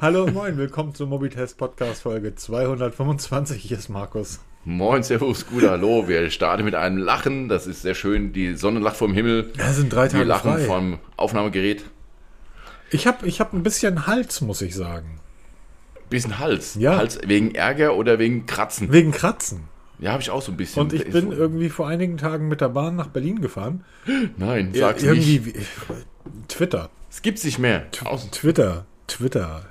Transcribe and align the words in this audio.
Hallo, 0.00 0.26
moin, 0.26 0.56
willkommen 0.58 0.94
zum 0.94 1.10
Mobitest 1.10 1.58
Podcast 1.58 2.02
Folge 2.02 2.34
225. 2.34 3.62
Hier 3.62 3.78
ist 3.78 3.88
Markus. 3.88 4.40
Moin, 4.64 5.02
Servus, 5.02 5.46
gut, 5.46 5.62
hallo. 5.62 6.08
Wir 6.08 6.28
starten 6.30 6.64
mit 6.64 6.74
einem 6.74 6.98
Lachen. 6.98 7.48
Das 7.48 7.66
ist 7.66 7.82
sehr 7.82 7.94
schön. 7.94 8.32
Die 8.32 8.54
Sonne 8.54 8.80
lacht 8.80 8.96
vom 8.96 9.14
Himmel. 9.14 9.52
Ja, 9.56 9.72
sind 9.72 9.92
drei 9.92 10.08
Tage 10.08 10.18
Wir 10.18 10.24
lachen 10.24 10.52
frei. 10.52 10.64
vom 10.64 10.98
Aufnahmegerät. 11.16 11.84
Ich 12.90 13.06
habe 13.06 13.26
ich 13.26 13.40
hab 13.40 13.52
ein 13.52 13.62
bisschen 13.62 14.06
Hals, 14.06 14.40
muss 14.40 14.60
ich 14.60 14.74
sagen. 14.74 15.20
Bisschen 16.10 16.38
Hals. 16.38 16.74
Ja. 16.74 16.96
Hals 16.96 17.20
wegen 17.24 17.54
Ärger 17.54 17.94
oder 17.96 18.18
wegen 18.18 18.46
Kratzen. 18.46 18.90
Wegen 18.92 19.12
Kratzen. 19.12 19.64
Ja, 19.98 20.12
habe 20.12 20.22
ich 20.22 20.30
auch 20.30 20.42
so 20.42 20.52
ein 20.52 20.56
bisschen. 20.56 20.82
Und 20.82 20.92
ich 20.92 21.08
bin 21.10 21.30
irgendwie 21.32 21.68
vor 21.68 21.86
einigen 21.86 22.16
Tagen 22.16 22.48
mit 22.48 22.60
der 22.60 22.70
Bahn 22.70 22.96
nach 22.96 23.08
Berlin 23.08 23.40
gefahren. 23.40 23.84
Nein, 24.36 24.72
sag's 24.74 25.02
irgendwie 25.04 25.38
nicht. 25.38 25.66
Twitter. 26.48 26.90
Es 27.08 27.22
gibt's 27.22 27.44
nicht 27.44 27.58
mehr. 27.58 27.86
Außen. 28.04 28.30
Twitter. 28.32 28.84
Twitter. 29.06 29.64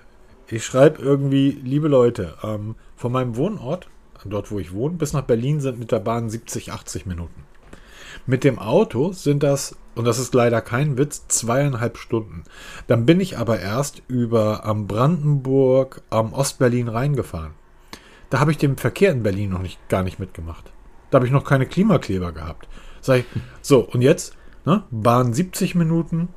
Ich 0.48 0.64
schreibe 0.64 1.02
irgendwie, 1.02 1.60
liebe 1.64 1.88
Leute, 1.88 2.36
ähm, 2.44 2.76
von 2.96 3.12
meinem 3.12 3.36
Wohnort, 3.36 3.88
dort 4.24 4.52
wo 4.52 4.60
ich 4.60 4.74
wohne, 4.74 4.96
bis 4.96 5.14
nach 5.14 5.24
Berlin 5.24 5.60
sind 5.60 5.80
mit 5.80 5.92
der 5.92 6.00
Bahn 6.00 6.30
70, 6.30 6.72
80 6.72 7.08
Minuten. 7.08 7.44
Mit 8.28 8.44
dem 8.44 8.60
Auto 8.60 9.12
sind 9.12 9.42
das, 9.42 9.76
und 9.96 10.06
das 10.06 10.20
ist 10.20 10.34
leider 10.34 10.62
kein 10.62 10.98
Witz, 10.98 11.28
zweieinhalb 11.28 11.98
Stunden. 11.98 12.44
Dann 12.88 13.06
bin 13.06 13.20
ich 13.20 13.38
aber 13.38 13.60
erst 13.60 14.04
über 14.08 14.66
am 14.66 14.88
Brandenburg, 14.88 16.02
am 16.10 16.34
Ostberlin 16.34 16.90
reingefahren. 16.90 17.54
Da 18.30 18.40
habe 18.40 18.52
ich 18.52 18.58
den 18.58 18.78
Verkehr 18.78 19.12
in 19.12 19.24
Berlin 19.24 19.50
noch 19.50 19.62
nicht, 19.62 19.80
gar 19.90 20.04
nicht 20.04 20.20
mitgemacht. 20.20 20.72
Da 21.10 21.18
habe 21.18 21.26
ich 21.26 21.32
noch 21.32 21.44
keine 21.44 21.66
Klimakleber 21.66 22.32
gehabt. 22.32 22.68
Ich, 23.08 23.26
so, 23.62 23.82
und 23.82 24.02
jetzt, 24.02 24.36
ne, 24.66 24.84
Bahn 24.90 25.34
70 25.34 25.76
Minuten, 25.76 26.30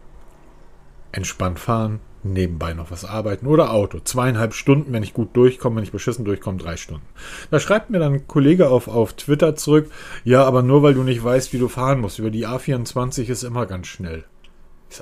entspannt 1.12 1.58
fahren, 1.58 2.00
nebenbei 2.22 2.74
noch 2.74 2.90
was 2.90 3.04
arbeiten 3.04 3.46
oder 3.46 3.72
Auto. 3.72 4.00
Zweieinhalb 4.00 4.54
Stunden, 4.54 4.92
wenn 4.92 5.02
ich 5.02 5.14
gut 5.14 5.36
durchkomme, 5.36 5.76
wenn 5.76 5.84
ich 5.84 5.92
beschissen 5.92 6.24
durchkomme, 6.24 6.58
drei 6.58 6.76
Stunden. 6.76 7.06
Da 7.50 7.60
schreibt 7.60 7.90
mir 7.90 7.98
dann 7.98 8.14
ein 8.14 8.28
Kollege 8.28 8.68
auf, 8.68 8.88
auf 8.88 9.14
Twitter 9.14 9.56
zurück, 9.56 9.90
ja, 10.24 10.44
aber 10.44 10.62
nur 10.62 10.82
weil 10.82 10.94
du 10.94 11.02
nicht 11.02 11.22
weißt, 11.22 11.52
wie 11.52 11.58
du 11.58 11.68
fahren 11.68 12.00
musst. 12.00 12.18
Über 12.18 12.30
die 12.30 12.46
A24 12.46 13.28
ist 13.28 13.42
immer 13.42 13.66
ganz 13.66 13.86
schnell. 13.86 14.24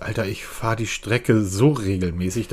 Alter, 0.00 0.26
ich 0.26 0.44
fahre 0.44 0.76
die 0.76 0.86
Strecke 0.86 1.42
so 1.42 1.70
regelmäßig. 1.70 2.48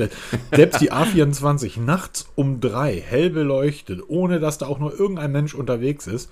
Selbst 0.52 0.80
die 0.80 0.92
A24 0.92 1.80
nachts 1.84 2.30
um 2.36 2.60
drei, 2.60 3.00
hell 3.00 3.30
beleuchtet, 3.30 4.00
ohne 4.06 4.40
dass 4.40 4.58
da 4.58 4.66
auch 4.66 4.78
nur 4.78 4.98
irgendein 4.98 5.32
Mensch 5.32 5.54
unterwegs 5.54 6.06
ist. 6.06 6.30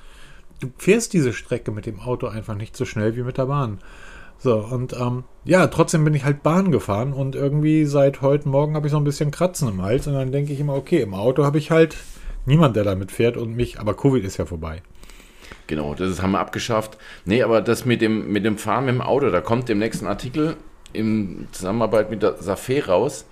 Du 0.60 0.70
fährst 0.78 1.12
diese 1.12 1.32
Strecke 1.32 1.72
mit 1.72 1.86
dem 1.86 1.98
Auto 2.00 2.28
einfach 2.28 2.54
nicht 2.54 2.76
so 2.76 2.84
schnell 2.84 3.16
wie 3.16 3.24
mit 3.24 3.36
der 3.36 3.46
Bahn. 3.46 3.78
So, 4.42 4.56
und 4.56 4.92
ähm, 4.94 5.22
ja, 5.44 5.68
trotzdem 5.68 6.02
bin 6.02 6.14
ich 6.14 6.24
halt 6.24 6.42
Bahn 6.42 6.72
gefahren 6.72 7.12
und 7.12 7.36
irgendwie 7.36 7.84
seit 7.84 8.22
heute 8.22 8.48
Morgen 8.48 8.74
habe 8.74 8.88
ich 8.88 8.90
so 8.90 8.96
ein 8.96 9.04
bisschen 9.04 9.30
Kratzen 9.30 9.68
im 9.68 9.82
Hals 9.82 10.08
und 10.08 10.14
dann 10.14 10.32
denke 10.32 10.52
ich 10.52 10.58
immer, 10.58 10.74
okay, 10.74 11.00
im 11.00 11.14
Auto 11.14 11.44
habe 11.44 11.58
ich 11.58 11.70
halt 11.70 11.96
niemand, 12.44 12.74
der 12.74 12.82
damit 12.82 13.12
fährt 13.12 13.36
und 13.36 13.54
mich, 13.54 13.78
aber 13.78 13.94
Covid 13.94 14.24
ist 14.24 14.38
ja 14.38 14.44
vorbei. 14.44 14.82
Genau, 15.68 15.94
das 15.94 16.20
haben 16.20 16.32
wir 16.32 16.40
abgeschafft. 16.40 16.98
Nee, 17.24 17.44
aber 17.44 17.60
das 17.60 17.84
mit 17.84 18.02
dem, 18.02 18.32
mit 18.32 18.44
dem 18.44 18.58
Fahren 18.58 18.88
dem 18.88 19.00
Auto, 19.00 19.30
da 19.30 19.40
kommt 19.40 19.70
im 19.70 19.78
nächsten 19.78 20.08
Artikel 20.08 20.56
in 20.92 21.46
Zusammenarbeit 21.52 22.10
mit 22.10 22.24
der 22.24 22.40
Safé 22.40 22.84
raus, 22.84 23.26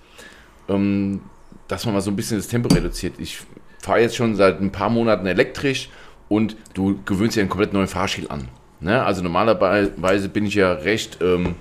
ähm, 0.69 1.19
dass 1.67 1.85
man 1.85 1.93
mal 1.93 1.99
so 1.99 2.11
ein 2.11 2.15
bisschen 2.15 2.37
das 2.37 2.47
Tempo 2.47 2.73
reduziert. 2.73 3.15
Ich 3.17 3.41
fahre 3.79 3.99
jetzt 3.99 4.15
schon 4.15 4.37
seit 4.37 4.61
ein 4.61 4.71
paar 4.71 4.89
Monaten 4.89 5.25
elektrisch 5.25 5.89
und 6.29 6.55
du 6.73 7.01
gewöhnst 7.03 7.35
dir 7.35 7.41
einen 7.41 7.49
komplett 7.49 7.73
neuen 7.73 7.89
Fahrstil 7.89 8.29
an. 8.29 8.47
Ne? 8.81 9.03
Also 9.03 9.21
normalerweise 9.21 10.29
bin 10.29 10.45
ich 10.45 10.55
ja 10.55 10.73
recht, 10.73 11.19
ähm, 11.21 11.55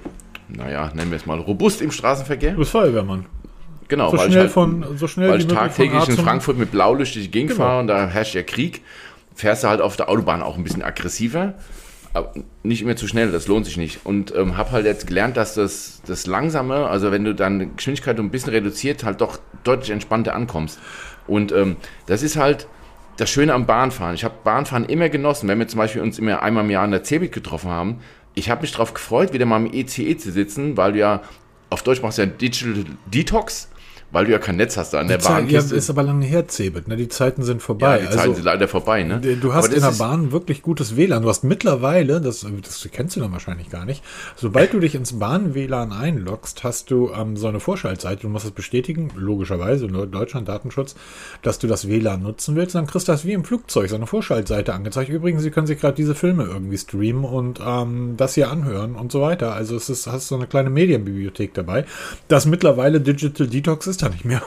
naja, 0.48 0.90
nennen 0.94 1.10
wir 1.10 1.16
es 1.16 1.26
mal, 1.26 1.38
robust 1.38 1.82
im 1.82 1.90
Straßenverkehr. 1.90 2.52
Du 2.52 2.58
bist 2.58 2.70
Feuerwehrmann. 2.72 3.26
Genau, 3.88 4.10
So 4.10 4.18
weil 4.18 4.26
ich 4.28 4.32
schnell 4.32 4.42
halt- 4.44 4.52
von, 4.52 4.84
so 4.96 5.06
schnell 5.08 5.28
weil 5.30 5.40
ich 5.40 5.46
tagtäglich 5.46 6.08
in 6.08 6.16
Frankfurt 6.16 6.56
mit 6.58 6.70
Blaulicht 6.70 7.14
durch 7.14 7.24
die 7.26 7.30
Gegend 7.30 7.50
Genau. 7.52 7.62
fahre 7.64 7.80
und 7.80 7.86
da 7.88 8.06
herrscht 8.06 8.34
ja 8.34 8.42
Krieg, 8.42 8.82
fährst 9.34 9.64
du 9.64 9.68
halt 9.68 9.80
auf 9.80 9.96
der 9.96 10.08
Autobahn 10.08 10.42
auch 10.42 10.56
ein 10.56 10.62
bisschen 10.64 10.82
aggressiver. 10.82 11.54
Aber 12.12 12.32
nicht 12.64 12.82
immer 12.82 12.96
zu 12.96 13.06
schnell, 13.06 13.30
das 13.30 13.46
lohnt 13.46 13.66
sich 13.66 13.76
nicht. 13.76 14.00
Und 14.04 14.34
ähm, 14.34 14.56
habe 14.56 14.72
halt 14.72 14.84
jetzt 14.86 15.06
gelernt, 15.06 15.36
dass 15.36 15.54
das, 15.54 16.02
das 16.06 16.26
Langsame, 16.26 16.88
also 16.88 17.12
wenn 17.12 17.24
du 17.24 17.34
deine 17.34 17.68
Geschwindigkeit 17.68 18.18
ein 18.18 18.30
bisschen 18.30 18.50
reduziert, 18.50 19.04
halt 19.04 19.20
doch 19.20 19.38
deutlich 19.62 19.90
entspannter 19.90 20.34
ankommst. 20.34 20.80
Und 21.28 21.52
ähm, 21.52 21.76
das 22.06 22.22
ist 22.24 22.36
halt 22.36 22.66
das 23.20 23.30
Schöne 23.30 23.52
am 23.52 23.66
Bahnfahren. 23.66 24.14
Ich 24.14 24.24
habe 24.24 24.34
Bahnfahren 24.44 24.86
immer 24.86 25.08
genossen. 25.08 25.48
Wenn 25.48 25.58
wir 25.58 25.68
zum 25.68 25.78
Beispiel 25.78 26.02
uns 26.02 26.18
immer 26.18 26.42
einmal 26.42 26.64
im 26.64 26.70
Jahr 26.70 26.84
in 26.84 26.90
der 26.90 27.04
Cebit 27.04 27.32
getroffen 27.32 27.70
haben, 27.70 28.00
ich 28.34 28.48
habe 28.48 28.62
mich 28.62 28.72
darauf 28.72 28.94
gefreut, 28.94 29.32
wieder 29.32 29.46
mal 29.46 29.58
im 29.58 29.72
ECE 29.72 30.16
zu 30.16 30.30
sitzen, 30.30 30.76
weil 30.76 30.92
du 30.92 30.98
ja, 31.00 31.22
auf 31.68 31.82
Deutsch 31.82 32.02
machst 32.02 32.18
ja 32.18 32.26
Digital 32.26 32.84
Detox, 33.06 33.68
weil 34.12 34.24
du 34.26 34.32
ja 34.32 34.38
kein 34.38 34.56
Netz 34.56 34.76
hast 34.76 34.92
da 34.94 35.00
an 35.00 35.08
der 35.08 35.18
Die 35.18 35.24
Zeit, 35.24 35.32
ja, 35.50 35.58
Bahnkiste. 35.58 35.76
ist 35.76 35.90
aber 35.90 36.02
lange 36.02 36.24
her, 36.26 36.46
Cebit. 36.48 36.88
Ne? 36.88 36.96
Die 36.96 37.08
Zeiten 37.08 37.42
sind 37.42 37.58
Ja, 37.58 37.64
vorbei. 37.64 38.00
die 38.08 38.16
Zeiten 38.16 38.34
sind 38.34 38.44
leider 38.44 38.68
vorbei, 38.68 39.02
ne? 39.04 39.20
Du 39.20 39.54
hast 39.54 39.72
in 39.72 39.80
das 39.80 39.98
der 39.98 40.04
Bahn 40.04 40.32
wirklich 40.32 40.62
gutes 40.62 40.96
WLAN. 40.96 41.22
Du 41.22 41.28
hast 41.28 41.44
mittlerweile, 41.44 42.20
das, 42.20 42.46
das 42.62 42.88
kennst 42.92 43.16
du 43.16 43.20
dann 43.20 43.32
wahrscheinlich 43.32 43.70
gar 43.70 43.84
nicht, 43.84 44.02
sobald 44.36 44.72
du 44.72 44.80
dich 44.80 44.94
ins 44.94 45.18
Bahn-WLAN 45.18 45.92
einloggst, 45.92 46.64
hast 46.64 46.90
du 46.90 47.10
ähm, 47.12 47.36
so 47.36 47.46
eine 47.48 47.60
Vorschaltseite. 47.60 48.22
Du 48.22 48.28
musst 48.28 48.44
es 48.44 48.50
bestätigen, 48.50 49.10
logischerweise, 49.16 49.86
nur 49.86 50.06
Deutschland 50.06 50.48
Datenschutz, 50.48 50.94
dass 51.42 51.58
du 51.58 51.66
das 51.66 51.88
WLAN 51.88 52.22
nutzen 52.22 52.56
willst. 52.56 52.74
Dann 52.74 52.86
kriegst 52.86 53.08
du 53.08 53.12
das 53.12 53.24
wie 53.24 53.32
im 53.32 53.44
Flugzeug, 53.44 53.88
so 53.90 53.96
eine 53.96 54.06
Vorschaltseite 54.06 54.74
angezeigt. 54.74 55.08
Übrigens, 55.10 55.42
Sie 55.42 55.50
können 55.50 55.66
sich 55.66 55.78
gerade 55.80 55.94
diese 55.94 56.14
Filme 56.14 56.44
irgendwie 56.44 56.78
streamen 56.78 57.24
und 57.24 57.60
ähm, 57.64 58.14
das 58.16 58.34
hier 58.34 58.50
anhören 58.50 58.94
und 58.96 59.12
so 59.12 59.20
weiter. 59.22 59.54
Also 59.54 59.76
es 59.76 59.88
ist, 59.88 60.06
hast 60.06 60.28
so 60.28 60.34
eine 60.36 60.46
kleine 60.46 60.70
Medienbibliothek 60.70 61.54
dabei. 61.54 61.84
Das 62.28 62.46
mittlerweile 62.46 63.00
Digital 63.00 63.46
Detox 63.46 63.86
ist 63.86 63.99
da 64.00 64.08
nicht 64.08 64.24
mehr. 64.24 64.42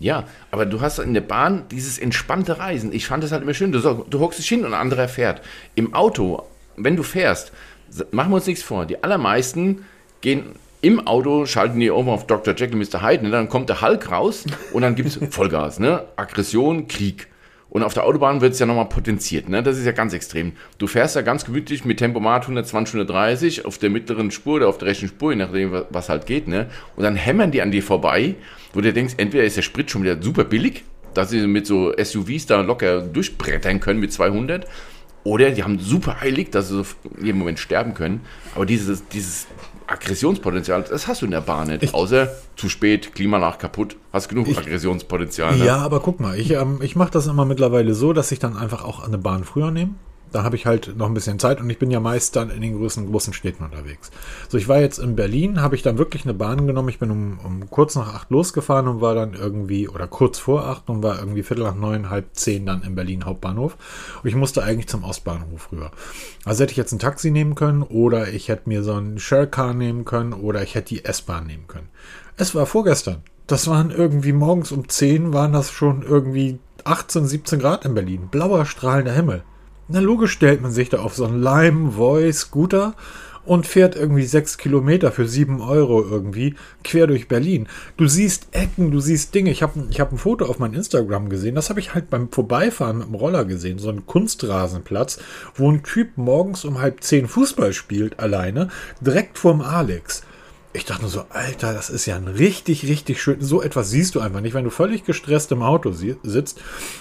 Ja, 0.00 0.24
aber 0.52 0.64
du 0.64 0.80
hast 0.80 0.98
in 1.00 1.12
der 1.14 1.20
Bahn 1.22 1.64
dieses 1.70 1.98
entspannte 1.98 2.58
Reisen. 2.58 2.92
Ich 2.92 3.06
fand 3.06 3.24
das 3.24 3.32
halt 3.32 3.42
immer 3.42 3.54
schön. 3.54 3.72
Du, 3.72 3.80
du 3.80 4.20
hockst 4.20 4.38
dich 4.38 4.48
hin 4.48 4.60
und 4.64 4.72
ein 4.72 4.80
anderer 4.80 5.08
fährt. 5.08 5.42
Im 5.74 5.92
Auto, 5.94 6.44
wenn 6.76 6.94
du 6.94 7.02
fährst, 7.02 7.50
machen 8.12 8.30
wir 8.30 8.36
uns 8.36 8.46
nichts 8.46 8.62
vor. 8.62 8.86
Die 8.86 9.02
allermeisten 9.02 9.84
gehen 10.20 10.44
im 10.82 11.04
Auto, 11.08 11.46
schalten 11.46 11.80
die 11.80 11.90
oben 11.90 12.08
auf 12.10 12.28
Dr. 12.28 12.54
Jekyll, 12.54 12.76
Mr. 12.78 13.02
Hyde, 13.02 13.24
ne? 13.24 13.30
dann 13.32 13.48
kommt 13.48 13.68
der 13.68 13.80
Hulk 13.80 14.12
raus 14.12 14.44
und 14.72 14.82
dann 14.82 14.94
gibt 14.94 15.08
es 15.08 15.18
Vollgas, 15.30 15.80
ne? 15.80 16.04
Aggression, 16.14 16.86
Krieg. 16.86 17.26
Und 17.70 17.82
auf 17.82 17.92
der 17.92 18.04
Autobahn 18.04 18.40
wird 18.40 18.52
es 18.54 18.60
ja 18.60 18.66
nochmal 18.66 18.86
potenziert, 18.88 19.48
ne? 19.48 19.62
Das 19.64 19.76
ist 19.76 19.84
ja 19.84 19.90
ganz 19.92 20.12
extrem. 20.12 20.52
Du 20.78 20.86
fährst 20.86 21.16
ja 21.16 21.22
ganz 21.22 21.44
gemütlich 21.44 21.84
mit 21.84 21.98
Tempomat 21.98 22.42
120, 22.42 22.94
130 22.94 23.64
auf 23.66 23.78
der 23.78 23.90
mittleren 23.90 24.30
Spur 24.30 24.54
oder 24.56 24.68
auf 24.68 24.78
der 24.78 24.86
rechten 24.88 25.08
Spur, 25.08 25.32
je 25.32 25.36
nachdem, 25.38 25.72
wa- 25.72 25.86
was 25.90 26.08
halt 26.08 26.26
geht, 26.26 26.46
ne? 26.46 26.66
Und 26.94 27.02
dann 27.02 27.16
hämmern 27.16 27.50
die 27.50 27.60
an 27.60 27.72
dir 27.72 27.82
vorbei, 27.82 28.36
wo 28.72 28.80
du 28.80 28.92
denkst, 28.92 29.14
entweder 29.16 29.44
ist 29.44 29.56
der 29.56 29.62
Sprit 29.62 29.90
schon 29.90 30.02
wieder 30.02 30.20
super 30.22 30.44
billig, 30.44 30.84
dass 31.14 31.30
sie 31.30 31.46
mit 31.46 31.66
so 31.66 31.92
SUVs 31.96 32.46
da 32.46 32.60
locker 32.60 33.00
durchbrettern 33.00 33.80
können 33.80 34.00
mit 34.00 34.12
200, 34.12 34.66
oder 35.24 35.50
die 35.50 35.62
haben 35.62 35.78
super 35.78 36.16
eilig, 36.20 36.50
dass 36.50 36.68
sie 36.68 36.82
so 36.82 36.86
in 37.18 37.26
jedem 37.26 37.38
Moment 37.40 37.58
sterben 37.58 37.94
können. 37.94 38.22
Aber 38.54 38.64
dieses, 38.64 39.08
dieses 39.08 39.46
Aggressionspotenzial, 39.86 40.84
das 40.88 41.06
hast 41.06 41.22
du 41.22 41.26
in 41.26 41.32
der 41.32 41.40
Bahn 41.40 41.68
nicht. 41.68 41.92
Außer 41.94 42.28
zu 42.56 42.68
spät, 42.68 43.14
Klimaanlage 43.14 43.58
kaputt, 43.58 43.96
hast 44.12 44.28
genug 44.28 44.48
Aggressionspotenzial. 44.48 45.56
Ne? 45.56 45.64
Ja, 45.64 45.78
aber 45.78 46.00
guck 46.00 46.20
mal, 46.20 46.38
ich, 46.38 46.52
ähm, 46.52 46.80
ich 46.82 46.94
mache 46.94 47.10
das 47.10 47.26
immer 47.26 47.44
mittlerweile 47.44 47.94
so, 47.94 48.12
dass 48.12 48.30
ich 48.32 48.38
dann 48.38 48.56
einfach 48.56 48.84
auch 48.84 49.04
eine 49.04 49.18
Bahn 49.18 49.44
früher 49.44 49.70
nehme. 49.70 49.94
Da 50.32 50.42
habe 50.42 50.56
ich 50.56 50.66
halt 50.66 50.96
noch 50.96 51.06
ein 51.06 51.14
bisschen 51.14 51.38
Zeit 51.38 51.60
und 51.60 51.70
ich 51.70 51.78
bin 51.78 51.90
ja 51.90 52.00
meist 52.00 52.36
dann 52.36 52.50
in 52.50 52.60
den 52.60 52.76
größten, 52.76 53.10
großen 53.10 53.32
Städten 53.32 53.64
unterwegs. 53.64 54.10
So, 54.48 54.58
ich 54.58 54.68
war 54.68 54.80
jetzt 54.80 54.98
in 54.98 55.16
Berlin, 55.16 55.60
habe 55.60 55.76
ich 55.76 55.82
dann 55.82 55.98
wirklich 55.98 56.24
eine 56.24 56.34
Bahn 56.34 56.66
genommen. 56.66 56.88
Ich 56.88 56.98
bin 56.98 57.10
um, 57.10 57.38
um 57.44 57.70
kurz 57.70 57.94
nach 57.94 58.14
acht 58.14 58.30
losgefahren 58.30 58.88
und 58.88 59.00
war 59.00 59.14
dann 59.14 59.34
irgendwie, 59.34 59.88
oder 59.88 60.06
kurz 60.06 60.38
vor 60.38 60.66
acht 60.66 60.88
und 60.90 61.02
war 61.02 61.18
irgendwie 61.18 61.42
viertel 61.42 61.64
nach 61.64 61.74
neun, 61.74 62.10
halb 62.10 62.26
zehn 62.32 62.66
dann 62.66 62.82
in 62.82 62.94
Berlin 62.94 63.24
Hauptbahnhof. 63.24 63.76
Und 64.22 64.28
ich 64.28 64.34
musste 64.34 64.62
eigentlich 64.62 64.88
zum 64.88 65.04
Ostbahnhof 65.04 65.72
rüber. 65.72 65.90
Also 66.44 66.62
hätte 66.62 66.72
ich 66.72 66.78
jetzt 66.78 66.92
ein 66.92 66.98
Taxi 66.98 67.30
nehmen 67.30 67.54
können 67.54 67.82
oder 67.82 68.28
ich 68.28 68.48
hätte 68.48 68.68
mir 68.68 68.82
so 68.82 68.94
ein 68.94 69.18
Sharecar 69.18 69.74
nehmen 69.74 70.04
können 70.04 70.32
oder 70.32 70.62
ich 70.62 70.74
hätte 70.74 70.94
die 70.94 71.04
S-Bahn 71.04 71.46
nehmen 71.46 71.66
können. 71.68 71.88
Es 72.36 72.54
war 72.54 72.66
vorgestern. 72.66 73.22
Das 73.46 73.66
waren 73.66 73.90
irgendwie 73.90 74.32
morgens 74.32 74.72
um 74.72 74.88
10 74.88 75.32
waren 75.32 75.52
das 75.52 75.70
schon 75.70 76.02
irgendwie 76.02 76.58
18, 76.84 77.26
17 77.26 77.58
Grad 77.58 77.84
in 77.84 77.94
Berlin. 77.94 78.28
Blauer, 78.30 78.66
strahlender 78.66 79.12
Himmel. 79.12 79.42
Na 79.90 80.00
logisch 80.00 80.32
stellt 80.32 80.60
man 80.60 80.70
sich 80.70 80.90
da 80.90 80.98
auf 80.98 81.14
so 81.14 81.24
einen 81.24 81.42
Lime 81.42 81.92
Voice 81.92 82.40
Scooter 82.40 82.94
und 83.46 83.66
fährt 83.66 83.96
irgendwie 83.96 84.26
6 84.26 84.58
Kilometer 84.58 85.10
für 85.10 85.26
7 85.26 85.62
Euro 85.62 86.02
irgendwie 86.02 86.56
quer 86.84 87.06
durch 87.06 87.26
Berlin. 87.26 87.66
Du 87.96 88.06
siehst 88.06 88.48
Ecken, 88.52 88.90
du 88.90 89.00
siehst 89.00 89.34
Dinge. 89.34 89.50
Ich 89.50 89.62
habe 89.62 89.86
ich 89.88 89.98
hab 89.98 90.12
ein 90.12 90.18
Foto 90.18 90.44
auf 90.44 90.58
meinem 90.58 90.74
Instagram 90.74 91.30
gesehen. 91.30 91.54
Das 91.54 91.70
habe 91.70 91.80
ich 91.80 91.94
halt 91.94 92.10
beim 92.10 92.30
Vorbeifahren 92.30 92.98
mit 92.98 93.08
dem 93.08 93.14
Roller 93.14 93.46
gesehen. 93.46 93.78
So 93.78 93.88
ein 93.88 94.04
Kunstrasenplatz, 94.04 95.20
wo 95.54 95.70
ein 95.70 95.82
Typ 95.82 96.18
morgens 96.18 96.66
um 96.66 96.82
halb 96.82 97.02
10 97.02 97.26
Fußball 97.26 97.72
spielt 97.72 98.20
alleine, 98.20 98.68
direkt 99.00 99.38
vorm 99.38 99.62
Alex. 99.62 100.22
Ich 100.74 100.84
dachte 100.84 101.00
nur 101.00 101.10
so, 101.10 101.24
Alter, 101.30 101.72
das 101.72 101.88
ist 101.88 102.04
ja 102.04 102.16
ein 102.16 102.28
richtig, 102.28 102.86
richtig 102.86 103.22
schön. 103.22 103.40
So 103.40 103.62
etwas 103.62 103.88
siehst 103.88 104.14
du 104.14 104.20
einfach 104.20 104.42
nicht, 104.42 104.52
wenn 104.52 104.64
du 104.64 104.70
völlig 104.70 105.04
gestresst 105.04 105.50
im 105.50 105.62
Auto 105.62 105.92
si 105.92 106.16
sitzt. 106.22 106.60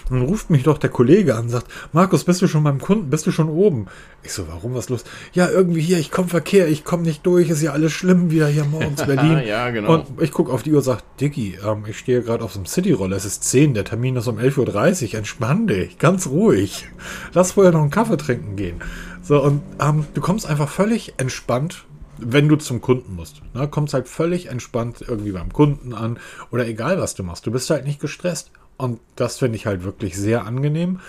Dann 0.09 0.21
ruft 0.21 0.49
mich 0.49 0.63
doch 0.63 0.77
der 0.77 0.89
Kollege 0.89 1.35
an 1.35 1.43
und 1.43 1.49
sagt, 1.49 1.67
Markus, 1.91 2.23
bist 2.23 2.41
du 2.41 2.47
schon 2.47 2.63
beim 2.63 2.79
Kunden? 2.79 3.09
Bist 3.09 3.27
du 3.27 3.31
schon 3.31 3.49
oben? 3.49 3.87
Ich 4.23 4.31
so, 4.31 4.47
warum, 4.47 4.73
was 4.73 4.87
los? 4.87 5.03
Ja, 5.33 5.49
irgendwie 5.49 5.81
hier, 5.81 5.99
ich 5.99 6.11
komme 6.11 6.29
Verkehr, 6.29 6.69
ich 6.69 6.85
komme 6.85 7.03
nicht 7.03 7.25
durch, 7.25 7.49
ist 7.49 7.61
ja 7.61 7.73
alles 7.73 7.91
schlimm 7.91 8.31
wieder 8.31 8.47
hier 8.47 8.63
morgens 8.63 9.03
Berlin. 9.05 9.41
ja, 9.45 9.69
genau. 9.69 9.95
Und 9.95 10.21
ich 10.21 10.31
gucke 10.31 10.53
auf 10.53 10.63
die 10.63 10.71
Uhr 10.71 10.77
und 10.77 10.83
sage, 10.83 11.01
Diggi, 11.19 11.59
ähm, 11.61 11.83
ich 11.87 11.99
stehe 11.99 12.21
gerade 12.21 12.45
auf 12.45 12.53
so 12.53 12.59
einem 12.59 12.67
City-Roller, 12.67 13.17
es 13.17 13.25
ist 13.25 13.43
10, 13.43 13.73
der 13.73 13.83
Termin 13.83 14.15
ist 14.15 14.27
um 14.27 14.37
11.30 14.37 15.09
Uhr, 15.09 15.15
entspann 15.15 15.67
dich, 15.67 15.97
ganz 15.97 16.27
ruhig. 16.27 16.87
Lass 17.33 17.51
vorher 17.51 17.73
noch 17.73 17.81
einen 17.81 17.91
Kaffee 17.91 18.17
trinken 18.17 18.55
gehen. 18.55 18.81
So, 19.21 19.43
und 19.43 19.61
ähm, 19.81 20.05
du 20.13 20.21
kommst 20.21 20.45
einfach 20.45 20.69
völlig 20.69 21.15
entspannt 21.17 21.83
wenn 22.17 22.47
du 22.47 22.55
zum 22.55 22.81
Kunden 22.81 23.15
musst. 23.15 23.41
Ne, 23.53 23.67
kommst 23.67 23.93
halt 23.93 24.07
völlig 24.07 24.47
entspannt 24.47 25.03
irgendwie 25.07 25.31
beim 25.31 25.51
Kunden 25.51 25.93
an 25.93 26.19
oder 26.51 26.67
egal 26.67 26.99
was 26.99 27.15
du 27.15 27.23
machst. 27.23 27.45
Du 27.45 27.51
bist 27.51 27.69
halt 27.69 27.85
nicht 27.85 27.99
gestresst. 27.99 28.51
Und 28.77 28.99
das 29.15 29.39
finde 29.39 29.55
ich 29.55 29.65
halt 29.65 29.83
wirklich 29.83 30.15
sehr 30.15 30.45
angenehm. 30.45 30.99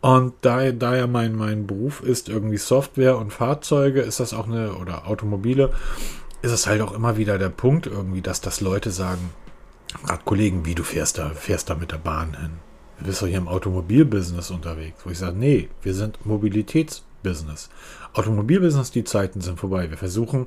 Und 0.00 0.34
da, 0.42 0.70
da 0.72 0.96
ja 0.96 1.06
mein, 1.06 1.34
mein 1.34 1.66
Beruf 1.66 2.02
ist 2.02 2.28
irgendwie 2.28 2.58
Software 2.58 3.16
und 3.16 3.32
Fahrzeuge, 3.32 4.02
ist 4.02 4.20
das 4.20 4.34
auch 4.34 4.46
eine, 4.46 4.74
oder 4.74 5.06
Automobile, 5.06 5.70
ist 6.42 6.52
es 6.52 6.66
halt 6.66 6.82
auch 6.82 6.92
immer 6.92 7.16
wieder 7.16 7.38
der 7.38 7.48
Punkt 7.48 7.86
irgendwie, 7.86 8.20
dass 8.20 8.42
das 8.42 8.60
Leute 8.60 8.90
sagen, 8.90 9.30
gerade 10.04 10.22
Kollegen, 10.24 10.66
wie 10.66 10.74
du 10.74 10.82
fährst 10.82 11.16
da, 11.16 11.30
fährst 11.30 11.70
da 11.70 11.74
mit 11.74 11.92
der 11.92 11.98
Bahn 11.98 12.36
hin. 12.38 12.50
Du 12.98 13.06
bist 13.06 13.22
doch 13.22 13.26
hier 13.26 13.38
im 13.38 13.48
Automobilbusiness 13.48 14.50
unterwegs. 14.50 15.00
Wo 15.04 15.10
ich 15.10 15.18
sage, 15.18 15.36
nee, 15.38 15.68
wir 15.82 15.94
sind 15.94 16.24
Mobilitätsbusiness. 16.26 17.70
Automobilbusiness, 18.14 18.90
die 18.90 19.04
Zeiten 19.04 19.40
sind 19.40 19.60
vorbei. 19.60 19.90
Wir 19.90 19.98
versuchen, 19.98 20.46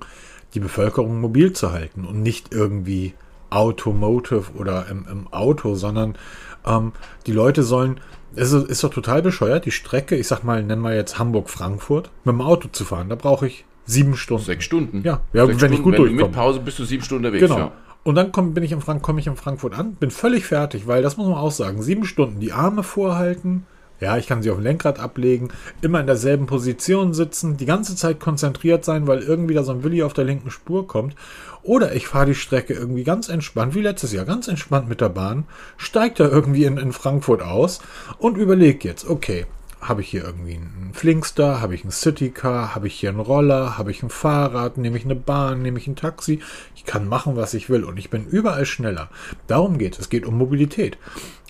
die 0.54 0.60
Bevölkerung 0.60 1.20
mobil 1.20 1.54
zu 1.54 1.72
halten 1.72 2.06
und 2.06 2.22
nicht 2.22 2.54
irgendwie 2.54 3.14
Automotive 3.50 4.52
oder 4.58 4.88
im, 4.90 5.06
im 5.10 5.28
Auto, 5.32 5.76
sondern 5.76 6.16
ähm, 6.66 6.94
die 7.26 7.32
Leute 7.32 7.64
sollen, 7.64 8.00
es 8.36 8.52
ist, 8.52 8.70
ist 8.70 8.84
doch 8.84 8.90
total 8.90 9.22
bescheuert, 9.22 9.66
die 9.66 9.72
Strecke, 9.72 10.16
ich 10.16 10.28
sag 10.28 10.44
mal, 10.44 10.64
nennen 10.64 10.82
wir 10.82 10.96
jetzt 10.96 11.18
Hamburg-Frankfurt, 11.18 12.10
mit 12.24 12.34
dem 12.34 12.42
Auto 12.42 12.68
zu 12.70 12.86
fahren. 12.86 13.10
Da 13.10 13.16
brauche 13.16 13.48
ich 13.48 13.66
sieben 13.86 14.16
Stunden. 14.16 14.46
Sechs 14.46 14.66
Stunden. 14.66 15.02
Ja, 15.04 15.22
ja 15.34 15.46
Sechs 15.46 15.62
wenn 15.62 15.74
ich 15.74 15.82
gut 15.82 15.94
wenn 15.94 16.04
du 16.04 16.08
durchkomme. 16.10 16.30
Mit 16.30 16.36
Pause 16.36 16.60
bist 16.60 16.78
du 16.80 16.86
sieben 16.86 17.04
Stunden 17.04 17.26
unterwegs. 17.26 17.48
Genau. 17.48 17.58
Ja. 17.58 17.72
Und 18.04 18.16
dann 18.16 18.32
komm, 18.32 18.54
komme 19.02 19.20
ich 19.20 19.28
in 19.28 19.36
Frankfurt 19.36 19.74
an, 19.74 19.96
bin 19.96 20.12
völlig 20.12 20.46
fertig, 20.46 20.88
weil 20.88 21.02
das 21.02 21.18
muss 21.18 21.28
man 21.28 21.38
auch 21.38 21.52
sagen. 21.52 21.82
Sieben 21.82 22.06
Stunden 22.06 22.40
die 22.40 22.54
Arme 22.54 22.84
vorhalten. 22.84 23.66
Ja, 24.00 24.18
ich 24.18 24.28
kann 24.28 24.44
sie 24.44 24.52
auf 24.52 24.58
dem 24.58 24.64
Lenkrad 24.64 25.00
ablegen, 25.00 25.50
immer 25.82 26.00
in 26.00 26.06
derselben 26.06 26.46
Position 26.46 27.14
sitzen, 27.14 27.58
die 27.58 27.66
ganze 27.66 27.96
Zeit 27.96 28.20
konzentriert 28.20 28.86
sein, 28.86 29.08
weil 29.08 29.20
irgendwie 29.20 29.56
da 29.56 29.64
so 29.64 29.72
ein 29.72 29.84
Willi 29.84 30.04
auf 30.04 30.14
der 30.14 30.26
linken 30.26 30.52
Spur 30.52 30.88
kommt. 30.88 31.16
Oder 31.64 31.96
ich 31.96 32.08
fahre 32.08 32.28
die 32.28 32.36
Strecke 32.36 32.74
irgendwie 32.74 33.04
ganz 33.04 33.28
entspannt, 33.28 33.76
wie 33.76 33.82
letztes 33.82 34.14
Jahr, 34.14 34.26
ganz 34.26 34.48
entspannt 34.48 34.88
mit 34.88 35.02
der 35.02 35.10
Bahn, 35.10 35.46
steige 35.78 36.16
da 36.16 36.30
irgendwie 36.30 36.66
in, 36.66 36.78
in 36.78 36.94
Frankfurt 36.94 37.42
aus 37.42 37.82
und 38.20 38.38
überlege 38.38 38.88
jetzt, 38.88 39.10
okay, 39.10 39.46
habe 39.82 40.02
ich 40.02 40.10
hier 40.10 40.24
irgendwie 40.24 40.56
einen 40.56 40.92
Flinkster, 40.94 41.62
habe 41.62 41.76
ich 41.76 41.84
einen 41.84 41.92
Citycar, 41.92 42.74
habe 42.74 42.88
ich 42.88 42.96
hier 42.96 43.10
einen 43.10 43.20
Roller, 43.20 43.78
habe 43.78 43.92
ich 43.92 44.02
ein 44.02 44.10
Fahrrad, 44.10 44.78
nehme 44.78 44.98
ich 44.98 45.06
eine 45.06 45.16
Bahn, 45.16 45.62
nehme 45.62 45.78
ich 45.78 45.88
ein 45.88 45.96
Taxi. 45.96 46.40
Ich 46.76 46.86
kann 46.86 47.08
machen, 47.08 47.36
was 47.36 47.54
ich 47.54 47.70
will 47.70 47.84
und 47.84 47.98
ich 47.98 48.10
bin 48.10 48.26
überall 48.26 48.66
schneller. 48.66 49.10
Darum 49.46 49.78
geht 49.78 49.94
es. 49.94 50.00
Es 50.00 50.10
geht 50.10 50.26
um 50.26 50.38
Mobilität. 50.38 50.98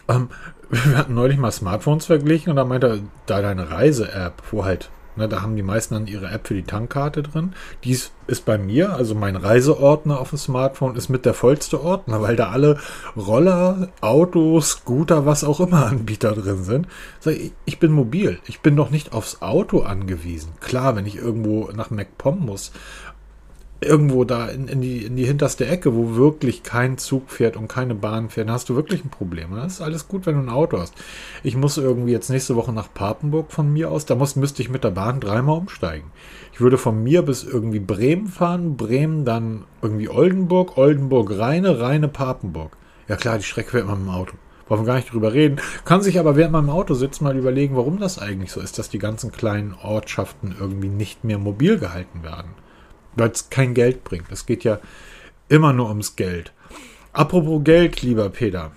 Ähm, 0.10 0.30
wir 0.86 0.98
hatten 0.98 1.14
neulich 1.14 1.38
mal 1.38 1.52
Smartphones 1.52 2.06
verglichen 2.06 2.50
und 2.50 2.58
da 2.58 2.66
meinte 2.66 2.88
er, 2.88 3.00
da 3.26 3.42
deine 3.42 3.72
Reise-App, 3.72 4.44
wo 4.52 4.66
halt, 4.66 4.90
ne, 5.16 5.30
da 5.30 5.42
haben 5.42 5.56
die 5.56 5.64
meisten 5.64 5.94
dann 5.94 6.08
ihre 6.08 6.30
App 6.30 6.48
für 6.48 6.56
die 6.56 6.64
Tankkarte 6.64 7.24
drin. 7.24 7.54
Dies 7.84 8.12
ist 8.28 8.44
bei 8.44 8.58
mir, 8.58 8.94
also 8.94 9.16
mein 9.16 9.38
Reiseordner 9.38 10.20
auf 10.20 10.30
dem 10.32 10.38
Smartphone 10.38 10.96
ist 10.98 11.08
mit 11.08 11.26
der 11.26 11.34
vollste 11.34 11.82
Ordner, 11.82 12.22
weil 12.22 12.36
da 12.36 12.50
alle 12.50 12.78
Roller, 13.16 13.88
Autos, 14.02 14.72
Scooter, 14.72 15.26
was 15.26 15.46
auch 15.46 15.62
immer 15.62 15.86
Anbieter 15.86 16.34
drin 16.34 16.64
sind. 16.64 16.88
Ich, 17.26 17.54
ich 17.64 17.80
bin 17.80 17.94
mobil. 17.94 18.40
Ich 18.46 18.60
bin 18.60 18.76
doch 18.76 18.90
nicht 18.90 19.14
aufs 19.14 19.42
Auto 19.42 19.82
angewiesen. 19.82 20.52
Klar, 20.60 20.98
wenn 20.98 21.06
ich 21.06 21.16
irgendwo 21.16 21.70
nach 21.74 21.90
MacPom 21.92 22.46
muss, 22.46 22.74
irgendwo 23.80 24.24
da 24.24 24.48
in, 24.48 24.68
in, 24.68 24.82
die, 24.82 25.06
in 25.06 25.16
die 25.16 25.26
hinterste 25.26 25.68
Ecke, 25.68 25.96
wo 25.96 26.16
wirklich 26.16 26.64
kein 26.64 26.98
Zug 26.98 27.30
fährt 27.30 27.56
und 27.56 27.68
keine 27.68 27.94
Bahn 27.94 28.30
fährt, 28.30 28.48
dann 28.48 28.56
hast 28.56 28.70
du 28.70 28.76
wirklich 28.76 29.06
ein 29.06 29.10
Problem. 29.10 29.56
Das 29.56 29.74
ist 29.74 29.82
alles 29.82 30.08
gut, 30.08 30.26
wenn 30.26 30.36
du 30.36 30.42
ein 30.42 30.50
Auto 30.50 30.80
hast. 30.80 30.96
Ich 31.44 31.56
muss 31.56 31.78
irgendwie 31.78 32.12
jetzt 32.12 32.30
nächste 32.30 32.56
Woche 32.56 32.74
nach 32.74 32.92
Papenburg 32.94 33.52
von 33.52 33.72
mir 33.72 33.92
aus, 33.92 34.06
da 34.06 34.16
muss, 34.16 34.36
müsste 34.36 34.62
ich 34.62 34.70
mit 34.70 34.84
der 34.84 34.92
Bahn 34.92 35.20
dreimal 35.20 35.58
umsteigen. 35.58 36.12
Ich 36.54 36.60
würde 36.60 36.78
von 36.78 37.04
mir 37.04 37.22
bis 37.22 37.44
irgendwie 37.44 37.80
Bremen 37.80 38.28
fahren, 38.28 38.78
Bremen 38.78 39.26
dann 39.26 39.66
irgendwie 39.82 40.10
Oldenburg, 40.10 40.78
Oldenburg 40.78 41.38
Rheine, 41.38 41.80
Rheine 41.80 42.08
Papenburg. 42.08 42.76
Ja 43.08 43.16
klar, 43.16 43.38
die 43.38 43.44
Strecke 43.44 43.72
fährt 43.72 43.86
man 43.86 44.00
mit 44.00 44.08
dem 44.08 44.14
Auto. 44.14 44.34
Brauchen 44.68 44.82
wir 44.82 44.88
gar 44.88 44.96
nicht 44.96 45.14
drüber 45.14 45.34
reden. 45.34 45.62
Kann 45.86 46.02
sich 46.02 46.20
aber, 46.20 46.36
während 46.36 46.52
man 46.52 46.66
im 46.66 46.70
Auto 46.72 46.94
sitzt, 46.94 47.22
mal 47.22 47.38
überlegen, 47.38 47.78
warum 47.78 48.00
das 48.00 48.20
eigentlich 48.20 48.52
so 48.52 48.60
ist, 48.60 48.78
dass 48.78 48.90
die 48.90 49.00
ganzen 49.00 49.32
kleinen 49.32 49.74
Ortschaften 49.82 50.56
irgendwie 50.60 50.90
nicht 50.90 51.24
mehr 51.24 51.38
mobil 51.38 51.78
gehalten 51.78 52.24
werden 52.24 52.50
weil 53.18 53.32
es 53.32 53.50
kein 53.50 53.74
Geld 53.74 54.04
bringt. 54.04 54.32
Es 54.32 54.46
geht 54.46 54.64
ja 54.64 54.80
immer 55.50 55.74
nur 55.74 55.90
ums 55.90 56.16
Geld. 56.16 56.54
Apropos 57.14 57.64
Geld, 57.64 58.02
lieber 58.02 58.30
Peter. 58.30 58.72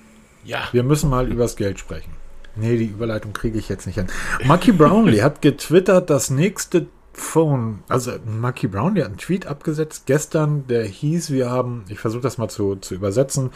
Ja. 0.44 0.68
Wir 0.72 0.82
müssen 0.82 1.10
mal 1.10 1.30
übers 1.30 1.56
Geld 1.56 1.78
sprechen. 1.78 2.12
Nee, 2.56 2.76
die 2.76 2.86
Überleitung 2.86 3.32
kriege 3.32 3.58
ich 3.58 3.68
jetzt 3.68 3.86
nicht 3.86 3.96
hin. 3.96 4.08
Marky 4.44 4.72
Brownlee 4.72 5.22
hat 5.22 5.40
getwittert, 5.42 6.10
das 6.10 6.30
nächste 6.30 6.86
Phone, 7.12 7.80
also 7.88 8.12
Marky 8.24 8.66
Brownlee 8.66 9.02
hat 9.02 9.08
einen 9.08 9.18
Tweet 9.18 9.46
abgesetzt 9.46 10.04
gestern, 10.06 10.66
der 10.68 10.84
hieß, 10.84 11.30
wir 11.30 11.50
haben, 11.50 11.84
ich 11.88 11.98
versuche 11.98 12.22
das 12.22 12.38
mal 12.38 12.48
zu, 12.48 12.76
zu 12.76 12.94
übersetzen, 12.94 13.50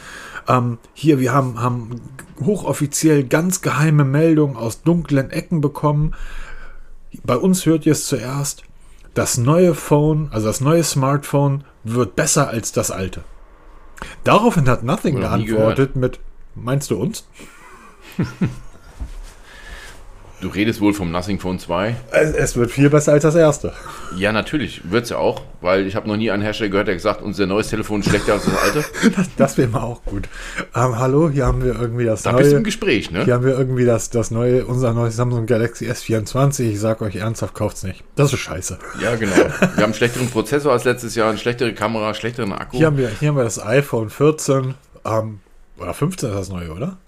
ähm, 0.49 0.79
hier, 0.93 1.19
wir 1.19 1.33
haben, 1.33 1.61
haben 1.61 2.01
hochoffiziell 2.41 3.25
ganz 3.25 3.63
geheime 3.63 4.05
Meldungen 4.05 4.57
aus 4.57 4.83
dunklen 4.83 5.31
Ecken 5.31 5.61
bekommen. 5.61 6.15
Bei 7.25 7.37
uns 7.37 7.65
hört 7.65 7.87
ihr 7.87 7.93
es 7.93 8.07
zuerst 8.07 8.65
das 9.15 9.39
neue 9.39 9.75
Phone, 9.75 10.29
also 10.33 10.49
das 10.49 10.61
neue 10.61 10.85
Smartphone, 10.85 11.65
wird 11.85 12.17
besser 12.17 12.49
als 12.49 12.73
das 12.73 12.91
alte. 12.91 13.23
Daraufhin 14.25 14.69
hat 14.69 14.83
Nothing 14.83 15.17
geantwortet 15.21 15.97
mit, 15.97 16.21
meinst 16.55 16.91
du 16.91 17.01
uns? 17.01 17.27
Du 20.45 20.51
redest 20.51 20.83
wohl 20.83 20.93
vom 20.93 21.11
Nothing 21.11 21.39
Phone 21.41 21.59
2? 21.59 21.97
Es, 22.11 22.33
es 22.33 22.55
wird 22.55 22.71
viel 22.71 22.91
besser 22.91 23.13
als 23.13 23.23
das 23.23 23.35
erste. 23.35 23.73
Ja, 24.15 24.31
natürlich. 24.31 24.83
Wird 24.91 25.05
es 25.05 25.09
ja 25.09 25.17
auch, 25.17 25.41
weil 25.63 25.87
ich 25.87 25.97
habe 25.97 26.07
noch 26.07 26.19
nie 26.19 26.31
einen 26.31 26.43
Hersteller 26.43 26.69
gehört, 26.69 26.87
der 26.89 26.97
gesagt, 26.97 27.23
unser 27.23 27.47
neues 27.47 27.69
Telefon 27.69 28.01
ist 28.01 28.11
schlechter 28.11 28.35
als 28.35 28.45
das 28.45 28.55
alte. 28.63 28.85
Das, 29.17 29.29
das 29.39 29.57
wäre 29.57 29.69
mal 29.69 29.81
auch 29.81 30.05
gut. 30.05 30.29
Ähm, 30.75 30.99
hallo, 30.99 31.31
hier 31.31 31.47
haben 31.47 31.65
wir 31.65 31.81
irgendwie 31.81 32.05
das 32.05 32.25
Da 32.25 32.33
neue. 32.33 32.43
bist 32.43 32.53
du 32.53 32.57
im 32.59 32.65
Gespräch, 32.65 33.11
ne? 33.11 33.25
Hier 33.25 33.33
haben 33.33 33.45
wir 33.47 33.57
irgendwie 33.57 33.87
das, 33.87 34.11
das 34.11 34.31
neue, 34.31 34.67
unser 34.67 34.93
neues 34.93 35.17
Samsung 35.17 35.47
Galaxy 35.47 35.91
S24. 35.91 36.65
Ich 36.73 36.79
sag 36.79 37.01
euch 37.01 37.17
ernsthaft, 37.17 37.55
kauft's 37.55 37.83
nicht. 37.83 38.05
Das 38.15 38.31
ist 38.31 38.41
scheiße. 38.41 38.79
Ja, 39.01 39.17
genau. 39.17 39.35
Wir 39.37 39.47
haben 39.63 39.83
einen 39.85 39.95
schlechteren 39.95 40.29
Prozessor 40.29 40.73
als 40.73 40.85
letztes 40.85 41.15
Jahr, 41.15 41.31
eine 41.31 41.39
schlechtere 41.39 41.73
Kamera, 41.73 42.13
schlechteren 42.13 42.53
Akku. 42.53 42.77
Hier 42.77 42.89
haben 42.89 42.99
wir, 42.99 43.09
hier 43.09 43.29
haben 43.31 43.37
wir 43.39 43.45
das 43.45 43.65
iPhone 43.65 44.11
14. 44.11 44.75
Ähm, 45.07 45.41
oder 45.79 45.95
15 45.95 46.29
ist 46.29 46.37
das 46.37 46.49
neue, 46.51 46.71
oder? 46.71 46.99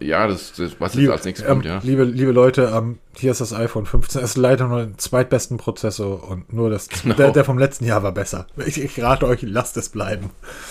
Ja, 0.00 0.26
das, 0.26 0.52
das 0.56 0.80
was 0.80 0.94
jetzt 0.94 1.00
Liebe, 1.00 1.12
als 1.12 1.24
nächstes 1.24 1.46
ähm, 1.46 1.54
kommt, 1.54 1.64
ja. 1.66 1.80
liebe, 1.84 2.02
liebe 2.04 2.32
Leute, 2.32 2.72
ähm, 2.74 2.98
hier 3.14 3.30
ist 3.30 3.40
das 3.40 3.52
iPhone 3.52 3.86
15. 3.86 4.22
Es 4.22 4.30
ist 4.30 4.36
leider 4.36 4.66
nur 4.66 4.80
den 4.80 4.98
zweitbesten 4.98 5.56
Prozessor 5.56 6.28
und 6.28 6.52
nur 6.52 6.68
das, 6.68 6.88
Genau. 6.88 7.14
der, 7.14 7.30
der 7.30 7.44
vom 7.44 7.58
letzten 7.58 7.84
Jahr 7.84 8.02
war 8.02 8.12
besser. 8.12 8.46
Ich, 8.66 8.82
ich 8.82 9.00
rate 9.00 9.26
euch, 9.26 9.42
lasst 9.42 9.76
es 9.76 9.88
bleiben. 9.88 10.30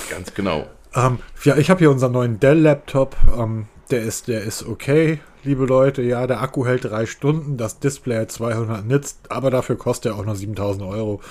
Ganz 0.10 0.34
genau. 0.34 0.68
Ähm, 0.94 1.20
ja, 1.44 1.56
ich 1.56 1.70
habe 1.70 1.80
hier 1.80 1.92
unseren 1.92 2.12
neuen 2.12 2.40
Dell-Laptop. 2.40 3.16
Ähm, 3.38 3.68
der 3.92 4.02
ist, 4.02 4.28
der 4.28 4.42
ist 4.42 4.66
okay, 4.66 5.20
liebe 5.44 5.66
Leute. 5.66 6.02
Ja, 6.02 6.28
der 6.28 6.42
Akku 6.42 6.66
hält 6.66 6.84
drei 6.84 7.06
Stunden, 7.06 7.56
das 7.56 7.80
Display 7.80 8.18
hat 8.20 8.32
200 8.32 8.86
Nits, 8.86 9.20
aber 9.30 9.52
dafür 9.52 9.78
kostet 9.78 10.12
er 10.12 10.18
auch 10.18 10.26
nur 10.26 10.36
7000 10.36 10.84
Euro. 10.84 11.22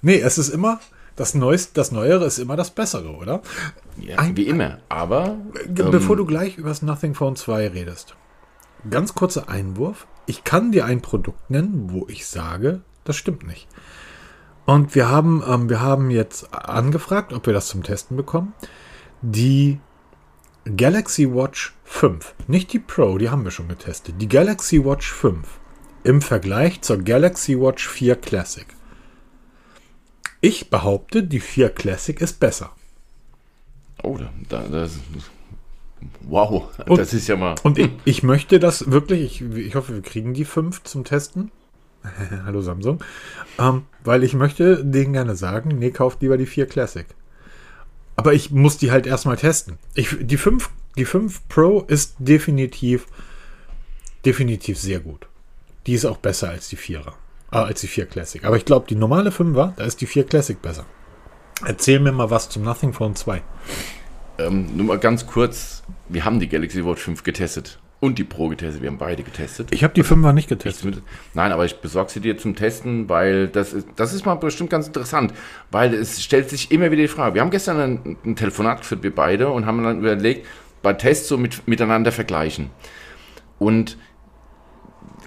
Nee, 0.00 0.18
es 0.20 0.38
ist 0.38 0.48
immer, 0.48 0.80
das 1.20 1.34
Neueste, 1.34 1.72
das 1.74 1.92
Neuere 1.92 2.24
ist 2.24 2.38
immer 2.38 2.56
das 2.56 2.70
Bessere, 2.70 3.10
oder? 3.10 3.42
Ja, 3.98 4.16
Ein- 4.18 4.38
wie 4.38 4.48
immer. 4.48 4.78
Aber 4.88 5.36
ähm, 5.66 5.90
Bevor 5.90 6.16
du 6.16 6.24
gleich 6.24 6.56
über 6.56 6.70
das 6.70 6.80
Nothing 6.80 7.14
Phone 7.14 7.36
2 7.36 7.68
redest. 7.68 8.16
Ganz 8.88 9.14
kurzer 9.14 9.50
Einwurf. 9.50 10.06
Ich 10.24 10.44
kann 10.44 10.72
dir 10.72 10.86
ein 10.86 11.02
Produkt 11.02 11.50
nennen, 11.50 11.90
wo 11.92 12.06
ich 12.08 12.26
sage, 12.26 12.80
das 13.04 13.16
stimmt 13.16 13.46
nicht. 13.46 13.68
Und 14.64 14.94
wir 14.94 15.10
haben, 15.10 15.44
ähm, 15.46 15.68
wir 15.68 15.82
haben 15.82 16.10
jetzt 16.10 16.54
angefragt, 16.54 17.34
ob 17.34 17.44
wir 17.44 17.52
das 17.52 17.68
zum 17.68 17.82
Testen 17.82 18.16
bekommen. 18.16 18.54
Die 19.20 19.78
Galaxy 20.74 21.30
Watch 21.30 21.74
5, 21.84 22.34
nicht 22.46 22.72
die 22.72 22.78
Pro, 22.78 23.18
die 23.18 23.28
haben 23.28 23.44
wir 23.44 23.50
schon 23.50 23.68
getestet. 23.68 24.14
Die 24.18 24.28
Galaxy 24.28 24.82
Watch 24.82 25.12
5 25.12 25.46
im 26.02 26.22
Vergleich 26.22 26.80
zur 26.80 26.96
Galaxy 26.98 27.60
Watch 27.60 27.86
4 27.86 28.16
Classic. 28.16 28.66
Ich 30.40 30.70
behaupte, 30.70 31.22
die 31.22 31.40
4 31.40 31.70
Classic 31.70 32.20
ist 32.20 32.40
besser. 32.40 32.70
Oh, 34.02 34.16
da, 34.16 34.30
da, 34.48 34.66
das, 34.68 34.98
wow, 36.22 36.70
Und- 36.86 36.98
das 36.98 37.12
ist 37.12 37.28
ja 37.28 37.36
mal. 37.36 37.54
Und 37.62 37.78
ich, 37.78 37.90
ich 38.04 38.22
möchte 38.22 38.58
das 38.58 38.90
wirklich, 38.90 39.42
ich, 39.42 39.56
ich 39.56 39.74
hoffe, 39.74 39.94
wir 39.94 40.02
kriegen 40.02 40.32
die 40.32 40.46
fünf 40.46 40.82
zum 40.84 41.04
Testen. 41.04 41.50
Hallo 42.44 42.62
Samsung. 42.62 43.04
Ähm, 43.58 43.84
weil 44.04 44.24
ich 44.24 44.32
möchte 44.32 44.82
denen 44.84 45.12
gerne 45.12 45.36
sagen, 45.36 45.76
nee, 45.78 45.90
kauft 45.90 46.22
lieber 46.22 46.38
die 46.38 46.46
4 46.46 46.66
Classic. 46.66 47.06
Aber 48.16 48.32
ich 48.32 48.50
muss 48.50 48.78
die 48.78 48.90
halt 48.90 49.06
erstmal 49.06 49.36
testen. 49.36 49.78
Ich, 49.94 50.16
die 50.20 50.36
5 50.36 50.70
die 50.96 51.04
5 51.04 51.48
Pro 51.48 51.82
ist 51.82 52.16
definitiv 52.18 53.06
definitiv 54.26 54.78
sehr 54.78 55.00
gut. 55.00 55.26
Die 55.86 55.94
ist 55.94 56.04
auch 56.04 56.18
besser 56.18 56.50
als 56.50 56.68
die 56.68 56.76
4er. 56.76 57.12
Äh, 57.52 57.56
als 57.56 57.80
die 57.80 57.88
4 57.88 58.06
Classic. 58.06 58.44
Aber 58.44 58.56
ich 58.56 58.64
glaube, 58.64 58.86
die 58.88 58.94
normale 58.94 59.30
5er, 59.30 59.74
da 59.76 59.84
ist 59.84 60.00
die 60.00 60.06
4 60.06 60.24
Classic 60.24 60.60
besser. 60.60 60.84
Erzähl 61.64 62.00
mir 62.00 62.12
mal 62.12 62.30
was 62.30 62.48
zum 62.48 62.62
Nothing 62.62 62.92
Phone 62.92 63.14
2. 63.14 63.42
Ähm, 64.38 64.76
nur 64.76 64.86
mal 64.86 64.98
ganz 64.98 65.26
kurz, 65.26 65.82
wir 66.08 66.24
haben 66.24 66.40
die 66.40 66.48
Galaxy 66.48 66.84
Watch 66.84 67.02
5 67.02 67.22
getestet 67.22 67.78
und 68.00 68.18
die 68.18 68.24
Pro 68.24 68.48
getestet. 68.48 68.82
Wir 68.82 68.88
haben 68.88 68.98
beide 68.98 69.22
getestet. 69.22 69.68
Ich 69.72 69.84
habe 69.84 69.92
die 69.92 70.02
5er 70.02 70.32
nicht 70.32 70.48
getestet. 70.48 71.02
Nein, 71.34 71.52
aber 71.52 71.66
ich 71.66 71.80
besorge 71.80 72.10
sie 72.10 72.20
dir 72.20 72.38
zum 72.38 72.56
Testen, 72.56 73.08
weil 73.08 73.48
das 73.48 73.74
ist, 73.74 73.88
das 73.96 74.14
ist 74.14 74.24
mal 74.24 74.36
bestimmt 74.36 74.70
ganz 74.70 74.86
interessant, 74.86 75.34
weil 75.70 75.92
es 75.92 76.22
stellt 76.22 76.48
sich 76.48 76.70
immer 76.70 76.90
wieder 76.90 77.02
die 77.02 77.08
Frage. 77.08 77.34
Wir 77.34 77.42
haben 77.42 77.50
gestern 77.50 77.78
ein, 77.78 78.16
ein 78.24 78.36
Telefonat 78.36 78.78
geführt, 78.78 79.02
wir 79.02 79.14
beide, 79.14 79.50
und 79.50 79.66
haben 79.66 79.82
dann 79.82 79.98
überlegt, 79.98 80.46
bei 80.82 80.94
Tests 80.94 81.28
so 81.28 81.36
mit, 81.36 81.68
miteinander 81.68 82.10
vergleichen. 82.10 82.70
Und 83.58 83.98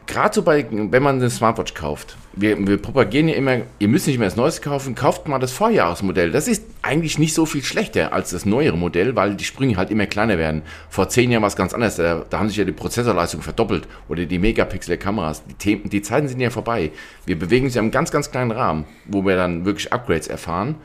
gerade 0.08 0.34
so 0.34 0.42
bei, 0.42 0.66
wenn 0.70 1.04
man 1.04 1.18
eine 1.18 1.30
Smartwatch 1.30 1.74
kauft, 1.74 2.18
wir, 2.36 2.58
wir, 2.68 2.78
propagieren 2.78 3.28
ja 3.28 3.36
immer, 3.36 3.62
ihr 3.80 3.88
müsst 3.88 4.08
nicht 4.08 4.18
mehr 4.18 4.28
das 4.28 4.36
Neueste 4.36 4.62
kaufen, 4.62 4.96
kauft 4.96 5.28
mal 5.28 5.40
das 5.40 5.52
Vorjahresmodell. 5.52 6.32
Das 6.32 6.48
ist 6.48 6.64
eigentlich 6.82 7.20
nicht 7.20 7.34
so 7.34 7.46
viel 7.46 7.64
schlechter 7.64 8.12
als 8.12 8.32
das 8.32 8.46
neuere 8.46 8.78
Modell, 8.78 9.16
weil 9.16 9.36
die 9.36 9.44
Sprünge 9.44 9.78
halt 9.78 9.92
immer 9.92 10.08
kleiner 10.08 10.38
werden. 10.38 10.64
Vor 10.90 11.10
zehn 11.10 11.32
Jahren 11.32 11.44
war 11.44 11.48
es 11.48 11.56
ganz 11.56 11.74
anders. 11.74 11.98
Da, 11.98 12.26
da 12.30 12.40
haben 12.40 12.50
sich 12.50 12.58
ja 12.58 12.66
die 12.66 12.72
Prozessorleistung 12.72 13.42
verdoppelt 13.42 13.88
oder 14.10 14.26
die 14.26 14.40
Megapixel 14.40 14.90
der 14.90 14.98
Kameras. 14.98 15.44
Die, 15.46 15.54
Themen, 15.54 15.90
die 15.90 16.02
Zeiten 16.02 16.28
sind 16.28 16.40
ja 16.40 16.50
vorbei. 16.50 16.92
Wir 17.26 17.38
bewegen 17.38 17.66
uns 17.66 17.76
ja 17.76 17.82
im 17.82 17.92
ganz, 17.92 18.10
ganz 18.10 18.32
kleinen 18.32 18.52
Rahmen, 18.52 18.86
wo 19.06 19.24
wir 19.24 19.36
dann 19.36 19.66
wirklich 19.66 19.94
Upgrades 19.94 20.28
erfahren, 20.28 20.76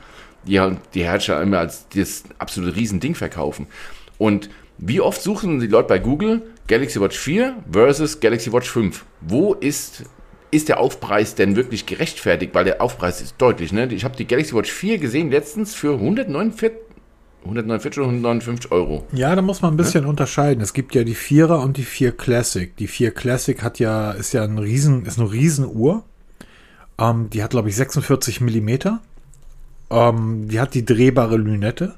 die 0.46 0.60
halt 0.60 0.78
die 0.94 1.04
Hersteller 1.04 1.42
immer 1.42 1.60
als 1.60 1.88
das 1.88 2.24
absolute 2.38 2.76
Riesending 2.76 3.14
verkaufen. 3.14 3.66
Und 4.18 4.50
wie 4.76 5.00
oft 5.00 5.22
suchen 5.22 5.60
die 5.60 5.66
Leute 5.66 5.88
bei 5.88 5.98
Google 5.98 6.42
Galaxy 6.68 7.00
Watch 7.00 7.18
4 7.18 7.56
versus 7.72 8.20
Galaxy 8.20 8.52
Watch 8.52 8.70
5? 8.70 9.04
Wo 9.22 9.54
ist, 9.54 10.04
ist 10.50 10.68
der 10.68 10.78
Aufpreis 10.78 11.34
denn 11.34 11.56
wirklich 11.56 11.86
gerechtfertigt? 11.86 12.54
Weil 12.54 12.66
der 12.66 12.82
Aufpreis 12.82 13.22
ist 13.22 13.36
deutlich. 13.38 13.72
Ne? 13.72 13.86
Ich 13.92 14.04
habe 14.04 14.16
die 14.16 14.26
Galaxy 14.26 14.54
Watch 14.54 14.70
4 14.70 14.98
gesehen 14.98 15.30
letztens 15.30 15.74
für 15.74 15.94
149, 15.94 16.78
149 17.44 17.98
oder 17.98 18.08
159 18.08 18.70
Euro. 18.70 19.06
Ja, 19.12 19.34
da 19.34 19.40
muss 19.40 19.62
man 19.62 19.72
ein 19.72 19.76
bisschen 19.78 20.04
ja? 20.04 20.10
unterscheiden. 20.10 20.62
Es 20.62 20.74
gibt 20.74 20.94
ja 20.94 21.04
die 21.04 21.16
4er 21.16 21.62
und 21.62 21.78
die 21.78 21.84
4 21.84 22.12
Classic. 22.12 22.76
Die 22.76 22.86
4 22.86 23.12
Classic 23.12 23.62
hat 23.62 23.78
ja, 23.78 24.10
ist 24.10 24.34
ja 24.34 24.44
ein 24.44 24.58
Riesen, 24.58 25.06
ist 25.06 25.18
eine 25.18 25.32
Riesenuhr. 25.32 26.04
Ähm, 26.98 27.30
die 27.30 27.42
hat, 27.42 27.50
glaube 27.50 27.70
ich, 27.70 27.76
46 27.76 28.42
Millimeter. 28.42 29.00
Ähm, 29.88 30.48
die 30.48 30.60
hat 30.60 30.74
die 30.74 30.84
drehbare 30.84 31.38
Lünette. 31.38 31.94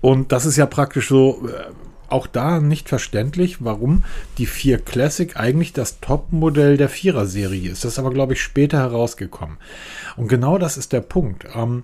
Und 0.00 0.30
das 0.30 0.46
ist 0.46 0.56
ja 0.56 0.66
praktisch 0.66 1.08
so, 1.08 1.48
äh, 1.48 1.72
auch 2.08 2.26
da 2.26 2.60
nicht 2.60 2.88
verständlich, 2.88 3.64
warum 3.64 4.04
die 4.38 4.46
4 4.46 4.78
Classic 4.78 5.36
eigentlich 5.36 5.72
das 5.72 6.00
Top-Modell 6.00 6.76
der 6.76 6.90
4er-Serie 6.90 7.70
ist. 7.70 7.84
Das 7.84 7.92
ist 7.92 7.98
aber, 7.98 8.10
glaube 8.10 8.34
ich, 8.34 8.42
später 8.42 8.78
herausgekommen. 8.78 9.58
Und 10.16 10.28
genau 10.28 10.58
das 10.58 10.76
ist 10.76 10.92
der 10.92 11.00
Punkt. 11.00 11.46
Ähm, 11.54 11.82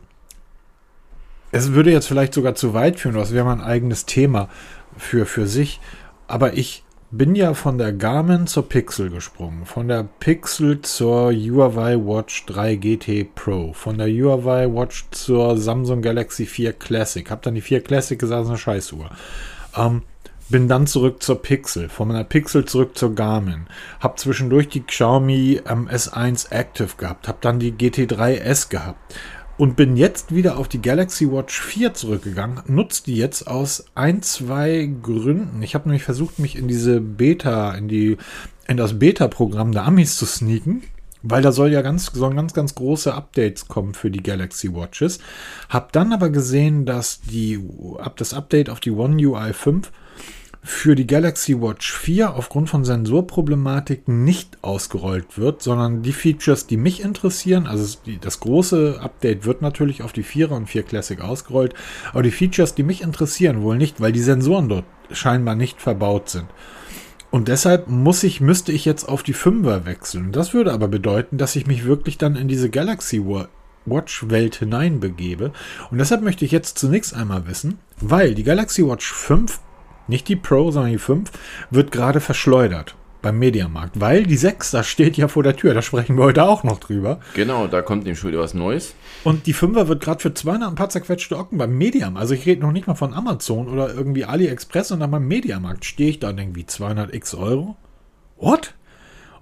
es 1.53 1.73
würde 1.73 1.91
jetzt 1.91 2.07
vielleicht 2.07 2.35
sogar 2.35 2.55
zu 2.55 2.75
weit 2.75 3.01
führen, 3.01 3.17
das 3.17 3.33
wäre 3.33 3.45
mal 3.45 3.55
ein 3.55 3.61
eigenes 3.61 4.07
Thema 4.07 4.49
für, 4.97 5.27
für 5.27 5.47
sich. 5.47 5.81
Aber 6.29 6.55
ich 6.55 6.85
bin 7.13 7.35
ja 7.35 7.55
von 7.55 7.77
der 7.77 7.93
Garmin 7.93 8.47
zur 8.47 8.69
Pixel 8.69 9.11
gesprungen, 9.11 9.67
von 9.67 9.89
der 9.89 10.05
Pixel 10.21 10.81
zur 10.83 11.33
Huawei 11.33 11.97
Watch 11.97 12.47
3 12.47 12.77
GT 12.77 13.35
Pro, 13.35 13.73
von 13.73 13.99
der 13.99 14.07
Huawei 14.07 14.73
Watch 14.73 15.07
zur 15.11 15.57
Samsung 15.59 16.03
Galaxy 16.03 16.47
4 16.47 16.73
Classic, 16.75 17.29
hab 17.29 17.43
dann 17.43 17.57
die 17.57 17.61
4 17.61 17.83
Classic 17.83 18.17
gesagt, 18.17 18.41
das 18.41 18.47
ist 18.47 18.51
eine 18.51 18.59
Scheißuhr. 18.59 19.11
Ähm, 19.77 20.03
bin 20.49 20.67
dann 20.67 20.87
zurück 20.87 21.23
zur 21.23 21.41
Pixel, 21.43 21.89
von 21.89 22.09
meiner 22.09 22.25
Pixel 22.25 22.65
zurück 22.65 22.99
zur 22.99 23.15
Garmin, 23.15 23.67
hab 24.01 24.19
zwischendurch 24.19 24.69
die 24.69 24.83
Xiaomi 24.83 25.61
ähm, 25.65 25.89
S1 25.89 26.51
Active 26.51 26.97
gehabt, 26.97 27.29
hab 27.29 27.41
dann 27.41 27.61
die 27.61 27.73
GT3S 27.73 28.69
gehabt, 28.69 29.15
und 29.61 29.77
bin 29.77 29.95
jetzt 29.95 30.35
wieder 30.35 30.57
auf 30.57 30.69
die 30.69 30.81
Galaxy 30.81 31.31
Watch 31.31 31.61
4 31.61 31.93
zurückgegangen. 31.93 32.63
Nutze 32.67 33.05
die 33.05 33.15
jetzt 33.15 33.47
aus 33.47 33.85
ein, 33.95 34.23
zwei 34.23 34.91
Gründen. 35.03 35.63
Ich 35.63 35.75
habe 35.75 35.87
nämlich 35.87 36.03
versucht, 36.03 36.39
mich 36.39 36.57
in 36.57 36.67
diese 36.67 37.03
Beta, 37.03 37.75
in 37.75 37.87
die, 37.87 38.17
in 38.67 38.79
das 38.79 38.99
Beta-Programm 38.99 39.73
der 39.73 39.85
Amis 39.85 40.17
zu 40.17 40.25
sneaken. 40.25 40.83
Weil 41.23 41.43
da 41.43 41.53
soll 41.53 41.71
ja 41.71 41.83
ganz, 41.83 42.07
sollen 42.07 42.37
ganz, 42.37 42.55
ganz 42.55 42.75
große 42.75 43.13
Updates 43.13 43.69
kommen 43.69 43.95
für 43.95 44.11
die 44.11 44.23
Galaxy 44.23 44.75
Watches. 44.75 45.19
Hab 45.69 45.93
dann 45.93 46.13
aber 46.13 46.31
gesehen, 46.31 46.87
dass 46.87 47.21
die, 47.21 47.61
das 48.17 48.33
Update 48.33 48.71
auf 48.71 48.81
die 48.81 48.91
One 48.91 49.17
UI 49.17 49.53
5 49.53 49.91
für 50.63 50.95
die 50.95 51.07
Galaxy 51.07 51.61
Watch 51.61 51.93
4 51.93 52.35
aufgrund 52.35 52.69
von 52.69 52.85
Sensorproblematiken 52.85 54.25
nicht 54.25 54.59
ausgerollt 54.63 55.39
wird, 55.39 55.63
sondern 55.63 56.03
die 56.03 56.13
Features, 56.13 56.67
die 56.67 56.77
mich 56.77 57.03
interessieren, 57.03 57.67
also 57.67 57.99
das 58.21 58.41
große 58.41 58.99
Update 59.01 59.47
wird 59.47 59.63
natürlich 59.63 60.03
auf 60.03 60.13
die 60.13 60.25
4er 60.25 60.57
und 60.57 60.67
4 60.69 60.83
Classic 60.83 61.21
ausgerollt, 61.21 61.75
aber 62.13 62.23
die 62.23 62.31
Features, 62.31 62.75
die 62.75 62.83
mich 62.83 63.01
interessieren, 63.01 63.63
wohl 63.63 63.79
nicht, 63.79 64.01
weil 64.01 64.13
die 64.13 64.21
Sensoren 64.21 64.69
dort 64.69 64.85
scheinbar 65.11 65.55
nicht 65.55 65.81
verbaut 65.81 66.29
sind. 66.29 66.47
Und 67.31 67.49
deshalb 67.49 67.89
muss 67.89 68.23
ich, 68.25 68.41
müsste 68.41 68.73
ich 68.73 68.85
jetzt 68.85 69.09
auf 69.09 69.23
die 69.23 69.35
5er 69.35 69.85
wechseln. 69.85 70.33
Das 70.33 70.53
würde 70.53 70.73
aber 70.73 70.89
bedeuten, 70.89 71.39
dass 71.39 71.57
ich 71.57 71.67
mich 71.67 71.85
wirklich 71.85 72.19
dann 72.19 72.37
in 72.37 72.49
diese 72.49 72.71
Galaxy 72.71 73.25
Watch 73.87 74.29
Welt 74.29 74.57
hineinbegebe. 74.57 75.53
Und 75.91 75.99
deshalb 75.99 76.23
möchte 76.23 76.45
ich 76.45 76.51
jetzt 76.51 76.79
zunächst 76.79 77.15
einmal 77.15 77.47
wissen, 77.47 77.79
weil 78.01 78.35
die 78.35 78.45
Galaxy 78.45 78.87
Watch 78.87 79.13
5 79.13 79.61
nicht 80.09 80.27
die 80.29 80.37
Pro, 80.37 80.73
sondern 80.73 80.93
die 80.93 80.99
5, 80.99 81.31
wird 81.71 81.93
gerade 81.93 82.21
verschleudert 82.21 82.97
beim 83.23 83.39
Mediamarkt, 83.39 84.01
weil 84.01 84.25
die 84.25 84.37
6, 84.37 84.71
da 84.71 84.83
steht 84.83 85.17
ja 85.17 85.29
vor 85.29 85.43
der 85.43 85.57
Tür, 85.57 85.75
da 85.75 85.83
sprechen 85.83 86.17
wir 86.17 86.25
heute 86.25 86.45
auch 86.45 86.65
noch 86.65 86.81
drüber. 86.81 87.21
Genau, 87.35 87.67
da 87.67 87.83
kommt 87.83 88.07
dem 88.07 88.17
schon 88.17 88.31
wieder 88.31 88.41
was 88.41 88.55
Neues. 88.55 88.95
Und 89.25 89.47
die 89.47 89.55
5er 89.55 89.89
wird 89.89 90.03
gerade 90.03 90.21
für 90.21 90.35
200 90.35 90.69
ein 90.69 90.75
paar 90.75 90.89
zerquetschte 90.89 91.37
Ocken 91.37 91.59
beim 91.59 91.77
Mediamarkt, 91.77 92.21
also 92.21 92.35
ich 92.35 92.47
rede 92.47 92.63
noch 92.63 92.73
nicht 92.73 92.87
mal 92.87 92.95
von 92.95 93.15
Amazon 93.15 93.69
oder 93.69 93.93
irgendwie 93.93 94.25
AliExpress, 94.25 94.89
sondern 94.89 95.11
beim 95.11 95.27
Mediamarkt 95.27 95.85
stehe 95.85 96.11
ich 96.11 96.19
da 96.19 96.31
irgendwie 96.31 96.67
200 96.67 97.15
x 97.15 97.35
Euro. 97.35 97.77
What? 98.37 98.75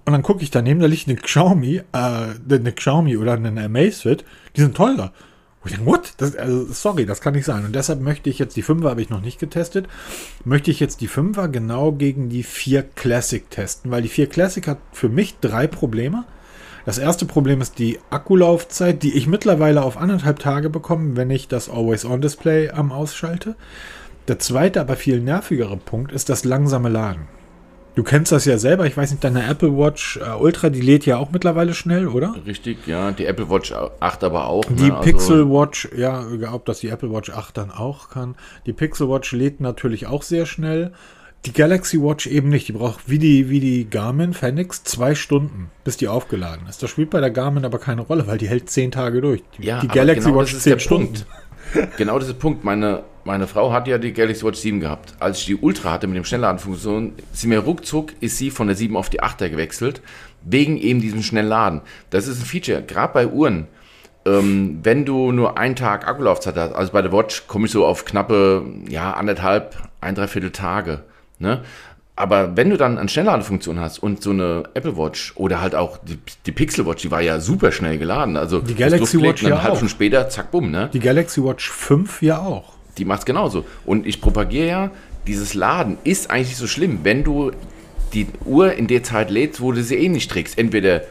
Und 0.05 0.13
dann 0.13 0.23
gucke 0.23 0.41
ich 0.43 0.49
daneben, 0.49 0.79
da 0.79 0.87
liegt 0.87 1.07
eine 1.07 1.17
Xiaomi, 1.17 1.77
äh, 1.77 1.83
eine 1.93 2.71
Xiaomi 2.71 3.17
oder 3.17 3.33
eine 3.33 3.63
Amazfit, 3.63 4.25
die 4.55 4.61
sind 4.61 4.75
teurer. 4.75 5.13
Ich 5.69 5.75
denke, 5.75 5.91
what? 5.91 6.13
Das, 6.17 6.35
also, 6.35 6.65
sorry, 6.73 7.05
das 7.05 7.21
kann 7.21 7.35
nicht 7.35 7.45
sein. 7.45 7.63
Und 7.63 7.75
deshalb 7.75 8.01
möchte 8.01 8.29
ich 8.29 8.39
jetzt, 8.39 8.57
die 8.57 8.63
5er 8.63 8.89
habe 8.89 9.01
ich 9.03 9.11
noch 9.11 9.21
nicht 9.21 9.39
getestet, 9.39 9.87
möchte 10.43 10.71
ich 10.71 10.79
jetzt 10.79 10.99
die 11.01 11.07
5er 11.07 11.47
genau 11.47 11.91
gegen 11.91 12.27
die 12.29 12.41
4 12.41 12.81
Classic 12.95 13.47
testen, 13.51 13.91
weil 13.91 14.01
die 14.01 14.09
4 14.09 14.27
Classic 14.27 14.67
hat 14.67 14.79
für 14.91 15.09
mich 15.09 15.37
drei 15.41 15.67
Probleme. 15.67 16.25
Das 16.85 16.97
erste 16.97 17.27
Problem 17.27 17.61
ist 17.61 17.77
die 17.77 17.99
Akkulaufzeit, 18.09 19.03
die 19.03 19.13
ich 19.13 19.27
mittlerweile 19.27 19.83
auf 19.83 19.97
anderthalb 19.97 20.39
Tage 20.39 20.71
bekomme, 20.71 21.15
wenn 21.15 21.29
ich 21.29 21.47
das 21.47 21.69
Always-On-Display 21.69 22.71
am 22.71 22.91
ausschalte. 22.91 23.55
Der 24.27 24.39
zweite, 24.39 24.81
aber 24.81 24.95
viel 24.95 25.19
nervigere 25.19 25.77
Punkt 25.77 26.11
ist 26.11 26.29
das 26.29 26.45
langsame 26.45 26.89
Laden. 26.89 27.27
Du 27.99 28.05
kennst 28.05 28.31
das 28.31 28.45
ja 28.45 28.57
selber, 28.57 28.85
ich 28.85 28.95
weiß 28.95 29.11
nicht, 29.11 29.25
deine 29.25 29.45
Apple 29.45 29.77
Watch 29.77 30.21
äh, 30.25 30.29
Ultra, 30.29 30.69
die 30.69 30.79
lädt 30.79 31.05
ja 31.05 31.17
auch 31.17 31.31
mittlerweile 31.31 31.73
schnell, 31.73 32.07
oder? 32.07 32.33
Richtig, 32.47 32.87
ja, 32.87 33.11
die 33.11 33.25
Apple 33.25 33.49
Watch 33.49 33.73
8 33.73 34.23
aber 34.23 34.47
auch. 34.47 34.63
Die 34.69 34.89
ne? 34.89 34.97
Pixel 35.01 35.41
also 35.41 35.51
Watch, 35.51 35.89
ja, 35.97 36.25
ob 36.53 36.63
das 36.65 36.79
die 36.79 36.87
Apple 36.87 37.11
Watch 37.11 37.29
8 37.29 37.57
dann 37.57 37.71
auch 37.71 38.09
kann. 38.09 38.35
Die 38.65 38.71
Pixel 38.71 39.09
Watch 39.09 39.33
lädt 39.33 39.59
natürlich 39.59 40.07
auch 40.07 40.23
sehr 40.23 40.45
schnell. 40.45 40.93
Die 41.45 41.51
Galaxy 41.51 42.01
Watch 42.01 42.25
eben 42.27 42.47
nicht. 42.47 42.69
Die 42.69 42.71
braucht 42.71 43.09
wie 43.09 43.19
die, 43.19 43.49
wie 43.49 43.59
die 43.59 43.89
Garmin 43.89 44.33
Fenix 44.33 44.85
zwei 44.85 45.13
Stunden, 45.13 45.69
bis 45.83 45.97
die 45.97 46.07
aufgeladen 46.07 46.67
ist. 46.69 46.81
Das 46.81 46.89
spielt 46.89 47.09
bei 47.09 47.19
der 47.19 47.31
Garmin 47.31 47.65
aber 47.65 47.79
keine 47.79 47.99
Rolle, 47.99 48.27
weil 48.27 48.37
die 48.37 48.47
hält 48.47 48.69
zehn 48.69 48.91
Tage 48.91 49.19
durch. 49.19 49.43
Die, 49.57 49.65
ja, 49.65 49.81
die 49.81 49.89
Galaxy 49.89 50.29
genau 50.29 50.39
Watch 50.39 50.57
zehn 50.57 50.79
Stunden. 50.79 51.15
Punkt. 51.73 51.97
genau 51.97 52.17
das 52.17 52.29
ist 52.29 52.35
der 52.35 52.39
Punkt. 52.39 52.63
Meine, 52.63 53.03
meine 53.29 53.45
Frau 53.45 53.71
hat 53.71 53.87
ja 53.87 53.99
die 53.99 54.11
Galaxy 54.11 54.43
Watch 54.43 54.57
7 54.57 54.79
gehabt. 54.79 55.13
Als 55.19 55.37
ich 55.37 55.45
die 55.45 55.55
Ultra 55.55 55.91
hatte 55.91 56.07
mit 56.07 56.17
dem 56.17 56.25
Schnellladenfunktion, 56.25 57.13
sie 57.31 57.45
mir 57.45 57.59
ruckzuck 57.59 58.13
ist 58.21 58.39
sie 58.39 58.49
von 58.49 58.65
der 58.65 58.75
7 58.75 58.97
auf 58.97 59.11
die 59.11 59.21
8er 59.21 59.49
gewechselt, 59.49 60.01
wegen 60.43 60.77
eben 60.77 60.99
diesem 60.99 61.21
Schnellladen. 61.21 61.81
Das 62.09 62.27
ist 62.27 62.41
ein 62.41 62.45
Feature, 62.45 62.81
gerade 62.81 63.13
bei 63.13 63.27
Uhren. 63.27 63.67
Ähm, 64.25 64.79
wenn 64.81 65.05
du 65.05 65.31
nur 65.31 65.59
einen 65.59 65.75
Tag 65.75 66.07
Akkulaufzeit 66.07 66.55
hast, 66.55 66.73
also 66.73 66.91
bei 66.91 67.03
der 67.03 67.11
Watch 67.11 67.45
komme 67.45 67.67
ich 67.67 67.71
so 67.71 67.85
auf 67.85 68.03
knappe, 68.03 68.65
ja, 68.89 69.13
anderthalb, 69.13 69.77
ein, 70.01 70.15
dreiviertel 70.15 70.49
Tage. 70.49 71.03
Ne? 71.37 71.61
Aber 72.15 72.57
wenn 72.57 72.71
du 72.71 72.77
dann 72.77 72.97
eine 72.97 73.09
Schnellladefunktion 73.09 73.79
hast 73.79 73.99
und 73.99 74.23
so 74.23 74.31
eine 74.31 74.63
Apple 74.73 74.97
Watch 74.97 75.33
oder 75.35 75.61
halt 75.61 75.75
auch 75.75 75.99
die, 75.99 76.17
die, 76.47 76.51
Pixel 76.51 76.87
Watch, 76.87 77.03
die 77.03 77.11
war 77.11 77.21
ja 77.21 77.39
super 77.39 77.71
schnell 77.71 77.99
geladen. 77.99 78.37
Also 78.37 78.59
die 78.59 78.73
Galaxy 78.73 79.21
Watch 79.21 79.43
ja 79.43 79.49
eine 79.49 79.61
halbe 79.61 79.75
Stunde 79.75 79.91
später, 79.91 80.29
zack, 80.29 80.49
bumm, 80.49 80.71
ne? 80.71 80.89
Die 80.91 80.99
Galaxy 80.99 81.43
Watch 81.43 81.69
5 81.69 82.23
ja 82.23 82.39
auch. 82.39 82.78
Die 82.99 83.05
macht's 83.05 83.25
genauso. 83.25 83.65
Und 83.85 84.05
ich 84.05 84.21
propagiere 84.21 84.67
ja, 84.67 84.91
dieses 85.25 85.53
Laden 85.53 85.97
ist 86.03 86.29
eigentlich 86.29 86.57
so 86.57 86.67
schlimm, 86.67 86.99
wenn 87.03 87.23
du 87.23 87.51
die 88.13 88.27
Uhr 88.45 88.73
in 88.73 88.87
der 88.87 89.03
Zeit 89.03 89.29
lädst, 89.29 89.61
wo 89.61 89.71
du 89.71 89.83
sie 89.83 89.95
eh 89.95 90.09
nicht 90.09 90.29
trägst. 90.29 90.57
Entweder 90.57 91.03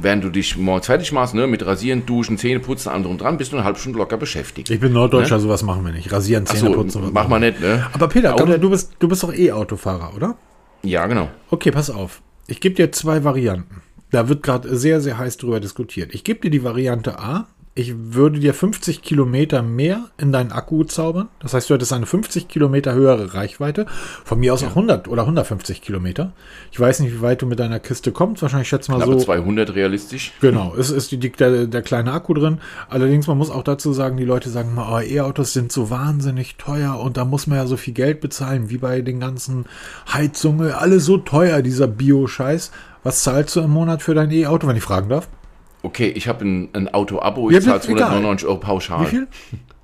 während 0.00 0.24
du 0.24 0.30
dich 0.30 0.56
morgens 0.56 0.86
fertig 0.86 1.12
machst, 1.12 1.34
ne, 1.34 1.46
mit 1.46 1.66
Rasieren, 1.66 2.06
Duschen, 2.06 2.38
Zähne 2.38 2.60
putzen, 2.60 3.02
drum 3.02 3.18
dran, 3.18 3.36
bist 3.36 3.52
du 3.52 3.56
eine 3.56 3.64
halbe 3.64 3.78
Stunde 3.78 3.98
locker 3.98 4.16
beschäftigt. 4.16 4.70
Ich 4.70 4.80
bin 4.80 4.92
Norddeutscher, 4.92 5.36
ne? 5.36 5.40
sowas 5.40 5.62
machen 5.62 5.84
wir 5.84 5.92
nicht. 5.92 6.10
Rasieren, 6.12 6.46
Zähne 6.46 6.70
so, 6.70 6.72
putzen. 6.72 7.10
Mach 7.12 7.28
mal 7.28 7.40
nicht, 7.40 7.60
ne? 7.60 7.86
Aber 7.92 8.08
Peter, 8.08 8.40
Oder, 8.40 8.58
du, 8.58 8.70
bist, 8.70 8.92
du 8.98 9.08
bist 9.08 9.22
doch 9.22 9.32
E-Autofahrer, 9.32 10.14
oder? 10.14 10.36
Ja, 10.82 11.06
genau. 11.06 11.28
Okay, 11.50 11.70
pass 11.70 11.90
auf. 11.90 12.22
Ich 12.46 12.60
gebe 12.60 12.76
dir 12.76 12.92
zwei 12.92 13.24
Varianten. 13.24 13.82
Da 14.10 14.28
wird 14.28 14.42
gerade 14.42 14.74
sehr, 14.76 15.00
sehr 15.00 15.18
heiß 15.18 15.36
drüber 15.36 15.60
diskutiert. 15.60 16.14
Ich 16.14 16.24
gebe 16.24 16.40
dir 16.40 16.50
die 16.50 16.64
Variante 16.64 17.18
A 17.18 17.48
ich 17.78 17.94
würde 17.96 18.40
dir 18.40 18.54
50 18.54 19.02
Kilometer 19.02 19.62
mehr 19.62 20.06
in 20.18 20.32
deinen 20.32 20.50
Akku 20.50 20.82
zaubern. 20.82 21.28
Das 21.38 21.54
heißt, 21.54 21.70
du 21.70 21.74
hättest 21.74 21.92
eine 21.92 22.06
50 22.06 22.48
Kilometer 22.48 22.92
höhere 22.92 23.34
Reichweite. 23.34 23.86
Von 24.24 24.40
mir 24.40 24.52
aus 24.52 24.62
ja. 24.62 24.66
auch 24.66 24.72
100 24.72 25.06
oder 25.06 25.22
150 25.22 25.80
Kilometer. 25.80 26.32
Ich 26.72 26.80
weiß 26.80 26.98
nicht, 26.98 27.14
wie 27.14 27.22
weit 27.22 27.40
du 27.40 27.46
mit 27.46 27.60
deiner 27.60 27.78
Kiste 27.78 28.10
kommst. 28.10 28.42
Wahrscheinlich 28.42 28.68
schätze 28.68 28.90
mal 28.90 28.96
Knappe 28.96 29.20
so. 29.20 29.26
200 29.26 29.76
realistisch. 29.76 30.32
Genau, 30.40 30.74
es 30.76 30.90
ist 30.90 31.12
die, 31.12 31.20
der, 31.20 31.68
der 31.68 31.82
kleine 31.82 32.10
Akku 32.10 32.34
drin. 32.34 32.58
Allerdings, 32.88 33.28
man 33.28 33.38
muss 33.38 33.48
auch 33.48 33.62
dazu 33.62 33.92
sagen, 33.92 34.16
die 34.16 34.24
Leute 34.24 34.50
sagen 34.50 34.74
mal, 34.74 34.92
oh, 34.92 35.00
E-Autos 35.00 35.52
sind 35.52 35.70
so 35.70 35.88
wahnsinnig 35.88 36.56
teuer 36.56 36.98
und 36.98 37.16
da 37.16 37.24
muss 37.24 37.46
man 37.46 37.58
ja 37.58 37.66
so 37.68 37.76
viel 37.76 37.94
Geld 37.94 38.20
bezahlen, 38.20 38.70
wie 38.70 38.78
bei 38.78 39.02
den 39.02 39.20
ganzen 39.20 39.66
Heizungen. 40.12 40.72
Alles 40.72 41.04
so 41.04 41.16
teuer, 41.16 41.62
dieser 41.62 41.86
Bio-Scheiß. 41.86 42.72
Was 43.04 43.22
zahlst 43.22 43.54
du 43.54 43.60
im 43.60 43.70
Monat 43.70 44.02
für 44.02 44.14
dein 44.14 44.32
E-Auto, 44.32 44.66
wenn 44.66 44.76
ich 44.76 44.82
fragen 44.82 45.08
darf? 45.08 45.28
Okay, 45.88 46.12
ich 46.14 46.28
habe 46.28 46.44
ein, 46.44 46.68
ein 46.74 46.92
Auto-Abo, 46.92 47.50
ich 47.50 47.62
zahle 47.62 47.80
299 47.80 48.46
Euro 48.46 48.58
pauschal. 48.60 49.06
Wie 49.06 49.06
viel? 49.06 49.28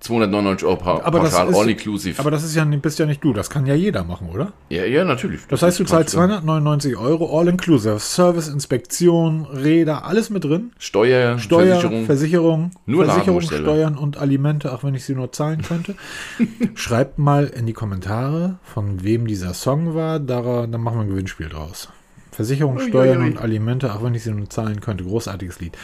299 0.00 0.66
Euro 0.66 0.76
pa 0.76 1.00
aber 1.02 1.20
pauschal, 1.20 1.48
ist, 1.48 1.56
all 1.56 1.70
inclusive. 1.70 2.20
Aber 2.20 2.30
das 2.30 2.44
ist 2.44 2.54
ja, 2.54 2.62
bist 2.66 2.98
ja 2.98 3.06
nicht 3.06 3.24
du, 3.24 3.32
das 3.32 3.48
kann 3.48 3.64
ja 3.64 3.74
jeder 3.74 4.04
machen, 4.04 4.28
oder? 4.28 4.52
Ja, 4.68 4.84
ja, 4.84 5.02
natürlich. 5.02 5.40
Das, 5.48 5.60
das 5.60 5.62
heißt, 5.62 5.80
du 5.80 5.84
zahlst 5.84 6.10
299 6.10 6.98
Euro, 6.98 7.40
all 7.40 7.48
inclusive. 7.48 7.98
Service, 8.00 8.48
Inspektion, 8.48 9.46
Räder, 9.46 10.04
alles 10.04 10.28
mit 10.28 10.44
drin. 10.44 10.72
Steuer, 10.78 11.38
Steuer 11.38 11.76
Versicherung. 11.76 12.04
Versicherung 12.04 12.70
nur 12.84 13.06
Versicherung, 13.06 13.40
Steuern 13.40 13.96
und 13.96 14.18
Alimente, 14.18 14.74
auch 14.74 14.84
wenn 14.84 14.94
ich 14.94 15.06
sie 15.06 15.14
nur 15.14 15.32
zahlen 15.32 15.62
könnte. 15.62 15.94
Schreibt 16.74 17.18
mal 17.18 17.46
in 17.46 17.64
die 17.64 17.72
Kommentare, 17.72 18.58
von 18.62 19.04
wem 19.04 19.26
dieser 19.26 19.54
Song 19.54 19.94
war, 19.94 20.20
da, 20.20 20.66
dann 20.66 20.82
machen 20.82 20.98
wir 20.98 21.04
ein 21.04 21.08
Gewinnspiel 21.08 21.48
draus. 21.48 21.88
Versicherung, 22.34 22.78
Steuern 22.80 23.22
und 23.22 23.38
Alimente, 23.38 23.94
auch 23.94 24.02
wenn 24.02 24.14
ich 24.14 24.24
sie 24.24 24.32
nur 24.32 24.50
zahlen 24.50 24.80
könnte. 24.80 25.04
Großartiges 25.04 25.60
Lied. 25.60 25.78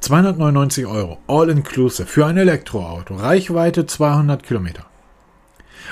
299 0.00 0.86
Euro, 0.86 1.18
all 1.26 1.48
inclusive, 1.48 2.06
für 2.06 2.26
ein 2.26 2.36
Elektroauto. 2.36 3.14
Reichweite 3.14 3.86
200 3.86 4.42
Kilometer. 4.42 4.84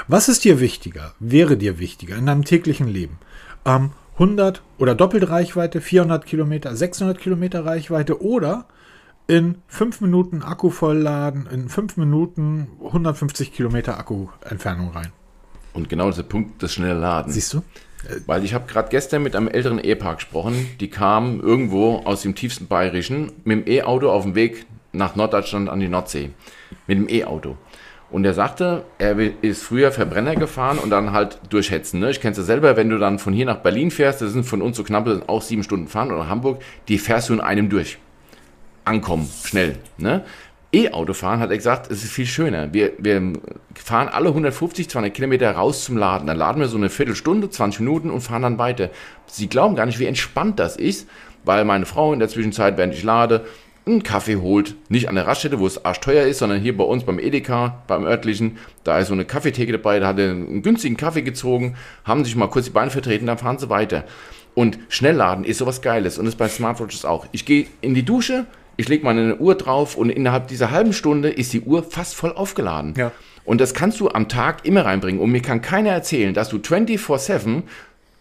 Was 0.09 0.29
ist 0.29 0.45
dir 0.45 0.61
wichtiger, 0.61 1.15
wäre 1.19 1.57
dir 1.57 1.79
wichtiger 1.79 2.17
in 2.17 2.27
deinem 2.27 2.45
täglichen 2.45 2.89
Leben? 2.89 3.19
Ähm, 3.65 3.93
100 4.15 4.63
oder 4.79 4.95
doppelt 4.95 5.29
Reichweite, 5.29 5.81
400 5.81 6.27
Kilometer, 6.27 6.77
600 6.77 7.19
Kilometer 7.19 7.65
Reichweite 7.65 8.23
oder 8.23 8.67
in 9.27 9.63
5 9.69 10.01
Minuten 10.03 10.43
Akku 10.43 10.71
vollladen, 10.71 11.47
in 11.47 11.69
5 11.69 11.97
Minuten 11.97 12.69
150 12.85 13.53
Kilometer 13.53 13.99
Akku-Entfernung 13.99 14.91
rein. 14.91 15.13
Und 15.73 15.89
genau 15.89 16.11
dieser 16.11 16.25
Punkt, 16.25 16.63
das 16.63 16.75
schnelle 16.75 16.99
Laden. 16.99 17.33
Siehst 17.33 17.55
du? 17.55 17.63
Weil 18.27 18.45
ich 18.45 18.55
habe 18.55 18.67
gerade 18.67 18.89
gestern 18.89 19.23
mit 19.23 19.37
einem 19.37 19.49
älteren 19.49 19.79
Ehepaar 19.79 20.17
gesprochen, 20.17 20.69
die 20.81 20.89
kamen 20.89 21.41
irgendwo 21.41 21.99
aus 22.05 22.23
dem 22.23 22.35
tiefsten 22.35 22.67
Bayerischen 22.67 23.33
mit 23.45 23.67
dem 23.67 23.73
E-Auto 23.73 24.11
auf 24.11 24.25
dem 24.25 24.35
Weg 24.35 24.67
nach 24.93 25.17
Norddeutschland 25.17 25.69
an 25.69 25.81
die 25.81 25.89
Nordsee. 25.89 26.31
Mit 26.87 26.99
dem 26.99 27.09
E-Auto. 27.09 27.57
Und 28.11 28.27
er 28.27 28.35
sagte, 28.35 28.85
er 28.99 29.17
ist 29.43 29.63
früher 29.63 29.91
Verbrenner 29.91 30.37
gefahren 30.37 30.79
und 30.79 30.91
dann 30.91 31.13
halt 31.13 31.39
durchhetzen. 31.49 32.01
Ne? 32.01 32.11
Ich 32.11 32.21
kenne 32.21 32.33
es 32.33 32.39
ja 32.39 32.45
selber, 32.45 32.77
wenn 32.77 32.91
du 32.91 32.99
dann 32.99 33.19
von 33.19 33.33
hier 33.33 33.47
nach 33.47 33.61
Berlin 33.61 33.91
fährst, 33.91 34.21
das 34.21 34.33
sind 34.33 34.45
von 34.45 34.61
uns 34.61 34.77
so 34.77 34.85
knapp 34.85 35.09
auch 35.29 35.41
sieben 35.41 35.63
Stunden 35.63 35.89
fahren 35.89 36.13
oder 36.13 36.29
Hamburg, 36.29 36.61
die 36.89 36.99
fährst 36.99 37.31
du 37.31 37.33
in 37.33 37.41
einem 37.41 37.71
durch. 37.71 37.97
Ankommen, 38.85 39.31
schnell. 39.45 39.77
Ne? 39.97 40.25
E-Auto 40.75 41.13
fahren, 41.13 41.41
hat 41.41 41.51
er 41.51 41.57
gesagt, 41.57 41.91
es 41.91 42.03
ist 42.03 42.13
viel 42.13 42.27
schöner. 42.27 42.73
Wir, 42.73 42.93
wir 42.99 43.35
fahren 43.75 44.09
alle 44.09 44.29
150, 44.29 44.89
200 44.89 45.13
Kilometer 45.13 45.53
raus 45.53 45.85
zum 45.85 45.99
Laden. 45.99 46.27
Dann 46.27 46.39
laden 46.39 46.61
wir 46.61 46.69
so 46.69 46.79
eine 46.79 46.89
Viertelstunde, 46.89 47.51
20 47.51 47.81
Minuten 47.81 48.11
und 48.11 48.23
fahren 48.23 48.43
dann 48.43 48.59
weiter. 48.59 48.91
Sie 49.27 49.49
glauben 49.49 49.77
gar 49.77 49.85
nicht, 49.85 49.99
wie 49.99 50.07
entspannt 50.07 50.59
das 50.59 50.77
ist, 50.77 51.09
weil 51.45 51.65
meine 51.65 51.85
Frau 51.85 52.13
in 52.13 52.21
der 52.21 52.29
Zwischenzeit, 52.29 52.79
während 52.79 52.95
ich 52.95 53.03
lade, 53.03 53.45
einen 53.85 54.03
Kaffee 54.03 54.37
holt. 54.37 54.77
Nicht 54.89 55.09
an 55.09 55.17
der 55.17 55.27
Raststätte, 55.27 55.59
wo 55.59 55.67
es 55.67 55.85
arschteuer 55.85 56.27
ist, 56.27 56.39
sondern 56.39 56.61
hier 56.61 56.77
bei 56.77 56.85
uns 56.85 57.05
beim 57.05 57.19
Edeka, 57.19 57.83
beim 57.87 58.05
örtlichen. 58.05 58.59
Da 58.85 58.99
ist 58.99 59.09
so 59.09 59.15
eine 59.15 59.25
Kaffeetheke 59.25 59.73
dabei, 59.73 59.99
da 59.99 60.09
hat 60.09 60.19
er 60.19 60.31
einen 60.31 60.63
günstigen 60.63 60.97
Kaffee 60.97 61.23
gezogen, 61.23 61.77
haben 62.05 62.25
sich 62.25 62.37
mal 62.37 62.49
kurz 62.49 62.67
die 62.67 62.71
Beine 62.71 62.91
vertreten, 62.91 63.27
dann 63.27 63.39
fahren 63.39 63.59
sie 63.59 63.69
weiter. 63.69 64.05
Und 64.55 64.79
Schnellladen 64.89 65.45
ist 65.45 65.59
sowas 65.59 65.83
Geiles 65.83 66.19
und 66.19 66.27
ist 66.27 66.37
bei 66.37 66.49
Smartwatches 66.49 67.05
auch. 67.05 67.27
Ich 67.33 67.45
gehe 67.45 67.67
in 67.81 67.95
die 67.95 68.05
Dusche, 68.05 68.47
ich 68.77 68.89
lege 68.89 69.05
meine 69.05 69.37
Uhr 69.37 69.55
drauf 69.55 69.97
und 69.97 70.11
innerhalb 70.11 70.49
dieser 70.49 70.71
halben 70.71 70.93
Stunde 70.93 71.31
ist 71.31 71.53
die 71.53 71.61
Uhr 71.61 71.83
fast 71.83 72.15
voll 72.15 72.33
aufgeladen. 72.33 72.95
Ja. 72.97 73.13
Und 73.45 73.61
das 73.61 73.75
kannst 73.75 74.01
du 74.01 74.09
am 74.09 74.29
Tag 74.29 74.65
immer 74.65 74.85
reinbringen. 74.85 75.21
Und 75.21 75.31
mir 75.31 75.43
kann 75.43 75.63
keiner 75.63 75.91
erzählen, 75.91 76.33
dass 76.33 76.49
du 76.49 76.59
24-7 76.59 77.63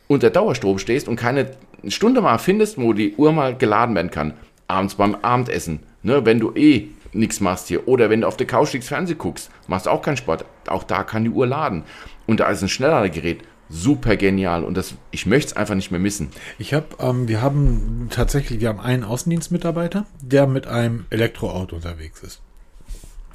unter 0.08 0.30
Dauerstrom 0.30 0.78
stehst 0.80 1.08
und 1.08 1.16
keine 1.16 1.52
Stunde 1.88 2.22
mal 2.22 2.38
findest, 2.38 2.78
wo 2.78 2.94
die 2.94 3.16
Uhr 3.16 3.32
mal 3.32 3.56
geladen 3.56 3.96
werden 3.96 4.12
kann. 4.12 4.34
Abends 4.68 4.96
beim 4.96 5.16
Abendessen. 5.16 5.80
Ne, 6.04 6.26
wenn 6.26 6.40
du 6.40 6.52
eh 6.56 6.90
nichts 7.14 7.40
machst 7.40 7.68
hier. 7.68 7.88
Oder 7.88 8.10
wenn 8.10 8.22
du 8.22 8.28
auf 8.28 8.38
der 8.38 8.48
Couch 8.48 8.74
liegst, 8.74 8.90
Fernsehen 8.90 9.18
guckst, 9.18 9.52
machst 9.68 9.88
auch 9.88 10.02
keinen 10.02 10.18
Sport. 10.18 10.46
Auch 10.68 10.84
da 10.84 11.04
kann 11.04 11.24
die 11.24 11.30
Uhr 11.30 11.46
laden. 11.46 11.84
Und 12.26 12.40
da 12.40 12.50
ist 12.50 12.62
ein 12.62 12.70
schneller 12.70 13.08
Gerät 13.10 13.44
super 13.72 14.18
genial 14.18 14.64
und 14.64 14.76
das, 14.76 14.96
ich 15.12 15.26
möchte 15.26 15.52
es 15.52 15.58
einfach 15.58 15.76
nicht 15.76 15.92
mehr 15.92 16.00
missen. 16.00 16.30
Ich 16.60 16.74
habe, 16.74 16.88
ähm, 17.00 17.28
wir 17.28 17.42
haben 17.42 18.08
tatsächlich, 18.12 18.60
wir 18.60 18.70
haben 18.70 18.80
einen 18.80 19.04
Außendienstmitarbeiter, 19.04 20.06
der 20.22 20.48
mit 20.48 20.68
einem 20.68 21.06
Elektroauto 21.10 21.76
unterwegs 21.78 22.22
ist. 22.22 22.42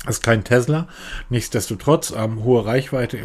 Das 0.05 0.19
ist 0.19 0.23
kein 0.23 0.45
Tesla, 0.45 0.87
nichtsdestotrotz 1.31 2.15
ähm, 2.17 2.45
hohe 2.45 2.65
Reichweite, 2.65 3.19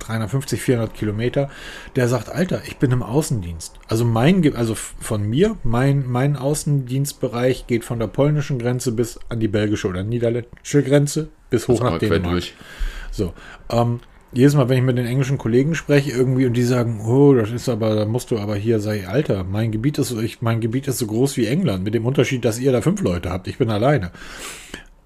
350, 0.00 0.60
400 0.60 0.92
Kilometer. 0.94 1.48
Der 1.94 2.08
sagt, 2.08 2.28
Alter, 2.28 2.62
ich 2.66 2.76
bin 2.76 2.90
im 2.90 3.02
Außendienst. 3.02 3.78
Also 3.88 4.04
mein, 4.04 4.54
also 4.54 4.74
von 4.74 5.22
mir, 5.22 5.56
mein, 5.62 6.06
mein 6.06 6.36
Außendienstbereich 6.36 7.66
geht 7.66 7.84
von 7.84 7.98
der 7.98 8.08
polnischen 8.08 8.58
Grenze 8.58 8.92
bis 8.92 9.18
an 9.30 9.40
die 9.40 9.48
belgische 9.48 9.88
oder 9.88 10.02
niederländische 10.02 10.82
Grenze 10.82 11.28
bis 11.48 11.68
hoch 11.68 11.80
nach 11.80 11.98
Dänemark. 11.98 12.42
So, 13.10 13.32
ähm, 13.70 14.00
jedes 14.36 14.54
Mal, 14.54 14.68
wenn 14.68 14.78
ich 14.78 14.84
mit 14.84 14.98
den 14.98 15.06
englischen 15.06 15.38
Kollegen 15.38 15.74
spreche, 15.74 16.10
irgendwie 16.10 16.46
und 16.46 16.54
die 16.54 16.62
sagen, 16.62 17.00
oh, 17.04 17.34
das 17.34 17.50
ist 17.50 17.68
aber, 17.68 17.94
da 17.94 18.04
musst 18.04 18.30
du 18.30 18.38
aber 18.38 18.56
hier 18.56 18.80
sei, 18.80 19.06
Alter, 19.06 19.44
mein 19.44 19.72
Gebiet 19.72 19.98
ist, 19.98 20.12
ich, 20.12 20.42
mein 20.42 20.60
Gebiet 20.60 20.88
ist 20.88 20.98
so 20.98 21.06
groß 21.06 21.36
wie 21.36 21.46
England, 21.46 21.84
mit 21.84 21.94
dem 21.94 22.06
Unterschied, 22.06 22.44
dass 22.44 22.58
ihr 22.58 22.72
da 22.72 22.80
fünf 22.80 23.00
Leute 23.02 23.30
habt. 23.30 23.48
Ich 23.48 23.58
bin 23.58 23.70
alleine. 23.70 24.10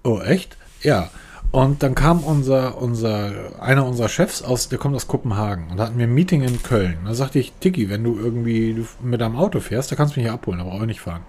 Oh, 0.03 0.19
echt? 0.19 0.57
Ja. 0.81 1.09
Und 1.51 1.83
dann 1.83 1.95
kam 1.95 2.23
unser, 2.23 2.81
unser, 2.81 3.61
einer 3.61 3.85
unserer 3.85 4.07
Chefs 4.07 4.41
aus, 4.41 4.69
der 4.69 4.79
kommt 4.79 4.95
aus 4.95 5.07
Kopenhagen 5.07 5.67
und 5.69 5.81
hatten 5.81 5.97
wir 5.97 6.07
ein 6.07 6.13
Meeting 6.13 6.43
in 6.43 6.63
Köln. 6.63 6.99
Da 7.05 7.13
sagte 7.13 7.39
ich, 7.39 7.51
Tiki, 7.59 7.89
wenn 7.89 8.03
du 8.05 8.17
irgendwie 8.17 8.85
mit 9.01 9.19
deinem 9.19 9.35
Auto 9.35 9.59
fährst, 9.59 9.91
da 9.91 9.97
kannst 9.97 10.15
du 10.15 10.19
mich 10.19 10.27
hier 10.27 10.33
abholen, 10.33 10.61
aber 10.61 10.71
auch 10.71 10.85
nicht 10.85 11.01
fahren. 11.01 11.23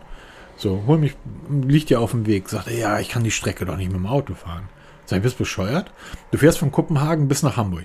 So, 0.56 0.84
hol 0.86 0.98
mich, 0.98 1.16
liegt 1.50 1.90
dir 1.90 2.00
auf 2.00 2.12
dem 2.12 2.26
Weg. 2.26 2.48
Sagte, 2.48 2.72
ja, 2.72 3.00
ich 3.00 3.08
kann 3.08 3.24
die 3.24 3.32
Strecke 3.32 3.64
doch 3.64 3.76
nicht 3.76 3.88
mit 3.88 3.96
dem 3.96 4.06
Auto 4.06 4.34
fahren. 4.34 4.68
Sag 5.12 5.18
ich, 5.18 5.24
bist 5.24 5.36
bescheuert? 5.36 5.90
Du 6.30 6.38
fährst 6.38 6.56
von 6.56 6.72
Kopenhagen 6.72 7.28
bis 7.28 7.42
nach 7.42 7.58
Hamburg. 7.58 7.84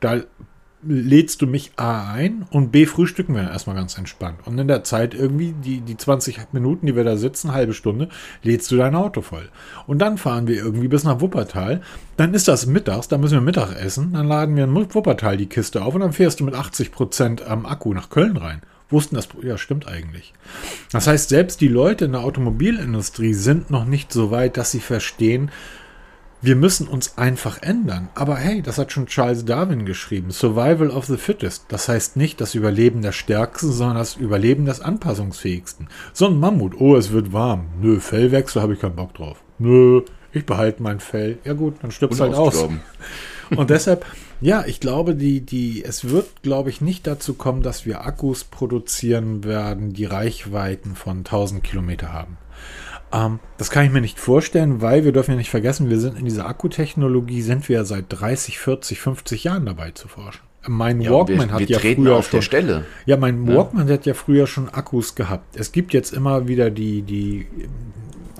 Da 0.00 0.20
lädst 0.82 1.40
du 1.40 1.46
mich 1.46 1.72
A 1.76 2.12
ein 2.12 2.44
und 2.50 2.70
B 2.70 2.84
frühstücken 2.84 3.34
wir 3.34 3.50
erstmal 3.50 3.76
ganz 3.76 3.96
entspannt. 3.96 4.40
Und 4.44 4.58
in 4.58 4.68
der 4.68 4.84
Zeit 4.84 5.14
irgendwie, 5.14 5.52
die, 5.52 5.80
die 5.80 5.96
20 5.96 6.52
Minuten, 6.52 6.84
die 6.84 6.94
wir 6.94 7.04
da 7.04 7.16
sitzen, 7.16 7.54
halbe 7.54 7.72
Stunde, 7.72 8.10
lädst 8.42 8.70
du 8.70 8.76
dein 8.76 8.94
Auto 8.94 9.22
voll. 9.22 9.48
Und 9.86 10.00
dann 10.00 10.18
fahren 10.18 10.48
wir 10.48 10.56
irgendwie 10.56 10.88
bis 10.88 11.02
nach 11.02 11.22
Wuppertal. 11.22 11.80
Dann 12.18 12.34
ist 12.34 12.46
das 12.46 12.66
mittags, 12.66 13.08
da 13.08 13.16
müssen 13.16 13.36
wir 13.36 13.40
Mittag 13.40 13.74
essen. 13.74 14.12
Dann 14.12 14.28
laden 14.28 14.54
wir 14.54 14.64
in 14.64 14.74
Wuppertal 14.74 15.38
die 15.38 15.48
Kiste 15.48 15.82
auf 15.82 15.94
und 15.94 16.02
dann 16.02 16.12
fährst 16.12 16.40
du 16.40 16.44
mit 16.44 16.54
80 16.54 16.92
Prozent 16.92 17.40
am 17.40 17.64
Akku 17.64 17.94
nach 17.94 18.10
Köln 18.10 18.36
rein. 18.36 18.60
Wussten 18.90 19.14
das, 19.14 19.28
ja, 19.42 19.56
stimmt 19.56 19.88
eigentlich. 19.88 20.34
Das 20.92 21.06
heißt, 21.06 21.28
selbst 21.30 21.62
die 21.62 21.68
Leute 21.68 22.04
in 22.04 22.12
der 22.12 22.22
Automobilindustrie 22.22 23.34
sind 23.34 23.70
noch 23.70 23.84
nicht 23.84 24.12
so 24.12 24.30
weit, 24.30 24.56
dass 24.56 24.72
sie 24.72 24.80
verstehen, 24.80 25.50
wir 26.42 26.56
müssen 26.56 26.88
uns 26.88 27.18
einfach 27.18 27.62
ändern. 27.62 28.08
Aber 28.14 28.36
hey, 28.36 28.62
das 28.62 28.78
hat 28.78 28.92
schon 28.92 29.06
Charles 29.06 29.44
Darwin 29.44 29.84
geschrieben. 29.84 30.30
Survival 30.30 30.90
of 30.90 31.04
the 31.06 31.16
fittest. 31.16 31.66
Das 31.68 31.88
heißt 31.88 32.16
nicht 32.16 32.40
das 32.40 32.54
Überleben 32.54 33.02
der 33.02 33.12
Stärksten, 33.12 33.72
sondern 33.72 33.98
das 33.98 34.16
Überleben 34.16 34.64
des 34.64 34.80
Anpassungsfähigsten. 34.80 35.88
So 36.12 36.26
ein 36.26 36.38
Mammut. 36.38 36.80
Oh, 36.80 36.96
es 36.96 37.12
wird 37.12 37.32
warm. 37.32 37.66
Nö, 37.80 38.00
Fellwechsel 38.00 38.62
habe 38.62 38.74
ich 38.74 38.80
keinen 38.80 38.96
Bock 38.96 39.14
drauf. 39.14 39.42
Nö, 39.58 40.02
ich 40.32 40.46
behalte 40.46 40.82
mein 40.82 41.00
Fell. 41.00 41.38
Ja 41.44 41.52
gut, 41.52 41.76
dann 41.82 41.90
stirbt 41.90 42.14
es 42.14 42.20
halt 42.20 42.34
aus. 42.34 42.66
Und 43.56 43.70
deshalb, 43.70 44.06
ja, 44.40 44.64
ich 44.64 44.80
glaube, 44.80 45.16
die, 45.16 45.40
die, 45.40 45.84
es 45.84 46.08
wird, 46.08 46.42
glaube 46.42 46.70
ich, 46.70 46.80
nicht 46.80 47.06
dazu 47.06 47.34
kommen, 47.34 47.62
dass 47.62 47.84
wir 47.84 48.06
Akkus 48.06 48.44
produzieren 48.44 49.44
werden, 49.44 49.92
die 49.92 50.04
Reichweiten 50.04 50.94
von 50.94 51.18
1000 51.18 51.64
Kilometer 51.64 52.12
haben. 52.12 52.38
Ähm, 53.12 53.40
das 53.58 53.70
kann 53.70 53.84
ich 53.84 53.90
mir 53.90 54.00
nicht 54.00 54.18
vorstellen, 54.18 54.80
weil 54.80 55.04
wir 55.04 55.12
dürfen 55.12 55.32
ja 55.32 55.36
nicht 55.36 55.50
vergessen, 55.50 55.90
wir 55.90 55.98
sind 55.98 56.18
in 56.18 56.24
dieser 56.24 56.46
Akkutechnologie, 56.46 57.42
sind 57.42 57.68
wir 57.68 57.76
ja 57.76 57.84
seit 57.84 58.06
30, 58.08 58.58
40, 58.58 59.00
50 59.00 59.44
Jahren 59.44 59.66
dabei 59.66 59.90
zu 59.92 60.08
forschen. 60.08 60.42
Mein 60.66 61.00
Ja, 61.00 61.10
Walkman 61.12 61.48
wir, 61.48 61.52
hat 61.54 61.60
wir 61.60 61.66
ja 61.68 61.78
treten 61.78 62.04
früher 62.04 62.16
auf 62.16 62.26
schon. 62.28 62.38
der 62.38 62.42
Stelle. 62.42 62.84
Ja, 63.06 63.16
mein 63.16 63.46
Walkman 63.46 63.88
hat 63.88 64.04
ja 64.06 64.14
früher 64.14 64.46
schon 64.46 64.68
Akkus 64.68 65.14
gehabt. 65.14 65.56
Es 65.56 65.72
gibt 65.72 65.92
jetzt 65.94 66.12
immer 66.12 66.48
wieder 66.48 66.70
die, 66.70 67.00
die, 67.02 67.46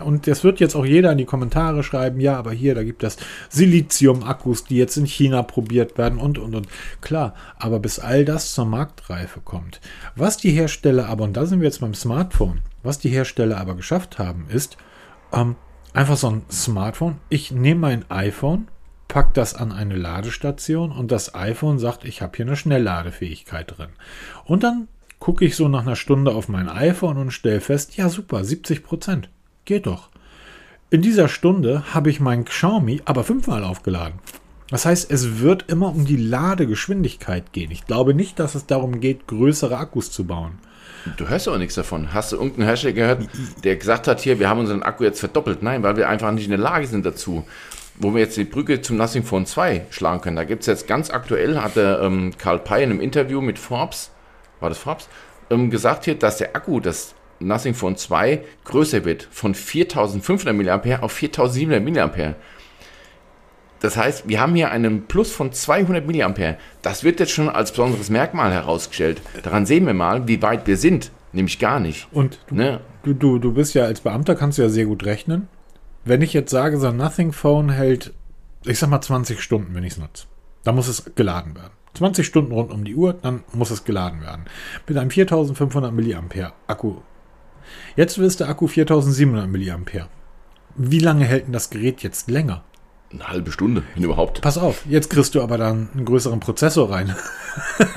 und 0.04 0.26
das 0.26 0.44
wird 0.44 0.60
jetzt 0.60 0.74
auch 0.76 0.84
jeder 0.84 1.12
in 1.12 1.18
die 1.18 1.24
Kommentare 1.24 1.82
schreiben, 1.82 2.20
ja, 2.20 2.36
aber 2.36 2.52
hier, 2.52 2.74
da 2.74 2.82
gibt 2.84 3.02
es 3.02 3.16
Silizium-Akkus, 3.48 4.64
die 4.64 4.76
jetzt 4.76 4.96
in 4.96 5.06
China 5.06 5.42
probiert 5.42 5.96
werden 5.98 6.18
und, 6.18 6.38
und, 6.38 6.54
und. 6.54 6.68
Klar, 7.00 7.34
aber 7.58 7.78
bis 7.80 7.98
all 7.98 8.24
das 8.26 8.52
zur 8.52 8.66
Marktreife 8.66 9.40
kommt. 9.40 9.80
Was 10.14 10.36
die 10.36 10.50
Hersteller 10.50 11.08
aber, 11.08 11.24
und 11.24 11.36
da 11.36 11.46
sind 11.46 11.60
wir 11.60 11.66
jetzt 11.66 11.80
beim 11.80 11.94
Smartphone, 11.94 12.60
was 12.82 12.98
die 12.98 13.10
Hersteller 13.10 13.58
aber 13.58 13.74
geschafft 13.74 14.18
haben, 14.18 14.46
ist, 14.48 14.76
ähm, 15.32 15.56
einfach 15.92 16.16
so 16.16 16.30
ein 16.30 16.42
Smartphone. 16.50 17.18
Ich 17.28 17.50
nehme 17.50 17.80
mein 17.80 18.10
iPhone, 18.10 18.68
pack 19.08 19.34
das 19.34 19.54
an 19.54 19.72
eine 19.72 19.96
Ladestation 19.96 20.92
und 20.92 21.10
das 21.10 21.34
iPhone 21.34 21.78
sagt, 21.78 22.04
ich 22.04 22.22
habe 22.22 22.36
hier 22.36 22.46
eine 22.46 22.56
Schnellladefähigkeit 22.56 23.76
drin. 23.76 23.90
Und 24.44 24.62
dann 24.62 24.88
gucke 25.18 25.44
ich 25.44 25.56
so 25.56 25.68
nach 25.68 25.82
einer 25.82 25.96
Stunde 25.96 26.32
auf 26.32 26.48
mein 26.48 26.68
iPhone 26.68 27.18
und 27.18 27.30
stelle 27.32 27.60
fest, 27.60 27.96
ja 27.96 28.08
super, 28.08 28.44
70 28.44 28.82
Prozent. 28.82 29.28
Geht 29.64 29.86
doch. 29.86 30.08
In 30.88 31.02
dieser 31.02 31.28
Stunde 31.28 31.94
habe 31.94 32.10
ich 32.10 32.20
mein 32.20 32.44
Xiaomi 32.44 33.02
aber 33.04 33.22
fünfmal 33.22 33.62
aufgeladen. 33.62 34.18
Das 34.70 34.86
heißt, 34.86 35.10
es 35.10 35.40
wird 35.40 35.68
immer 35.68 35.88
um 35.88 36.04
die 36.04 36.16
Ladegeschwindigkeit 36.16 37.52
gehen. 37.52 37.70
Ich 37.70 37.86
glaube 37.86 38.14
nicht, 38.14 38.38
dass 38.38 38.54
es 38.54 38.66
darum 38.66 39.00
geht, 39.00 39.26
größere 39.26 39.76
Akkus 39.76 40.10
zu 40.10 40.24
bauen. 40.24 40.58
Du 41.16 41.28
hörst 41.28 41.48
aber 41.48 41.58
nichts 41.58 41.74
davon. 41.74 42.12
Hast 42.12 42.32
du 42.32 42.36
irgendeinen 42.36 42.66
Hersteller 42.66 42.92
gehört, 42.92 43.28
der 43.64 43.76
gesagt 43.76 44.08
hat, 44.08 44.20
hier, 44.20 44.38
wir 44.38 44.48
haben 44.48 44.60
unseren 44.60 44.82
Akku 44.82 45.04
jetzt 45.04 45.20
verdoppelt? 45.20 45.62
Nein, 45.62 45.82
weil 45.82 45.96
wir 45.96 46.08
einfach 46.08 46.30
nicht 46.32 46.44
in 46.44 46.50
der 46.50 46.58
Lage 46.58 46.86
sind 46.86 47.06
dazu. 47.06 47.46
Wo 47.96 48.14
wir 48.14 48.20
jetzt 48.20 48.36
die 48.36 48.44
Brücke 48.44 48.80
zum 48.80 48.96
Nothing 48.96 49.24
Phone 49.24 49.46
2 49.46 49.86
schlagen 49.90 50.20
können. 50.20 50.36
Da 50.36 50.44
gibt 50.44 50.62
es 50.62 50.66
jetzt 50.66 50.86
ganz 50.86 51.10
aktuell, 51.10 51.60
hat 51.60 51.76
der 51.76 52.00
ähm, 52.00 52.32
Karl 52.38 52.58
Pei 52.58 52.82
in 52.82 52.90
einem 52.90 53.00
Interview 53.00 53.40
mit 53.40 53.58
Forbes, 53.58 54.10
war 54.60 54.70
das 54.70 54.78
Forbes, 54.78 55.08
ähm, 55.50 55.70
gesagt 55.70 56.04
hier, 56.04 56.14
dass 56.14 56.38
der 56.38 56.56
Akku 56.56 56.80
des 56.80 57.14
Nothing 57.40 57.74
Phone 57.74 57.96
2 57.96 58.42
größer 58.64 59.04
wird 59.04 59.26
von 59.30 59.54
4500 59.54 60.54
mAh 60.54 61.00
auf 61.00 61.12
4700 61.12 62.16
mAh. 62.16 62.34
Das 63.80 63.96
heißt, 63.96 64.28
wir 64.28 64.40
haben 64.40 64.54
hier 64.54 64.70
einen 64.70 65.06
Plus 65.06 65.32
von 65.32 65.52
200 65.52 66.06
mAh. 66.06 66.56
Das 66.82 67.02
wird 67.02 67.18
jetzt 67.20 67.32
schon 67.32 67.48
als 67.48 67.70
besonderes 67.72 68.10
Merkmal 68.10 68.52
herausgestellt. 68.52 69.22
Daran 69.42 69.66
sehen 69.66 69.86
wir 69.86 69.94
mal, 69.94 70.28
wie 70.28 70.42
weit 70.42 70.66
wir 70.66 70.76
sind. 70.76 71.10
Nämlich 71.32 71.58
gar 71.58 71.80
nicht. 71.80 72.08
Und 72.12 72.40
du, 72.48 72.54
Ne? 72.56 72.80
du, 73.04 73.14
du, 73.14 73.38
du 73.38 73.52
bist 73.52 73.74
ja 73.74 73.84
als 73.84 74.00
Beamter, 74.00 74.34
kannst 74.34 74.58
du 74.58 74.62
ja 74.62 74.68
sehr 74.68 74.86
gut 74.86 75.04
rechnen. 75.04 75.48
Wenn 76.04 76.22
ich 76.22 76.32
jetzt 76.32 76.50
sage, 76.50 76.78
so 76.78 76.88
ein 76.88 76.96
Nothing 76.96 77.32
Phone 77.32 77.70
hält, 77.70 78.12
ich 78.64 78.78
sag 78.78 78.90
mal 78.90 79.00
20 79.00 79.40
Stunden, 79.40 79.74
wenn 79.74 79.84
ich 79.84 79.92
es 79.94 79.98
nutze. 79.98 80.26
Da 80.64 80.72
muss 80.72 80.88
es 80.88 81.14
geladen 81.14 81.54
werden. 81.54 81.72
20 81.94 82.26
Stunden 82.26 82.52
rund 82.52 82.72
um 82.72 82.84
die 82.84 82.94
Uhr, 82.94 83.14
dann 83.14 83.42
muss 83.52 83.70
es 83.70 83.84
geladen 83.84 84.20
werden. 84.20 84.44
Mit 84.86 84.96
einem 84.98 85.10
4500 85.10 85.92
mAh 85.92 86.52
Akku. 86.66 86.96
Jetzt 87.96 88.18
ist 88.18 88.40
der 88.40 88.48
Akku 88.48 88.66
4700 88.66 89.48
mAh. 89.48 90.08
Wie 90.76 90.98
lange 90.98 91.24
hält 91.24 91.46
denn 91.46 91.52
das 91.52 91.70
Gerät 91.70 92.02
jetzt 92.02 92.30
länger? 92.30 92.64
Eine 93.12 93.26
halbe 93.26 93.50
Stunde, 93.50 93.82
wenn 93.94 94.04
überhaupt. 94.04 94.40
Pass 94.40 94.56
auf, 94.56 94.86
jetzt 94.86 95.10
kriegst 95.10 95.34
du 95.34 95.42
aber 95.42 95.58
dann 95.58 95.88
einen 95.94 96.04
größeren 96.04 96.38
Prozessor 96.38 96.90
rein. 96.90 97.14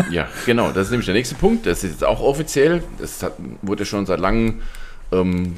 Ja, 0.09 0.27
genau. 0.45 0.71
Das 0.71 0.85
ist 0.85 0.91
nämlich 0.91 1.05
der 1.05 1.13
nächste 1.13 1.35
Punkt. 1.35 1.65
Das 1.65 1.83
ist 1.83 1.91
jetzt 1.91 2.03
auch 2.03 2.21
offiziell. 2.21 2.83
Das 2.97 3.21
hat, 3.21 3.33
wurde 3.61 3.85
schon 3.85 4.05
seit 4.05 4.19
langem, 4.19 4.61
ähm, 5.11 5.55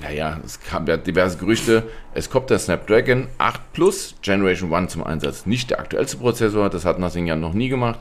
naja, 0.00 0.38
es 0.44 0.60
kam 0.60 0.86
ja 0.86 0.96
diverse 0.96 1.38
Gerüchte. 1.38 1.84
Es 2.14 2.28
kommt 2.28 2.50
der 2.50 2.58
Snapdragon 2.58 3.28
8 3.38 3.72
Plus 3.72 4.14
Generation 4.22 4.72
1 4.72 4.92
zum 4.92 5.04
Einsatz. 5.04 5.46
Nicht 5.46 5.70
der 5.70 5.80
aktuellste 5.80 6.18
Prozessor, 6.18 6.68
das 6.68 6.84
hat 6.84 6.98
Nothing 6.98 7.26
ja 7.26 7.36
noch 7.36 7.54
nie 7.54 7.68
gemacht. 7.68 8.00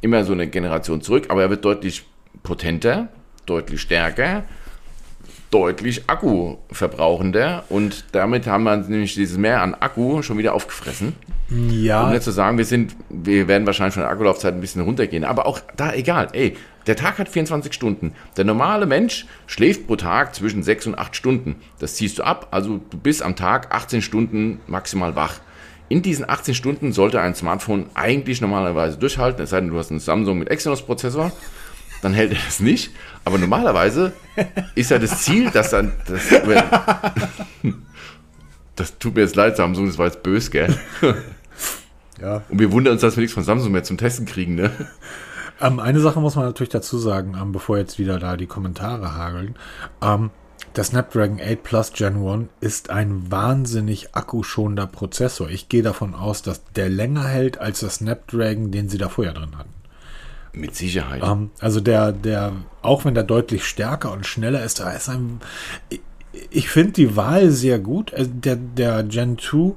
Immer 0.00 0.24
so 0.24 0.32
eine 0.32 0.46
Generation 0.46 1.00
zurück, 1.02 1.26
aber 1.28 1.42
er 1.42 1.50
wird 1.50 1.64
deutlich 1.64 2.04
potenter, 2.42 3.08
deutlich 3.44 3.80
stärker, 3.80 4.44
deutlich 5.50 6.08
akkuverbrauchender 6.08 7.64
und 7.68 8.04
damit 8.12 8.46
haben 8.46 8.64
wir 8.64 8.76
nämlich 8.76 9.14
dieses 9.14 9.38
Mehr 9.38 9.62
an 9.62 9.74
Akku 9.74 10.22
schon 10.22 10.38
wieder 10.38 10.54
aufgefressen. 10.54 11.14
Um 11.50 11.70
Ja, 11.70 12.10
nicht 12.10 12.22
zu 12.22 12.32
sagen, 12.32 12.58
wir 12.58 12.64
sind, 12.64 12.96
wir 13.08 13.46
werden 13.46 13.66
wahrscheinlich 13.66 13.94
von 13.94 14.02
der 14.02 14.10
Akkulaufzeit 14.10 14.54
ein 14.54 14.60
bisschen 14.60 14.82
runtergehen. 14.82 15.24
Aber 15.24 15.46
auch 15.46 15.60
da 15.76 15.92
egal. 15.92 16.28
Ey, 16.32 16.56
der 16.86 16.96
Tag 16.96 17.18
hat 17.18 17.28
24 17.28 17.72
Stunden. 17.72 18.12
Der 18.36 18.44
normale 18.44 18.86
Mensch 18.86 19.26
schläft 19.46 19.86
pro 19.86 19.96
Tag 19.96 20.34
zwischen 20.34 20.62
6 20.62 20.88
und 20.88 20.98
8 20.98 21.14
Stunden. 21.14 21.56
Das 21.78 21.94
ziehst 21.94 22.18
du 22.18 22.24
ab. 22.24 22.48
Also 22.50 22.80
du 22.90 22.98
bist 22.98 23.22
am 23.22 23.36
Tag 23.36 23.74
18 23.74 24.02
Stunden 24.02 24.60
maximal 24.66 25.14
wach. 25.14 25.40
In 25.88 26.02
diesen 26.02 26.28
18 26.28 26.54
Stunden 26.54 26.92
sollte 26.92 27.20
ein 27.20 27.36
Smartphone 27.36 27.86
eigentlich 27.94 28.40
normalerweise 28.40 28.98
durchhalten, 28.98 29.44
es 29.44 29.50
sei 29.50 29.60
denn, 29.60 29.70
du 29.70 29.78
hast 29.78 29.90
einen 29.90 30.00
Samsung 30.00 30.36
mit 30.36 30.50
Exynos-Prozessor, 30.50 31.30
dann 32.06 32.14
hält 32.14 32.32
er 32.32 32.38
das 32.44 32.60
nicht. 32.60 32.92
Aber 33.24 33.36
normalerweise 33.36 34.12
ist 34.74 34.90
ja 34.90 34.98
das 34.98 35.22
Ziel, 35.22 35.50
dass 35.50 35.70
dann. 35.70 35.92
Das, 36.06 36.22
das 38.76 38.98
tut 38.98 39.16
mir 39.16 39.22
jetzt 39.22 39.34
leid, 39.34 39.56
Samsung, 39.56 39.86
das 39.86 39.98
war 39.98 40.06
jetzt 40.06 40.22
böse, 40.22 40.50
gell? 40.50 40.76
ja. 42.20 42.42
Und 42.48 42.60
wir 42.60 42.70
wundern 42.70 42.92
uns, 42.92 43.02
dass 43.02 43.16
wir 43.16 43.22
nichts 43.22 43.34
von 43.34 43.42
Samsung 43.42 43.72
mehr 43.72 43.82
zum 43.82 43.98
Testen 43.98 44.24
kriegen, 44.24 44.54
ne? 44.54 44.70
Ähm, 45.60 45.80
eine 45.80 46.00
Sache 46.00 46.20
muss 46.20 46.36
man 46.36 46.44
natürlich 46.44 46.70
dazu 46.70 46.98
sagen, 46.98 47.36
ähm, 47.40 47.50
bevor 47.50 47.78
jetzt 47.78 47.98
wieder 47.98 48.18
da 48.18 48.36
die 48.36 48.46
Kommentare 48.46 49.14
hageln. 49.14 49.56
Ähm, 50.02 50.30
der 50.76 50.84
Snapdragon 50.84 51.40
8 51.40 51.62
Plus 51.62 51.92
Gen 51.92 52.24
1 52.24 52.48
ist 52.60 52.90
ein 52.90 53.32
wahnsinnig 53.32 54.14
akkuschonender 54.14 54.86
Prozessor. 54.86 55.48
Ich 55.48 55.70
gehe 55.70 55.82
davon 55.82 56.14
aus, 56.14 56.42
dass 56.42 56.62
der 56.74 56.90
länger 56.90 57.24
hält 57.24 57.58
als 57.58 57.80
der 57.80 57.90
Snapdragon, 57.90 58.70
den 58.70 58.90
sie 58.90 58.98
da 58.98 59.08
vorher 59.08 59.32
drin 59.32 59.56
hatten. 59.56 59.75
Mit 60.56 60.74
Sicherheit. 60.74 61.22
Ähm, 61.22 61.50
also 61.60 61.80
der, 61.80 62.12
der, 62.12 62.52
auch 62.82 63.04
wenn 63.04 63.14
der 63.14 63.24
deutlich 63.24 63.64
stärker 63.64 64.10
und 64.12 64.26
schneller 64.26 64.64
ist, 64.64 64.80
da 64.80 64.90
ist 64.90 65.08
ein. 65.08 65.40
Ich, 65.90 66.00
ich 66.50 66.68
finde 66.70 66.92
die 66.92 67.14
Wahl 67.14 67.50
sehr 67.50 67.78
gut. 67.78 68.12
Also 68.14 68.30
der, 68.32 68.56
der 68.56 69.02
Gen 69.04 69.38
2. 69.38 69.74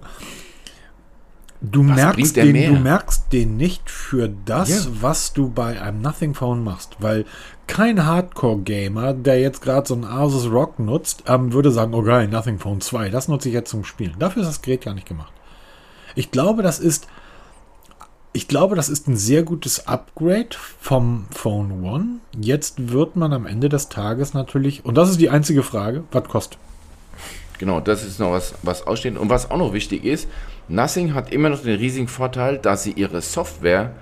Du 1.61 1.85
Was 1.89 1.95
merkst, 1.97 2.35
den, 2.37 2.51
mehr? 2.53 2.69
du 2.69 2.79
merkst 2.79 3.33
den 3.33 3.57
nicht 3.57 3.89
für 3.89 4.29
das, 4.45 4.69
Ja. 4.69 4.91
was 5.01 5.33
du 5.33 5.49
bei 5.49 5.81
einem 5.81 6.01
Nothing 6.01 6.33
Phone 6.33 6.63
machst, 6.63 6.95
weil 6.99 7.25
kein 7.67 8.05
Hardcore-Gamer, 8.05 9.13
der 9.13 9.41
jetzt 9.41 9.61
gerade 9.61 9.85
so 9.85 9.93
ein 9.93 10.05
Asus 10.05 10.49
Rock 10.49 10.79
nutzt, 10.79 11.23
ähm, 11.27 11.51
würde 11.51 11.71
sagen, 11.71 11.93
oh 11.93 12.01
geil, 12.01 12.29
Nothing 12.29 12.59
Phone 12.59 12.79
2, 12.79 13.09
das 13.09 13.27
nutze 13.27 13.49
ich 13.49 13.53
jetzt 13.53 13.71
zum 13.71 13.83
Spielen. 13.83 14.15
Dafür 14.17 14.43
ist 14.43 14.47
das 14.47 14.61
Gerät 14.61 14.85
gar 14.85 14.93
nicht 14.93 15.07
gemacht. 15.07 15.33
Ich 16.15 16.31
glaube, 16.31 16.63
das 16.63 16.79
ist 16.79 17.07
ich 18.31 18.47
glaube, 18.47 18.75
das 18.75 18.89
ist 18.89 19.07
ein 19.07 19.17
sehr 19.17 19.43
gutes 19.43 19.87
Upgrade 19.87 20.49
vom 20.79 21.25
Phone 21.31 21.83
One. 21.83 22.05
Jetzt 22.39 22.91
wird 22.91 23.15
man 23.15 23.33
am 23.33 23.45
Ende 23.45 23.69
des 23.69 23.89
Tages 23.89 24.33
natürlich, 24.33 24.85
und 24.85 24.95
das 24.95 25.09
ist 25.09 25.19
die 25.19 25.29
einzige 25.29 25.63
Frage, 25.63 26.03
was 26.11 26.23
kostet. 26.25 26.59
Genau, 27.57 27.81
das 27.81 28.05
ist 28.05 28.19
noch 28.19 28.31
was, 28.31 28.53
was 28.63 28.87
aussteht. 28.87 29.17
Und 29.17 29.29
was 29.29 29.51
auch 29.51 29.57
noch 29.57 29.73
wichtig 29.73 30.05
ist, 30.05 30.27
Nothing 30.69 31.15
hat 31.15 31.33
immer 31.33 31.49
noch 31.49 31.63
den 31.63 31.77
riesigen 31.77 32.07
Vorteil, 32.07 32.59
dass 32.59 32.83
sie 32.83 32.91
ihre 32.91 33.21
Software 33.21 33.95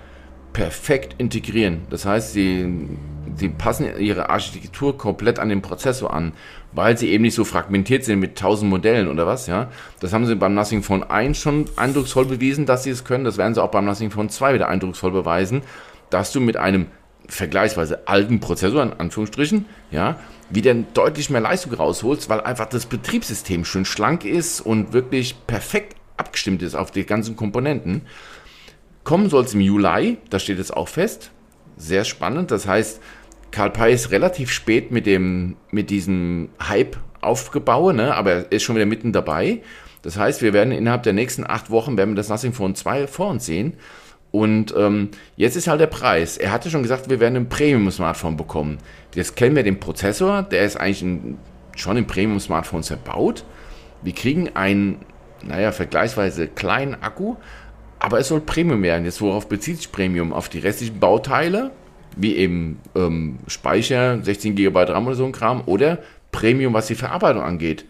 perfekt 0.52 1.14
integrieren. 1.18 1.82
Das 1.88 2.04
heißt, 2.04 2.34
sie, 2.34 2.88
sie 3.36 3.48
passen 3.48 3.86
ihre 3.98 4.28
Architektur 4.28 4.96
komplett 4.98 5.38
an 5.38 5.48
den 5.48 5.62
Prozessor 5.62 6.12
an, 6.12 6.32
weil 6.78 6.96
sie 6.96 7.08
eben 7.08 7.22
nicht 7.22 7.34
so 7.34 7.44
fragmentiert 7.44 8.04
sind 8.04 8.20
mit 8.20 8.38
tausend 8.38 8.70
Modellen 8.70 9.08
oder 9.08 9.26
was, 9.26 9.48
ja. 9.48 9.68
Das 9.98 10.12
haben 10.12 10.26
sie 10.26 10.36
beim 10.36 10.54
Nothing 10.54 10.84
Phone 10.84 11.02
1 11.02 11.36
schon 11.36 11.64
eindrucksvoll 11.74 12.24
bewiesen, 12.24 12.66
dass 12.66 12.84
sie 12.84 12.90
es 12.90 13.02
können. 13.02 13.24
Das 13.24 13.36
werden 13.36 13.52
sie 13.52 13.60
auch 13.60 13.72
beim 13.72 13.84
Nothing 13.84 14.12
Phone 14.12 14.28
2 14.28 14.54
wieder 14.54 14.68
eindrucksvoll 14.68 15.10
beweisen, 15.10 15.62
dass 16.08 16.30
du 16.30 16.38
mit 16.38 16.56
einem 16.56 16.86
vergleichsweise 17.26 18.06
alten 18.06 18.38
Prozessor, 18.38 18.84
in 18.84 18.92
Anführungsstrichen, 18.92 19.64
ja, 19.90 20.20
wieder 20.50 20.72
deutlich 20.72 21.30
mehr 21.30 21.40
Leistung 21.40 21.74
rausholst, 21.74 22.28
weil 22.28 22.42
einfach 22.42 22.66
das 22.66 22.86
Betriebssystem 22.86 23.64
schön 23.64 23.84
schlank 23.84 24.24
ist 24.24 24.60
und 24.60 24.92
wirklich 24.92 25.34
perfekt 25.48 25.96
abgestimmt 26.16 26.62
ist 26.62 26.76
auf 26.76 26.92
die 26.92 27.04
ganzen 27.04 27.34
Komponenten. 27.34 28.02
Kommen 29.02 29.30
soll 29.30 29.42
es 29.42 29.52
im 29.52 29.62
Juli, 29.62 30.18
das 30.30 30.44
steht 30.44 30.58
jetzt 30.58 30.76
auch 30.76 30.86
fest. 30.86 31.32
Sehr 31.76 32.04
spannend. 32.04 32.52
Das 32.52 32.68
heißt, 32.68 33.00
Karl 33.50 33.70
Pei 33.70 33.92
ist 33.92 34.10
relativ 34.10 34.50
spät 34.50 34.90
mit, 34.90 35.06
dem, 35.06 35.56
mit 35.70 35.90
diesem 35.90 36.50
Hype 36.62 36.96
aufgebaut, 37.20 37.94
ne? 37.94 38.14
aber 38.14 38.32
er 38.32 38.52
ist 38.52 38.62
schon 38.62 38.76
wieder 38.76 38.86
mitten 38.86 39.12
dabei. 39.12 39.62
Das 40.02 40.16
heißt, 40.16 40.42
wir 40.42 40.52
werden 40.52 40.72
innerhalb 40.72 41.02
der 41.02 41.12
nächsten 41.12 41.44
acht 41.44 41.70
Wochen 41.70 41.96
werden 41.96 42.10
wir 42.10 42.16
das 42.16 42.28
Nothing 42.28 42.52
Phone 42.52 42.74
2 42.74 43.06
vor 43.06 43.30
uns 43.30 43.46
sehen. 43.46 43.74
Und 44.30 44.74
ähm, 44.76 45.08
jetzt 45.36 45.56
ist 45.56 45.68
halt 45.68 45.80
der 45.80 45.86
Preis. 45.86 46.36
Er 46.36 46.52
hatte 46.52 46.70
schon 46.70 46.82
gesagt, 46.82 47.08
wir 47.08 47.18
werden 47.18 47.36
ein 47.36 47.48
Premium-Smartphone 47.48 48.36
bekommen. 48.36 48.78
Jetzt 49.14 49.36
kennen 49.36 49.56
wir 49.56 49.62
den 49.62 49.80
Prozessor, 49.80 50.42
der 50.42 50.64
ist 50.64 50.76
eigentlich 50.76 51.02
in, 51.02 51.38
schon 51.76 51.96
in 51.96 52.06
Premium-Smartphones 52.06 52.88
verbaut. 52.88 53.44
Wir 54.02 54.12
kriegen 54.12 54.50
einen, 54.54 55.00
naja, 55.42 55.72
vergleichsweise 55.72 56.46
kleinen 56.46 56.94
Akku, 57.02 57.36
aber 57.98 58.20
es 58.20 58.28
soll 58.28 58.40
Premium 58.40 58.82
werden. 58.82 59.06
Jetzt 59.06 59.20
worauf 59.20 59.48
bezieht 59.48 59.78
sich 59.78 59.90
Premium? 59.90 60.32
Auf 60.32 60.48
die 60.48 60.58
restlichen 60.58 61.00
Bauteile, 61.00 61.70
wie 62.16 62.36
eben 62.36 62.80
ähm, 62.94 63.38
Speicher, 63.46 64.22
16 64.22 64.54
GB 64.54 64.78
RAM 64.84 65.06
oder 65.06 65.16
so 65.16 65.24
ein 65.24 65.32
Kram, 65.32 65.62
oder 65.66 65.98
Premium, 66.32 66.74
was 66.74 66.86
die 66.86 66.94
Verarbeitung 66.94 67.42
angeht. 67.42 67.84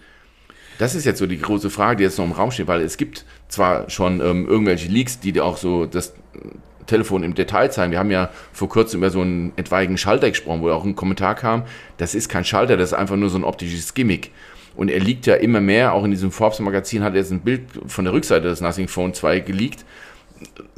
Das 0.78 0.94
ist 0.94 1.04
jetzt 1.04 1.18
so 1.18 1.26
die 1.26 1.40
große 1.40 1.70
Frage, 1.70 1.96
die 1.98 2.04
jetzt 2.04 2.18
noch 2.18 2.24
im 2.24 2.33
Raum 2.33 2.50
steht, 2.50 2.68
weil 2.68 2.83
es 2.83 2.96
gibt 2.96 3.24
zwar 3.48 3.90
schon 3.90 4.20
ähm, 4.20 4.46
irgendwelche 4.46 4.88
Leaks, 4.88 5.18
die 5.18 5.40
auch 5.40 5.57
so 5.57 5.87
das 5.87 6.14
Telefon 6.87 7.22
im 7.22 7.35
Detail 7.35 7.70
zeigen. 7.70 7.92
Wir 7.92 7.98
haben 7.98 8.11
ja 8.11 8.31
vor 8.52 8.68
kurzem 8.68 8.98
über 9.00 9.11
so 9.11 9.20
einen 9.20 9.52
etwaigen 9.57 9.98
Schalter 9.98 10.28
gesprochen, 10.31 10.62
wo 10.62 10.70
auch 10.70 10.85
ein 10.85 10.96
Kommentar 10.96 11.35
kam, 11.35 11.64
das 11.98 12.14
ist 12.14 12.28
kein 12.28 12.44
Schalter, 12.44 12.76
das 12.76 12.90
ist 12.90 12.98
einfach 12.98 13.16
nur 13.16 13.28
so 13.28 13.38
ein 13.38 13.44
optisches 13.44 13.94
Gimmick. 13.94 14.31
Und 14.74 14.88
er 14.90 15.00
liegt 15.00 15.26
ja 15.26 15.35
immer 15.35 15.61
mehr, 15.61 15.92
auch 15.92 16.04
in 16.04 16.12
diesem 16.12 16.31
Forbes-Magazin 16.31 17.02
hat 17.02 17.14
er 17.14 17.20
jetzt 17.20 17.33
ein 17.33 17.40
Bild 17.40 17.62
von 17.87 18.04
der 18.04 18.14
Rückseite 18.14 18.46
des 18.46 18.61
Nothing 18.61 18.88
Phone 18.88 19.12
2 19.12 19.40
geleakt. 19.40 19.85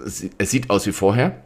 Es 0.02 0.50
sieht 0.50 0.70
aus 0.70 0.86
wie 0.86 0.92
vorher. 0.92 1.36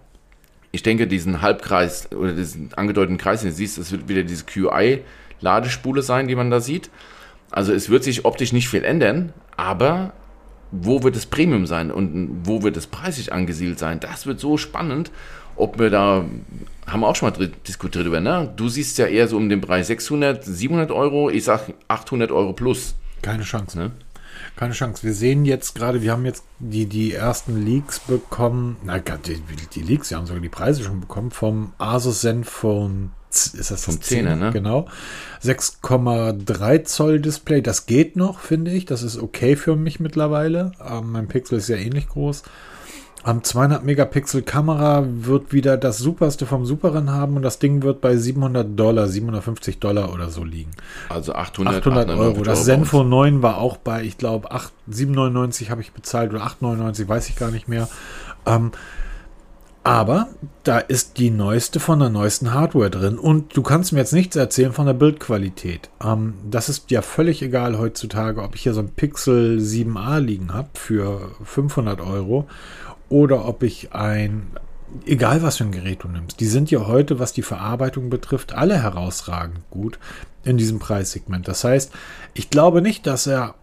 Ich 0.74 0.82
denke, 0.82 1.06
diesen 1.06 1.40
Halbkreis 1.40 2.10
oder 2.10 2.32
diesen 2.32 2.74
angedeuteten 2.74 3.16
Kreis, 3.16 3.42
den 3.42 3.50
du 3.50 3.54
siehst, 3.54 3.78
das 3.78 3.92
wird 3.92 4.08
wieder 4.08 4.24
diese 4.24 4.44
QI-Ladespule 4.44 6.02
sein, 6.02 6.26
die 6.26 6.34
man 6.34 6.50
da 6.50 6.58
sieht. 6.58 6.90
Also 7.52 7.72
es 7.72 7.90
wird 7.90 8.02
sich 8.02 8.24
optisch 8.24 8.52
nicht 8.52 8.68
viel 8.68 8.82
ändern, 8.82 9.32
aber 9.56 10.14
wo 10.72 11.04
wird 11.04 11.14
es 11.14 11.26
Premium 11.26 11.66
sein 11.66 11.92
und 11.92 12.40
wo 12.42 12.64
wird 12.64 12.76
es 12.76 12.88
preislich 12.88 13.32
angesiedelt 13.32 13.78
sein? 13.78 14.00
Das 14.00 14.26
wird 14.26 14.40
so 14.40 14.56
spannend, 14.56 15.12
ob 15.54 15.78
wir 15.78 15.90
da, 15.90 16.24
haben 16.88 17.00
wir 17.00 17.06
auch 17.06 17.14
schon 17.14 17.30
mal 17.30 17.50
diskutiert 17.68 18.04
über, 18.04 18.18
ne? 18.18 18.52
Du 18.56 18.68
siehst 18.68 18.98
ja 18.98 19.06
eher 19.06 19.28
so 19.28 19.36
um 19.36 19.48
den 19.48 19.60
Bereich 19.60 19.86
600, 19.86 20.42
700 20.42 20.90
Euro, 20.90 21.30
ich 21.30 21.44
sag 21.44 21.72
800 21.86 22.32
Euro 22.32 22.52
plus. 22.52 22.96
Keine 23.22 23.44
Chance. 23.44 23.78
Ne? 23.78 23.92
Keine 24.56 24.72
Chance. 24.72 25.02
Wir 25.02 25.14
sehen 25.14 25.44
jetzt 25.44 25.74
gerade, 25.74 26.02
wir 26.02 26.12
haben 26.12 26.24
jetzt 26.24 26.44
die, 26.60 26.86
die 26.86 27.12
ersten 27.12 27.64
Leaks 27.64 27.98
bekommen, 27.98 28.76
na, 28.84 28.98
die, 28.98 29.42
die 29.74 29.82
Leaks, 29.82 30.10
wir 30.10 30.18
haben 30.18 30.26
sogar 30.26 30.42
die 30.42 30.48
Preise 30.48 30.84
schon 30.84 31.00
bekommen, 31.00 31.30
vom 31.30 31.72
Asus 31.78 32.20
Zenfone 32.20 33.10
ist 33.34 33.70
das 33.70 33.84
vom 33.84 33.96
10er, 33.96 34.36
ne? 34.36 34.50
Genau. 34.52 34.86
6,3 35.42 36.84
Zoll 36.84 37.20
Display, 37.20 37.62
das 37.62 37.86
geht 37.86 38.16
noch, 38.16 38.38
finde 38.38 38.70
ich. 38.70 38.84
Das 38.84 39.02
ist 39.02 39.18
okay 39.18 39.56
für 39.56 39.76
mich 39.76 40.00
mittlerweile. 40.00 40.72
Ähm, 40.80 41.12
mein 41.12 41.26
Pixel 41.26 41.58
ist 41.58 41.68
ja 41.68 41.76
ähnlich 41.76 42.08
groß. 42.08 42.44
Am 43.24 43.42
200 43.42 43.82
Megapixel 43.82 44.42
Kamera 44.42 45.02
wird 45.06 45.54
wieder 45.54 45.78
das 45.78 45.96
Superste 45.96 46.44
vom 46.44 46.66
Superen 46.66 47.10
haben 47.10 47.36
und 47.36 47.42
das 47.42 47.58
Ding 47.58 47.82
wird 47.82 48.02
bei 48.02 48.18
700 48.18 48.78
Dollar, 48.78 49.08
750 49.08 49.78
Dollar 49.78 50.12
oder 50.12 50.28
so 50.28 50.44
liegen. 50.44 50.72
Also 51.08 51.32
800, 51.32 51.76
800 51.76 52.10
Euro. 52.10 52.42
Das 52.42 52.66
Zenfone 52.66 53.08
9 53.08 53.42
war 53.42 53.56
auch 53.56 53.78
bei, 53.78 54.02
ich 54.02 54.18
glaube, 54.18 54.50
7,99 54.52 55.70
habe 55.70 55.80
ich 55.80 55.92
bezahlt 55.92 56.34
oder 56.34 56.42
8,99, 56.42 57.08
weiß 57.08 57.30
ich 57.30 57.36
gar 57.36 57.50
nicht 57.50 57.66
mehr. 57.66 57.88
Ähm, 58.44 58.72
aber 59.84 60.28
da 60.62 60.78
ist 60.78 61.18
die 61.18 61.30
neueste 61.30 61.80
von 61.80 62.00
der 62.00 62.08
neuesten 62.10 62.52
Hardware 62.52 62.90
drin. 62.90 63.18
Und 63.18 63.56
du 63.56 63.62
kannst 63.62 63.92
mir 63.92 64.00
jetzt 64.00 64.14
nichts 64.14 64.36
erzählen 64.36 64.72
von 64.72 64.86
der 64.86 64.94
Bildqualität. 64.94 65.88
Ähm, 66.02 66.34
das 66.50 66.68
ist 66.68 66.90
ja 66.90 67.00
völlig 67.00 67.40
egal 67.40 67.78
heutzutage, 67.78 68.42
ob 68.42 68.54
ich 68.54 68.62
hier 68.62 68.74
so 68.74 68.80
ein 68.80 68.90
Pixel 68.90 69.58
7a 69.58 70.20
liegen 70.20 70.52
habe 70.52 70.68
für 70.74 71.30
500 71.44 72.02
Euro 72.02 72.46
oder 73.08 73.46
ob 73.46 73.62
ich 73.62 73.92
ein, 73.92 74.48
egal 75.06 75.42
was 75.42 75.58
für 75.58 75.64
ein 75.64 75.72
Gerät 75.72 76.02
du 76.02 76.08
nimmst. 76.08 76.40
Die 76.40 76.46
sind 76.46 76.70
ja 76.70 76.86
heute, 76.86 77.18
was 77.18 77.32
die 77.32 77.42
Verarbeitung 77.42 78.10
betrifft, 78.10 78.54
alle 78.54 78.82
herausragend 78.82 79.58
gut 79.70 79.98
in 80.44 80.56
diesem 80.56 80.78
Preissegment. 80.78 81.48
Das 81.48 81.64
heißt, 81.64 81.92
ich 82.34 82.50
glaube 82.50 82.82
nicht, 82.82 83.06
dass 83.06 83.26
er 83.26 83.54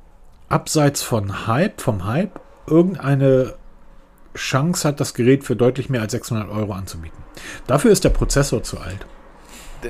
abseits 0.50 1.02
von 1.02 1.48
Hype, 1.48 1.82
vom 1.82 2.06
Hype, 2.06 2.40
irgendeine 2.68 3.56
Chance 4.36 4.88
hat, 4.88 5.00
das 5.00 5.14
Gerät 5.14 5.44
für 5.44 5.56
deutlich 5.56 5.90
mehr 5.90 6.02
als 6.02 6.12
600 6.14 6.50
Euro 6.50 6.74
anzubieten. 6.74 7.18
Dafür 7.68 7.92
ist 7.92 8.04
der 8.04 8.10
Prozessor 8.10 8.64
zu 8.64 8.80
alt. 8.80 9.06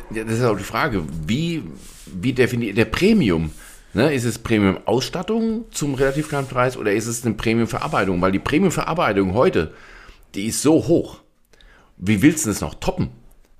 Das 0.09 0.33
ist 0.33 0.43
auch 0.43 0.57
die 0.57 0.63
Frage, 0.63 1.03
wie, 1.27 1.63
wie 2.05 2.33
definiert 2.33 2.77
der 2.77 2.85
Premium? 2.85 3.51
Ne, 3.93 4.13
ist 4.13 4.23
es 4.23 4.39
Premium-Ausstattung 4.39 5.65
zum 5.71 5.95
relativ 5.95 6.29
kleinen 6.29 6.47
Preis 6.47 6.77
oder 6.77 6.93
ist 6.93 7.07
es 7.07 7.25
eine 7.25 7.35
Premium-Verarbeitung? 7.35 8.21
Weil 8.21 8.31
die 8.31 8.39
Premium-Verarbeitung 8.39 9.33
heute, 9.33 9.73
die 10.33 10.45
ist 10.45 10.61
so 10.61 10.87
hoch. 10.87 11.19
Wie 11.97 12.21
willst 12.21 12.45
du 12.45 12.49
das 12.49 12.61
noch 12.61 12.75
toppen? 12.75 13.09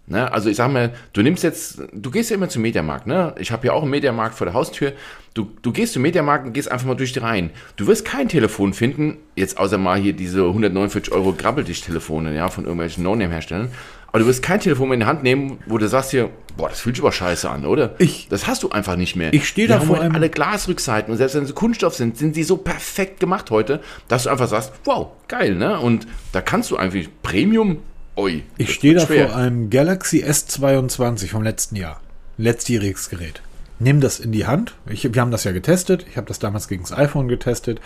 Ne? 0.07 0.31
Also 0.31 0.49
ich 0.49 0.57
sag 0.57 0.71
mal, 0.71 0.93
du 1.13 1.21
nimmst 1.21 1.43
jetzt, 1.43 1.81
du 1.93 2.11
gehst 2.11 2.29
ja 2.29 2.35
immer 2.35 2.49
zum 2.49 2.63
Mediamarkt, 2.63 3.07
ne? 3.07 3.35
Ich 3.39 3.51
habe 3.51 3.67
ja 3.67 3.73
auch 3.73 3.81
einen 3.81 3.91
Mediamarkt 3.91 4.35
vor 4.35 4.45
der 4.45 4.53
Haustür. 4.53 4.93
Du, 5.33 5.51
du 5.61 5.71
gehst 5.71 5.93
zum 5.93 6.01
Mediamarkt 6.01 6.45
und 6.45 6.53
gehst 6.53 6.71
einfach 6.71 6.87
mal 6.87 6.95
durch 6.95 7.13
die 7.13 7.19
Reihen. 7.19 7.51
Du 7.77 7.87
wirst 7.87 8.03
kein 8.03 8.27
Telefon 8.27 8.73
finden, 8.73 9.17
jetzt 9.35 9.57
außer 9.57 9.77
mal 9.77 9.99
hier 9.99 10.13
diese 10.13 10.45
149 10.45 11.13
Euro 11.13 11.33
Grabbeltisch-Telefone, 11.33 12.35
ja, 12.35 12.49
von 12.49 12.65
irgendwelchen 12.65 13.03
No-Name-Herstellern. 13.03 13.71
Aber 14.11 14.19
du 14.19 14.25
wirst 14.25 14.43
kein 14.43 14.59
Telefon 14.59 14.89
mehr 14.89 14.95
in 14.95 14.99
die 15.01 15.05
Hand 15.05 15.23
nehmen, 15.23 15.59
wo 15.67 15.77
du 15.77 15.87
sagst 15.87 16.11
hier, 16.11 16.29
boah, 16.57 16.69
das 16.69 16.81
fühlt 16.81 16.97
sich 16.97 17.03
aber 17.03 17.13
scheiße 17.13 17.49
an, 17.49 17.65
oder? 17.65 17.95
Ich, 17.97 18.27
das 18.29 18.45
hast 18.45 18.63
du 18.63 18.69
einfach 18.69 18.97
nicht 18.97 19.15
mehr. 19.15 19.33
Ich 19.33 19.47
stehe 19.47 19.67
da 19.67 19.79
vor 19.79 19.99
allem 19.99 20.13
alle 20.13 20.29
Glasrückseiten 20.29 21.11
und 21.11 21.17
selbst 21.17 21.35
wenn 21.35 21.45
sie 21.45 21.53
Kunststoff 21.53 21.95
sind, 21.95 22.17
sind 22.17 22.35
sie 22.35 22.43
so 22.43 22.57
perfekt 22.57 23.19
gemacht 23.19 23.51
heute, 23.51 23.79
dass 24.07 24.23
du 24.23 24.29
einfach 24.29 24.49
sagst, 24.49 24.73
wow, 24.83 25.07
geil, 25.27 25.55
ne? 25.55 25.79
Und 25.79 26.07
da 26.33 26.41
kannst 26.41 26.71
du 26.71 26.77
einfach 26.77 26.99
Premium 27.23 27.79
Ui, 28.17 28.43
ich 28.57 28.73
stehe 28.73 28.93
da 28.93 29.05
schwer. 29.05 29.29
vor 29.29 29.37
einem 29.37 29.69
Galaxy 29.69 30.23
S22 30.23 31.27
vom 31.27 31.43
letzten 31.43 31.77
Jahr. 31.77 32.01
Letztjähriges 32.37 33.09
Gerät. 33.09 33.41
Nimm 33.79 34.01
das 34.01 34.19
in 34.19 34.31
die 34.31 34.45
Hand. 34.45 34.75
Ich, 34.87 35.11
wir 35.11 35.21
haben 35.21 35.31
das 35.31 35.45
ja 35.45 35.53
getestet. 35.53 36.05
Ich 36.09 36.17
habe 36.17 36.27
das 36.27 36.37
damals 36.37 36.67
gegen 36.67 36.83
das 36.83 36.91
iPhone 36.91 37.29
getestet. 37.29 37.79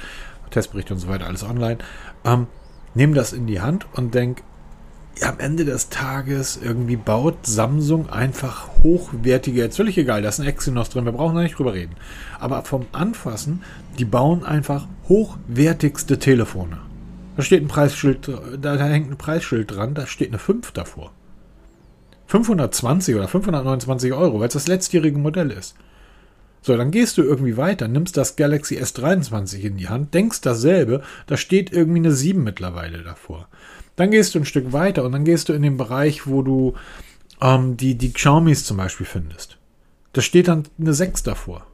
Testberichte 0.49 0.93
und 0.93 0.99
so 0.99 1.07
weiter, 1.07 1.27
alles 1.27 1.43
online. 1.43 1.77
Ähm, 2.25 2.47
nimm 2.95 3.13
das 3.13 3.33
in 3.33 3.47
die 3.47 3.61
Hand 3.61 3.85
und 3.93 4.15
denk, 4.15 4.41
am 5.21 5.39
Ende 5.39 5.65
des 5.65 5.89
Tages 5.89 6.59
irgendwie 6.61 6.97
baut 6.97 7.45
Samsung 7.45 8.09
einfach 8.09 8.69
hochwertige, 8.83 9.61
jetzt 9.61 9.77
völlig 9.77 9.97
egal, 9.97 10.21
da 10.21 10.29
ist 10.29 10.39
ein 10.39 10.47
Exynos 10.47 10.89
drin, 10.89 11.05
wir 11.05 11.13
brauchen 11.13 11.35
da 11.35 11.41
nicht 11.41 11.57
drüber 11.57 11.73
reden. 11.73 11.95
Aber 12.39 12.63
vom 12.63 12.85
Anfassen, 12.91 13.61
die 13.97 14.05
bauen 14.05 14.43
einfach 14.43 14.87
hochwertigste 15.07 16.19
Telefone. 16.19 16.79
Da 17.37 17.43
steht 17.43 17.61
ein 17.61 17.67
Preisschild, 17.67 18.29
da, 18.61 18.77
da 18.77 18.85
hängt 18.85 19.11
ein 19.11 19.17
Preisschild 19.17 19.71
dran, 19.71 19.93
da 19.93 20.07
steht 20.07 20.29
eine 20.29 20.39
5 20.39 20.71
davor. 20.71 21.11
520 22.27 23.15
oder 23.15 23.27
529 23.27 24.13
Euro, 24.13 24.39
weil 24.39 24.47
es 24.47 24.53
das 24.53 24.67
letztjährige 24.67 25.17
Modell 25.17 25.51
ist. 25.51 25.75
So, 26.61 26.75
dann 26.75 26.89
gehst 26.89 27.19
du 27.19 27.21
irgendwie 27.21 27.57
weiter, 27.57 27.87
nimmst 27.87 28.17
das 28.17 28.35
Galaxy 28.37 28.79
S23 28.79 29.59
in 29.59 29.77
die 29.77 29.87
Hand, 29.87 30.15
denkst 30.15 30.41
dasselbe, 30.41 31.03
da 31.27 31.37
steht 31.37 31.71
irgendwie 31.71 31.99
eine 31.99 32.11
7 32.11 32.43
mittlerweile 32.43 33.03
davor. 33.03 33.47
Dann 33.95 34.11
gehst 34.11 34.35
du 34.35 34.39
ein 34.39 34.45
Stück 34.45 34.73
weiter 34.73 35.03
und 35.03 35.11
dann 35.11 35.25
gehst 35.25 35.49
du 35.49 35.53
in 35.53 35.61
den 35.61 35.77
Bereich, 35.77 36.27
wo 36.27 36.41
du 36.41 36.73
ähm, 37.41 37.77
die, 37.77 37.95
die 37.95 38.13
Xiaomis 38.13 38.65
zum 38.65 38.77
Beispiel 38.77 39.05
findest. 39.05 39.57
Da 40.13 40.21
steht 40.21 40.47
dann 40.47 40.63
eine 40.79 40.93
6 40.93 41.23
davor. 41.23 41.65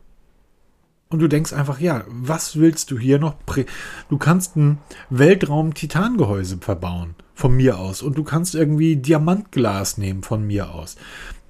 Und 1.09 1.19
du 1.19 1.27
denkst 1.27 1.51
einfach, 1.51 1.79
ja, 1.79 2.05
was 2.07 2.55
willst 2.55 2.89
du 2.89 2.97
hier 2.97 3.19
noch? 3.19 3.35
Du 4.09 4.17
kannst 4.17 4.55
ein 4.55 4.77
Weltraum-Titangehäuse 5.09 6.59
verbauen, 6.61 7.15
von 7.35 7.53
mir 7.53 7.79
aus. 7.79 8.01
Und 8.01 8.17
du 8.17 8.23
kannst 8.23 8.55
irgendwie 8.55 8.95
Diamantglas 8.95 9.97
nehmen, 9.97 10.23
von 10.23 10.47
mir 10.47 10.71
aus. 10.73 10.95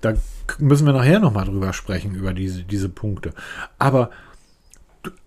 Da 0.01 0.15
müssen 0.57 0.87
wir 0.87 0.93
nachher 0.93 1.19
nochmal 1.19 1.45
drüber 1.45 1.73
sprechen, 1.73 2.15
über 2.15 2.33
diese, 2.33 2.63
diese 2.63 2.89
Punkte. 2.89 3.33
Aber 3.77 4.09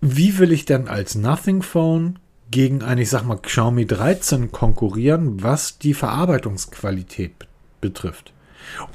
wie 0.01 0.37
will 0.37 0.51
ich 0.51 0.65
denn 0.65 0.89
als 0.89 1.15
Nothing 1.15 1.61
Phone 1.61 2.19
gegen 2.55 2.83
ein, 2.83 2.99
ich 2.99 3.09
sag 3.09 3.25
mal, 3.25 3.35
Xiaomi 3.35 3.85
13 3.85 4.53
konkurrieren, 4.53 5.43
was 5.43 5.77
die 5.77 5.93
Verarbeitungsqualität 5.93 7.33
betrifft? 7.81 8.31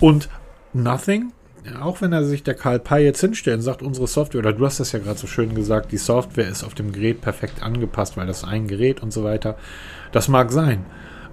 Und 0.01 0.31
Nothing 0.73 1.33
auch 1.79 2.01
wenn 2.01 2.15
er 2.15 2.25
sich 2.25 2.43
der 2.43 2.55
Karl 2.55 2.79
Pei 2.79 3.05
jetzt 3.05 3.21
hinstellt 3.21 3.59
und 3.59 3.63
sagt, 3.63 3.83
unsere 3.83 4.07
Software, 4.07 4.39
oder 4.39 4.55
du 4.55 4.65
hast 4.65 4.81
das 4.81 4.93
ja 4.93 4.99
gerade 4.99 5.19
so 5.19 5.27
schön 5.27 5.55
gesagt, 5.55 5.93
die 5.93 5.99
Software 5.99 6.49
ist 6.49 6.65
auf 6.65 6.73
dem 6.73 6.91
Gerät 6.91 7.21
perfekt 7.21 7.63
angepasst, 7.63 8.17
weil 8.17 8.27
das 8.27 8.45
ein 8.45 8.67
Gerät 8.67 9.03
und 9.03 9.13
so 9.13 9.25
weiter. 9.25 9.57
Das 10.11 10.29
mag 10.29 10.51
sein. 10.53 10.87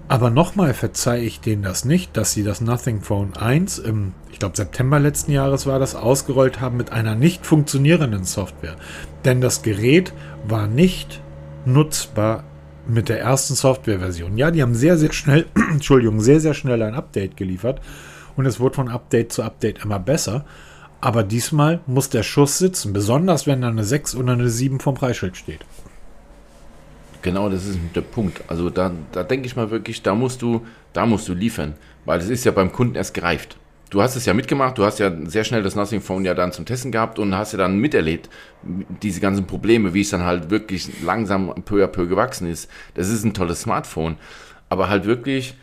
Aber 0.10 0.30
nochmal 0.30 0.74
verzeihe 0.74 1.24
ich 1.24 1.40
denen 1.40 1.64
das 1.64 1.86
nicht, 1.86 2.18
dass 2.18 2.34
sie 2.34 2.44
das 2.44 2.60
Nothing 2.60 3.00
Phone 3.00 3.38
1 3.38 3.80
im, 3.80 4.12
ich 4.30 4.40
glaube, 4.40 4.58
September 4.58 5.00
letzten 5.00 5.32
Jahres 5.32 5.66
war 5.66 5.80
das, 5.80 5.96
ausgerollt 5.96 6.60
haben 6.60 6.76
mit 6.76 6.92
einer 6.92 7.16
nicht 7.16 7.46
funktionierenden 7.46 8.26
Software. 8.26 8.76
Denn 9.24 9.40
das 9.40 9.62
Gerät 9.62 10.12
war 10.46 10.68
nicht 10.68 11.22
nutzbar 11.68 12.44
mit 12.88 13.10
der 13.10 13.20
ersten 13.20 13.56
Softwareversion. 13.56 14.38
Ja, 14.38 14.50
die 14.52 14.62
haben 14.62 14.76
sehr, 14.76 14.98
sehr 14.98 15.12
schnell, 15.12 15.46
Entschuldigung, 15.72 16.22
sehr, 16.22 16.40
sehr 16.40 16.54
schnell 16.54 16.82
ein 16.82 16.96
Update 16.96 17.38
geliefert 17.38 17.82
und 18.36 18.46
es 18.46 18.60
wird 18.60 18.76
von 18.76 18.90
Update 18.90 19.32
zu 19.34 19.44
Update 19.44 19.84
immer 19.84 20.00
besser. 20.00 20.46
Aber 21.00 21.24
diesmal 21.24 21.82
muss 21.86 22.10
der 22.10 22.24
Schuss 22.24 22.58
sitzen, 22.58 22.92
besonders 22.92 23.46
wenn 23.46 23.62
da 23.62 23.68
eine 23.68 23.84
6 23.84 24.16
oder 24.16 24.34
eine 24.34 24.50
7 24.50 24.80
vom 24.80 24.96
Preisschild 24.96 25.38
steht. 25.38 25.64
Genau, 27.22 27.50
das 27.50 27.68
ist 27.68 27.78
der 27.94 28.02
Punkt. 28.02 28.42
Also 28.48 28.70
da, 28.70 28.92
da 29.12 29.24
denke 29.24 29.46
ich 29.46 29.56
mal 29.56 29.70
wirklich, 29.70 30.02
da 30.02 30.16
musst 30.16 30.42
du, 30.42 30.66
da 30.94 31.06
musst 31.06 31.28
du 31.28 31.34
liefern, 31.34 31.76
weil 32.06 32.20
das 32.20 32.30
ist 32.30 32.46
ja 32.46 32.52
beim 32.52 32.72
Kunden 32.72 32.96
erst 32.96 33.14
gereift. 33.14 33.58
Du 33.90 34.02
hast 34.02 34.16
es 34.16 34.26
ja 34.26 34.34
mitgemacht, 34.34 34.78
du 34.78 34.84
hast 34.84 35.00
ja 35.00 35.12
sehr 35.26 35.46
schnell 35.46 35.64
das 35.64 35.76
Nothing 35.76 36.02
Phone 36.02 36.26
ja 36.26 36.34
dann 36.34 36.52
zum 36.52 36.66
Testen 36.66 36.92
gehabt 36.92 37.20
und 37.20 37.36
hast 37.36 37.54
ja 37.54 37.58
dann 37.58 37.80
miterlebt, 37.80 38.30
diese 39.02 39.22
ganzen 39.22 39.48
Probleme, 39.48 39.94
wie 39.94 40.02
es 40.02 40.10
dann 40.10 40.24
halt 40.24 40.50
wirklich 40.50 41.02
langsam 41.02 41.54
peu 41.64 41.84
à 41.84 41.88
peu 41.88 42.06
gewachsen 42.08 42.50
ist. 42.50 42.70
Das 42.96 43.08
ist 43.08 43.24
ein 43.24 43.34
tolles 43.34 43.62
Smartphone, 43.62 44.18
aber 44.70 44.90
halt 44.90 45.06
wirklich 45.06 45.56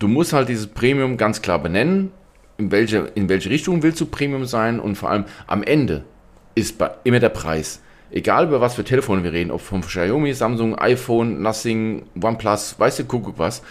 du 0.00 0.08
musst 0.08 0.32
halt 0.32 0.48
dieses 0.48 0.66
Premium 0.66 1.16
ganz 1.16 1.40
klar 1.42 1.60
benennen, 1.60 2.10
in 2.58 2.72
welche, 2.72 3.10
in 3.14 3.28
welche 3.28 3.50
Richtung 3.50 3.82
willst 3.82 4.00
du 4.00 4.06
Premium 4.06 4.44
sein 4.44 4.80
und 4.80 4.96
vor 4.96 5.10
allem 5.10 5.24
am 5.46 5.62
Ende 5.62 6.04
ist 6.56 6.82
immer 7.04 7.20
der 7.20 7.28
Preis. 7.28 7.80
Egal 8.10 8.48
über 8.48 8.60
was 8.60 8.74
für 8.74 8.82
Telefone 8.82 9.22
wir 9.22 9.32
reden, 9.32 9.52
ob 9.52 9.60
von 9.60 9.82
Xiaomi, 9.82 10.34
Samsung, 10.34 10.76
iPhone, 10.76 11.42
Nothing, 11.42 12.06
OnePlus, 12.20 12.74
weißt 12.78 12.98
du, 12.98 13.04
guck 13.04 13.38
was. 13.38 13.62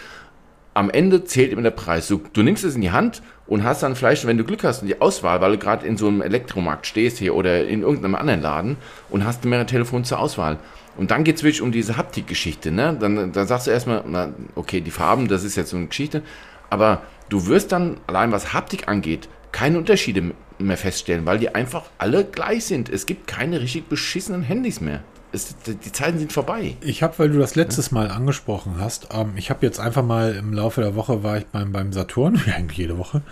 am 0.72 0.88
Ende 0.88 1.24
zählt 1.24 1.52
immer 1.52 1.62
der 1.62 1.72
Preis. 1.72 2.08
Du, 2.08 2.22
du 2.32 2.42
nimmst 2.42 2.64
es 2.64 2.74
in 2.74 2.80
die 2.80 2.90
Hand 2.90 3.22
und 3.50 3.64
hast 3.64 3.82
dann 3.82 3.96
vielleicht, 3.96 4.26
wenn 4.28 4.38
du 4.38 4.44
Glück 4.44 4.62
hast, 4.62 4.82
die 4.82 5.00
Auswahl, 5.00 5.40
weil 5.40 5.52
du 5.52 5.58
gerade 5.58 5.84
in 5.84 5.96
so 5.96 6.06
einem 6.06 6.22
Elektromarkt 6.22 6.86
stehst 6.86 7.18
hier 7.18 7.34
oder 7.34 7.66
in 7.66 7.82
irgendeinem 7.82 8.14
anderen 8.14 8.40
Laden 8.40 8.76
und 9.10 9.26
hast 9.26 9.44
mehrere 9.44 9.66
Telefone 9.66 10.04
zur 10.04 10.20
Auswahl. 10.20 10.58
Und 10.96 11.10
dann 11.10 11.24
geht 11.24 11.36
es 11.36 11.42
wirklich 11.42 11.60
um 11.60 11.72
diese 11.72 11.96
Haptik-Geschichte. 11.96 12.70
Ne? 12.70 12.96
Dann, 12.98 13.32
dann 13.32 13.46
sagst 13.48 13.66
du 13.66 13.72
erstmal, 13.72 14.04
na, 14.06 14.32
okay, 14.54 14.80
die 14.80 14.92
Farben, 14.92 15.26
das 15.26 15.42
ist 15.42 15.56
jetzt 15.56 15.70
so 15.70 15.76
eine 15.76 15.86
Geschichte. 15.86 16.22
Aber 16.70 17.02
du 17.28 17.46
wirst 17.48 17.72
dann, 17.72 17.96
allein 18.06 18.30
was 18.30 18.54
Haptik 18.54 18.86
angeht, 18.86 19.28
keine 19.50 19.78
Unterschiede 19.78 20.30
mehr 20.60 20.76
feststellen, 20.76 21.26
weil 21.26 21.40
die 21.40 21.52
einfach 21.52 21.82
alle 21.98 22.24
gleich 22.24 22.66
sind. 22.66 22.88
Es 22.88 23.04
gibt 23.04 23.26
keine 23.26 23.60
richtig 23.60 23.88
beschissenen 23.88 24.42
Handys 24.42 24.80
mehr. 24.80 25.02
Es, 25.32 25.54
die 25.64 25.92
Zeiten 25.92 26.18
sind 26.18 26.32
vorbei. 26.32 26.76
Ich 26.80 27.02
habe, 27.02 27.18
weil 27.18 27.30
du 27.30 27.38
das 27.38 27.54
letztes 27.54 27.92
Mal 27.92 28.10
angesprochen 28.10 28.76
hast, 28.78 29.08
ähm, 29.12 29.32
ich 29.36 29.50
habe 29.50 29.64
jetzt 29.64 29.78
einfach 29.78 30.04
mal 30.04 30.34
im 30.34 30.52
Laufe 30.52 30.80
der 30.80 30.96
Woche 30.96 31.22
war 31.22 31.38
ich 31.38 31.46
beim, 31.46 31.72
beim 31.72 31.92
Saturn, 31.92 32.40
wie 32.44 32.50
eigentlich 32.50 32.78
jede 32.78 32.98
Woche, 32.98 33.22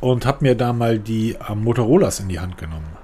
und 0.00 0.26
habe 0.26 0.44
mir 0.44 0.54
da 0.54 0.72
mal 0.72 0.98
die 0.98 1.36
ähm, 1.48 1.64
Motorolas 1.64 2.20
in 2.20 2.28
die 2.28 2.40
Hand 2.40 2.56
genommen. 2.56 2.96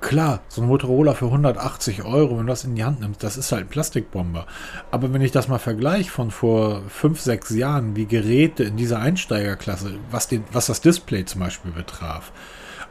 Klar, 0.00 0.40
so 0.48 0.62
ein 0.62 0.66
Motorola 0.66 1.14
für 1.14 1.26
180 1.26 2.04
Euro, 2.04 2.36
wenn 2.36 2.46
du 2.46 2.52
das 2.52 2.64
in 2.64 2.74
die 2.74 2.82
Hand 2.82 3.00
nimmst, 3.00 3.22
das 3.22 3.36
ist 3.36 3.52
halt 3.52 3.66
ein 3.66 3.68
Plastikbomber. 3.68 4.46
Aber 4.90 5.12
wenn 5.12 5.22
ich 5.22 5.30
das 5.30 5.46
mal 5.46 5.58
vergleiche 5.58 6.10
von 6.10 6.32
vor 6.32 6.82
5, 6.88 7.20
6 7.20 7.50
Jahren, 7.50 7.94
wie 7.94 8.06
Geräte 8.06 8.64
in 8.64 8.76
dieser 8.76 8.98
Einsteigerklasse, 8.98 9.94
was, 10.10 10.26
den, 10.26 10.42
was 10.50 10.66
das 10.66 10.80
Display 10.80 11.24
zum 11.24 11.40
Beispiel 11.40 11.70
betraf, 11.70 12.32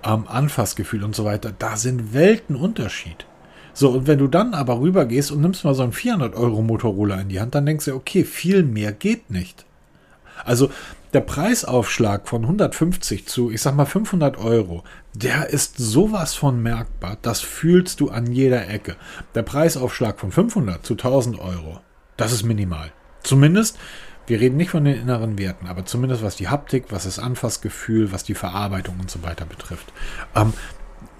ähm, 0.05 0.25
Anfassgefühl 0.27 1.03
und 1.03 1.13
so 1.13 1.25
weiter, 1.25 1.51
da 1.57 1.75
sind 1.75 2.13
Weltenunterschied. 2.13 3.25
So, 3.73 3.89
und 3.89 4.07
wenn 4.07 4.19
du 4.19 4.27
dann 4.27 4.53
aber 4.53 4.79
rübergehst 4.79 5.31
und 5.31 5.41
nimmst 5.41 5.63
mal 5.63 5.73
so 5.73 5.83
einen 5.83 5.93
400 5.93 6.35
Euro 6.35 6.61
Motorola 6.61 7.21
in 7.21 7.29
die 7.29 7.39
Hand, 7.39 7.55
dann 7.55 7.65
denkst 7.65 7.85
du, 7.85 7.95
okay, 7.95 8.23
viel 8.23 8.63
mehr 8.63 8.91
geht 8.91 9.29
nicht. 9.29 9.65
Also 10.43 10.69
der 11.13 11.21
Preisaufschlag 11.21 12.27
von 12.27 12.43
150 12.43 13.27
zu, 13.27 13.51
ich 13.51 13.61
sag 13.61 13.75
mal 13.75 13.85
500 13.85 14.37
Euro, 14.37 14.83
der 15.13 15.49
ist 15.49 15.77
sowas 15.77 16.35
von 16.35 16.61
merkbar. 16.63 17.17
Das 17.21 17.41
fühlst 17.41 17.99
du 17.99 18.09
an 18.09 18.31
jeder 18.31 18.69
Ecke. 18.69 18.95
Der 19.35 19.43
Preisaufschlag 19.43 20.19
von 20.19 20.31
500 20.31 20.85
zu 20.85 20.93
1000 20.93 21.39
Euro, 21.39 21.81
das 22.17 22.31
ist 22.31 22.43
minimal. 22.43 22.91
Zumindest, 23.23 23.77
wir 24.27 24.39
reden 24.39 24.57
nicht 24.57 24.71
von 24.71 24.85
den 24.85 24.99
inneren 24.99 25.37
Werten, 25.37 25.67
aber 25.67 25.85
zumindest 25.85 26.23
was 26.23 26.37
die 26.37 26.47
Haptik, 26.47 26.85
was 26.89 27.03
das 27.03 27.19
Anfassgefühl, 27.19 28.11
was 28.11 28.23
die 28.23 28.35
Verarbeitung 28.35 28.99
und 28.99 29.11
so 29.11 29.21
weiter 29.23 29.45
betrifft. 29.45 29.91
Ähm, 30.35 30.53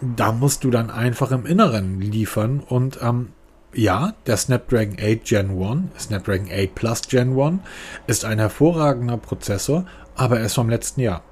da 0.01 0.31
musst 0.31 0.63
du 0.63 0.71
dann 0.71 0.89
einfach 0.89 1.31
im 1.31 1.45
Inneren 1.45 2.01
liefern 2.01 2.59
und 2.59 2.99
ähm, 3.01 3.29
ja, 3.73 4.13
der 4.25 4.37
Snapdragon 4.37 4.97
8 5.01 5.23
Gen 5.23 5.61
1, 5.61 6.03
Snapdragon 6.03 6.49
8 6.51 6.75
Plus 6.75 7.01
Gen 7.03 7.39
1, 7.39 7.59
ist 8.07 8.25
ein 8.25 8.39
hervorragender 8.39 9.17
Prozessor, 9.17 9.85
aber 10.15 10.39
er 10.39 10.45
ist 10.45 10.55
vom 10.55 10.69
letzten 10.69 11.01
Jahr. 11.01 11.23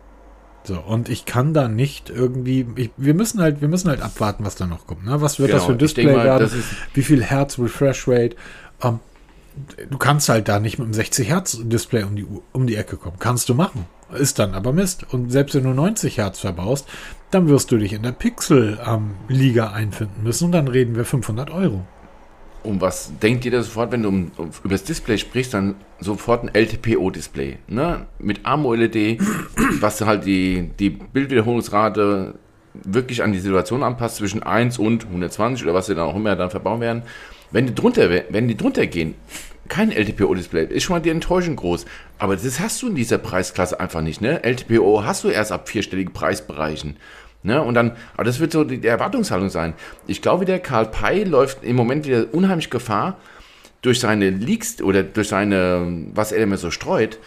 So, 0.63 0.79
und 0.79 1.10
ich 1.10 1.25
kann 1.25 1.53
da 1.53 1.67
nicht 1.67 2.10
irgendwie, 2.10 2.67
ich, 2.75 2.91
wir 2.97 3.13
müssen 3.13 3.41
halt, 3.41 3.62
wir 3.62 3.67
müssen 3.67 3.89
halt 3.89 4.01
abwarten, 4.01 4.45
was 4.45 4.55
da 4.55 4.67
noch 4.67 4.88
kommt. 4.88 5.05
Ne? 5.05 5.21
Was 5.21 5.39
wird 5.39 5.49
genau, 5.49 5.60
das 5.60 5.65
für 5.65 5.71
ein 5.73 5.77
Display 5.77 6.15
mal, 6.15 6.23
werden? 6.23 6.63
Wie 6.93 7.01
viel 7.01 7.23
Hertz 7.23 7.58
Refresh 7.58 8.08
Rate? 8.08 8.36
Ähm, 8.82 8.99
du 9.89 9.97
kannst 9.97 10.29
halt 10.29 10.47
da 10.47 10.60
nicht 10.60 10.77
mit 10.77 10.86
einem 10.86 10.93
60 10.93 11.29
Hertz 11.29 11.58
Display 11.63 12.03
um 12.03 12.15
die, 12.15 12.25
um 12.51 12.67
die 12.67 12.75
Ecke 12.75 12.97
kommen. 12.97 13.17
Kannst 13.19 13.49
du 13.49 13.55
machen. 13.55 13.86
Ist 14.13 14.39
dann 14.39 14.54
aber 14.54 14.74
Mist. 14.74 15.06
Und 15.13 15.32
selbst 15.32 15.56
wenn 15.56 15.63
du 15.63 15.69
90 15.69 16.17
Hertz 16.17 16.39
verbaust, 16.39 16.88
dann 17.32 17.48
wirst 17.48 17.72
du 17.72 17.78
dich 17.78 17.93
in 17.93 18.04
der 18.04 18.12
Pixel-Liga 18.12 19.67
ähm, 19.67 19.74
einfinden 19.74 20.24
müssen 20.24 20.45
und 20.45 20.52
dann 20.54 20.67
reden 20.67 20.95
wir 20.95 21.06
500 21.06 21.52
Euro. 21.52 21.86
Und 22.63 22.82
was 22.82 23.12
denkt 23.19 23.45
ihr 23.45 23.52
da 23.52 23.63
sofort, 23.63 23.91
wenn 23.91 24.04
du 24.04 24.10
um, 24.10 24.32
um, 24.36 24.50
über 24.63 24.74
das 24.74 24.84
Display 24.84 25.17
sprichst, 25.17 25.54
dann 25.54 25.76
sofort 26.00 26.43
ein 26.43 26.54
LTPO-Display, 26.54 27.60
ne? 27.67 28.08
Mit 28.19 28.45
AMOLED, 28.45 29.22
was 29.80 30.02
halt 30.02 30.26
die, 30.26 30.69
die 30.78 30.89
Bildwiederholungsrate 30.89 32.36
wirklich 32.74 33.24
an 33.24 33.32
die 33.32 33.39
Situation 33.39 33.84
anpasst, 33.84 34.17
zwischen 34.17 34.43
1 34.43 34.78
und 34.78 35.06
120 35.06 35.63
oder 35.65 35.74
was 35.74 35.86
sie 35.86 35.95
dann 35.95 36.06
auch 36.06 36.15
immer 36.15 36.36
dann 36.36 36.50
verbauen 36.50 36.82
werden. 36.82 37.04
Wenn 37.52 37.65
die 37.65 37.76
drunter, 37.76 38.10
wenn 38.30 38.48
die 38.48 38.58
drunter 38.58 38.86
gehen, 38.86 39.15
kein 39.69 39.91
LTPO-Display, 39.91 40.65
ist 40.65 40.84
schon 40.84 40.95
mal 40.95 40.99
die 40.99 41.10
Enttäuschung 41.10 41.55
groß. 41.55 41.86
Aber 42.17 42.36
das 42.36 42.60
hast 42.60 42.82
du 42.82 42.88
in 42.88 42.95
dieser 42.95 43.17
Preisklasse 43.17 43.79
einfach 43.79 44.01
nicht, 44.01 44.21
ne? 44.21 44.43
LTPO 44.43 45.03
hast 45.05 45.23
du 45.23 45.29
erst 45.29 45.51
ab 45.51 45.69
vierstelligen 45.69 46.13
Preisbereichen. 46.13 46.97
Ne? 47.41 47.62
Und 47.62 47.73
dann, 47.73 47.93
aber 48.15 48.25
das 48.25 48.39
wird 48.39 48.51
so 48.51 48.65
die, 48.65 48.86
Erwartungshaltung 48.86 49.49
sein. 49.49 49.73
Ich 50.08 50.21
glaube, 50.21 50.43
der 50.43 50.60
Karl 50.60 50.88
Pei 50.88 51.23
läuft 51.23 51.63
im 51.63 51.77
Moment 51.77 52.05
wieder 52.05 52.25
unheimlich 52.34 52.69
Gefahr, 52.69 53.17
durch 53.82 54.01
seine 54.01 54.29
Leaks 54.29 54.82
oder 54.82 55.03
durch 55.03 55.29
seine, 55.29 56.05
was 56.13 56.34
er 56.34 56.43
immer 56.43 56.58
so 56.58 56.69
streut, 56.69 57.17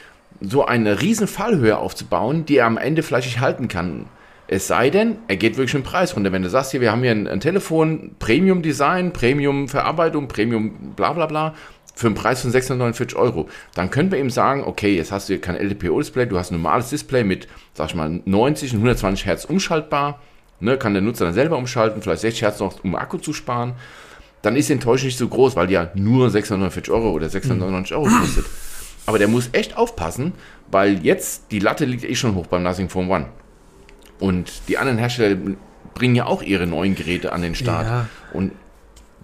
so 0.41 0.67
eine 0.67 1.01
riesen 1.01 1.27
Fallhöhe 1.27 1.79
aufzubauen, 1.79 2.45
die 2.45 2.59
er 2.59 2.67
am 2.67 2.77
Ende 2.77 3.03
vielleicht 3.03 3.29
nicht 3.29 3.41
halten 3.41 3.69
kann. 3.69 4.07
Es 4.49 4.67
sei 4.67 4.91
denn, 4.91 5.17
er 5.29 5.37
geht 5.37 5.57
wirklich 5.57 5.75
im 5.75 5.83
Preis 5.83 6.15
runter. 6.15 6.31
Wenn 6.33 6.43
du 6.43 6.51
sagst, 6.51 6.73
hier, 6.73 6.83
wir 6.83 6.93
haben 6.93 7.03
hier 7.03 7.13
ein, 7.13 7.27
ein 7.27 7.41
Telefon, 7.41 8.17
Premium 8.19 8.61
Design, 8.61 9.15
Premium 9.15 9.69
Verarbeitung, 9.69 10.29
Premium 10.29 10.93
bla 10.95 11.15
bla 11.15 11.25
bla, 11.25 11.55
für 11.95 12.07
einen 12.07 12.17
Preis 12.17 12.43
von 12.43 12.51
649 12.51 13.17
Euro, 13.17 13.49
dann 13.75 13.91
können 13.91 14.11
wir 14.11 14.19
ihm 14.19 14.31
sagen, 14.31 14.65
okay, 14.65 14.97
jetzt 14.97 15.13
hast 15.13 15.29
du 15.29 15.35
hier 15.35 15.41
kein 15.41 15.57
LTPO-Display, 15.57 16.27
du 16.27 16.39
hast 16.39 16.51
ein 16.51 16.55
normales 16.55 16.91
Display 16.91 17.25
mit, 17.25 17.49
sag 17.75 17.91
ich 17.91 17.95
mal, 17.95 18.21
90 18.25 18.73
und 18.73 18.79
120 18.79 19.27
Hertz 19.27 19.45
umschaltbar, 19.45 20.21
ne, 20.61 20.79
kann 20.79 20.95
der 20.95 21.03
Nutzer 21.03 21.27
dann 21.27 21.35
selber 21.35 21.59
umschalten, 21.59 22.03
vielleicht 22.03 22.23
60 22.23 22.43
Hertz 22.43 22.61
noch, 22.61 22.83
um 22.83 22.95
Akku 22.95 23.19
zu 23.19 23.33
sparen, 23.33 23.75
dann 24.43 24.57
ist 24.57 24.69
die 24.69 24.75
Enttäuschung 24.75 25.07
nicht 25.07 25.19
so 25.19 25.29
groß, 25.29 25.55
weil 25.57 25.69
die 25.69 25.75
ja 25.75 25.91
nur 25.95 26.31
649 26.31 26.93
Euro 26.93 27.11
oder 27.11 27.29
699 27.29 27.95
Euro 27.95 28.09
kostet. 28.09 28.45
Aber 29.07 29.19
der 29.19 29.29
muss 29.29 29.51
echt 29.53 29.77
aufpassen, 29.77 30.33
weil 30.71 31.05
jetzt 31.05 31.51
die 31.51 31.59
Latte 31.59 31.85
liegt 31.85 32.05
eh 32.05 32.15
schon 32.15 32.35
hoch 32.35 32.47
beim 32.47 32.63
Nothing 32.63 32.89
Phone 32.89 33.09
One. 33.09 33.27
Und 34.19 34.69
die 34.69 34.79
anderen 34.79 34.99
Hersteller 34.99 35.37
bringen 35.95 36.15
ja 36.15 36.27
auch 36.27 36.43
ihre 36.43 36.67
neuen 36.67 36.95
Geräte 36.95 37.33
an 37.33 37.43
den 37.43 37.55
Start. 37.55 37.87
Ja. 37.87 38.07
Und 38.33 38.53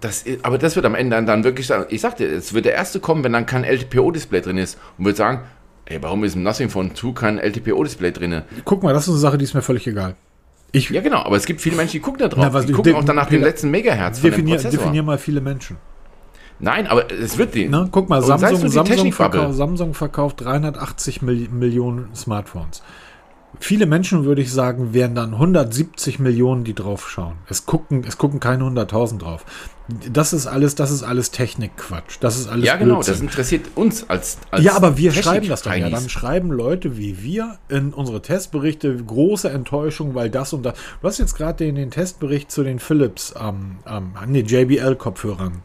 das, 0.01 0.25
aber 0.43 0.57
das 0.57 0.75
wird 0.75 0.85
am 0.85 0.95
Ende 0.95 1.21
dann 1.23 1.43
wirklich 1.43 1.67
sagen, 1.67 1.85
ich 1.89 2.01
sagte, 2.01 2.25
es 2.25 2.53
wird 2.53 2.65
der 2.65 2.73
erste 2.73 2.99
kommen, 2.99 3.23
wenn 3.23 3.33
dann 3.33 3.45
kein 3.45 3.63
LTPO-Display 3.63 4.41
drin 4.41 4.57
ist 4.57 4.77
und 4.97 5.05
wird 5.05 5.17
sagen, 5.17 5.41
ey, 5.85 6.01
warum 6.01 6.23
ist 6.23 6.35
im 6.35 6.43
Nothing 6.43 6.69
Phone 6.69 6.95
2 6.95 7.11
kein 7.13 7.37
LTPO-Display 7.39 8.11
drin? 8.11 8.41
Guck 8.65 8.83
mal, 8.83 8.93
das 8.93 9.03
ist 9.03 9.09
eine 9.09 9.19
Sache, 9.19 9.37
die 9.37 9.43
ist 9.43 9.53
mir 9.53 9.61
völlig 9.61 9.87
egal. 9.87 10.15
Ich, 10.71 10.89
ja, 10.89 11.01
genau, 11.01 11.23
aber 11.23 11.35
es 11.35 11.45
gibt 11.45 11.61
viele 11.61 11.75
Menschen, 11.75 11.93
die 11.93 11.99
gucken 11.99 12.19
da 12.19 12.27
drauf. 12.27 12.47
Na, 12.51 12.61
die 12.61 12.73
gucken 12.73 12.93
auch 12.95 13.03
danach 13.03 13.27
den 13.27 13.41
letzten 13.41 13.71
Megahertz 13.71 14.21
definier, 14.21 14.59
von 14.59 14.69
dem 14.69 14.79
Definier 14.79 15.03
mal 15.03 15.17
viele 15.17 15.41
Menschen. 15.41 15.77
Nein, 16.59 16.87
aber 16.87 17.11
es 17.11 17.37
wird 17.37 17.55
die. 17.55 17.67
Na, 17.67 17.87
guck 17.89 18.09
mal, 18.09 18.21
Samsung, 18.21 18.69
Samsung, 18.69 19.11
verkauft, 19.11 19.55
Samsung 19.55 19.93
verkauft 19.93 20.41
380 20.41 21.21
Millionen 21.21 22.13
Smartphones. 22.15 22.83
Viele 23.61 23.85
Menschen, 23.85 24.23
würde 24.23 24.41
ich 24.41 24.51
sagen, 24.51 24.93
wären 24.93 25.15
dann 25.15 25.33
170 25.33 26.19
Millionen, 26.19 26.63
die 26.63 26.73
drauf 26.73 27.09
schauen. 27.09 27.35
Es 27.49 27.65
gucken, 27.65 28.05
es 28.07 28.17
gucken 28.17 28.39
keine 28.39 28.63
100.000 28.63 29.19
drauf. 29.19 29.45
Das 30.11 30.33
ist 30.33 30.47
alles, 30.47 30.75
das 30.75 30.91
ist 30.91 31.03
alles 31.03 31.31
Technikquatsch. 31.31 32.17
Das 32.21 32.37
ist 32.37 32.47
alles 32.47 32.65
Ja, 32.65 32.75
genau, 32.77 32.95
Blödsinn. 32.95 33.13
das 33.15 33.21
interessiert 33.21 33.65
uns 33.75 34.09
als, 34.09 34.37
als 34.51 34.63
Ja, 34.63 34.75
aber 34.75 34.97
wir 34.97 35.11
schreiben 35.11 35.49
das 35.49 35.63
dann 35.63 35.79
ja. 35.79 35.89
Dann 35.89 36.09
schreiben 36.09 36.51
Leute 36.51 36.97
wie 36.97 37.21
wir 37.23 37.57
in 37.69 37.93
unsere 37.93 38.21
Testberichte 38.21 38.95
große 38.95 39.49
Enttäuschung, 39.49 40.15
weil 40.15 40.29
das 40.29 40.53
und 40.53 40.63
das. 40.63 40.75
Du 41.01 41.07
hast 41.07 41.17
jetzt 41.17 41.35
gerade 41.35 41.65
den, 41.65 41.75
den 41.75 41.91
Testbericht 41.91 42.51
zu 42.51 42.63
den 42.63 42.79
Philips, 42.79 43.33
ähm, 43.39 43.79
ähm, 43.87 44.13
nee, 44.27 44.41
JBL-Kopfhörern 44.41 45.63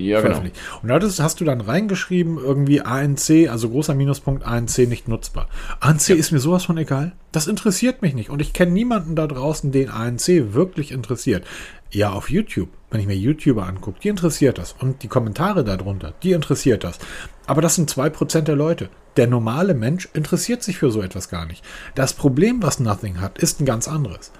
ja, 0.00 0.20
genau. 0.20 0.42
Und 0.82 0.88
da 0.88 1.00
hast 1.00 1.40
du 1.40 1.44
dann 1.44 1.60
reingeschrieben, 1.60 2.38
irgendwie 2.38 2.80
ANC, 2.80 3.48
also 3.48 3.70
großer 3.70 3.94
Minuspunkt 3.94 4.44
ANC 4.44 4.78
nicht 4.88 5.08
nutzbar. 5.08 5.48
ANC 5.80 6.08
ja. 6.08 6.16
ist 6.16 6.32
mir 6.32 6.40
sowas 6.40 6.64
von 6.64 6.78
egal. 6.78 7.12
Das 7.32 7.46
interessiert 7.46 8.02
mich 8.02 8.14
nicht. 8.14 8.30
Und 8.30 8.40
ich 8.40 8.52
kenne 8.52 8.72
niemanden 8.72 9.14
da 9.14 9.26
draußen, 9.26 9.72
den 9.72 9.90
ANC 9.90 10.52
wirklich 10.52 10.92
interessiert. 10.92 11.44
Ja, 11.90 12.12
auf 12.12 12.30
YouTube, 12.30 12.68
wenn 12.90 13.00
ich 13.00 13.06
mir 13.06 13.16
YouTuber 13.16 13.66
angucke, 13.66 14.00
die 14.00 14.08
interessiert 14.08 14.58
das. 14.58 14.74
Und 14.78 15.02
die 15.02 15.08
Kommentare 15.08 15.64
darunter, 15.64 16.14
die 16.22 16.32
interessiert 16.32 16.84
das. 16.84 16.98
Aber 17.46 17.62
das 17.62 17.74
sind 17.74 17.90
zwei 17.90 18.10
Prozent 18.10 18.48
der 18.48 18.56
Leute. 18.56 18.88
Der 19.16 19.26
normale 19.26 19.74
Mensch 19.74 20.08
interessiert 20.14 20.62
sich 20.62 20.78
für 20.78 20.90
so 20.90 21.02
etwas 21.02 21.28
gar 21.28 21.46
nicht. 21.46 21.64
Das 21.96 22.12
Problem, 22.12 22.62
was 22.62 22.78
Nothing 22.78 23.20
hat, 23.20 23.38
ist 23.38 23.60
ein 23.60 23.66
ganz 23.66 23.88
anderes. 23.88 24.30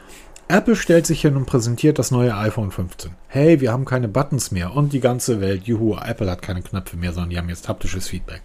Apple 0.51 0.75
stellt 0.75 1.07
sich 1.07 1.21
hin 1.21 1.37
und 1.37 1.47
präsentiert 1.47 2.01
das 2.01 2.11
neue 2.11 2.37
iPhone 2.37 2.73
15. 2.73 3.13
Hey, 3.29 3.61
wir 3.61 3.71
haben 3.71 3.85
keine 3.85 4.09
Buttons 4.09 4.51
mehr 4.51 4.75
und 4.75 4.93
die 4.93 4.99
ganze 4.99 5.41
Welt, 5.41 5.63
juhu, 5.63 5.95
Apple 5.95 6.29
hat 6.29 6.43
keine 6.43 6.61
Knöpfe 6.61 6.97
mehr, 6.97 7.13
sondern 7.13 7.31
die 7.31 7.39
haben 7.39 7.49
jetzt 7.49 7.69
haptisches 7.69 8.09
Feedback. 8.09 8.43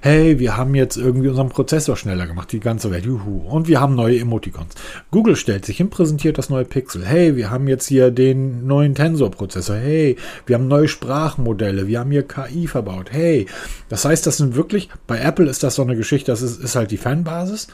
Hey, 0.00 0.38
wir 0.38 0.56
haben 0.56 0.74
jetzt 0.74 0.96
irgendwie 0.96 1.28
unseren 1.28 1.50
Prozessor 1.50 1.98
schneller 1.98 2.26
gemacht, 2.26 2.50
die 2.52 2.58
ganze 2.58 2.90
Welt, 2.90 3.04
juhu. 3.04 3.46
Und 3.46 3.68
wir 3.68 3.82
haben 3.82 3.94
neue 3.94 4.18
Emoticons. 4.18 4.74
Google 5.10 5.36
stellt 5.36 5.66
sich 5.66 5.76
hin, 5.76 5.90
präsentiert 5.90 6.38
das 6.38 6.48
neue 6.48 6.64
Pixel. 6.64 7.04
Hey, 7.04 7.36
wir 7.36 7.50
haben 7.50 7.68
jetzt 7.68 7.86
hier 7.86 8.10
den 8.10 8.66
neuen 8.66 8.94
Tensor-Prozessor. 8.94 9.76
Hey, 9.76 10.16
wir 10.46 10.56
haben 10.56 10.68
neue 10.68 10.88
Sprachmodelle. 10.88 11.86
Wir 11.86 12.00
haben 12.00 12.10
hier 12.10 12.26
KI 12.26 12.66
verbaut. 12.66 13.08
Hey, 13.10 13.44
das 13.90 14.06
heißt, 14.06 14.26
das 14.26 14.38
sind 14.38 14.56
wirklich, 14.56 14.88
bei 15.06 15.20
Apple 15.20 15.50
ist 15.50 15.62
das 15.62 15.74
so 15.74 15.82
eine 15.82 15.96
Geschichte, 15.96 16.32
das 16.32 16.40
ist, 16.40 16.64
ist 16.64 16.76
halt 16.76 16.90
die 16.90 16.96
Fanbasis. 16.96 17.68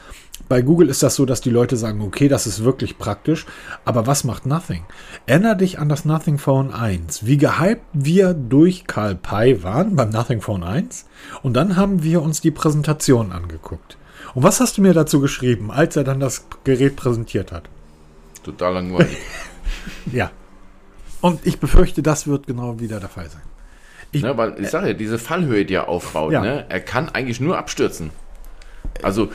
Bei 0.47 0.61
Google 0.61 0.89
ist 0.89 1.03
das 1.03 1.15
so, 1.15 1.25
dass 1.25 1.41
die 1.41 1.49
Leute 1.51 1.77
sagen, 1.77 2.01
okay, 2.01 2.27
das 2.27 2.47
ist 2.47 2.63
wirklich 2.63 2.97
praktisch, 2.97 3.45
aber 3.85 4.07
was 4.07 4.23
macht 4.23 4.45
Nothing? 4.45 4.83
Erinner 5.27 5.53
dich 5.55 5.77
an 5.79 5.89
das 5.89 6.05
Nothing 6.05 6.37
Phone 6.39 6.73
1. 6.73 7.25
Wie 7.25 7.37
gehypt 7.37 7.83
wir 7.93 8.33
durch 8.33 8.87
Karl 8.87 9.15
Pei 9.15 9.61
waren 9.61 9.95
beim 9.95 10.09
Nothing 10.09 10.41
Phone 10.41 10.63
1 10.63 11.05
und 11.43 11.53
dann 11.53 11.75
haben 11.75 12.01
wir 12.03 12.21
uns 12.23 12.41
die 12.41 12.51
Präsentation 12.51 13.31
angeguckt. 13.31 13.97
Und 14.33 14.43
was 14.43 14.59
hast 14.59 14.77
du 14.77 14.81
mir 14.81 14.93
dazu 14.93 15.19
geschrieben, 15.19 15.71
als 15.71 15.95
er 15.95 16.03
dann 16.03 16.19
das 16.19 16.45
Gerät 16.63 16.95
präsentiert 16.95 17.51
hat? 17.51 17.69
Total 18.43 18.73
langweilig. 18.73 19.17
Ja. 20.11 20.31
Und 21.21 21.45
ich 21.45 21.59
befürchte, 21.59 22.01
das 22.01 22.25
wird 22.25 22.47
genau 22.47 22.79
wieder 22.79 22.99
der 22.99 23.09
Fall 23.09 23.29
sein. 23.29 23.41
Ich, 24.11 24.23
ne, 24.23 24.35
weil 24.37 24.55
ich 24.59 24.69
sage 24.69 24.87
ja, 24.87 24.93
diese 24.93 25.19
Fallhöhe, 25.19 25.65
die 25.65 25.75
er 25.75 25.87
aufbaut, 25.89 26.31
Ja. 26.31 26.41
ne, 26.41 26.65
er 26.69 26.79
kann 26.79 27.09
eigentlich 27.09 27.39
nur 27.39 27.57
abstürzen. 27.57 28.09
Also 29.03 29.29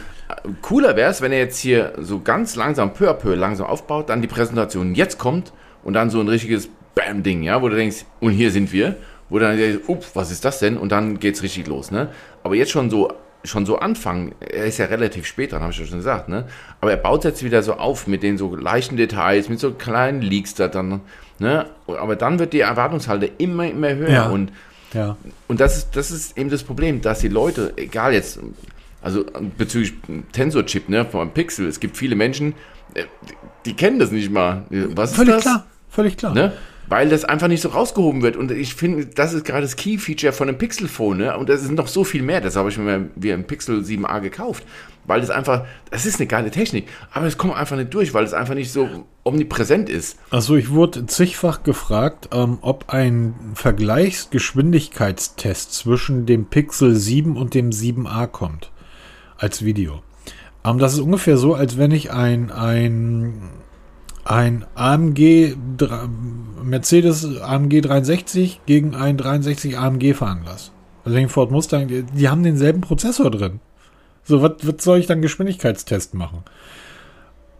cooler 0.62 0.96
wäre 0.96 1.10
es, 1.10 1.20
wenn 1.20 1.32
er 1.32 1.38
jetzt 1.38 1.58
hier 1.58 1.92
so 1.98 2.20
ganz 2.20 2.56
langsam, 2.56 2.92
peu 2.94 3.08
à 3.10 3.14
peu 3.14 3.34
langsam 3.34 3.66
aufbaut, 3.66 4.08
dann 4.08 4.22
die 4.22 4.28
Präsentation 4.28 4.94
jetzt 4.94 5.18
kommt 5.18 5.52
und 5.82 5.94
dann 5.94 6.10
so 6.10 6.20
ein 6.20 6.28
richtiges 6.28 6.68
Bam-Ding, 6.94 7.42
ja, 7.42 7.60
wo 7.60 7.68
du 7.68 7.76
denkst, 7.76 8.04
und 8.20 8.30
hier 8.32 8.50
sind 8.50 8.72
wir, 8.72 8.96
wo 9.28 9.38
du 9.38 9.44
dann 9.46 9.56
denkst, 9.56 9.88
up, 9.88 10.04
was 10.14 10.30
ist 10.30 10.44
das 10.44 10.58
denn? 10.60 10.76
Und 10.76 10.92
dann 10.92 11.18
geht's 11.18 11.42
richtig 11.42 11.66
los, 11.66 11.90
ne? 11.90 12.08
Aber 12.42 12.54
jetzt 12.54 12.70
schon 12.70 12.88
so, 12.90 13.12
schon 13.42 13.66
so 13.66 13.78
anfangen, 13.78 14.34
er 14.40 14.66
ist 14.66 14.78
ja 14.78 14.86
relativ 14.86 15.26
spät 15.26 15.52
dran, 15.52 15.60
habe 15.62 15.72
ich 15.72 15.78
ja 15.78 15.86
schon 15.86 15.98
gesagt, 15.98 16.28
ne? 16.28 16.46
Aber 16.80 16.90
er 16.92 16.96
baut 16.96 17.24
jetzt 17.24 17.42
wieder 17.42 17.62
so 17.62 17.74
auf 17.74 18.06
mit 18.06 18.22
den 18.22 18.38
so 18.38 18.54
leichten 18.54 18.96
Details, 18.96 19.48
mit 19.48 19.60
so 19.60 19.72
kleinen 19.72 20.22
Leaks 20.22 20.54
da 20.54 20.68
dann, 20.68 21.00
ne? 21.38 21.66
Aber 21.86 22.16
dann 22.16 22.38
wird 22.38 22.52
die 22.52 22.60
Erwartungshalte 22.60 23.26
immer, 23.38 23.66
immer 23.68 23.94
höher 23.94 24.08
Ja. 24.10 24.28
und 24.28 24.52
ja. 24.94 25.16
und 25.48 25.58
das 25.58 25.76
ist, 25.76 25.96
das 25.96 26.12
ist 26.12 26.38
eben 26.38 26.50
das 26.50 26.62
Problem, 26.62 27.00
dass 27.00 27.18
die 27.18 27.28
Leute, 27.28 27.72
egal 27.76 28.14
jetzt, 28.14 28.38
also 29.04 29.24
bezüglich 29.58 29.92
Tensor-Chip, 30.32 30.88
ne, 30.88 31.04
vom 31.04 31.30
Pixel, 31.32 31.68
es 31.68 31.78
gibt 31.78 31.96
viele 31.96 32.16
Menschen, 32.16 32.54
äh, 32.94 33.04
die, 33.28 33.34
die 33.66 33.74
kennen 33.74 33.98
das 33.98 34.10
nicht 34.10 34.30
mal. 34.30 34.64
Was 34.70 35.14
Völlig 35.14 35.36
ist 35.36 35.44
das? 35.44 35.52
klar. 35.52 35.66
Völlig 35.90 36.16
klar. 36.16 36.34
Ne? 36.34 36.52
Weil 36.88 37.08
das 37.08 37.24
einfach 37.24 37.48
nicht 37.48 37.60
so 37.60 37.70
rausgehoben 37.70 38.22
wird. 38.22 38.36
Und 38.36 38.50
ich 38.50 38.74
finde, 38.74 39.06
das 39.06 39.32
ist 39.32 39.44
gerade 39.44 39.62
das 39.62 39.76
Key-Feature 39.76 40.32
von 40.32 40.48
einem 40.48 40.58
Pixel-Phone. 40.58 41.18
Ne? 41.18 41.36
Und 41.36 41.48
das 41.48 41.62
ist 41.62 41.70
noch 41.70 41.86
so 41.86 42.02
viel 42.04 42.22
mehr. 42.22 42.40
Das 42.40 42.56
habe 42.56 42.68
ich 42.68 42.78
mir 42.78 43.10
wie 43.14 43.32
ein 43.32 43.46
Pixel 43.46 43.80
7a 43.80 44.20
gekauft. 44.20 44.64
Weil 45.06 45.20
das 45.20 45.30
einfach, 45.30 45.66
das 45.90 46.04
ist 46.04 46.18
eine 46.18 46.26
geile 46.26 46.50
Technik. 46.50 46.88
Aber 47.12 47.26
es 47.26 47.38
kommt 47.38 47.54
einfach 47.54 47.76
nicht 47.76 47.94
durch, 47.94 48.12
weil 48.12 48.24
es 48.24 48.34
einfach 48.34 48.54
nicht 48.54 48.72
so 48.72 49.06
omnipräsent 49.22 49.88
ist. 49.88 50.18
Also 50.30 50.56
ich 50.56 50.70
wurde 50.70 51.06
zigfach 51.06 51.62
gefragt, 51.62 52.30
ähm, 52.32 52.58
ob 52.60 52.86
ein 52.88 53.34
Vergleichsgeschwindigkeitstest 53.54 55.74
zwischen 55.74 56.26
dem 56.26 56.46
Pixel 56.46 56.96
7 56.96 57.36
und 57.36 57.54
dem 57.54 57.70
7a 57.70 58.26
kommt. 58.26 58.72
Als 59.38 59.64
Video. 59.64 60.02
Ähm, 60.64 60.78
das 60.78 60.94
ist 60.94 61.00
ungefähr 61.00 61.36
so, 61.36 61.54
als 61.54 61.76
wenn 61.78 61.90
ich 61.90 62.12
ein, 62.12 62.50
ein, 62.50 63.50
ein 64.24 64.64
AMG 64.74 65.56
Mercedes 66.62 67.40
AMG 67.40 67.82
63 67.82 68.60
gegen 68.66 68.94
ein 68.94 69.16
63 69.16 69.78
AMG 69.78 70.14
fahren 70.14 70.42
lasse. 70.44 70.70
Also 71.04 71.16
den 71.16 71.28
Ford 71.28 71.50
Mustang, 71.50 71.88
die, 71.88 72.02
die 72.02 72.28
haben 72.28 72.42
denselben 72.42 72.80
Prozessor 72.80 73.30
drin. 73.30 73.60
So, 74.24 74.40
was, 74.40 74.52
was 74.62 74.82
soll 74.82 74.98
ich 74.98 75.06
dann 75.06 75.20
Geschwindigkeitstest 75.20 76.14
machen? 76.14 76.42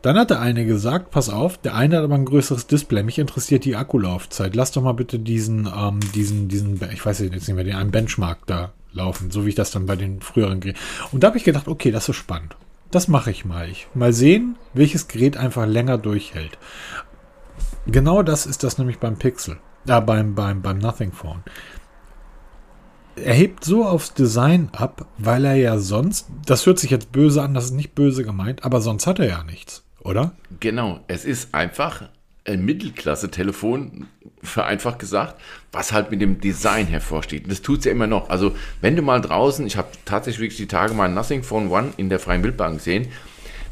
Dann 0.00 0.18
hat 0.18 0.30
der 0.30 0.40
eine 0.40 0.66
gesagt, 0.66 1.10
pass 1.10 1.30
auf, 1.30 1.58
der 1.58 1.74
eine 1.74 1.96
hat 1.96 2.04
aber 2.04 2.14
ein 2.14 2.26
größeres 2.26 2.66
Display. 2.66 3.02
Mich 3.02 3.18
interessiert 3.18 3.64
die 3.64 3.76
Akkulaufzeit. 3.76 4.54
Lass 4.54 4.72
doch 4.72 4.82
mal 4.82 4.92
bitte 4.92 5.18
diesen, 5.18 5.66
ähm, 5.66 6.00
diesen, 6.14 6.48
diesen, 6.48 6.78
ich 6.92 7.04
weiß 7.04 7.20
jetzt 7.20 7.32
nicht 7.32 7.54
mehr, 7.54 7.64
den 7.64 7.76
einen 7.76 7.90
Benchmark 7.90 8.46
da 8.46 8.72
laufen, 8.94 9.30
so 9.30 9.44
wie 9.44 9.50
ich 9.50 9.54
das 9.54 9.70
dann 9.70 9.86
bei 9.86 9.96
den 9.96 10.20
früheren 10.20 10.60
Geräten. 10.60 10.78
Und 11.12 11.22
da 11.22 11.28
habe 11.28 11.38
ich 11.38 11.44
gedacht, 11.44 11.68
okay, 11.68 11.90
das 11.90 12.08
ist 12.08 12.16
spannend. 12.16 12.56
Das 12.90 13.08
mache 13.08 13.30
ich 13.30 13.44
mal. 13.44 13.68
Ich 13.68 13.88
mal 13.94 14.12
sehen, 14.12 14.56
welches 14.72 15.08
Gerät 15.08 15.36
einfach 15.36 15.66
länger 15.66 15.98
durchhält. 15.98 16.58
Genau 17.86 18.22
das 18.22 18.46
ist 18.46 18.62
das 18.62 18.78
nämlich 18.78 18.98
beim 18.98 19.18
Pixel. 19.18 19.58
Ja, 19.86 20.00
beim, 20.00 20.34
beim, 20.34 20.62
beim 20.62 20.78
Nothing 20.78 21.12
Phone. 21.12 21.42
Er 23.16 23.34
hebt 23.34 23.64
so 23.64 23.84
aufs 23.84 24.14
Design 24.14 24.70
ab, 24.72 25.06
weil 25.18 25.44
er 25.44 25.54
ja 25.54 25.78
sonst, 25.78 26.26
das 26.46 26.66
hört 26.66 26.78
sich 26.78 26.90
jetzt 26.90 27.12
böse 27.12 27.42
an, 27.42 27.54
das 27.54 27.66
ist 27.66 27.74
nicht 27.74 27.94
böse 27.94 28.24
gemeint, 28.24 28.64
aber 28.64 28.80
sonst 28.80 29.06
hat 29.06 29.20
er 29.20 29.28
ja 29.28 29.44
nichts, 29.44 29.84
oder? 30.00 30.32
Genau, 30.58 31.00
es 31.06 31.24
ist 31.24 31.54
einfach 31.54 32.08
ein 32.44 32.64
Mittelklasse-Telefon, 32.64 34.08
vereinfacht 34.44 34.98
gesagt, 34.98 35.40
was 35.72 35.92
halt 35.92 36.10
mit 36.10 36.20
dem 36.20 36.40
Design 36.40 36.86
hervorsteht. 36.86 37.44
Und 37.44 37.50
das 37.50 37.62
tut 37.62 37.80
es 37.80 37.84
ja 37.84 37.92
immer 37.92 38.06
noch. 38.06 38.30
Also, 38.30 38.54
wenn 38.80 38.96
du 38.96 39.02
mal 39.02 39.20
draußen, 39.20 39.66
ich 39.66 39.76
habe 39.76 39.88
tatsächlich 40.04 40.40
wirklich 40.40 40.58
die 40.58 40.68
Tage 40.68 40.94
mal 40.94 41.08
Nothing 41.08 41.42
Phone 41.42 41.70
One 41.70 41.92
in 41.96 42.08
der 42.08 42.18
freien 42.18 42.42
Wildbahn 42.42 42.74
gesehen, 42.74 43.08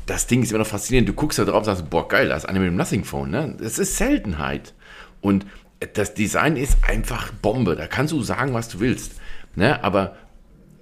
das 0.06 0.26
Ding 0.26 0.42
ist 0.42 0.50
immer 0.50 0.60
noch 0.60 0.66
faszinierend. 0.66 1.08
Du 1.08 1.12
guckst 1.12 1.38
da 1.38 1.44
drauf 1.44 1.58
und 1.58 1.64
sagst, 1.64 1.88
boah, 1.88 2.08
geil, 2.08 2.28
da 2.28 2.36
ist 2.36 2.44
einer 2.44 2.58
mit 2.58 2.68
dem 2.68 2.76
Nothing 2.76 3.04
Phone. 3.04 3.30
Ne? 3.30 3.56
Das 3.60 3.78
ist 3.78 3.96
Seltenheit. 3.96 4.74
Und 5.20 5.46
das 5.94 6.14
Design 6.14 6.56
ist 6.56 6.78
einfach 6.86 7.30
Bombe. 7.40 7.76
Da 7.76 7.86
kannst 7.86 8.12
du 8.12 8.22
sagen, 8.22 8.54
was 8.54 8.68
du 8.68 8.80
willst. 8.80 9.12
Ne? 9.54 9.82
Aber 9.84 10.16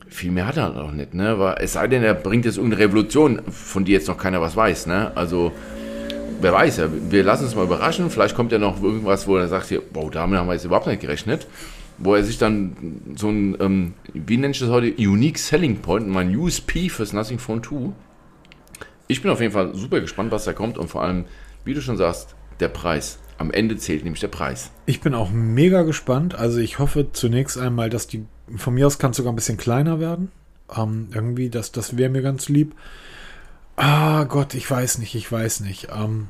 viel 0.08 0.30
mehr 0.30 0.46
hat 0.46 0.56
er 0.56 0.70
noch 0.70 0.92
nicht. 0.92 1.14
Ne? 1.14 1.28
Aber 1.28 1.60
es 1.60 1.74
sei 1.74 1.86
denn, 1.86 2.02
er 2.02 2.14
bringt 2.14 2.44
jetzt 2.44 2.56
irgendeine 2.56 2.84
Revolution, 2.84 3.42
von 3.50 3.84
der 3.84 3.94
jetzt 3.94 4.08
noch 4.08 4.18
keiner 4.18 4.40
was 4.40 4.56
weiß. 4.56 4.86
Ne? 4.86 5.12
Also, 5.14 5.52
wer 6.40 6.52
weiß. 6.52 6.80
Wir 7.10 7.24
lassen 7.24 7.44
uns 7.44 7.54
mal 7.54 7.64
überraschen. 7.64 8.10
Vielleicht 8.10 8.34
kommt 8.34 8.52
ja 8.52 8.58
noch 8.58 8.82
irgendwas, 8.82 9.26
wo 9.26 9.36
er 9.36 9.48
sagt, 9.48 9.68
hier, 9.68 9.82
wow, 9.92 10.10
damit 10.10 10.38
haben 10.38 10.46
wir 10.48 10.54
jetzt 10.54 10.64
überhaupt 10.64 10.86
nicht 10.86 11.00
gerechnet. 11.00 11.46
Wo 11.98 12.14
er 12.14 12.24
sich 12.24 12.38
dann 12.38 13.02
so 13.16 13.28
ein, 13.28 13.56
ähm, 13.60 13.94
wie 14.14 14.36
nenne 14.36 14.52
ich 14.52 14.58
das 14.58 14.70
heute, 14.70 14.94
Unique 14.96 15.38
Selling 15.38 15.78
Point, 15.78 16.08
mein 16.08 16.34
USP 16.34 16.88
fürs 16.88 17.12
Nothing 17.12 17.38
Phone 17.38 17.62
2. 17.62 17.92
Ich 19.06 19.22
bin 19.22 19.30
auf 19.30 19.40
jeden 19.40 19.52
Fall 19.52 19.74
super 19.74 20.00
gespannt, 20.00 20.30
was 20.30 20.44
da 20.44 20.52
kommt 20.52 20.78
und 20.78 20.88
vor 20.88 21.02
allem, 21.02 21.24
wie 21.64 21.74
du 21.74 21.82
schon 21.82 21.96
sagst, 21.96 22.36
der 22.60 22.68
Preis. 22.68 23.18
Am 23.38 23.50
Ende 23.50 23.76
zählt 23.76 24.04
nämlich 24.04 24.20
der 24.20 24.28
Preis. 24.28 24.70
Ich 24.86 25.00
bin 25.00 25.14
auch 25.14 25.30
mega 25.30 25.82
gespannt. 25.82 26.34
Also 26.34 26.58
ich 26.58 26.78
hoffe 26.78 27.12
zunächst 27.12 27.58
einmal, 27.58 27.90
dass 27.90 28.06
die, 28.06 28.24
von 28.56 28.74
mir 28.74 28.86
aus 28.86 28.98
kann 28.98 29.12
es 29.12 29.16
sogar 29.16 29.32
ein 29.32 29.36
bisschen 29.36 29.56
kleiner 29.56 29.98
werden. 29.98 30.30
Ähm, 30.74 31.08
irgendwie, 31.12 31.50
das, 31.50 31.72
das 31.72 31.96
wäre 31.96 32.10
mir 32.10 32.22
ganz 32.22 32.48
lieb. 32.48 32.74
Ah 33.82 34.24
Gott, 34.24 34.52
ich 34.52 34.70
weiß 34.70 34.98
nicht, 34.98 35.14
ich 35.14 35.32
weiß 35.32 35.60
nicht. 35.60 35.88
Ähm, 35.90 36.28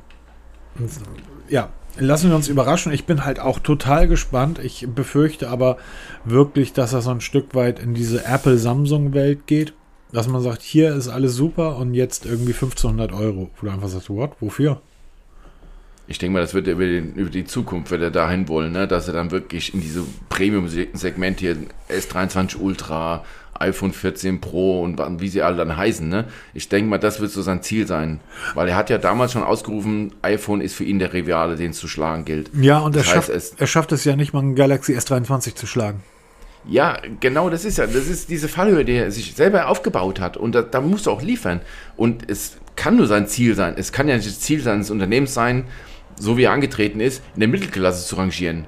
ja, 1.49 1.67
lassen 1.97 2.29
wir 2.29 2.35
uns 2.37 2.47
überraschen. 2.47 2.93
Ich 2.93 3.05
bin 3.05 3.25
halt 3.25 3.41
auch 3.41 3.59
total 3.59 4.07
gespannt. 4.07 4.57
Ich 4.57 4.87
befürchte 4.87 5.49
aber 5.49 5.75
wirklich, 6.23 6.71
dass 6.71 6.93
er 6.93 7.01
so 7.01 7.11
ein 7.11 7.19
Stück 7.19 7.53
weit 7.53 7.79
in 7.79 7.93
diese 7.93 8.23
Apple-Samsung-Welt 8.23 9.47
geht. 9.47 9.73
Dass 10.13 10.29
man 10.29 10.41
sagt, 10.41 10.61
hier 10.61 10.95
ist 10.95 11.09
alles 11.09 11.35
super 11.35 11.75
und 11.75 11.93
jetzt 11.93 12.25
irgendwie 12.25 12.53
1500 12.53 13.11
Euro. 13.11 13.49
Wo 13.57 13.65
du 13.65 13.71
einfach 13.73 13.89
sagst, 13.89 14.09
what? 14.09 14.31
Wofür? 14.39 14.81
Ich 16.07 16.19
denke 16.19 16.35
mal, 16.35 16.41
das 16.41 16.53
wird 16.53 16.67
er 16.67 16.73
über, 16.73 16.85
den, 16.85 17.15
über 17.15 17.29
die 17.29 17.43
Zukunft, 17.43 17.91
wird 17.91 18.01
er 18.01 18.11
dahin 18.11 18.47
wollen, 18.47 18.71
ne? 18.71 18.87
dass 18.87 19.09
er 19.09 19.13
dann 19.13 19.31
wirklich 19.31 19.73
in 19.73 19.81
diese 19.81 20.05
Premium-Segment 20.29 21.41
hier 21.41 21.57
S23 21.89 22.57
Ultra, 22.57 23.25
iPhone 23.59 23.93
14 23.93 24.41
Pro 24.41 24.81
und 24.81 24.99
wie 25.21 25.27
sie 25.27 25.41
alle 25.41 25.57
dann 25.57 25.77
heißen. 25.77 26.07
Ne? 26.09 26.25
Ich 26.53 26.67
denke 26.69 26.89
mal, 26.89 26.97
das 26.97 27.19
wird 27.19 27.31
so 27.31 27.41
sein 27.41 27.61
Ziel 27.61 27.85
sein. 27.87 28.19
Weil 28.55 28.67
er 28.69 28.75
hat 28.75 28.89
ja 28.89 28.97
damals 28.97 29.33
schon 29.33 29.43
ausgerufen, 29.43 30.13
iPhone 30.23 30.61
ist 30.61 30.73
für 30.75 30.83
ihn 30.83 30.99
der 30.99 31.13
Rivale, 31.13 31.55
den 31.55 31.71
es 31.71 31.77
zu 31.77 31.87
schlagen 31.87 32.25
gilt. 32.25 32.49
Ja, 32.59 32.79
und 32.79 32.95
er 32.95 33.01
heißt, 33.03 33.11
schafft, 33.11 33.29
es- 33.29 33.53
er 33.57 33.67
schafft 33.67 33.91
es 33.91 34.03
ja 34.03 34.15
nicht 34.15 34.33
mal, 34.33 34.39
einen 34.39 34.55
Galaxy 34.55 34.97
S23 34.97 35.55
zu 35.55 35.67
schlagen. 35.67 36.01
Ja, 36.67 36.97
genau, 37.19 37.49
das 37.49 37.65
ist 37.65 37.77
ja, 37.79 37.87
das 37.87 38.07
ist 38.07 38.29
diese 38.29 38.47
Fallhöhe, 38.47 38.85
die 38.85 38.93
er 38.93 39.11
sich 39.11 39.33
selber 39.35 39.67
aufgebaut 39.67 40.19
hat. 40.19 40.37
Und 40.37 40.53
da, 40.53 40.61
da 40.61 40.79
musst 40.81 41.07
du 41.07 41.11
auch 41.11 41.21
liefern. 41.23 41.59
Und 41.97 42.29
es 42.29 42.57
kann 42.75 42.97
nur 42.97 43.07
sein 43.07 43.27
Ziel 43.27 43.55
sein. 43.55 43.73
Es 43.77 43.91
kann 43.91 44.07
ja 44.07 44.15
nicht 44.15 44.27
das 44.27 44.39
Ziel 44.39 44.61
seines 44.61 44.91
Unternehmens 44.91 45.33
sein, 45.33 45.65
so 46.19 46.37
wie 46.37 46.43
er 46.43 46.51
angetreten 46.51 46.99
ist, 46.99 47.23
in 47.33 47.39
der 47.39 47.49
Mittelklasse 47.49 48.05
zu 48.07 48.15
rangieren. 48.15 48.67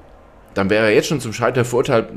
Dann 0.54 0.70
wäre 0.70 0.86
er 0.86 0.94
jetzt 0.94 1.08
schon 1.08 1.20
zum 1.20 1.32
Scheitern 1.32 1.64
verurteilt, 1.64 2.08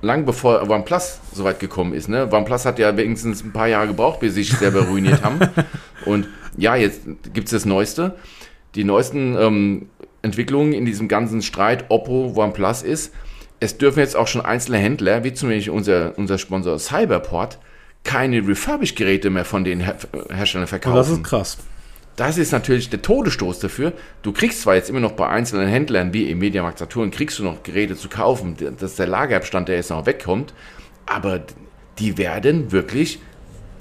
lang 0.00 0.24
bevor 0.24 0.68
OnePlus 0.68 1.20
so 1.32 1.44
weit 1.44 1.60
gekommen 1.60 1.92
ist. 1.92 2.08
Ne? 2.08 2.28
OnePlus 2.30 2.64
hat 2.64 2.78
ja 2.78 2.96
wenigstens 2.96 3.44
ein 3.44 3.52
paar 3.52 3.68
Jahre 3.68 3.88
gebraucht, 3.88 4.20
bis 4.20 4.34
sie 4.34 4.42
sich 4.42 4.56
selber 4.58 4.82
ruiniert 4.82 5.22
haben. 5.22 5.40
Und 6.06 6.28
ja, 6.56 6.76
jetzt 6.76 7.02
gibt 7.32 7.46
es 7.46 7.52
das 7.52 7.64
Neueste. 7.64 8.16
Die 8.74 8.84
neuesten 8.84 9.36
ähm, 9.38 9.88
Entwicklungen 10.22 10.72
in 10.72 10.86
diesem 10.86 11.08
ganzen 11.08 11.42
Streit 11.42 11.86
Oppo, 11.90 12.32
OnePlus 12.34 12.82
ist, 12.82 13.12
es 13.60 13.78
dürfen 13.78 14.00
jetzt 14.00 14.16
auch 14.16 14.26
schon 14.26 14.40
einzelne 14.42 14.78
Händler, 14.78 15.24
wie 15.24 15.32
zum 15.32 15.48
Beispiel 15.48 15.72
unser, 15.72 16.18
unser 16.18 16.38
Sponsor 16.38 16.78
Cyberport, 16.78 17.58
keine 18.02 18.46
Refurbished-Geräte 18.46 19.30
mehr 19.30 19.44
von 19.44 19.64
den 19.64 19.80
Her 19.80 19.96
Herstellern 20.30 20.64
Und 20.64 20.68
verkaufen. 20.68 20.96
das 20.96 21.10
ist 21.10 21.24
krass. 21.24 21.58
Das 22.16 22.38
ist 22.38 22.52
natürlich 22.52 22.90
der 22.90 23.02
Todesstoß 23.02 23.58
dafür. 23.58 23.92
Du 24.22 24.32
kriegst 24.32 24.62
zwar 24.62 24.76
jetzt 24.76 24.88
immer 24.88 25.00
noch 25.00 25.12
bei 25.12 25.28
einzelnen 25.28 25.66
Händlern 25.66 26.12
wie 26.12 26.30
im 26.30 26.38
Mediamarkt 26.38 26.78
Saturn, 26.78 27.10
kriegst 27.10 27.38
du 27.38 27.42
noch 27.42 27.62
Geräte 27.62 27.96
zu 27.96 28.08
kaufen, 28.08 28.56
dass 28.78 28.96
der 28.96 29.08
Lagerabstand, 29.08 29.68
der 29.68 29.76
jetzt 29.76 29.90
noch 29.90 30.06
wegkommt, 30.06 30.54
aber 31.06 31.42
die 31.98 32.16
werden 32.16 32.70
wirklich 32.70 33.18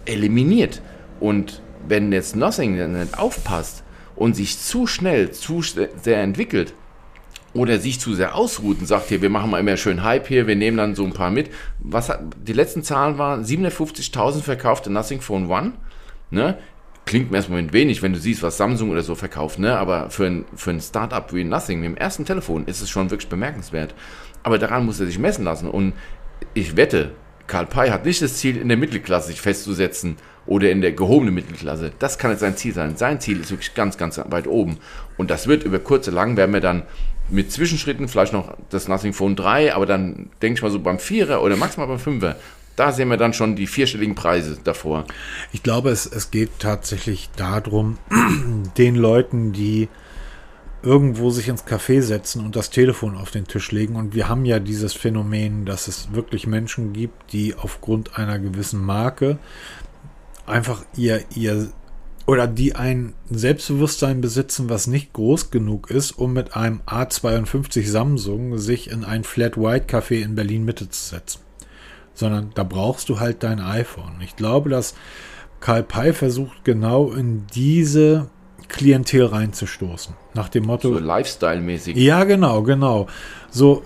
eliminiert. 0.06 0.82
Und 1.20 1.62
wenn 1.88 2.12
jetzt 2.12 2.36
Nothing 2.36 2.76
nicht 2.94 3.20
aufpasst 3.20 3.84
und 4.16 4.36
sich 4.36 4.60
zu 4.60 4.88
schnell, 4.88 5.32
zu 5.32 5.62
sehr 5.62 6.22
entwickelt, 6.22 6.74
oder 7.54 7.78
sich 7.78 8.00
zu 8.00 8.14
sehr 8.14 8.36
ausruht 8.36 8.80
und 8.80 8.88
sagt 8.88 9.10
hier, 9.10 9.22
wir 9.22 9.30
machen 9.30 9.52
mal 9.52 9.60
immer 9.60 9.78
schön 9.78 10.04
Hype 10.04 10.28
hier, 10.28 10.48
wir 10.48 10.56
nehmen 10.56 10.78
dann 10.78 10.96
so 10.96 11.06
ein 11.06 11.14
paar 11.14 11.30
mit. 11.30 11.52
Was 11.80 12.10
hat, 12.10 12.22
die 12.48 12.54
letzten 12.54 12.84
Zahlen 12.84 13.18
waren 13.18 13.44
750.000 13.46 14.42
verkaufte 14.42 14.90
Nothing 14.90 15.22
Phone 15.22 15.50
One, 15.50 15.74
ne? 16.32 16.58
Klingt 17.06 17.30
im 17.30 17.36
ersten 17.36 17.52
Moment 17.52 17.74
wenig, 17.74 18.02
wenn 18.02 18.14
du 18.14 18.20
siehst, 18.20 18.44
was 18.44 18.58
Samsung 18.58 18.90
oder 18.90 19.04
so 19.04 19.16
verkauft, 19.16 19.60
ne? 19.60 19.78
Aber 19.78 20.10
für 20.10 20.26
ein, 20.26 20.46
für 20.56 20.72
ein 20.72 20.80
Startup 20.80 21.34
wie 21.34 21.44
Nothing 21.44 21.82
mit 21.82 21.90
dem 21.90 21.98
ersten 21.98 22.26
Telefon 22.26 22.66
ist 22.66 22.82
es 22.82 22.90
schon 22.90 23.12
wirklich 23.12 23.30
bemerkenswert. 23.30 23.94
Aber 24.42 24.58
daran 24.58 24.86
muss 24.86 25.00
er 25.00 25.06
sich 25.06 25.20
messen 25.20 25.46
lassen 25.46 25.70
und 25.70 25.94
ich 26.54 26.76
wette, 26.76 27.12
Karl 27.48 27.66
Pei 27.66 27.92
hat 27.92 28.06
nicht 28.06 28.22
das 28.22 28.38
Ziel, 28.38 28.58
in 28.58 28.70
der 28.70 28.78
Mittelklasse 28.78 29.28
sich 29.28 29.42
festzusetzen 29.42 30.18
oder 30.46 30.72
in 30.72 30.82
der 30.82 30.94
gehobenen 30.94 31.34
Mittelklasse. 31.34 31.92
Das 32.00 32.18
kann 32.18 32.32
jetzt 32.32 32.40
sein 32.40 32.58
Ziel 32.58 32.74
sein. 32.74 32.96
Sein 32.96 33.20
Ziel 33.20 33.40
ist 33.40 33.52
wirklich 33.52 33.74
ganz, 33.74 33.98
ganz 33.98 34.20
weit 34.30 34.48
oben. 34.48 34.78
Und 35.18 35.30
das 35.30 35.48
wird 35.48 35.64
über 35.64 35.80
kurze 35.80 36.12
lang, 36.12 36.38
werden 36.38 36.54
wir 36.54 36.62
dann 36.62 36.84
mit 37.30 37.52
Zwischenschritten, 37.52 38.08
vielleicht 38.08 38.34
noch 38.34 38.56
das 38.70 38.88
Nothing 38.88 39.14
Phone 39.14 39.36
3, 39.36 39.74
aber 39.76 39.86
dann 39.86 40.30
denke 40.42 40.58
ich 40.58 40.62
mal 40.62 40.72
so 40.72 40.80
beim 40.80 41.00
Vierer 41.00 41.42
oder 41.42 41.56
maximal 41.56 41.88
beim 41.88 42.00
Fünfer, 42.00 42.36
da 42.76 42.92
sehen 42.92 43.10
wir 43.10 43.18
dann 43.18 43.34
schon 43.34 43.56
die 43.56 43.68
vierstelligen 43.68 44.16
Preise 44.16 44.58
davor. 44.64 45.06
Ich 45.52 45.64
glaube, 45.64 45.90
es, 45.90 46.06
es 46.06 46.32
geht 46.32 46.60
tatsächlich 46.60 47.30
darum, 47.36 47.98
den 48.78 48.96
Leuten, 48.96 49.52
die 49.54 49.90
irgendwo 50.82 51.30
sich 51.30 51.48
ins 51.48 51.66
Café 51.66 52.02
setzen 52.02 52.44
und 52.44 52.56
das 52.56 52.70
Telefon 52.70 53.16
auf 53.16 53.32
den 53.32 53.48
Tisch 53.48 53.72
legen. 53.72 53.96
Und 53.96 54.14
wir 54.14 54.28
haben 54.28 54.46
ja 54.46 54.60
dieses 54.60 54.94
Phänomen, 54.94 55.66
dass 55.66 55.88
es 55.88 56.12
wirklich 56.12 56.46
Menschen 56.46 56.94
gibt, 56.94 57.32
die 57.32 57.56
aufgrund 57.56 58.18
einer 58.18 58.38
gewissen 58.38 58.84
Marke 58.84 59.38
einfach 60.46 60.84
ihr, 60.98 61.24
ihr 61.36 61.70
oder 62.26 62.48
die 62.48 62.76
ein 62.76 63.14
Selbstbewusstsein 63.30 64.22
besitzen, 64.22 64.70
was 64.70 64.88
nicht 64.88 65.14
groß 65.14 65.52
genug 65.52 65.90
ist, 65.90 66.12
um 66.12 66.34
mit 66.34 66.56
einem 66.56 66.82
A52 66.86 67.88
Samsung 67.88 68.58
sich 68.58 68.90
in 68.90 69.04
ein 69.04 69.24
Flat 69.24 69.58
White 69.58 69.88
Café 69.94 70.22
in 70.22 70.36
Berlin 70.36 70.64
Mitte 70.64 70.90
zu 70.90 71.16
setzen. 71.16 71.40
Sondern 72.14 72.52
da 72.54 72.64
brauchst 72.64 73.10
du 73.10 73.20
halt 73.20 73.44
dein 73.44 73.60
iPhone. 73.60 74.22
Ich 74.22 74.36
glaube, 74.36 74.70
dass 74.70 74.94
Karl 75.60 75.84
Pei 75.84 76.14
versucht 76.14 76.64
genau 76.64 77.12
in 77.12 77.48
diese 77.56 78.30
Klientel 78.68 79.26
reinzustoßen. 79.26 80.16
Nach 80.34 80.50
dem 80.50 80.66
Motto. 80.66 80.94
So 80.94 81.00
Lifestyle-mäßig. 81.00 81.96
Ja, 81.96 82.24
genau, 82.24 82.64
genau. 82.64 83.08
So, 83.50 83.84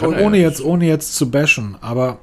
ohne 0.00 0.38
ja 0.38 0.48
jetzt, 0.48 0.64
ohne 0.64 0.86
jetzt 0.86 1.14
zu 1.14 1.30
bashen, 1.30 1.76
aber 1.80 2.18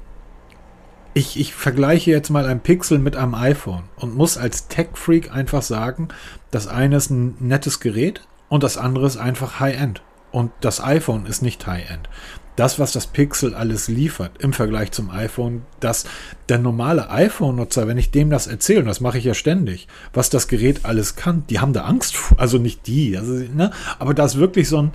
ich, 1.13 1.39
ich 1.39 1.53
vergleiche 1.53 2.11
jetzt 2.11 2.29
mal 2.29 2.45
ein 2.45 2.61
Pixel 2.61 2.99
mit 2.99 3.15
einem 3.15 3.35
iPhone 3.35 3.83
und 3.97 4.15
muss 4.15 4.37
als 4.37 4.67
Tech-Freak 4.67 5.31
einfach 5.33 5.61
sagen, 5.61 6.09
das 6.51 6.67
eine 6.67 6.97
ist 6.97 7.09
ein 7.09 7.35
nettes 7.39 7.79
Gerät 7.79 8.21
und 8.47 8.63
das 8.63 8.77
andere 8.77 9.05
ist 9.07 9.17
einfach 9.17 9.59
High-End. 9.59 10.01
Und 10.31 10.51
das 10.61 10.83
iPhone 10.83 11.25
ist 11.25 11.41
nicht 11.41 11.65
High-End. 11.65 12.07
Das, 12.59 12.77
was 12.77 12.91
das 12.91 13.07
Pixel 13.07 13.53
alles 13.55 13.87
liefert 13.87 14.31
im 14.39 14.51
Vergleich 14.51 14.91
zum 14.91 15.09
iPhone, 15.09 15.61
dass 15.79 16.03
der 16.49 16.57
normale 16.57 17.09
iPhone-Nutzer, 17.09 17.87
wenn 17.87 17.97
ich 17.97 18.11
dem 18.11 18.29
das 18.29 18.47
erzähle, 18.47 18.81
und 18.81 18.87
das 18.87 18.99
mache 18.99 19.17
ich 19.17 19.23
ja 19.23 19.33
ständig, 19.33 19.87
was 20.11 20.29
das 20.29 20.49
Gerät 20.49 20.83
alles 20.83 21.15
kann, 21.15 21.43
die 21.49 21.59
haben 21.59 21.71
da 21.71 21.85
Angst 21.85 22.17
vor. 22.17 22.37
Also 22.37 22.57
nicht 22.57 22.85
die, 22.85 23.17
also, 23.17 23.31
ne? 23.31 23.71
aber 23.97 24.13
da 24.13 24.25
ist 24.25 24.37
wirklich 24.37 24.67
so 24.67 24.81
ein, 24.81 24.91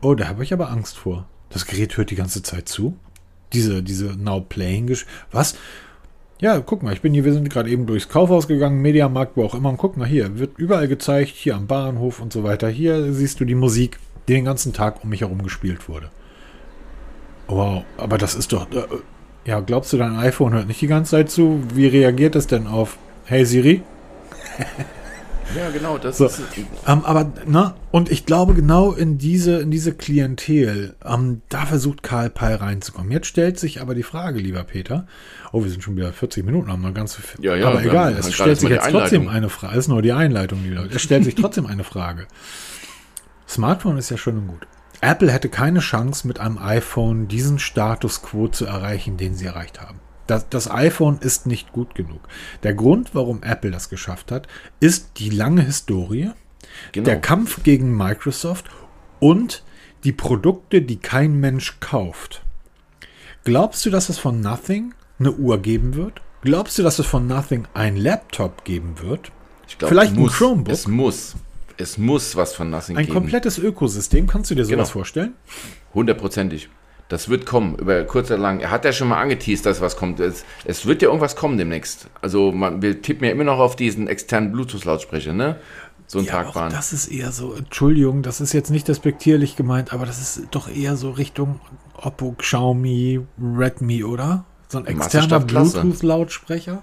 oh, 0.00 0.14
da 0.14 0.28
habe 0.28 0.44
ich 0.44 0.52
aber 0.52 0.70
Angst 0.70 0.96
vor. 0.96 1.26
Das 1.50 1.66
Gerät 1.66 1.96
hört 1.96 2.10
die 2.10 2.14
ganze 2.14 2.42
Zeit 2.42 2.68
zu 2.68 2.96
diese, 3.52 3.82
diese 3.82 4.16
Now 4.16 4.40
Playing. 4.40 4.96
Was? 5.30 5.56
Ja, 6.40 6.60
guck 6.60 6.84
mal, 6.84 6.92
ich 6.92 7.02
bin 7.02 7.14
hier, 7.14 7.24
wir 7.24 7.32
sind 7.32 7.50
gerade 7.50 7.70
eben 7.70 7.86
durchs 7.86 8.08
Kaufhaus 8.08 8.48
gegangen, 8.48 8.80
Mediamarkt, 8.80 9.36
wo 9.36 9.44
auch 9.44 9.54
immer. 9.54 9.70
Und 9.70 9.76
guck 9.76 9.96
mal 9.96 10.06
hier, 10.06 10.38
wird 10.38 10.58
überall 10.58 10.88
gezeigt, 10.88 11.30
hier 11.30 11.56
am 11.56 11.66
Bahnhof 11.66 12.20
und 12.20 12.32
so 12.32 12.42
weiter. 12.42 12.68
Hier 12.68 13.12
siehst 13.12 13.40
du 13.40 13.44
die 13.44 13.54
Musik, 13.54 13.98
die 14.28 14.34
den 14.34 14.44
ganzen 14.44 14.72
Tag 14.72 15.02
um 15.02 15.10
mich 15.10 15.20
herum 15.20 15.42
gespielt 15.42 15.88
wurde. 15.88 16.10
Wow, 17.52 17.84
aber 17.98 18.16
das 18.16 18.34
ist 18.34 18.52
doch. 18.52 18.70
Äh, 18.72 18.84
ja, 19.44 19.60
glaubst 19.60 19.92
du, 19.92 19.98
dein 19.98 20.16
iPhone 20.16 20.54
hört 20.54 20.68
nicht 20.68 20.80
die 20.80 20.86
ganze 20.86 21.12
Zeit 21.12 21.30
zu? 21.30 21.62
Wie 21.74 21.86
reagiert 21.86 22.34
es 22.34 22.46
denn 22.46 22.66
auf 22.66 22.96
Hey 23.24 23.44
Siri? 23.44 23.82
Ja, 25.54 25.68
genau, 25.68 25.98
das 25.98 26.16
so. 26.16 26.26
ist. 26.26 26.40
Ähm, 26.86 27.04
aber, 27.04 27.30
na, 27.44 27.74
und 27.90 28.10
ich 28.10 28.24
glaube, 28.24 28.54
genau 28.54 28.92
in 28.92 29.18
diese, 29.18 29.60
in 29.60 29.70
diese 29.70 29.92
Klientel, 29.92 30.94
ähm, 31.04 31.42
da 31.50 31.66
versucht 31.66 32.02
Karl 32.02 32.30
Pei 32.30 32.54
reinzukommen. 32.54 33.12
Jetzt 33.12 33.26
stellt 33.26 33.58
sich 33.58 33.82
aber 33.82 33.94
die 33.94 34.02
Frage, 34.02 34.38
lieber 34.38 34.64
Peter, 34.64 35.06
oh, 35.52 35.62
wir 35.62 35.70
sind 35.70 35.82
schon 35.82 35.94
wieder 35.96 36.10
40 36.10 36.46
Minuten, 36.46 36.72
haben 36.72 36.80
noch 36.80 36.94
ganz 36.94 37.16
viel. 37.16 37.44
Ja, 37.44 37.54
ja, 37.54 37.68
aber 37.68 37.84
egal, 37.84 38.16
es 38.18 38.32
stellt 38.32 38.60
sich 38.60 38.70
jetzt 38.70 38.88
trotzdem 38.88 39.28
eine 39.28 39.50
Frage. 39.50 39.74
Es 39.74 39.80
ist 39.80 39.88
nur 39.88 40.00
die 40.00 40.12
Einleitung, 40.12 40.60
die 40.64 40.72
Es 40.94 41.02
stellt 41.02 41.24
sich 41.24 41.34
trotzdem 41.34 41.66
eine 41.66 41.84
Frage. 41.84 42.28
Smartphone 43.46 43.98
ist 43.98 44.08
ja 44.08 44.16
schön 44.16 44.38
und 44.38 44.48
gut. 44.48 44.66
Apple 45.02 45.32
hätte 45.32 45.48
keine 45.48 45.80
Chance, 45.80 46.28
mit 46.28 46.38
einem 46.38 46.58
iPhone 46.58 47.26
diesen 47.26 47.58
Status 47.58 48.22
quo 48.22 48.46
zu 48.46 48.64
erreichen, 48.66 49.16
den 49.16 49.34
sie 49.34 49.46
erreicht 49.46 49.80
haben. 49.80 50.00
Das, 50.28 50.48
das, 50.48 50.70
iPhone 50.70 51.18
ist 51.18 51.46
nicht 51.46 51.72
gut 51.72 51.96
genug. 51.96 52.20
Der 52.62 52.72
Grund, 52.72 53.12
warum 53.12 53.42
Apple 53.42 53.72
das 53.72 53.88
geschafft 53.88 54.30
hat, 54.30 54.46
ist 54.78 55.18
die 55.18 55.28
lange 55.28 55.62
Historie, 55.62 56.30
genau. 56.92 57.04
der 57.04 57.20
Kampf 57.20 57.64
gegen 57.64 57.96
Microsoft 57.96 58.70
und 59.18 59.64
die 60.04 60.12
Produkte, 60.12 60.82
die 60.82 60.96
kein 60.96 61.34
Mensch 61.40 61.80
kauft. 61.80 62.42
Glaubst 63.42 63.84
du, 63.84 63.90
dass 63.90 64.08
es 64.08 64.18
von 64.18 64.40
Nothing 64.40 64.94
eine 65.18 65.32
Uhr 65.32 65.60
geben 65.60 65.96
wird? 65.96 66.22
Glaubst 66.42 66.78
du, 66.78 66.84
dass 66.84 67.00
es 67.00 67.06
von 67.06 67.26
Nothing 67.26 67.66
ein 67.74 67.96
Laptop 67.96 68.64
geben 68.64 69.00
wird? 69.00 69.32
Ich 69.66 69.78
glaub, 69.78 69.90
Vielleicht 69.90 70.14
muss, 70.14 70.32
ein 70.32 70.36
Chromebook? 70.36 70.72
Es 70.72 70.86
muss. 70.86 71.34
Es 71.82 71.98
muss 71.98 72.36
was 72.36 72.54
von 72.54 72.70
Nothing 72.70 72.96
ein 72.96 73.06
geben. 73.06 73.16
Ein 73.16 73.22
komplettes 73.22 73.58
Ökosystem. 73.58 74.28
Kannst 74.28 74.50
du 74.50 74.54
dir 74.54 74.64
sowas 74.64 74.76
genau. 74.76 74.86
vorstellen? 74.86 75.34
Hundertprozentig. 75.92 76.68
Das 77.08 77.28
wird 77.28 77.44
kommen, 77.44 77.74
über 77.74 78.04
kurz 78.04 78.30
oder 78.30 78.38
lang. 78.38 78.60
Er 78.60 78.70
hat 78.70 78.84
ja 78.84 78.92
schon 78.92 79.08
mal 79.08 79.20
angeteased, 79.20 79.66
dass 79.66 79.80
was 79.80 79.96
kommt. 79.96 80.20
Es, 80.20 80.44
es 80.64 80.86
wird 80.86 81.02
ja 81.02 81.08
irgendwas 81.08 81.34
kommen 81.34 81.58
demnächst. 81.58 82.08
Also 82.22 82.52
man, 82.52 82.80
wir 82.80 83.02
tippen 83.02 83.26
ja 83.26 83.32
immer 83.32 83.44
noch 83.44 83.58
auf 83.58 83.74
diesen 83.74 84.06
externen 84.06 84.52
Bluetooth-Lautsprecher, 84.52 85.32
ne? 85.32 85.56
So 86.06 86.20
ein 86.20 86.24
ja, 86.24 86.42
Tragbahn. 86.42 86.70
Das 86.70 86.92
ist 86.92 87.08
eher 87.08 87.32
so, 87.32 87.54
Entschuldigung, 87.54 88.22
das 88.22 88.40
ist 88.40 88.52
jetzt 88.52 88.70
nicht 88.70 88.86
despektierlich 88.86 89.56
gemeint, 89.56 89.92
aber 89.92 90.06
das 90.06 90.20
ist 90.20 90.48
doch 90.52 90.68
eher 90.68 90.96
so 90.96 91.10
Richtung 91.10 91.60
Oppo, 91.94 92.32
Xiaomi, 92.38 93.20
Redmi, 93.40 94.04
oder? 94.04 94.44
So 94.68 94.78
ein 94.78 94.86
externer 94.86 95.40
Bluetooth-Lautsprecher. 95.40 96.82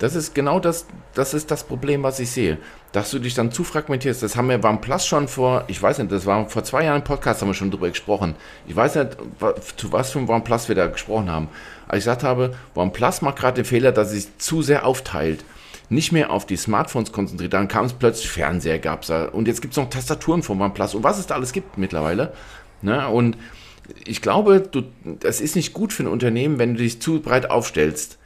Das 0.00 0.14
ist 0.14 0.34
genau 0.34 0.60
das, 0.60 0.86
das 1.12 1.34
ist 1.34 1.50
das 1.50 1.62
Problem, 1.62 2.02
was 2.02 2.18
ich 2.20 2.30
sehe. 2.30 2.56
Dass 2.90 3.10
du 3.10 3.18
dich 3.18 3.34
dann 3.34 3.52
zu 3.52 3.64
fragmentierst. 3.64 4.22
Das 4.22 4.34
haben 4.34 4.48
wir 4.48 4.56
beim 4.56 4.80
Plus 4.80 5.06
schon 5.06 5.28
vor, 5.28 5.64
ich 5.68 5.80
weiß 5.80 5.98
nicht, 5.98 6.10
das 6.10 6.24
war 6.24 6.48
vor 6.48 6.64
zwei 6.64 6.84
Jahren 6.84 7.02
im 7.02 7.04
Podcast, 7.04 7.42
haben 7.42 7.50
wir 7.50 7.54
schon 7.54 7.70
drüber 7.70 7.90
gesprochen. 7.90 8.34
Ich 8.66 8.74
weiß 8.74 8.94
nicht, 8.94 9.10
zu 9.76 9.92
was 9.92 10.10
für 10.10 10.18
einem 10.18 10.30
OnePlus 10.30 10.68
wir 10.68 10.74
da 10.74 10.86
gesprochen 10.86 11.30
haben. 11.30 11.48
Als 11.86 11.98
ich 11.98 12.04
gesagt 12.04 12.24
habe, 12.24 12.54
OnePlus 12.74 13.20
macht 13.20 13.36
gerade 13.36 13.56
den 13.56 13.66
Fehler, 13.66 13.92
dass 13.92 14.08
es 14.08 14.14
sich 14.14 14.38
zu 14.38 14.62
sehr 14.62 14.86
aufteilt. 14.86 15.44
Nicht 15.90 16.12
mehr 16.12 16.30
auf 16.30 16.46
die 16.46 16.56
Smartphones 16.56 17.12
konzentriert. 17.12 17.52
Dann 17.52 17.68
kam 17.68 17.84
es 17.84 17.92
plötzlich 17.92 18.30
Fernseher, 18.30 18.78
gab 18.78 19.02
es 19.02 19.08
da. 19.08 19.26
Und 19.26 19.48
jetzt 19.48 19.60
gibt 19.60 19.74
es 19.74 19.76
noch 19.76 19.90
Tastaturen 19.90 20.42
von 20.42 20.58
OnePlus 20.62 20.94
und 20.94 21.04
was 21.04 21.18
es 21.18 21.26
da 21.26 21.34
alles 21.34 21.52
gibt 21.52 21.76
mittlerweile. 21.76 22.32
Ne? 22.80 23.06
Und 23.06 23.36
ich 24.06 24.22
glaube, 24.22 24.60
du, 24.60 24.84
das 25.04 25.42
ist 25.42 25.56
nicht 25.56 25.74
gut 25.74 25.92
für 25.92 26.04
ein 26.04 26.06
Unternehmen, 26.06 26.58
wenn 26.58 26.72
du 26.72 26.78
dich 26.82 27.02
zu 27.02 27.20
breit 27.20 27.50
aufstellst 27.50 28.16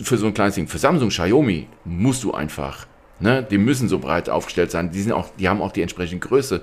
für 0.00 0.16
so 0.16 0.26
ein 0.26 0.34
kleines 0.34 0.54
Ding. 0.54 0.66
Für 0.66 0.78
Samsung, 0.78 1.08
Xiaomi 1.08 1.66
musst 1.84 2.24
du 2.24 2.32
einfach. 2.32 2.86
Ne? 3.20 3.46
Die 3.48 3.58
müssen 3.58 3.88
so 3.88 3.98
breit 3.98 4.28
aufgestellt 4.28 4.70
sein. 4.70 4.90
Die, 4.90 5.00
sind 5.00 5.12
auch, 5.12 5.28
die 5.38 5.48
haben 5.48 5.62
auch 5.62 5.72
die 5.72 5.82
entsprechende 5.82 6.26
Größe. 6.26 6.62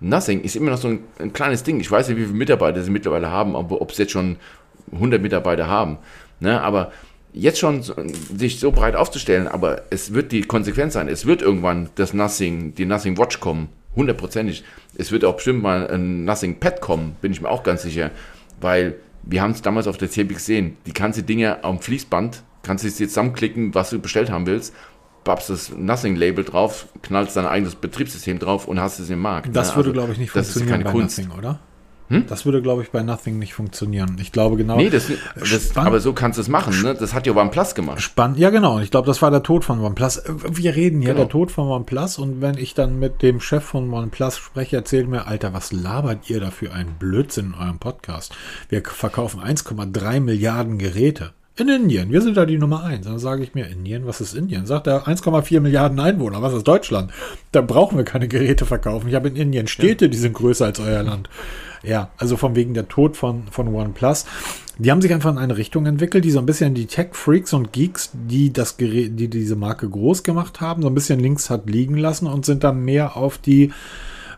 Nothing 0.00 0.42
ist 0.42 0.56
immer 0.56 0.72
noch 0.72 0.78
so 0.78 0.88
ein, 0.88 1.04
ein 1.18 1.32
kleines 1.32 1.62
Ding. 1.62 1.80
Ich 1.80 1.90
weiß 1.90 2.08
nicht, 2.08 2.18
wie 2.18 2.24
viele 2.24 2.34
Mitarbeiter 2.34 2.82
sie 2.82 2.90
mittlerweile 2.90 3.30
haben, 3.30 3.56
aber 3.56 3.80
ob 3.80 3.92
sie 3.92 4.02
jetzt 4.02 4.12
schon 4.12 4.36
100 4.92 5.22
Mitarbeiter 5.22 5.68
haben. 5.68 5.98
Ne? 6.40 6.60
Aber 6.60 6.92
jetzt 7.32 7.58
schon 7.58 7.82
sich 7.82 8.60
so 8.60 8.70
breit 8.70 8.96
aufzustellen, 8.96 9.48
aber 9.48 9.82
es 9.90 10.14
wird 10.14 10.32
die 10.32 10.42
Konsequenz 10.42 10.94
sein. 10.94 11.08
Es 11.08 11.26
wird 11.26 11.42
irgendwann 11.42 11.90
das 11.94 12.12
Nothing, 12.12 12.74
die 12.74 12.86
Nothing 12.86 13.16
Watch 13.18 13.40
kommen. 13.40 13.68
Hundertprozentig. 13.96 14.64
Es 14.96 15.12
wird 15.12 15.24
auch 15.24 15.36
bestimmt 15.36 15.62
mal 15.62 15.88
ein 15.88 16.24
Nothing 16.24 16.58
Pad 16.58 16.80
kommen, 16.80 17.16
bin 17.20 17.32
ich 17.32 17.40
mir 17.40 17.48
auch 17.48 17.62
ganz 17.62 17.82
sicher. 17.82 18.10
Weil 18.60 18.96
wir 19.22 19.42
haben 19.42 19.52
es 19.52 19.62
damals 19.62 19.86
auf 19.86 19.96
der 19.96 20.10
CB 20.10 20.34
gesehen. 20.34 20.76
Die 20.86 20.92
ganze 20.92 21.22
Dinge 21.22 21.62
am 21.64 21.80
Fließband 21.80 22.42
kannst 22.64 22.84
du 22.84 22.88
jetzt 22.88 22.98
zusammenklicken, 22.98 23.74
was 23.74 23.90
du 23.90 24.00
bestellt 24.00 24.30
haben 24.30 24.46
willst, 24.46 24.74
pappst 25.22 25.50
das 25.50 25.70
Nothing-Label 25.70 26.44
drauf, 26.44 26.86
knallst 27.02 27.36
dein 27.36 27.46
eigenes 27.46 27.74
Betriebssystem 27.74 28.38
drauf 28.38 28.66
und 28.66 28.80
hast 28.80 28.98
es 28.98 29.10
im 29.10 29.20
Markt. 29.20 29.54
Das 29.54 29.70
ne? 29.70 29.76
würde, 29.76 29.90
also, 29.90 30.00
glaube 30.00 30.12
ich, 30.12 30.18
nicht 30.18 30.30
funktionieren 30.30 30.84
bei 30.84 30.90
Kunst. 30.90 31.18
Nothing, 31.18 31.38
oder? 31.38 31.60
Hm? 32.08 32.26
Das 32.26 32.44
würde, 32.44 32.60
glaube 32.60 32.82
ich, 32.82 32.90
bei 32.90 33.02
Nothing 33.02 33.38
nicht 33.38 33.54
funktionieren. 33.54 34.18
Ich 34.20 34.30
glaube 34.30 34.56
genau. 34.56 34.76
Nee, 34.76 34.90
das, 34.90 35.10
das, 35.36 35.74
aber 35.74 36.00
so 36.00 36.12
kannst 36.12 36.36
du 36.36 36.42
es 36.42 36.48
machen. 36.48 36.82
Ne? 36.82 36.94
Das 36.94 37.14
hat 37.14 37.26
ja 37.26 37.34
OnePlus 37.34 37.74
gemacht. 37.74 38.02
Spannend. 38.02 38.38
Ja, 38.38 38.50
genau. 38.50 38.78
Ich 38.80 38.90
glaube, 38.90 39.06
das 39.06 39.22
war 39.22 39.30
der 39.30 39.42
Tod 39.42 39.64
von 39.64 39.80
OnePlus. 39.80 40.22
Wir 40.50 40.76
reden 40.76 41.00
hier 41.00 41.14
genau. 41.14 41.24
der 41.24 41.30
Tod 41.30 41.50
von 41.50 41.66
OnePlus. 41.68 42.18
Und 42.18 42.42
wenn 42.42 42.58
ich 42.58 42.74
dann 42.74 42.98
mit 42.98 43.22
dem 43.22 43.40
Chef 43.40 43.64
von 43.64 43.90
OnePlus 43.92 44.36
spreche, 44.36 44.76
erzählt 44.76 45.08
mir, 45.08 45.26
Alter, 45.26 45.54
was 45.54 45.72
labert 45.72 46.28
ihr 46.28 46.40
da 46.40 46.50
für 46.50 46.74
einen 46.74 46.94
Blödsinn 46.98 47.46
in 47.46 47.54
eurem 47.54 47.78
Podcast? 47.78 48.34
Wir 48.68 48.82
verkaufen 48.84 49.40
1,3 49.40 50.20
Milliarden 50.20 50.76
Geräte. 50.76 51.32
In 51.56 51.68
Indien. 51.68 52.10
Wir 52.10 52.20
sind 52.20 52.36
da 52.36 52.46
die 52.46 52.58
Nummer 52.58 52.82
eins. 52.82 53.06
Dann 53.06 53.20
sage 53.20 53.44
ich 53.44 53.54
mir, 53.54 53.68
Indien, 53.68 54.08
was 54.08 54.20
ist 54.20 54.34
Indien? 54.34 54.66
Sagt 54.66 54.88
er 54.88 55.06
1,4 55.06 55.60
Milliarden 55.60 56.00
Einwohner. 56.00 56.42
Was 56.42 56.52
ist 56.52 56.66
Deutschland? 56.66 57.12
Da 57.52 57.60
brauchen 57.60 57.96
wir 57.96 58.04
keine 58.04 58.26
Geräte 58.26 58.66
verkaufen. 58.66 59.08
Ich 59.08 59.14
habe 59.14 59.28
in 59.28 59.36
Indien 59.36 59.68
Städte, 59.68 60.08
die 60.08 60.18
sind 60.18 60.32
größer 60.32 60.64
als 60.64 60.80
euer 60.80 61.04
Land. 61.04 61.30
Ja, 61.84 62.10
also 62.16 62.36
von 62.36 62.56
wegen 62.56 62.74
der 62.74 62.88
Tod 62.88 63.16
von, 63.16 63.44
von 63.52 63.72
OnePlus. 63.72 64.26
Die 64.78 64.90
haben 64.90 65.00
sich 65.00 65.14
einfach 65.14 65.30
in 65.30 65.38
eine 65.38 65.56
Richtung 65.56 65.86
entwickelt, 65.86 66.24
die 66.24 66.32
so 66.32 66.40
ein 66.40 66.46
bisschen 66.46 66.74
die 66.74 66.86
Tech-Freaks 66.86 67.52
und 67.52 67.72
Geeks, 67.72 68.10
die 68.12 68.52
das 68.52 68.76
Gerät, 68.76 69.12
die 69.20 69.28
diese 69.28 69.54
Marke 69.54 69.88
groß 69.88 70.24
gemacht 70.24 70.60
haben, 70.60 70.82
so 70.82 70.88
ein 70.88 70.94
bisschen 70.94 71.20
links 71.20 71.50
hat 71.50 71.70
liegen 71.70 71.96
lassen 71.96 72.26
und 72.26 72.44
sind 72.44 72.64
dann 72.64 72.84
mehr 72.84 73.16
auf 73.16 73.38
die 73.38 73.70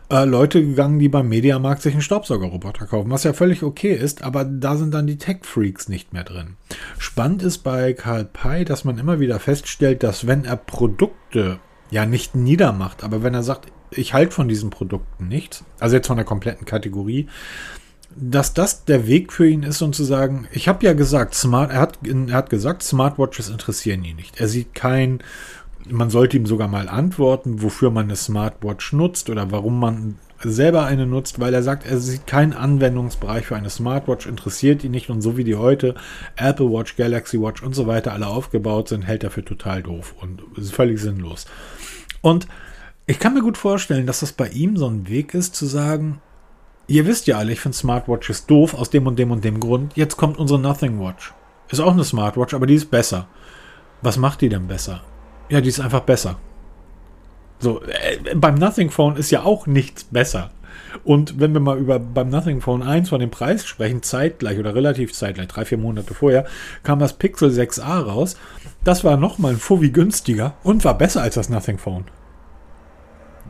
äh, 0.09 0.25
Leute 0.25 0.63
gegangen, 0.63 0.99
die 0.99 1.09
beim 1.09 1.29
Mediamarkt 1.29 1.81
sich 1.81 1.93
einen 1.93 2.01
Staubsaugerroboter 2.01 2.85
kaufen, 2.85 3.11
was 3.11 3.23
ja 3.23 3.33
völlig 3.33 3.63
okay 3.63 3.93
ist, 3.93 4.23
aber 4.23 4.45
da 4.45 4.77
sind 4.77 4.93
dann 4.93 5.07
die 5.07 5.17
Tech-Freaks 5.17 5.89
nicht 5.89 6.13
mehr 6.13 6.23
drin. 6.23 6.57
Spannend 6.97 7.43
ist 7.43 7.59
bei 7.59 7.93
Karl 7.93 8.25
Pei, 8.25 8.63
dass 8.63 8.85
man 8.85 8.97
immer 8.97 9.19
wieder 9.19 9.39
feststellt, 9.39 10.03
dass 10.03 10.27
wenn 10.27 10.45
er 10.45 10.57
Produkte 10.57 11.59
ja 11.89 12.05
nicht 12.05 12.35
niedermacht, 12.35 13.03
aber 13.03 13.23
wenn 13.23 13.33
er 13.33 13.43
sagt, 13.43 13.67
ich 13.91 14.13
halte 14.13 14.31
von 14.31 14.47
diesen 14.47 14.69
Produkten 14.69 15.27
nichts, 15.27 15.63
also 15.79 15.95
jetzt 15.95 16.07
von 16.07 16.17
der 16.17 16.25
kompletten 16.25 16.65
Kategorie, 16.65 17.27
dass 18.15 18.53
das 18.53 18.85
der 18.85 19.05
Weg 19.07 19.31
für 19.31 19.47
ihn 19.47 19.63
ist, 19.63 19.81
um 19.81 19.93
zu 19.93 20.03
sagen, 20.03 20.47
ich 20.51 20.67
habe 20.67 20.85
ja 20.85 20.93
gesagt, 20.93 21.35
Smart, 21.35 21.71
er 21.71 21.79
hat, 21.79 21.99
er 22.03 22.33
hat 22.33 22.49
gesagt, 22.49 22.81
Smartwatches 22.81 23.49
interessieren 23.49 24.03
ihn 24.03 24.15
nicht. 24.15 24.39
Er 24.39 24.47
sieht 24.47 24.73
kein, 24.73 25.19
man 25.89 26.09
sollte 26.09 26.37
ihm 26.37 26.45
sogar 26.45 26.67
mal 26.67 26.89
antworten, 26.89 27.61
wofür 27.61 27.91
man 27.91 28.05
eine 28.05 28.15
Smartwatch 28.15 28.93
nutzt 28.93 29.29
oder 29.29 29.51
warum 29.51 29.79
man 29.79 30.15
selber 30.43 30.85
eine 30.85 31.07
nutzt, 31.07 31.39
weil 31.39 31.53
er 31.53 31.63
sagt, 31.63 31.85
er 31.85 31.97
sieht 31.97 32.27
keinen 32.27 32.53
Anwendungsbereich 32.53 33.47
für 33.47 33.55
eine 33.55 33.69
Smartwatch, 33.69 34.27
interessiert 34.27 34.83
ihn 34.83 34.91
nicht 34.91 35.09
und 35.09 35.21
so 35.21 35.35
wie 35.35 35.43
die 35.43 35.55
heute 35.55 35.95
Apple 36.35 36.71
Watch, 36.71 36.95
Galaxy 36.95 37.41
Watch 37.41 37.63
und 37.63 37.73
so 37.73 37.87
weiter 37.87 38.13
alle 38.13 38.27
aufgebaut 38.27 38.89
sind, 38.89 39.03
hält 39.03 39.23
er 39.23 39.31
für 39.31 39.43
total 39.43 39.81
doof 39.81 40.15
und 40.21 40.43
ist 40.55 40.73
völlig 40.73 40.99
sinnlos. 40.99 41.45
Und 42.21 42.47
ich 43.07 43.19
kann 43.19 43.33
mir 43.33 43.41
gut 43.41 43.57
vorstellen, 43.57 44.05
dass 44.05 44.19
das 44.19 44.33
bei 44.33 44.49
ihm 44.49 44.77
so 44.77 44.87
ein 44.87 45.07
Weg 45.07 45.33
ist, 45.33 45.55
zu 45.55 45.65
sagen, 45.65 46.21
ihr 46.87 47.05
wisst 47.07 47.27
ja 47.27 47.37
alle, 47.37 47.53
ich 47.53 47.59
finde 47.59 47.77
Smartwatches 47.77 48.45
doof 48.45 48.73
aus 48.73 48.89
dem 48.89 49.07
und 49.07 49.17
dem 49.17 49.31
und 49.31 49.43
dem 49.43 49.59
Grund. 49.59 49.95
Jetzt 49.95 50.17
kommt 50.17 50.37
unsere 50.37 50.59
Nothing 50.59 50.99
Watch. 50.99 51.33
Ist 51.69 51.79
auch 51.79 51.93
eine 51.93 52.03
Smartwatch, 52.03 52.53
aber 52.53 52.67
die 52.67 52.75
ist 52.75 52.91
besser. 52.91 53.27
Was 54.01 54.17
macht 54.17 54.41
die 54.41 54.49
denn 54.49 54.67
besser? 54.67 55.01
Ja, 55.49 55.61
die 55.61 55.69
ist 55.69 55.79
einfach 55.79 56.01
besser. 56.01 56.37
So, 57.59 57.81
äh, 57.81 58.35
beim 58.35 58.55
Nothing 58.55 58.91
Phone 58.91 59.15
ist 59.15 59.31
ja 59.31 59.43
auch 59.43 59.65
nichts 59.65 60.03
besser. 60.03 60.51
Und 61.03 61.39
wenn 61.39 61.53
wir 61.53 61.59
mal 61.59 61.77
über 61.77 61.99
beim 61.99 62.29
Nothing 62.29 62.61
Phone 62.61 62.83
1 62.83 63.09
von 63.09 63.19
dem 63.19 63.31
Preis 63.31 63.65
sprechen, 63.65 64.03
zeitgleich 64.03 64.59
oder 64.59 64.75
relativ 64.75 65.13
zeitgleich, 65.13 65.47
drei, 65.47 65.65
vier 65.65 65.77
Monate 65.77 66.13
vorher, 66.13 66.45
kam 66.83 66.99
das 66.99 67.13
Pixel 67.13 67.49
6a 67.49 68.01
raus. 68.01 68.37
Das 68.83 69.03
war 69.03 69.17
nochmal 69.17 69.53
ein 69.53 69.59
Fuffi 69.59 69.89
günstiger 69.89 70.53
und 70.63 70.85
war 70.85 70.97
besser 70.97 71.21
als 71.21 71.35
das 71.35 71.49
Nothing 71.49 71.77
Phone. 71.77 72.05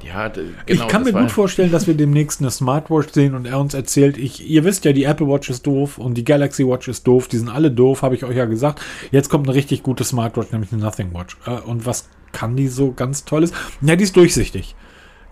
Ja, 0.03 0.27
genau, 0.29 0.51
ich 0.65 0.87
kann 0.87 1.03
mir 1.03 1.13
gut 1.13 1.31
vorstellen, 1.31 1.71
dass 1.71 1.87
wir 1.87 1.93
demnächst 1.93 2.41
eine 2.41 2.51
Smartwatch 2.51 3.13
sehen 3.13 3.35
und 3.35 3.45
er 3.45 3.59
uns 3.59 3.73
erzählt, 3.73 4.17
ich, 4.17 4.47
ihr 4.47 4.63
wisst 4.63 4.85
ja, 4.85 4.93
die 4.93 5.03
Apple 5.03 5.27
Watch 5.27 5.49
ist 5.49 5.65
doof 5.67 5.97
und 5.97 6.15
die 6.15 6.23
Galaxy 6.23 6.67
Watch 6.67 6.87
ist 6.87 7.05
doof, 7.05 7.27
die 7.27 7.37
sind 7.37 7.49
alle 7.49 7.71
doof, 7.71 8.01
habe 8.01 8.15
ich 8.15 8.23
euch 8.23 8.35
ja 8.35 8.45
gesagt. 8.45 8.81
Jetzt 9.11 9.29
kommt 9.29 9.47
eine 9.47 9.55
richtig 9.55 9.83
gute 9.83 10.03
Smartwatch, 10.03 10.51
nämlich 10.51 10.71
eine 10.71 10.81
Nothing 10.81 11.13
Watch. 11.13 11.37
Äh, 11.45 11.51
und 11.51 11.85
was 11.85 12.09
kann 12.31 12.55
die 12.55 12.67
so 12.67 12.93
ganz 12.93 13.25
Tolles? 13.25 13.51
Ja, 13.81 13.95
die 13.95 14.03
ist 14.03 14.15
durchsichtig. 14.15 14.75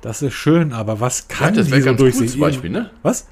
Das 0.02 0.22
ist 0.22 0.34
schön, 0.34 0.74
aber 0.74 1.00
was 1.00 1.28
kann 1.28 1.56
ja, 1.56 1.62
das 1.62 1.72
die 1.72 1.82
so 1.82 1.94
durchsichtig? 1.94 2.36
Cool 2.36 2.48
Beispiel, 2.48 2.70
ne? 2.70 2.92
Was? 3.02 3.28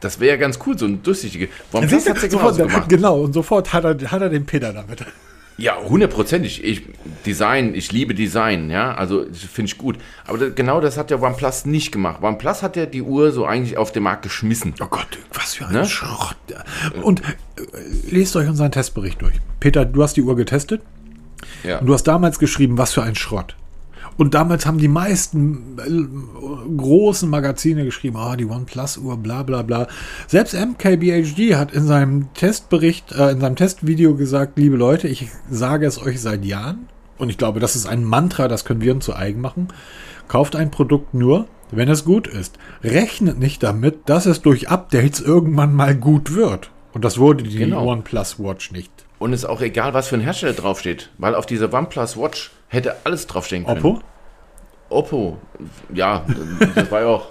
Das 0.00 0.18
wäre 0.18 0.32
ja 0.32 0.36
ganz 0.36 0.58
cool, 0.66 0.76
so 0.76 0.86
ein 0.86 1.02
durchsichtige. 1.02 1.48
Warum 1.70 1.88
das 1.88 2.08
hat 2.08 2.18
sofort, 2.18 2.56
gemacht? 2.56 2.88
Genau, 2.88 3.20
und 3.20 3.32
sofort 3.32 3.72
hat 3.72 3.84
er, 3.84 4.10
hat 4.10 4.20
er 4.20 4.28
den 4.28 4.46
Peter 4.46 4.72
damit. 4.72 5.04
Ja, 5.58 5.76
hundertprozentig. 5.76 6.64
Ich, 6.64 6.82
Design, 7.26 7.74
ich 7.74 7.92
liebe 7.92 8.14
Design, 8.14 8.70
ja, 8.70 8.94
also 8.94 9.26
finde 9.32 9.70
ich 9.70 9.78
gut. 9.78 9.98
Aber 10.26 10.38
das, 10.38 10.54
genau 10.54 10.80
das 10.80 10.96
hat 10.96 11.10
ja 11.10 11.20
OnePlus 11.20 11.66
nicht 11.66 11.92
gemacht. 11.92 12.22
OnePlus 12.22 12.62
hat 12.62 12.76
ja 12.76 12.86
die 12.86 13.02
Uhr 13.02 13.32
so 13.32 13.44
eigentlich 13.44 13.76
auf 13.76 13.92
den 13.92 14.02
Markt 14.02 14.22
geschmissen. 14.22 14.74
Oh 14.80 14.86
Gott, 14.86 15.18
was 15.32 15.54
für 15.54 15.66
ein 15.66 15.72
ne? 15.72 15.84
Schrott. 15.84 16.36
Und 17.02 17.20
äh, 17.20 17.32
lest 18.10 18.34
euch 18.36 18.48
unseren 18.48 18.72
Testbericht 18.72 19.20
durch. 19.20 19.34
Peter, 19.60 19.84
du 19.84 20.02
hast 20.02 20.16
die 20.16 20.22
Uhr 20.22 20.36
getestet. 20.36 20.82
Ja. 21.64 21.78
Und 21.78 21.86
du 21.86 21.94
hast 21.94 22.04
damals 22.04 22.38
geschrieben, 22.38 22.78
was 22.78 22.92
für 22.92 23.02
ein 23.02 23.14
Schrott. 23.14 23.56
Und 24.16 24.34
damals 24.34 24.66
haben 24.66 24.78
die 24.78 24.88
meisten 24.88 25.78
äh, 25.78 26.76
großen 26.76 27.28
Magazine 27.28 27.84
geschrieben, 27.84 28.16
ah, 28.16 28.32
oh, 28.32 28.36
die 28.36 28.44
OnePlus-Uhr, 28.44 29.16
bla 29.16 29.42
bla 29.42 29.62
bla. 29.62 29.88
Selbst 30.26 30.54
MKBHD 30.54 31.54
hat 31.56 31.72
in 31.72 31.86
seinem 31.86 32.32
Testbericht, 32.34 33.12
äh, 33.12 33.30
in 33.30 33.40
seinem 33.40 33.56
Testvideo 33.56 34.14
gesagt, 34.14 34.58
liebe 34.58 34.76
Leute, 34.76 35.08
ich 35.08 35.28
sage 35.50 35.86
es 35.86 36.00
euch 36.00 36.20
seit 36.20 36.44
Jahren, 36.44 36.88
und 37.18 37.30
ich 37.30 37.38
glaube, 37.38 37.60
das 37.60 37.76
ist 37.76 37.86
ein 37.86 38.04
Mantra, 38.04 38.48
das 38.48 38.64
können 38.64 38.80
wir 38.80 38.92
uns 38.92 39.04
zu 39.04 39.14
eigen 39.14 39.40
machen. 39.40 39.68
Kauft 40.26 40.56
ein 40.56 40.72
Produkt 40.72 41.14
nur, 41.14 41.46
wenn 41.70 41.88
es 41.88 42.04
gut 42.04 42.26
ist. 42.26 42.58
Rechnet 42.82 43.38
nicht 43.38 43.62
damit, 43.62 44.08
dass 44.08 44.26
es 44.26 44.42
durch 44.42 44.68
Updates 44.68 45.20
irgendwann 45.20 45.72
mal 45.72 45.94
gut 45.94 46.34
wird. 46.34 46.70
Und 46.92 47.04
das 47.04 47.18
wurde 47.18 47.44
die 47.44 47.56
genau. 47.56 47.86
OnePlus 47.86 48.38
Watch 48.40 48.72
nicht. 48.72 48.90
Und 49.18 49.32
es 49.32 49.44
ist 49.44 49.48
auch 49.48 49.60
egal, 49.60 49.94
was 49.94 50.08
für 50.08 50.16
ein 50.16 50.20
Hersteller 50.20 50.52
draufsteht, 50.52 51.10
weil 51.16 51.36
auf 51.36 51.46
dieser 51.46 51.72
OnePlus 51.72 52.16
Watch 52.16 52.50
hätte 52.72 52.96
alles 53.04 53.26
draufstehen 53.26 53.64
können. 53.64 53.78
Oppo? 53.78 54.00
Oppo, 54.88 55.38
ja, 55.94 56.24
das 56.74 56.90
war 56.90 57.00
ja 57.00 57.06
auch, 57.06 57.28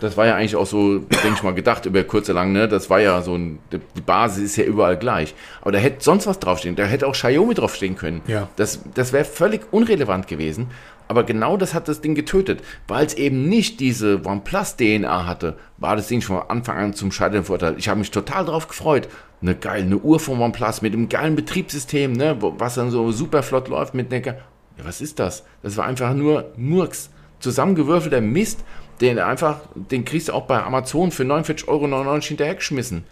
das 0.00 0.16
war 0.16 0.26
ja 0.26 0.34
eigentlich 0.34 0.56
auch 0.56 0.66
so, 0.66 0.98
denke 0.98 1.34
ich 1.34 1.42
mal, 1.42 1.52
gedacht 1.52 1.84
über 1.84 2.02
kurz 2.04 2.28
oder 2.30 2.40
lang, 2.40 2.52
ne? 2.52 2.68
Das 2.68 2.88
war 2.88 3.00
ja 3.00 3.20
so 3.20 3.34
ein, 3.34 3.58
die 3.70 4.00
Basis 4.00 4.44
ist 4.44 4.56
ja 4.56 4.64
überall 4.64 4.96
gleich. 4.96 5.34
Aber 5.60 5.72
da 5.72 5.78
hätte 5.78 6.02
sonst 6.02 6.26
was 6.26 6.38
draufstehen, 6.38 6.74
da 6.74 6.84
hätte 6.84 7.06
auch 7.06 7.12
Xiaomi 7.12 7.54
draufstehen 7.54 7.96
können. 7.96 8.22
Ja. 8.26 8.48
Das, 8.56 8.80
das 8.94 9.12
wäre 9.12 9.24
völlig 9.24 9.72
unrelevant 9.72 10.26
gewesen. 10.26 10.68
Aber 11.08 11.24
genau 11.24 11.58
das 11.58 11.74
hat 11.74 11.88
das 11.88 12.00
Ding 12.00 12.14
getötet, 12.14 12.62
weil 12.88 13.04
es 13.04 13.12
eben 13.12 13.46
nicht 13.46 13.80
diese 13.80 14.24
OnePlus-DNA 14.24 15.26
hatte, 15.26 15.58
war 15.76 15.94
das 15.96 16.06
Ding 16.06 16.22
schon 16.22 16.38
von 16.38 16.48
Anfang 16.48 16.78
an 16.78 16.94
zum 16.94 17.12
Scheitern 17.12 17.44
verurteilt. 17.44 17.76
Ich 17.78 17.88
habe 17.88 17.98
mich 17.98 18.10
total 18.10 18.46
darauf 18.46 18.68
gefreut. 18.68 19.08
Eine 19.42 19.54
geile 19.54 19.84
eine 19.84 19.98
Uhr 19.98 20.20
von 20.20 20.40
OnePlus 20.40 20.80
mit 20.80 20.94
einem 20.94 21.10
geilen 21.10 21.36
Betriebssystem, 21.36 22.12
ne, 22.12 22.38
was 22.40 22.76
dann 22.76 22.90
so 22.90 23.10
super 23.12 23.42
flott 23.42 23.68
läuft 23.68 23.92
mit 23.92 24.12
einer 24.12 24.36
ja, 24.78 24.84
was 24.84 25.00
ist 25.00 25.18
das? 25.18 25.44
Das 25.62 25.76
war 25.76 25.86
einfach 25.86 26.14
nur 26.14 26.52
Murks. 26.56 27.10
Zusammengewürfelter 27.40 28.20
Mist, 28.20 28.60
den 29.00 29.18
einfach, 29.18 29.60
den 29.74 30.04
kriegst 30.04 30.28
du 30.28 30.32
auch 30.32 30.46
bei 30.46 30.62
Amazon 30.62 31.10
für 31.10 31.24
49,99 31.24 31.68
Euro 31.68 32.20
hinterhergeschmissen. 32.20 33.02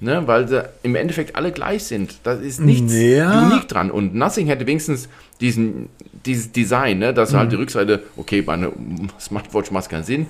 Ne? 0.00 0.26
Weil 0.26 0.48
sie 0.48 0.64
im 0.82 0.94
Endeffekt 0.94 1.36
alle 1.36 1.52
gleich 1.52 1.84
sind. 1.84 2.16
Da 2.22 2.32
ist 2.32 2.60
nichts 2.60 2.94
ja. 2.94 3.46
unique 3.46 3.68
dran. 3.68 3.90
Und 3.90 4.14
Nothing 4.14 4.46
hätte 4.46 4.66
wenigstens 4.66 5.08
diesen, 5.42 5.90
dieses 6.24 6.50
Design, 6.50 6.98
ne? 6.98 7.12
dass 7.12 7.32
mhm. 7.32 7.36
halt 7.36 7.52
die 7.52 7.56
Rückseite, 7.56 8.02
okay, 8.16 8.40
bei 8.40 8.54
einer 8.54 8.72
Smartwatch 9.20 9.70
macht 9.70 9.90
keinen 9.90 10.04
Sinn, 10.04 10.28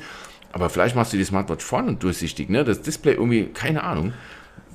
aber 0.55 0.71
vielleicht 0.71 0.95
machst 0.95 1.13
du 1.13 1.17
die 1.17 1.25
Smartwatch 1.25 1.65
vorne 1.65 1.95
durchsichtig, 1.97 2.49
ne? 2.49 2.63
Das 2.63 2.81
Display 2.81 3.15
irgendwie, 3.15 3.47
keine 3.47 3.83
Ahnung. 3.83 4.13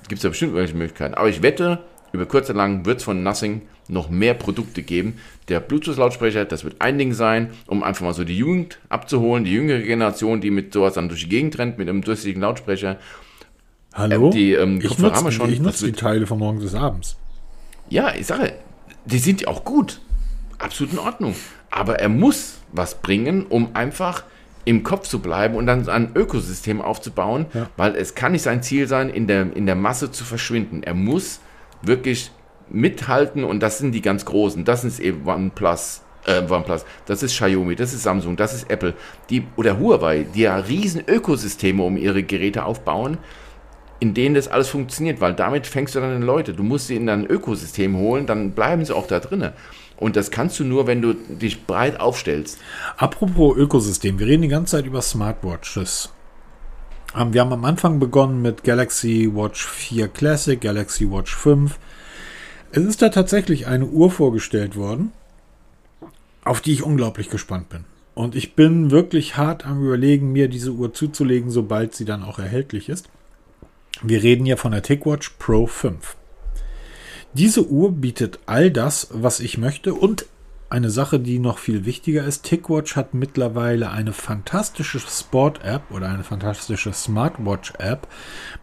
Gibt 0.10 0.20
es 0.20 0.24
ja 0.24 0.30
bestimmt 0.30 0.52
irgendwelche 0.52 0.76
Möglichkeiten. 0.76 1.14
Aber 1.14 1.30
ich 1.30 1.42
wette, 1.42 1.80
über 2.12 2.26
kurz 2.26 2.50
oder 2.50 2.58
lang 2.58 2.86
wird 2.86 2.98
es 2.98 3.06
von 3.06 3.24
Nothing 3.24 3.62
noch 3.90 4.10
mehr 4.10 4.34
Produkte 4.34 4.84
geben. 4.84 5.20
Der 5.48 5.60
Bluetooth-Lautsprecher, 5.60 6.46
das 6.46 6.64
wird 6.64 6.76
ein 6.80 6.98
Ding 6.98 7.14
sein, 7.14 7.50
um 7.68 7.84
einfach 7.84 8.06
mal 8.06 8.14
so 8.14 8.24
die 8.24 8.38
Jugend 8.38 8.80
abzuholen, 8.88 9.44
die 9.44 9.52
jüngere 9.52 9.82
Generation, 9.82 10.42
die 10.42 10.52
mit 10.52 10.74
sowas 10.74 10.94
dann 10.94 11.10
durch 11.10 11.24
die 11.24 11.30
Gegend 11.30 11.58
rennt, 11.58 11.78
mit 11.78 11.90
einem 11.90 12.02
durchsichtigen 12.02 12.42
Lautsprecher. 12.42 12.98
Hallo? 13.94 14.28
Ähm, 14.28 14.32
die 14.32 14.54
ähm, 14.54 14.80
ich 14.82 14.98
nutze, 14.98 15.16
haben 15.16 15.32
schon. 15.32 15.52
Ich 15.52 15.60
nutze 15.60 15.88
die 15.88 15.94
Teile 15.94 16.28
von 16.28 16.38
morgens 16.38 16.64
bis 16.64 16.76
abends. 16.76 17.18
Ja, 17.90 18.14
ich 18.14 18.28
sage, 18.28 18.54
die 19.06 19.18
sind 19.18 19.42
ja 19.42 19.48
auch 19.48 19.66
gut. 19.66 20.00
Absolut 20.60 20.94
in 20.94 21.00
Ordnung. 21.00 21.36
Aber 21.72 22.00
er 22.00 22.10
muss 22.10 22.60
was 22.72 23.02
bringen, 23.02 23.46
um 23.48 23.76
einfach 23.76 24.24
im 24.66 24.84
Kopf 24.84 25.08
zu 25.08 25.20
bleiben 25.20 25.56
und 25.56 25.66
dann 25.66 25.88
ein 25.90 26.12
Ökosystem 26.16 26.82
aufzubauen, 26.82 27.48
ja. 27.54 27.70
weil 27.78 27.96
es 27.96 28.14
kann 28.14 28.34
nicht 28.34 28.44
sein 28.44 28.62
Ziel 28.62 28.88
sein, 28.88 29.10
in 29.10 29.26
der, 29.26 29.56
in 29.56 29.66
der 29.66 29.76
Masse 29.76 30.12
zu 30.12 30.24
verschwinden. 30.24 30.84
Er 30.84 30.94
muss 30.94 31.40
wirklich 31.82 32.32
mithalten 32.70 33.44
und 33.44 33.62
das 33.62 33.78
sind 33.78 33.92
die 33.92 34.02
ganz 34.02 34.26
großen. 34.26 34.66
Das 34.66 34.84
ist 34.84 35.00
eben 35.00 35.28
OnePlus, 35.28 36.02
äh, 36.26 36.42
OnePlus, 36.50 36.86
das 37.06 37.24
ist 37.24 37.34
Xiaomi, 37.34 37.76
das 37.76 37.94
ist 37.94 38.04
Samsung, 38.04 38.36
das 38.36 38.54
ist 38.54 38.70
Apple, 38.70 38.94
die 39.30 39.44
oder 39.56 39.80
Huawei, 39.80 40.26
die 40.34 40.42
ja 40.42 40.58
riesen 40.58 41.04
Ökosysteme 41.08 41.84
um 41.84 41.98
ihre 41.98 42.24
Geräte 42.24 42.66
aufbauen, 42.66 43.18
in 44.00 44.14
denen 44.14 44.36
das 44.36 44.48
alles 44.48 44.70
funktioniert, 44.70 45.20
weil 45.22 45.34
damit 45.34 45.68
fängst 45.68 45.96
du 45.96 46.00
dann 46.00 46.16
an 46.16 46.22
Leute. 46.22 46.54
Du 46.54 46.64
musst 46.64 46.88
sie 46.88 46.96
in 46.96 47.08
dein 47.08 47.26
Ökosystem 47.26 47.98
holen, 47.98 48.26
dann 48.26 48.52
bleiben 48.52 48.86
sie 48.86 48.96
auch 48.96 49.08
da 49.08 49.20
drinnen. 49.20 49.52
Und 49.98 50.16
das 50.16 50.32
kannst 50.32 50.58
du 50.60 50.64
nur, 50.64 50.88
wenn 50.88 51.02
du 51.02 51.14
dich 51.14 51.66
breit 51.66 52.00
aufstellst. 52.00 52.60
Apropos 52.96 53.58
Ökosystem, 53.58 54.18
wir 54.18 54.28
reden 54.28 54.44
die 54.44 54.48
ganze 54.48 54.78
Zeit 54.78 54.86
über 54.86 55.02
Smartwatches. 55.02 56.14
Ähm, 57.18 57.34
wir 57.34 57.42
haben 57.42 57.52
am 57.52 57.66
Anfang 57.66 58.00
begonnen 58.00 58.42
mit 58.42 58.64
Galaxy 58.64 59.30
Watch 59.34 59.66
4 59.66 60.08
Classic, 60.08 60.60
Galaxy 60.60 61.10
Watch 61.12 61.36
5. 61.36 61.78
Es 62.72 62.84
ist 62.84 63.02
da 63.02 63.10
tatsächlich 63.10 63.66
eine 63.66 63.86
Uhr 63.86 64.12
vorgestellt 64.12 64.76
worden, 64.76 65.12
auf 66.44 66.62
die 66.62 66.74
ich 66.74 66.84
unglaublich 66.84 67.30
gespannt 67.30 67.70
bin. 67.70 67.86
Und 68.14 68.36
ich 68.36 68.54
bin 68.54 68.92
wirklich 68.92 69.38
hart 69.38 69.66
am 69.66 69.84
Überlegen, 69.84 70.32
mir 70.32 70.50
diese 70.50 70.72
Uhr 70.72 70.94
zuzulegen, 70.94 71.50
sobald 71.50 71.96
sie 71.96 72.06
dann 72.06 72.22
auch 72.22 72.38
erhältlich 72.38 72.90
ist. 72.90 73.10
Wir 74.04 74.22
reden 74.22 74.46
ja 74.46 74.56
von 74.56 74.72
der 74.72 74.84
TicWatch 74.84 75.32
Pro 75.40 75.66
5. 75.66 76.16
Diese 77.34 77.68
Uhr 77.68 77.92
bietet 77.92 78.40
all 78.46 78.70
das, 78.70 79.08
was 79.12 79.40
ich 79.40 79.58
möchte 79.58 79.94
und 79.94 80.26
eine 80.70 80.90
Sache, 80.90 81.20
die 81.20 81.40
noch 81.40 81.58
viel 81.58 81.86
wichtiger 81.86 82.24
ist, 82.24 82.44
TickWatch 82.44 82.96
hat 82.96 83.14
mittlerweile 83.14 83.90
eine 83.90 84.14
fantastische 84.14 85.00
Sport-App 85.00 85.84
oder 85.92 86.10
eine 86.10 86.24
fantastische 86.24 86.94
Smartwatch-App 86.94 88.08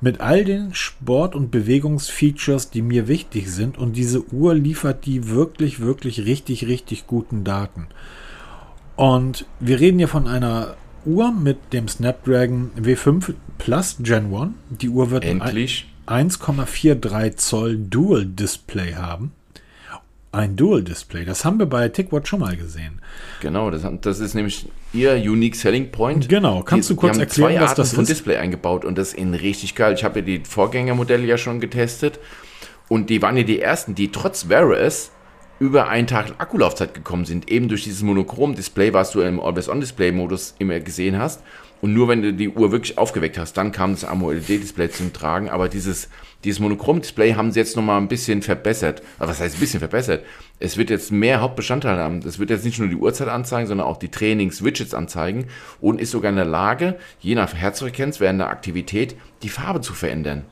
mit 0.00 0.20
all 0.20 0.44
den 0.44 0.72
Sport- 0.72 1.34
und 1.34 1.50
Bewegungsfeatures, 1.50 2.70
die 2.70 2.82
mir 2.82 3.08
wichtig 3.08 3.50
sind. 3.50 3.76
Und 3.76 3.96
diese 3.96 4.24
Uhr 4.32 4.54
liefert 4.54 5.04
die 5.04 5.28
wirklich, 5.28 5.80
wirklich 5.80 6.24
richtig, 6.24 6.66
richtig 6.66 7.06
guten 7.06 7.42
Daten. 7.42 7.88
Und 8.94 9.44
wir 9.58 9.80
reden 9.80 9.98
hier 9.98 10.08
von 10.08 10.28
einer 10.28 10.76
Uhr 11.04 11.32
mit 11.32 11.72
dem 11.72 11.88
Snapdragon 11.88 12.70
W5 12.80 13.34
Plus 13.58 13.96
Gen 14.00 14.34
1. 14.34 14.52
Die 14.70 14.88
Uhr 14.88 15.10
wird 15.10 15.24
Endlich. 15.24 15.86
1,43 16.06 17.36
Zoll 17.36 17.78
Dual 17.78 18.26
Display 18.26 18.94
haben. 18.94 19.32
Ein 20.36 20.54
Dual 20.54 20.82
Display, 20.82 21.24
das 21.24 21.46
haben 21.46 21.58
wir 21.58 21.64
bei 21.64 21.88
TickWatch 21.88 22.28
schon 22.28 22.40
mal 22.40 22.58
gesehen. 22.58 23.00
Genau, 23.40 23.70
das, 23.70 23.86
das 24.02 24.20
ist 24.20 24.34
nämlich 24.34 24.68
ihr 24.92 25.14
Unique 25.14 25.56
Selling 25.56 25.90
Point. 25.90 26.28
Genau, 26.28 26.62
kannst 26.62 26.90
die, 26.90 26.94
du 26.94 27.00
kurz 27.00 27.16
erklären, 27.16 27.52
zwei 27.52 27.60
was 27.62 27.70
Arten 27.70 27.80
das 27.80 27.94
von 27.94 28.02
ist? 28.02 28.10
Display 28.10 28.36
eingebaut 28.36 28.84
und 28.84 28.98
das 28.98 29.08
ist 29.08 29.14
in 29.14 29.32
richtig 29.32 29.74
geil. 29.74 29.94
Ich 29.94 30.04
habe 30.04 30.18
ja 30.18 30.26
die 30.26 30.42
Vorgängermodelle 30.44 31.24
ja 31.24 31.38
schon 31.38 31.58
getestet 31.58 32.18
und 32.88 33.08
die 33.08 33.22
waren 33.22 33.38
ja 33.38 33.44
die 33.44 33.62
ersten, 33.62 33.94
die 33.94 34.12
trotz 34.12 34.50
Wear 34.50 34.68
OS 34.68 35.10
über 35.58 35.88
einen 35.88 36.06
Tag 36.06 36.34
Akkulaufzeit 36.36 36.92
gekommen 36.92 37.24
sind. 37.24 37.50
Eben 37.50 37.68
durch 37.68 37.84
dieses 37.84 38.02
Monochrom-Display, 38.02 38.92
was 38.92 39.12
du 39.12 39.22
im 39.22 39.40
Always-On-Display-Modus 39.40 40.56
immer 40.58 40.80
gesehen 40.80 41.18
hast. 41.18 41.42
Und 41.82 41.92
nur 41.92 42.08
wenn 42.08 42.22
du 42.22 42.32
die 42.32 42.48
Uhr 42.48 42.72
wirklich 42.72 42.96
aufgeweckt 42.96 43.38
hast, 43.38 43.54
dann 43.54 43.70
kam 43.70 43.92
das 43.92 44.04
AMOLED-Display 44.04 44.90
zum 44.90 45.12
Tragen. 45.12 45.50
Aber 45.50 45.68
dieses, 45.68 46.08
dieses 46.42 46.58
Monochrom-Display 46.60 47.34
haben 47.34 47.52
sie 47.52 47.60
jetzt 47.60 47.76
nochmal 47.76 48.00
ein 48.00 48.08
bisschen 48.08 48.42
verbessert. 48.42 49.02
Aber 49.18 49.28
was 49.28 49.40
heißt 49.40 49.56
ein 49.56 49.60
bisschen 49.60 49.80
verbessert? 49.80 50.24
Es 50.58 50.76
wird 50.76 50.90
jetzt 50.90 51.12
mehr 51.12 51.40
Hauptbestandteile 51.40 52.00
haben. 52.00 52.20
Es 52.20 52.38
wird 52.38 52.50
jetzt 52.50 52.64
nicht 52.64 52.78
nur 52.78 52.88
die 52.88 52.96
Uhrzeit 52.96 53.28
anzeigen, 53.28 53.68
sondern 53.68 53.86
auch 53.86 53.98
die 53.98 54.10
Trainings-Widgets 54.10 54.94
anzeigen 54.94 55.46
und 55.80 56.00
ist 56.00 56.12
sogar 56.12 56.30
in 56.30 56.36
der 56.36 56.46
Lage, 56.46 56.96
je 57.20 57.34
nach 57.34 57.52
Herzfrequenz 57.52 58.20
während 58.20 58.40
der 58.40 58.48
Aktivität, 58.48 59.16
die 59.42 59.50
Farbe 59.50 59.80
zu 59.82 59.92
verändern. 59.92 60.44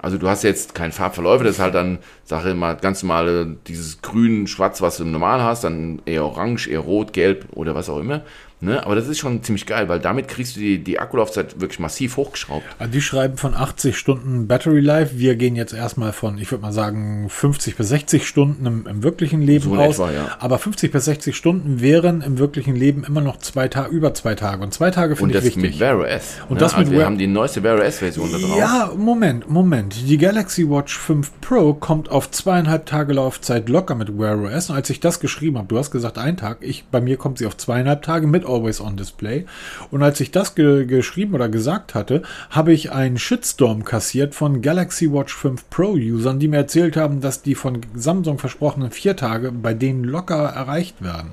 Also 0.00 0.16
du 0.16 0.28
hast 0.28 0.44
jetzt 0.44 0.74
keinen 0.74 0.92
Farbverläufe, 0.92 1.42
das 1.42 1.54
ist 1.54 1.60
halt 1.60 1.74
dann, 1.74 1.98
sage 2.22 2.50
ich 2.50 2.56
mal, 2.56 2.76
ganz 2.76 3.02
normale, 3.02 3.56
dieses 3.66 4.00
grün, 4.00 4.46
schwarz, 4.46 4.80
was 4.80 4.98
du 4.98 5.04
Normal 5.04 5.42
hast, 5.42 5.64
dann 5.64 6.00
eher 6.06 6.24
orange, 6.24 6.68
eher 6.68 6.80
rot, 6.80 7.12
gelb 7.12 7.46
oder 7.52 7.74
was 7.74 7.88
auch 7.88 7.98
immer. 7.98 8.22
Ne? 8.60 8.84
Aber 8.84 8.96
das 8.96 9.06
ist 9.06 9.18
schon 9.18 9.40
ziemlich 9.44 9.66
geil, 9.66 9.88
weil 9.88 10.00
damit 10.00 10.26
kriegst 10.26 10.56
du 10.56 10.60
die, 10.60 10.82
die 10.82 10.98
Akkulaufzeit 10.98 11.60
wirklich 11.60 11.78
massiv 11.78 12.16
hochgeschraubt. 12.16 12.64
Also 12.80 12.92
die 12.92 13.00
schreiben 13.00 13.36
von 13.36 13.54
80 13.54 13.96
Stunden 13.96 14.48
Battery 14.48 14.80
Life. 14.80 15.16
Wir 15.18 15.36
gehen 15.36 15.54
jetzt 15.54 15.72
erstmal 15.72 16.12
von, 16.12 16.38
ich 16.38 16.50
würde 16.50 16.62
mal 16.62 16.72
sagen, 16.72 17.28
50 17.28 17.76
bis 17.76 17.88
60 17.90 18.26
Stunden 18.26 18.66
im, 18.66 18.86
im 18.88 19.02
wirklichen 19.04 19.42
Leben 19.42 19.64
So 19.64 19.76
aus. 19.76 20.00
etwa, 20.00 20.10
ja. 20.10 20.36
Aber 20.40 20.58
50 20.58 20.90
bis 20.90 21.04
60 21.04 21.36
Stunden 21.36 21.80
wären 21.80 22.20
im 22.20 22.38
wirklichen 22.38 22.74
Leben 22.74 23.04
immer 23.04 23.20
noch 23.20 23.38
zwei 23.38 23.68
Tage, 23.68 23.90
über 23.94 24.12
zwei 24.14 24.34
Tage. 24.34 24.60
Und 24.62 24.74
zwei 24.74 24.90
Tage 24.90 25.12
Und 25.12 25.18
finde 25.18 25.34
ich 25.38 25.44
das 25.44 25.44
wichtig. 25.56 25.62
mit 25.74 25.80
Wear 25.80 25.98
OS. 26.00 26.38
Und 26.48 26.54
ne? 26.54 26.60
das 26.60 26.72
mit 26.72 26.78
also 26.80 26.90
wir 26.92 26.98
Wear- 26.98 27.06
haben 27.06 27.18
die 27.18 27.28
neueste 27.28 27.62
Wear 27.62 27.78
OS-Version 27.78 28.32
da 28.32 28.38
drauf. 28.38 28.58
Ja, 28.58 28.92
Moment, 28.96 29.48
Moment. 29.48 29.94
Die 30.08 30.18
Galaxy 30.18 30.68
Watch 30.68 30.98
5 30.98 31.30
Pro 31.40 31.74
kommt 31.74 32.10
auf 32.10 32.28
zweieinhalb 32.32 32.86
Tage 32.86 33.12
Laufzeit 33.12 33.68
locker 33.68 33.94
mit 33.94 34.18
Wear 34.18 34.36
OS. 34.42 34.70
Und 34.70 34.74
als 34.74 34.90
ich 34.90 34.98
das 34.98 35.20
geschrieben 35.20 35.58
habe, 35.58 35.68
du 35.68 35.78
hast 35.78 35.92
gesagt 35.92 36.18
ein 36.18 36.36
Tag, 36.36 36.58
ich, 36.62 36.86
bei 36.90 37.00
mir 37.00 37.16
kommt 37.18 37.38
sie 37.38 37.46
auf 37.46 37.56
zweieinhalb 37.56 38.02
Tage 38.02 38.26
mit 38.26 38.47
Always 38.48 38.80
On 38.80 38.96
Display. 38.96 39.46
Und 39.90 40.02
als 40.02 40.20
ich 40.20 40.30
das 40.30 40.54
ge 40.54 40.86
geschrieben 40.86 41.34
oder 41.34 41.48
gesagt 41.48 41.94
hatte, 41.94 42.22
habe 42.50 42.72
ich 42.72 42.92
einen 42.92 43.18
Shitstorm 43.18 43.84
kassiert 43.84 44.34
von 44.34 44.62
Galaxy 44.62 45.12
Watch 45.12 45.34
5 45.34 45.70
Pro 45.70 45.92
Usern, 45.92 46.38
die 46.38 46.48
mir 46.48 46.56
erzählt 46.56 46.96
haben, 46.96 47.20
dass 47.20 47.42
die 47.42 47.54
von 47.54 47.80
Samsung 47.94 48.38
versprochenen 48.38 48.90
vier 48.90 49.16
Tage 49.16 49.52
bei 49.52 49.74
denen 49.74 50.04
locker 50.04 50.44
erreicht 50.48 51.02
werden. 51.02 51.32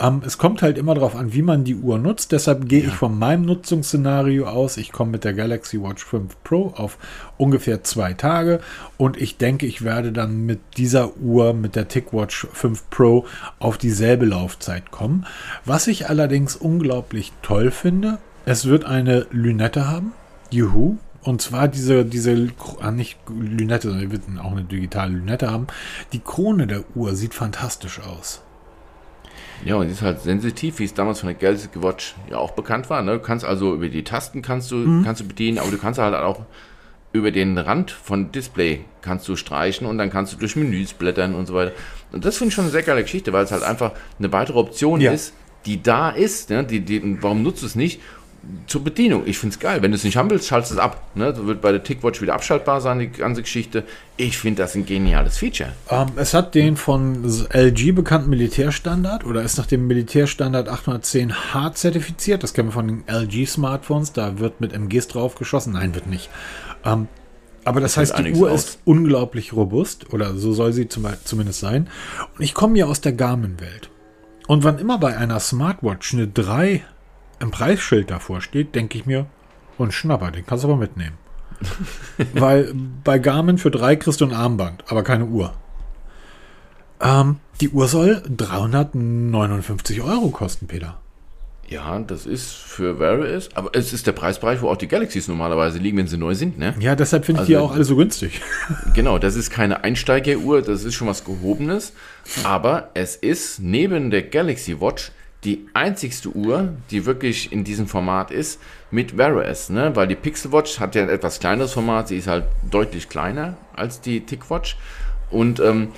Ähm, 0.00 0.22
es 0.24 0.38
kommt 0.38 0.62
halt 0.62 0.78
immer 0.78 0.94
darauf 0.94 1.16
an, 1.16 1.32
wie 1.32 1.42
man 1.42 1.64
die 1.64 1.76
Uhr 1.76 1.98
nutzt. 1.98 2.32
Deshalb 2.32 2.68
gehe 2.68 2.84
ich 2.84 2.92
von 2.92 3.18
meinem 3.18 3.44
Nutzungsszenario 3.44 4.46
aus. 4.46 4.76
Ich 4.76 4.92
komme 4.92 5.12
mit 5.12 5.24
der 5.24 5.34
Galaxy 5.34 5.80
Watch 5.82 6.04
5 6.04 6.36
Pro 6.44 6.72
auf 6.76 6.98
ungefähr 7.36 7.82
zwei 7.84 8.12
Tage 8.12 8.60
und 8.96 9.20
ich 9.20 9.36
denke, 9.36 9.66
ich 9.66 9.82
werde 9.82 10.12
dann 10.12 10.44
mit 10.46 10.60
dieser 10.76 11.16
Uhr, 11.16 11.54
mit 11.54 11.76
der 11.76 11.88
TicWatch 11.88 12.48
5 12.52 12.90
Pro, 12.90 13.26
auf 13.58 13.78
dieselbe 13.78 14.26
Laufzeit 14.26 14.90
kommen. 14.90 15.26
Was 15.64 15.86
ich 15.86 16.08
allerdings 16.08 16.56
unglaublich 16.56 17.32
toll 17.42 17.70
finde, 17.70 18.18
es 18.44 18.66
wird 18.66 18.84
eine 18.84 19.26
Lünette 19.30 19.88
haben. 19.88 20.12
Juhu. 20.50 20.96
Und 21.22 21.40
zwar 21.40 21.68
diese, 21.68 22.04
diese, 22.04 22.48
ah, 22.80 22.90
nicht 22.90 23.16
Lünette, 23.28 23.88
sondern 23.88 24.10
wir 24.10 24.18
werden 24.18 24.38
auch 24.40 24.50
eine 24.50 24.64
digitale 24.64 25.12
Lünette 25.12 25.50
haben. 25.50 25.68
Die 26.12 26.18
Krone 26.18 26.66
der 26.66 26.84
Uhr 26.96 27.14
sieht 27.14 27.34
fantastisch 27.34 28.00
aus. 28.00 28.42
Ja, 29.64 29.76
und 29.76 29.86
die 29.86 29.92
ist 29.92 30.02
halt 30.02 30.20
sensitiv, 30.20 30.78
wie 30.78 30.84
es 30.84 30.94
damals 30.94 31.20
von 31.20 31.28
der 31.28 31.36
Galaxy 31.36 31.68
Watch 31.76 32.14
ja 32.30 32.38
auch 32.38 32.50
bekannt 32.52 32.90
war. 32.90 33.02
Ne? 33.02 33.12
Du 33.12 33.18
kannst 33.20 33.44
also 33.44 33.74
über 33.74 33.88
die 33.88 34.02
Tasten 34.04 34.42
kannst 34.42 34.70
du, 34.70 34.76
Mhm. 34.76 35.04
kannst 35.04 35.20
du 35.20 35.26
bedienen, 35.28 35.58
aber 35.58 35.70
du 35.70 35.78
kannst 35.78 35.98
halt 36.00 36.14
auch 36.14 36.40
über 37.12 37.30
den 37.30 37.58
Rand 37.58 37.90
von 37.90 38.32
Display 38.32 38.84
kannst 39.02 39.28
du 39.28 39.36
streichen 39.36 39.86
und 39.86 39.98
dann 39.98 40.08
kannst 40.10 40.32
du 40.32 40.38
durch 40.38 40.56
Menüs 40.56 40.94
blättern 40.94 41.34
und 41.34 41.46
so 41.46 41.54
weiter. 41.54 41.72
Und 42.10 42.24
das 42.24 42.36
finde 42.38 42.48
ich 42.48 42.54
schon 42.54 42.64
eine 42.64 42.72
sehr 42.72 42.82
geile 42.82 43.02
Geschichte, 43.02 43.32
weil 43.32 43.44
es 43.44 43.52
halt 43.52 43.62
einfach 43.62 43.92
eine 44.18 44.32
weitere 44.32 44.58
Option 44.58 45.00
Ja. 45.00 45.12
ist, 45.12 45.34
die 45.66 45.82
da 45.82 46.10
ist. 46.10 46.50
Ne? 46.50 46.64
Die, 46.64 46.80
die, 46.80 47.22
warum 47.22 47.42
nutzt 47.42 47.62
du 47.62 47.66
es 47.66 47.74
nicht? 47.74 48.00
Zur 48.66 48.82
Bedienung. 48.82 49.22
Ich 49.26 49.38
finde 49.38 49.54
es 49.54 49.60
geil. 49.60 49.82
Wenn 49.82 49.92
du 49.92 49.96
es 49.96 50.02
nicht 50.02 50.16
haben 50.16 50.28
willst, 50.28 50.48
schaltest 50.48 50.72
es 50.72 50.78
ab. 50.78 51.02
Ne? 51.14 51.32
Das 51.32 51.46
wird 51.46 51.60
bei 51.60 51.70
der 51.70 51.84
TicWatch 51.84 52.20
wieder 52.20 52.34
abschaltbar 52.34 52.80
sein, 52.80 52.98
die 52.98 53.08
ganze 53.08 53.42
Geschichte. 53.42 53.84
Ich 54.16 54.36
finde 54.36 54.62
das 54.62 54.74
ein 54.74 54.84
geniales 54.84 55.38
Feature. 55.38 55.72
Ähm, 55.88 56.08
es 56.16 56.34
hat 56.34 56.54
den 56.54 56.76
von 56.76 57.24
LG 57.24 57.92
bekannten 57.94 58.30
Militärstandard 58.30 59.24
oder 59.24 59.42
ist 59.42 59.58
nach 59.58 59.66
dem 59.66 59.86
Militärstandard 59.86 60.68
810H 60.68 61.74
zertifiziert. 61.74 62.42
Das 62.42 62.52
kennen 62.52 62.68
wir 62.68 62.72
von 62.72 62.88
den 62.88 63.04
LG-Smartphones. 63.06 64.12
Da 64.12 64.38
wird 64.38 64.60
mit 64.60 64.72
MGs 64.72 65.08
drauf 65.08 65.36
geschossen. 65.36 65.74
Nein, 65.74 65.94
wird 65.94 66.08
nicht. 66.08 66.28
Ähm, 66.84 67.06
aber 67.64 67.80
das, 67.80 67.96
hält 67.96 68.12
heißt, 68.12 68.26
die 68.26 68.34
Uhr 68.34 68.50
aus. 68.50 68.64
ist 68.64 68.78
unglaublich 68.84 69.52
robust 69.52 70.12
oder 70.12 70.34
so 70.34 70.52
soll 70.52 70.72
sie 70.72 70.88
zum, 70.88 71.06
zumindest 71.24 71.60
sein. 71.60 71.88
Und 72.36 72.42
ich 72.42 72.54
komme 72.54 72.78
ja 72.78 72.86
aus 72.86 73.00
der 73.00 73.12
Garmin-Welt. 73.12 73.88
Und 74.48 74.64
wann 74.64 74.78
immer 74.78 74.98
bei 74.98 75.16
einer 75.16 75.38
Smartwatch 75.38 76.14
eine 76.14 76.26
3 76.26 76.82
im 77.42 77.50
Preisschild 77.50 78.10
davor 78.10 78.40
steht, 78.40 78.74
denke 78.74 78.96
ich 78.96 79.04
mir, 79.06 79.26
und 79.78 79.92
Schnapper, 79.92 80.30
den 80.30 80.46
kannst 80.46 80.64
du 80.64 80.68
aber 80.68 80.76
mitnehmen. 80.78 81.18
Weil 82.34 82.72
bei 83.04 83.18
Garmin 83.18 83.58
für 83.58 83.70
3 83.70 83.96
kriegst 83.96 84.20
du 84.20 84.24
ein 84.26 84.32
Armband, 84.32 84.84
aber 84.88 85.02
keine 85.02 85.26
Uhr. 85.26 85.52
Ähm, 87.00 87.36
die 87.60 87.68
Uhr 87.70 87.88
soll 87.88 88.22
359 88.36 90.00
Euro 90.02 90.28
kosten, 90.30 90.66
Peter. 90.66 90.98
Ja, 91.68 91.98
das 92.00 92.26
ist 92.26 92.52
für 92.52 92.98
Wear 92.98 93.20
OS, 93.20 93.48
aber 93.54 93.70
es 93.72 93.92
ist 93.94 94.06
der 94.06 94.12
Preisbereich, 94.12 94.60
wo 94.60 94.68
auch 94.68 94.76
die 94.76 94.88
Galaxies 94.88 95.26
normalerweise 95.28 95.78
liegen, 95.78 95.96
wenn 95.96 96.06
sie 96.06 96.18
neu 96.18 96.34
sind, 96.34 96.58
ne? 96.58 96.74
Ja, 96.80 96.94
deshalb 96.94 97.24
finde 97.24 97.38
ich 97.38 97.48
Also- 97.48 97.52
die 97.52 97.56
auch 97.56 97.72
alle 97.72 97.84
so 97.84 97.96
günstig. 97.96 98.40
Genau, 98.94 99.18
das 99.18 99.36
ist 99.36 99.50
keine 99.50 99.82
Einsteigeruhr, 99.82 100.60
das 100.62 100.84
ist 100.84 100.94
schon 100.94 101.08
was 101.08 101.24
Gehobenes, 101.24 101.94
aber 102.44 102.90
es 102.94 103.16
ist 103.16 103.60
neben 103.60 104.10
der 104.10 104.22
Galaxy 104.22 104.80
Watch 104.80 105.12
die 105.44 105.66
einzigste 105.74 106.28
Uhr, 106.30 106.74
die 106.90 107.04
wirklich 107.04 107.50
in 107.52 107.64
diesem 107.64 107.88
Format 107.88 108.30
ist, 108.30 108.60
mit 108.90 109.16
Wear 109.18 109.36
OS, 109.36 109.70
ne? 109.70 109.94
Weil 109.96 110.06
die 110.06 110.14
Pixel 110.14 110.52
Watch 110.52 110.78
hat 110.78 110.94
ja 110.94 111.02
ein 111.02 111.08
etwas 111.08 111.40
kleineres 111.40 111.72
Format, 111.72 112.08
sie 112.08 112.16
ist 112.16 112.28
halt 112.28 112.44
deutlich 112.70 113.08
kleiner 113.08 113.56
als 113.74 114.00
die 114.00 114.20
TicWatch 114.20 114.76
und 115.30 115.58
ähm, 115.58 115.88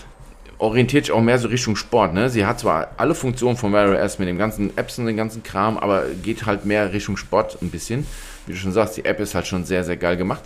orientiert 0.58 1.06
sich 1.06 1.12
auch 1.12 1.20
mehr 1.20 1.38
so 1.38 1.48
Richtung 1.48 1.76
Sport. 1.76 2.14
Ne? 2.14 2.30
Sie 2.30 2.46
hat 2.46 2.60
zwar 2.60 2.92
alle 2.96 3.14
Funktionen 3.14 3.56
von 3.56 3.72
Wear 3.72 4.02
OS 4.02 4.18
mit 4.18 4.28
dem 4.28 4.38
ganzen 4.38 4.76
Apps 4.78 4.98
und 4.98 5.06
dem 5.06 5.16
ganzen 5.16 5.42
Kram, 5.42 5.76
aber 5.76 6.04
geht 6.22 6.46
halt 6.46 6.64
mehr 6.64 6.92
Richtung 6.92 7.16
Sport 7.16 7.58
ein 7.60 7.70
bisschen. 7.70 8.06
Wie 8.46 8.52
du 8.52 8.58
schon 8.58 8.72
sagst, 8.72 8.96
die 8.96 9.04
App 9.04 9.20
ist 9.20 9.34
halt 9.34 9.46
schon 9.46 9.64
sehr, 9.64 9.84
sehr 9.84 9.96
geil 9.96 10.16
gemacht. 10.16 10.42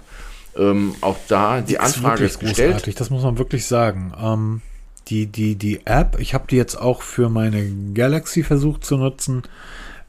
Ähm, 0.57 0.95
auch 1.03 1.17
da, 1.29 1.61
die 1.61 1.79
Anfrage 1.79 2.25
ist 2.25 2.41
gestellt. 2.41 2.73
großartig, 2.73 2.95
das 2.97 3.11
muss 3.11 3.23
man 3.23 3.39
wirklich 3.39 3.67
sagen. 3.67 4.13
Ähm, 4.21 4.63
die, 5.11 5.27
die, 5.27 5.57
die 5.57 5.87
App, 5.87 6.19
ich 6.19 6.35
habe 6.35 6.47
die 6.49 6.57
jetzt 6.57 6.77
auch 6.77 7.03
für 7.03 7.29
meine 7.29 7.65
Galaxy 7.95 8.43
versucht 8.43 8.85
zu 8.85 8.97
nutzen, 8.97 9.43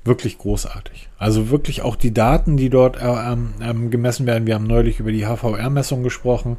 wirklich 0.04 0.38
großartig. 0.38 1.10
Also 1.18 1.50
wirklich 1.50 1.82
auch 1.82 1.96
die 1.96 2.14
Daten, 2.14 2.58
die 2.58 2.70
dort 2.70 2.98
äh, 3.02 3.06
ähm, 3.06 3.54
ähm, 3.62 3.92
gemessen 3.92 4.26
werden. 4.26 4.48
Wir 4.48 4.56
haben 4.56 4.68
neulich 4.68 5.00
über 5.00 5.12
die 5.12 5.26
HVR-Messung 5.26 6.04
gesprochen. 6.04 6.58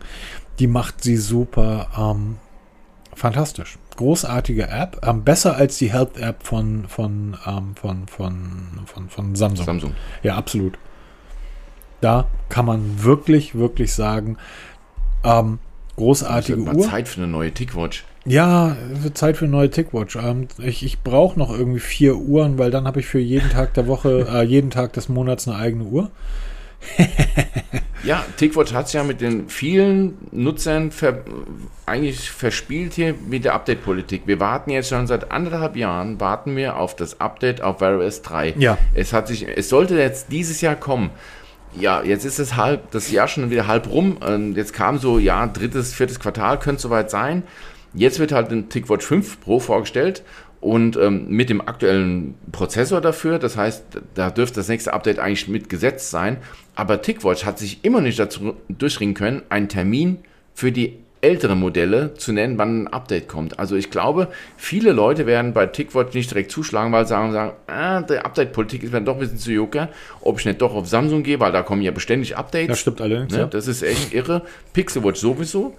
Die 0.58 0.66
macht 0.66 1.02
sie 1.02 1.16
super. 1.16 1.88
Ähm, 1.98 2.36
fantastisch. 3.14 3.78
Großartige 3.96 4.68
App. 4.68 5.00
Ähm, 5.06 5.24
besser 5.24 5.56
als 5.56 5.78
die 5.78 5.92
Health-App 5.92 6.42
von, 6.42 6.86
von, 6.88 7.36
ähm, 7.46 7.74
von, 7.76 8.06
von, 8.08 8.32
von, 8.86 9.08
von 9.08 9.34
Samsung. 9.34 9.66
Samsung. 9.66 9.94
Ja, 10.22 10.36
absolut. 10.36 10.78
Da 12.00 12.26
kann 12.48 12.64
man 12.64 13.02
wirklich, 13.02 13.54
wirklich 13.54 13.92
sagen, 13.92 14.38
ähm, 15.22 15.58
großartige 15.96 16.60
Uhr. 16.60 16.80
Zeit 16.80 17.08
für 17.08 17.20
eine 17.22 17.30
neue 17.30 17.52
TicWatch. 17.52 18.04
Ja, 18.24 18.76
wird 18.92 19.16
Zeit 19.16 19.36
für 19.36 19.46
eine 19.46 19.52
neue 19.52 19.70
TicWatch. 19.70 20.16
Ähm, 20.16 20.48
ich 20.58 20.84
ich 20.84 21.00
brauche 21.00 21.38
noch 21.38 21.50
irgendwie 21.50 21.80
vier 21.80 22.16
Uhren, 22.16 22.58
weil 22.58 22.70
dann 22.70 22.86
habe 22.86 23.00
ich 23.00 23.06
für 23.06 23.18
jeden 23.18 23.50
Tag 23.50 23.74
der 23.74 23.86
Woche, 23.86 24.26
äh, 24.32 24.42
jeden 24.42 24.70
Tag 24.70 24.92
des 24.92 25.08
Monats 25.08 25.48
eine 25.48 25.56
eigene 25.56 25.84
Uhr. 25.84 26.10
Ja, 28.02 28.24
TicWatch 28.38 28.72
hat 28.72 28.86
es 28.86 28.92
ja 28.92 29.04
mit 29.04 29.20
den 29.20 29.48
vielen 29.48 30.16
Nutzern 30.32 30.90
ver 30.90 31.22
eigentlich 31.86 32.30
verspielt 32.30 32.94
hier 32.94 33.14
mit 33.28 33.44
der 33.44 33.54
Update-Politik. 33.54 34.22
Wir 34.26 34.40
warten 34.40 34.70
jetzt 34.70 34.88
schon 34.88 35.06
seit 35.06 35.30
anderthalb 35.30 35.76
Jahren, 35.76 36.20
warten 36.20 36.56
wir 36.56 36.76
auf 36.76 36.94
das 36.96 37.20
Update 37.20 37.62
auf 37.62 37.80
Wear 37.80 37.98
OS 37.98 38.22
3. 38.22 38.54
Ja. 38.58 38.78
Es 38.94 39.12
hat 39.12 39.28
sich, 39.28 39.46
es 39.46 39.68
sollte 39.68 39.98
jetzt 39.98 40.32
dieses 40.32 40.60
Jahr 40.60 40.76
kommen. 40.76 41.10
Ja, 41.78 42.02
jetzt 42.02 42.24
ist 42.24 42.38
es 42.38 42.56
halb, 42.56 42.90
das 42.90 43.10
Jahr 43.10 43.28
schon 43.28 43.50
wieder 43.50 43.66
halb 43.66 43.90
rum. 43.90 44.18
Jetzt 44.56 44.72
kam 44.72 44.98
so, 44.98 45.18
ja, 45.18 45.46
drittes, 45.46 45.92
viertes 45.94 46.18
Quartal 46.18 46.58
könnte 46.58 46.82
soweit 46.82 47.10
sein. 47.10 47.42
Jetzt 47.94 48.18
wird 48.18 48.32
halt 48.32 48.50
ein 48.50 48.68
TicWatch 48.68 49.04
5 49.04 49.40
Pro 49.40 49.60
vorgestellt 49.60 50.22
und 50.60 50.96
ähm, 50.96 51.26
mit 51.28 51.48
dem 51.50 51.60
aktuellen 51.60 52.34
Prozessor 52.52 53.00
dafür. 53.00 53.38
Das 53.38 53.56
heißt, 53.56 53.84
da 54.14 54.30
dürfte 54.30 54.60
das 54.60 54.68
nächste 54.68 54.92
Update 54.92 55.18
eigentlich 55.18 55.48
mitgesetzt 55.48 56.10
sein. 56.10 56.36
Aber 56.74 57.02
TickWatch 57.02 57.44
hat 57.44 57.58
sich 57.58 57.84
immer 57.84 58.00
nicht 58.00 58.18
dazu 58.18 58.54
durchringen 58.68 59.14
können, 59.14 59.42
einen 59.48 59.68
Termin 59.68 60.18
für 60.54 60.70
die 60.70 60.98
ältere 61.22 61.54
Modelle 61.54 62.14
zu 62.14 62.32
nennen, 62.32 62.56
wann 62.56 62.84
ein 62.84 62.88
Update 62.88 63.28
kommt. 63.28 63.58
Also 63.58 63.76
ich 63.76 63.90
glaube, 63.90 64.28
viele 64.56 64.92
Leute 64.92 65.26
werden 65.26 65.52
bei 65.52 65.66
TickWatch 65.66 66.14
nicht 66.14 66.30
direkt 66.30 66.50
zuschlagen, 66.50 66.92
weil 66.92 67.04
sie 67.04 67.10
sagen, 67.10 67.32
sagen 67.32 67.52
ah, 67.66 68.00
die 68.02 68.18
Update-Politik 68.18 68.82
ist 68.82 68.92
mir 68.92 69.02
doch 69.02 69.14
ein 69.14 69.20
bisschen 69.20 69.38
zu 69.38 69.52
joker, 69.52 69.90
ob 70.22 70.40
ich 70.40 70.46
nicht 70.46 70.62
doch 70.62 70.74
auf 70.74 70.88
Samsung 70.88 71.22
gehe, 71.22 71.38
weil 71.38 71.52
da 71.52 71.62
kommen 71.62 71.82
ja 71.82 71.90
beständig 71.90 72.36
Updates. 72.36 72.68
Das 72.68 72.80
stimmt 72.80 73.00
allerdings, 73.00 73.32
ne? 73.32 73.40
ja. 73.40 73.46
Das 73.46 73.66
ist 73.66 73.82
echt 73.82 74.14
irre. 74.14 74.42
Pixelwatch 74.72 75.20
sowieso. 75.20 75.76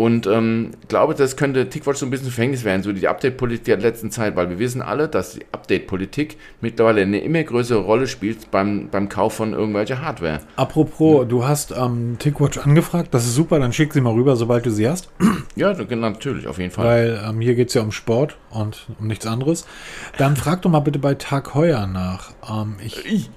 Und 0.00 0.26
ähm, 0.26 0.70
glaube, 0.88 1.14
das 1.14 1.36
könnte 1.36 1.68
TickWatch 1.68 1.98
so 1.98 2.06
ein 2.06 2.10
bisschen 2.10 2.30
Verhängnis 2.30 2.64
werden, 2.64 2.82
so 2.82 2.90
die 2.90 3.06
Update-Politik 3.06 3.66
der 3.66 3.76
letzten 3.76 4.10
Zeit, 4.10 4.34
weil 4.34 4.48
wir 4.48 4.58
wissen 4.58 4.80
alle, 4.80 5.08
dass 5.08 5.34
die 5.34 5.44
Update-Politik 5.52 6.38
mittlerweile 6.62 7.02
eine 7.02 7.20
immer 7.20 7.42
größere 7.42 7.80
Rolle 7.80 8.06
spielt 8.06 8.50
beim, 8.50 8.88
beim 8.88 9.10
Kauf 9.10 9.34
von 9.34 9.52
irgendwelcher 9.52 10.00
Hardware. 10.00 10.40
Apropos, 10.56 11.28
du 11.28 11.44
hast 11.46 11.74
ähm, 11.76 12.16
TickWatch 12.18 12.56
angefragt, 12.56 13.12
das 13.12 13.26
ist 13.26 13.34
super, 13.34 13.58
dann 13.58 13.74
schick 13.74 13.92
sie 13.92 14.00
mal 14.00 14.14
rüber, 14.14 14.36
sobald 14.36 14.64
du 14.64 14.70
sie 14.70 14.88
hast. 14.88 15.10
Ja, 15.54 15.74
natürlich, 15.74 16.46
auf 16.46 16.58
jeden 16.58 16.70
Fall. 16.70 16.86
Weil 16.86 17.20
ähm, 17.28 17.42
hier 17.42 17.54
geht 17.54 17.68
es 17.68 17.74
ja 17.74 17.82
um 17.82 17.92
Sport 17.92 18.38
und 18.48 18.86
um 18.98 19.06
nichts 19.06 19.26
anderes. 19.26 19.66
Dann 20.16 20.34
frag 20.34 20.62
doch 20.62 20.70
mal 20.70 20.80
bitte 20.80 20.98
bei 20.98 21.12
Tag 21.12 21.54
Heuer 21.54 21.86
nach. 21.86 22.32
Ähm, 22.48 22.76
ich, 22.82 23.30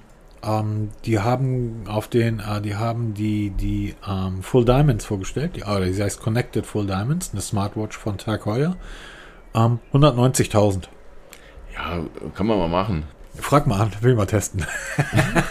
ähm, 0.43 0.89
die 1.05 1.19
haben 1.19 1.83
auf 1.87 2.07
den, 2.07 2.39
äh, 2.39 2.61
die 2.61 2.75
haben 2.75 3.13
die, 3.13 3.51
die 3.51 3.95
ähm, 4.07 4.43
Full 4.43 4.65
Diamonds 4.65 5.05
vorgestellt, 5.05 5.55
die, 5.55 5.63
oder 5.63 5.85
die 5.85 6.01
heißt 6.01 6.21
Connected 6.21 6.65
Full 6.65 6.87
Diamonds, 6.87 7.31
eine 7.31 7.41
Smartwatch 7.41 7.97
von 7.97 8.17
Tag 8.17 8.45
Heuer. 8.45 8.75
Ähm, 9.55 9.79
190.000. 9.93 10.83
Ja, 11.73 12.03
kann 12.35 12.47
man 12.47 12.57
mal 12.57 12.67
machen. 12.67 13.03
Frag 13.39 13.65
mal 13.65 13.79
an, 13.81 13.91
will 14.01 14.13
mal 14.13 14.27
testen. 14.27 14.63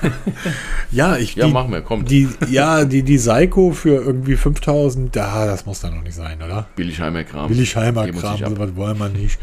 ja, 0.93 1.17
ich. 1.17 1.35
Ja, 1.35 1.47
die, 1.47 1.53
machen 1.53 1.73
wir, 1.73 1.83
kommt. 1.83 2.11
Die, 2.11 2.29
ja, 2.49 2.85
die, 2.85 3.03
die 3.03 3.19
Seiko 3.19 3.73
für 3.73 4.03
irgendwie 4.03 4.37
5000, 4.37 5.15
da, 5.15 5.47
das 5.47 5.67
muss 5.67 5.81
da 5.81 5.91
noch 5.91 6.03
nicht 6.03 6.15
sein, 6.15 6.41
oder? 6.43 6.69
Billigheimer 6.77 7.25
Kram. 7.25 7.49
Billigheimer 7.49 8.05
Geben 8.05 8.19
uns 8.19 8.23
Kram, 8.23 8.35
nicht 8.35 8.45
ab. 8.45 8.53
sowas 8.55 8.77
wollen 8.77 8.99
wir 8.99 9.09
nicht. 9.09 9.39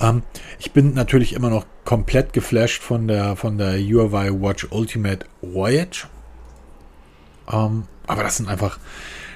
Ähm, 0.00 0.22
ich 0.58 0.72
bin 0.72 0.94
natürlich 0.94 1.34
immer 1.34 1.50
noch 1.50 1.66
komplett 1.84 2.32
geflasht 2.32 2.82
von 2.82 3.08
der, 3.08 3.36
von 3.36 3.58
der 3.58 3.78
Huawei 3.78 4.30
Watch 4.30 4.68
Ultimate 4.70 5.26
Voyage. 5.42 6.06
Ähm, 7.52 7.84
aber 8.06 8.22
das 8.22 8.38
sind 8.38 8.48
einfach, 8.48 8.78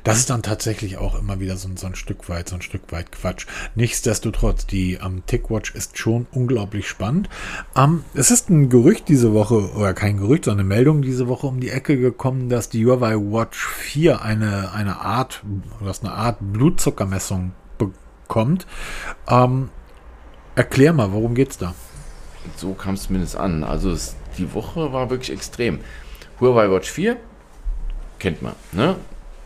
das 0.06 0.18
ist 0.18 0.30
dann 0.30 0.42
tatsächlich 0.42 0.98
auch 0.98 1.18
immer 1.18 1.40
wieder 1.40 1.56
so, 1.56 1.68
ein- 1.68 1.76
so 1.76 1.86
ein 1.86 1.96
Stück 1.96 2.28
weit, 2.28 2.48
so 2.48 2.54
ein 2.54 2.62
Stück 2.62 2.92
weit 2.92 3.10
Quatsch. 3.10 3.46
Nichtsdestotrotz, 3.74 4.64
die 4.66 4.94
ähm, 4.94 5.22
TicWatch 5.26 5.74
ist 5.74 5.98
schon 5.98 6.26
unglaublich 6.32 6.88
spannend. 6.88 7.28
Ähm, 7.74 8.04
es 8.14 8.30
ist 8.30 8.48
ein 8.48 8.68
Gerücht 8.70 9.08
diese 9.08 9.32
Woche, 9.34 9.72
oder 9.74 9.94
kein 9.94 10.18
Gerücht, 10.18 10.44
sondern 10.44 10.66
eine 10.66 10.74
Meldung 10.74 11.02
diese 11.02 11.26
Woche 11.26 11.46
um 11.48 11.58
die 11.60 11.70
Ecke 11.70 11.98
gekommen, 11.98 12.48
dass 12.48 12.68
die 12.68 12.86
Huawei 12.86 13.16
Watch 13.16 13.66
4 13.66 14.22
eine, 14.22 14.72
eine 14.72 15.00
Art, 15.00 15.42
was 15.80 16.02
eine 16.02 16.12
Art 16.12 16.36
Blutzuckermessung 16.40 17.52
bekommt. 17.76 18.66
Ähm, 19.28 19.70
erklär 20.54 20.92
mal, 20.92 21.12
worum 21.12 21.34
geht's 21.34 21.58
da? 21.58 21.74
So 22.56 22.74
kam 22.74 22.94
es 22.94 23.02
zumindest 23.04 23.36
an. 23.36 23.64
Also 23.64 23.90
es, 23.90 24.14
die 24.38 24.54
Woche 24.54 24.92
war 24.92 25.10
wirklich 25.10 25.32
extrem. 25.32 25.80
Huawei 26.40 26.70
Watch 26.70 26.90
4 26.90 27.16
kennt 28.20 28.40
man, 28.42 28.54
ne? 28.72 28.94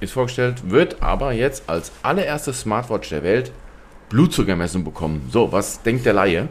Ist 0.00 0.12
vorgestellt, 0.12 0.70
wird 0.70 1.02
aber 1.02 1.32
jetzt 1.32 1.68
als 1.68 1.92
allererste 2.02 2.54
Smartwatch 2.54 3.10
der 3.10 3.22
Welt 3.22 3.52
Blutzuckermessung 4.08 4.82
bekommen. 4.82 5.28
So, 5.30 5.52
was 5.52 5.82
denkt 5.82 6.06
der 6.06 6.14
Laie? 6.14 6.48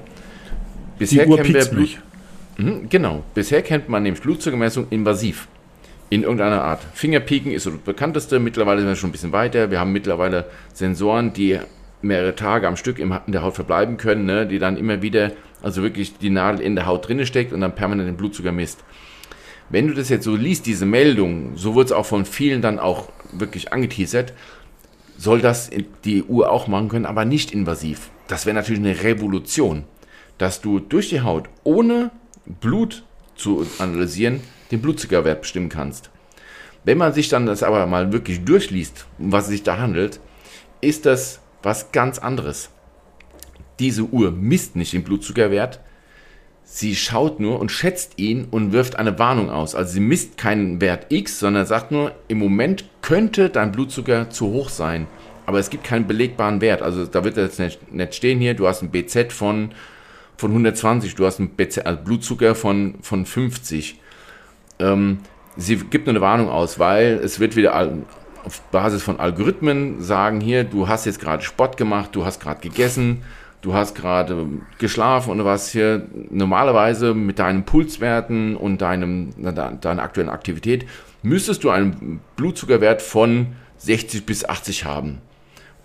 Bisher 0.99 1.27
Uhr 1.27 1.37
kennen 1.37 1.53
wir 1.53 1.65
Blut. 1.65 1.97
Mhm, 2.57 2.89
genau. 2.89 3.23
Bisher 3.33 3.61
kennt 3.63 3.89
man 3.89 4.03
nämlich 4.03 4.21
Blutzuckermessung 4.21 4.87
invasiv. 4.91 5.47
In 6.11 6.23
irgendeiner 6.23 6.63
Art. 6.63 6.81
Fingerpieken 6.93 7.51
ist 7.51 7.63
so 7.63 7.71
das 7.71 7.79
bekannteste. 7.79 8.39
Mittlerweile 8.39 8.81
sind 8.81 8.89
wir 8.89 8.95
schon 8.95 9.09
ein 9.09 9.13
bisschen 9.13 9.31
weiter. 9.31 9.71
Wir 9.71 9.79
haben 9.79 9.91
mittlerweile 9.91 10.45
Sensoren, 10.73 11.33
die 11.33 11.59
mehrere 12.01 12.35
Tage 12.35 12.67
am 12.67 12.75
Stück 12.75 12.99
in 12.99 13.13
der 13.27 13.41
Haut 13.41 13.55
verbleiben 13.55 13.97
können, 13.97 14.25
ne, 14.25 14.47
die 14.47 14.59
dann 14.59 14.77
immer 14.77 15.01
wieder, 15.01 15.31
also 15.61 15.83
wirklich 15.83 16.17
die 16.17 16.29
Nadel 16.29 16.61
in 16.61 16.75
der 16.75 16.85
Haut 16.85 17.07
drinne 17.07 17.25
steckt 17.25 17.51
und 17.51 17.61
dann 17.61 17.75
permanent 17.75 18.07
den 18.07 18.17
Blutzucker 18.17 18.51
misst. 18.51 18.83
Wenn 19.69 19.87
du 19.87 19.93
das 19.93 20.09
jetzt 20.09 20.23
so 20.23 20.35
liest, 20.35 20.65
diese 20.65 20.85
Meldung, 20.85 21.55
so 21.55 21.75
wird 21.75 21.87
es 21.87 21.91
auch 21.91 22.05
von 22.05 22.25
vielen 22.25 22.61
dann 22.61 22.79
auch 22.79 23.09
wirklich 23.31 23.73
angeteasert, 23.73 24.33
soll 25.17 25.41
das 25.41 25.69
die 26.05 26.23
Uhr 26.23 26.51
auch 26.51 26.67
machen 26.67 26.89
können, 26.89 27.05
aber 27.05 27.25
nicht 27.25 27.51
invasiv. 27.51 28.09
Das 28.27 28.45
wäre 28.45 28.55
natürlich 28.55 28.81
eine 28.81 29.03
Revolution, 29.03 29.83
dass 30.37 30.61
du 30.61 30.79
durch 30.79 31.09
die 31.09 31.21
Haut 31.21 31.49
ohne 31.63 32.11
Blut 32.45 33.03
zu 33.35 33.65
analysieren 33.79 34.41
den 34.71 34.81
Blutzuckerwert 34.81 35.41
bestimmen 35.41 35.69
kannst. 35.69 36.11
Wenn 36.83 36.97
man 36.97 37.13
sich 37.13 37.27
dann 37.27 37.45
das 37.45 37.63
aber 37.63 37.85
mal 37.85 38.13
wirklich 38.13 38.45
durchliest, 38.45 39.07
um 39.17 39.31
was 39.31 39.45
es 39.45 39.49
sich 39.49 39.63
da 39.63 39.77
handelt, 39.77 40.19
ist 40.81 41.05
das 41.05 41.41
was 41.61 41.91
ganz 41.91 42.19
anderes. 42.19 42.69
Diese 43.79 44.03
Uhr 44.03 44.31
misst 44.31 44.75
nicht 44.75 44.93
den 44.93 45.03
Blutzuckerwert, 45.03 45.79
sie 46.71 46.95
schaut 46.95 47.39
nur 47.39 47.59
und 47.59 47.71
schätzt 47.71 48.13
ihn 48.17 48.47
und 48.51 48.71
wirft 48.71 48.95
eine 48.97 49.17
Warnung 49.17 49.49
aus. 49.49 49.73
Also 49.73 49.93
sie 49.93 49.99
misst 49.99 50.37
keinen 50.37 50.79
Wert 50.79 51.07
X, 51.09 51.39
sondern 51.39 51.65
sagt 51.65 51.91
nur, 51.91 52.13
im 52.27 52.37
Moment 52.37 52.85
könnte 53.01 53.49
dein 53.49 53.71
Blutzucker 53.71 54.29
zu 54.29 54.51
hoch 54.51 54.69
sein. 54.69 55.07
Aber 55.47 55.57
es 55.57 55.71
gibt 55.71 55.83
keinen 55.83 56.05
belegbaren 56.05 56.61
Wert. 56.61 56.83
Also 56.83 57.07
da 57.07 57.23
wird 57.23 57.37
jetzt 57.37 57.59
nicht, 57.59 57.79
stehen 58.15 58.39
hier, 58.39 58.53
du 58.53 58.67
hast 58.67 58.83
ein 58.83 58.91
BZ 58.91 59.33
von, 59.33 59.71
von 60.37 60.51
120, 60.51 61.15
du 61.15 61.25
hast 61.25 61.39
einen 61.39 61.49
BZ, 61.49 61.87
also 61.87 62.01
Blutzucker 62.03 62.53
von, 62.53 62.95
von 63.01 63.25
50. 63.25 63.99
Ähm, 64.77 65.19
sie 65.57 65.77
gibt 65.77 66.05
nur 66.05 66.13
eine 66.13 66.21
Warnung 66.21 66.49
aus, 66.49 66.77
weil 66.77 67.19
es 67.23 67.39
wird 67.39 67.55
wieder 67.55 67.75
auf 68.45 68.61
Basis 68.69 69.01
von 69.01 69.19
Algorithmen 69.19 70.03
sagen, 70.03 70.39
hier, 70.39 70.65
du 70.65 70.87
hast 70.87 71.07
jetzt 71.07 71.19
gerade 71.19 71.41
Sport 71.41 71.77
gemacht, 71.77 72.11
du 72.13 72.25
hast 72.25 72.39
gerade 72.39 72.61
gegessen, 72.61 73.23
du 73.61 73.73
hast 73.73 73.95
gerade 73.95 74.47
geschlafen 74.77 75.31
und 75.31 75.45
was 75.45 75.71
hier 75.71 76.07
normalerweise 76.29 77.13
mit 77.13 77.39
deinen 77.39 77.65
Pulswerten 77.65 78.55
und 78.55 78.81
deinem, 78.81 79.31
deiner 79.37 80.03
aktuellen 80.03 80.29
Aktivität 80.29 80.85
müsstest 81.21 81.63
du 81.63 81.69
einen 81.69 82.21
Blutzuckerwert 82.35 83.01
von 83.01 83.47
60 83.77 84.25
bis 84.25 84.47
80 84.47 84.85
haben. 84.85 85.19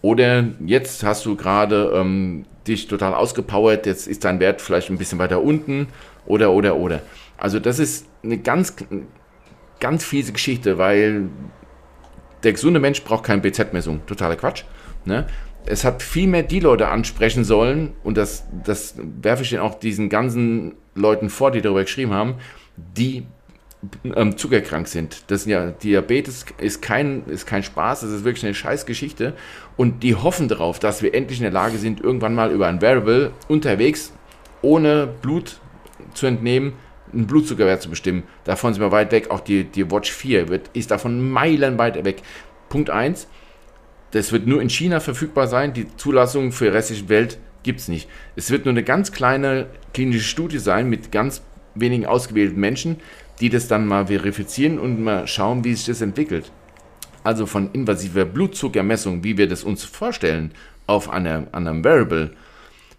Oder 0.02 0.44
jetzt 0.64 1.02
hast 1.02 1.24
du 1.26 1.34
gerade 1.34 1.92
ähm, 1.94 2.44
dich 2.66 2.88
total 2.88 3.14
ausgepowert, 3.14 3.86
jetzt 3.86 4.06
ist 4.06 4.24
dein 4.24 4.38
Wert 4.38 4.60
vielleicht 4.60 4.90
ein 4.90 4.98
bisschen 4.98 5.18
weiter 5.18 5.42
unten 5.42 5.88
oder 6.26 6.52
oder 6.52 6.76
oder. 6.76 7.00
Also 7.38 7.58
das 7.58 7.78
ist 7.78 8.06
eine 8.22 8.38
ganz 8.38 8.76
ganz 9.80 10.04
fiese 10.04 10.32
Geschichte, 10.32 10.78
weil 10.78 11.28
der 12.42 12.52
gesunde 12.52 12.80
Mensch 12.80 13.02
braucht 13.02 13.24
keine 13.24 13.40
BZ-Messung. 13.40 14.02
Totaler 14.06 14.36
Quatsch. 14.36 14.64
Ne? 15.04 15.26
Es 15.66 15.84
hat 15.84 16.02
vielmehr 16.02 16.42
die 16.42 16.60
Leute 16.60 16.88
ansprechen 16.88 17.44
sollen, 17.44 17.92
und 18.02 18.16
das, 18.16 18.44
das 18.64 18.94
werfe 18.98 19.42
ich 19.42 19.50
dann 19.50 19.60
auch 19.60 19.74
diesen 19.74 20.08
ganzen 20.08 20.74
Leuten 20.94 21.30
vor, 21.30 21.50
die 21.50 21.62
darüber 21.62 21.82
geschrieben 21.82 22.12
haben, 22.12 22.34
die 22.76 23.26
ähm, 24.14 24.36
zuckerkrank 24.36 24.88
sind. 24.88 25.30
Das 25.30 25.46
ja, 25.46 25.70
Diabetes 25.70 26.46
ist 26.58 26.82
kein, 26.82 27.24
ist 27.26 27.46
kein 27.46 27.62
Spaß, 27.62 28.00
das 28.00 28.10
ist 28.10 28.24
wirklich 28.24 28.44
eine 28.44 28.54
scheiß 28.54 28.86
Geschichte. 28.86 29.34
Und 29.76 30.02
die 30.02 30.14
hoffen 30.14 30.48
darauf, 30.48 30.78
dass 30.78 31.02
wir 31.02 31.14
endlich 31.14 31.38
in 31.38 31.44
der 31.44 31.52
Lage 31.52 31.78
sind, 31.78 32.00
irgendwann 32.00 32.34
mal 32.34 32.50
über 32.50 32.66
ein 32.66 32.80
Wearable 32.80 33.32
unterwegs, 33.48 34.12
ohne 34.62 35.06
Blut 35.06 35.60
zu 36.14 36.26
entnehmen, 36.26 36.74
einen 37.12 37.26
Blutzuckerwert 37.26 37.82
zu 37.82 37.90
bestimmen. 37.90 38.24
Davon 38.44 38.74
sind 38.74 38.82
wir 38.82 38.92
weit 38.92 39.12
weg. 39.12 39.30
Auch 39.30 39.40
die, 39.40 39.64
die 39.64 39.90
Watch 39.90 40.10
4 40.10 40.48
wird, 40.48 40.70
ist 40.72 40.90
davon 40.90 41.30
meilenweit 41.30 42.04
weg. 42.04 42.22
Punkt 42.68 42.90
1, 42.90 43.28
das 44.14 44.30
wird 44.30 44.46
nur 44.46 44.62
in 44.62 44.70
China 44.70 45.00
verfügbar 45.00 45.48
sein. 45.48 45.72
Die 45.72 45.88
Zulassung 45.96 46.52
für 46.52 46.66
die 46.66 46.70
restliche 46.70 47.08
Welt 47.08 47.36
gibt 47.64 47.80
es 47.80 47.88
nicht. 47.88 48.08
Es 48.36 48.52
wird 48.52 48.64
nur 48.64 48.72
eine 48.72 48.84
ganz 48.84 49.10
kleine 49.10 49.66
klinische 49.92 50.22
Studie 50.22 50.58
sein 50.58 50.88
mit 50.88 51.10
ganz 51.10 51.42
wenigen 51.74 52.06
ausgewählten 52.06 52.60
Menschen, 52.60 52.98
die 53.40 53.50
das 53.50 53.66
dann 53.66 53.88
mal 53.88 54.06
verifizieren 54.06 54.78
und 54.78 55.02
mal 55.02 55.26
schauen, 55.26 55.64
wie 55.64 55.74
sich 55.74 55.86
das 55.86 56.00
entwickelt. 56.00 56.52
Also 57.24 57.46
von 57.46 57.72
invasiver 57.72 58.24
Blutzuckermessung, 58.24 59.24
wie 59.24 59.36
wir 59.36 59.48
das 59.48 59.64
uns 59.64 59.82
vorstellen, 59.82 60.52
auf 60.86 61.10
einer, 61.10 61.48
einem 61.50 61.82
Wearable, 61.82 62.36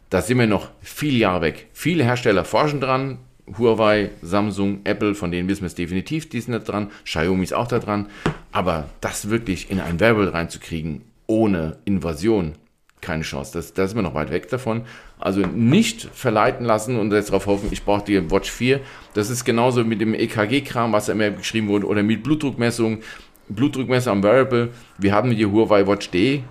da 0.09 0.21
sind 0.21 0.37
wir 0.37 0.47
noch 0.47 0.69
viele 0.81 1.17
Jahre 1.17 1.41
weg. 1.41 1.67
Viele 1.71 2.03
Hersteller 2.03 2.43
forschen 2.43 2.81
dran. 2.81 3.19
Huawei, 3.57 4.09
Samsung, 4.21 4.79
Apple, 4.85 5.13
von 5.13 5.31
denen 5.31 5.47
wissen 5.47 5.61
wir 5.61 5.67
es 5.67 5.75
definitiv, 5.75 6.29
die 6.29 6.41
sind 6.41 6.53
da 6.53 6.59
dran. 6.59 6.89
Xiaomi 7.03 7.43
ist 7.43 7.53
auch 7.53 7.67
da 7.67 7.79
dran. 7.79 8.07
Aber 8.51 8.89
das 9.01 9.29
wirklich 9.29 9.69
in 9.69 9.79
ein 9.79 9.99
Wearable 9.99 10.33
reinzukriegen, 10.33 11.03
ohne 11.27 11.77
Invasion, 11.85 12.53
keine 13.01 13.23
Chance. 13.23 13.53
Das, 13.53 13.73
da 13.73 13.87
sind 13.87 13.97
wir 13.97 14.01
noch 14.01 14.15
weit 14.15 14.31
weg 14.31 14.49
davon. 14.49 14.83
Also 15.19 15.41
nicht 15.41 16.09
verleiten 16.13 16.65
lassen 16.65 16.97
und 16.97 17.11
jetzt 17.13 17.29
darauf 17.29 17.45
hoffen, 17.45 17.69
ich 17.71 17.83
brauche 17.83 18.03
die 18.03 18.31
Watch 18.31 18.49
4. 18.49 18.79
Das 19.13 19.29
ist 19.29 19.45
genauso 19.45 19.83
mit 19.83 20.01
dem 20.01 20.13
EKG-Kram, 20.13 20.91
was 20.91 21.05
da 21.05 21.13
immer 21.13 21.29
geschrieben 21.29 21.67
wurde, 21.67 21.87
oder 21.87 22.03
mit 22.03 22.23
Blutdruckmessung. 22.23 22.99
Blutdruckmesser 23.47 24.11
am 24.11 24.23
Wearable. 24.23 24.69
Wir 24.97 25.13
haben 25.13 25.29
die 25.35 25.45
Huawei 25.45 25.85
Watch 25.85 26.09
D 26.09 26.43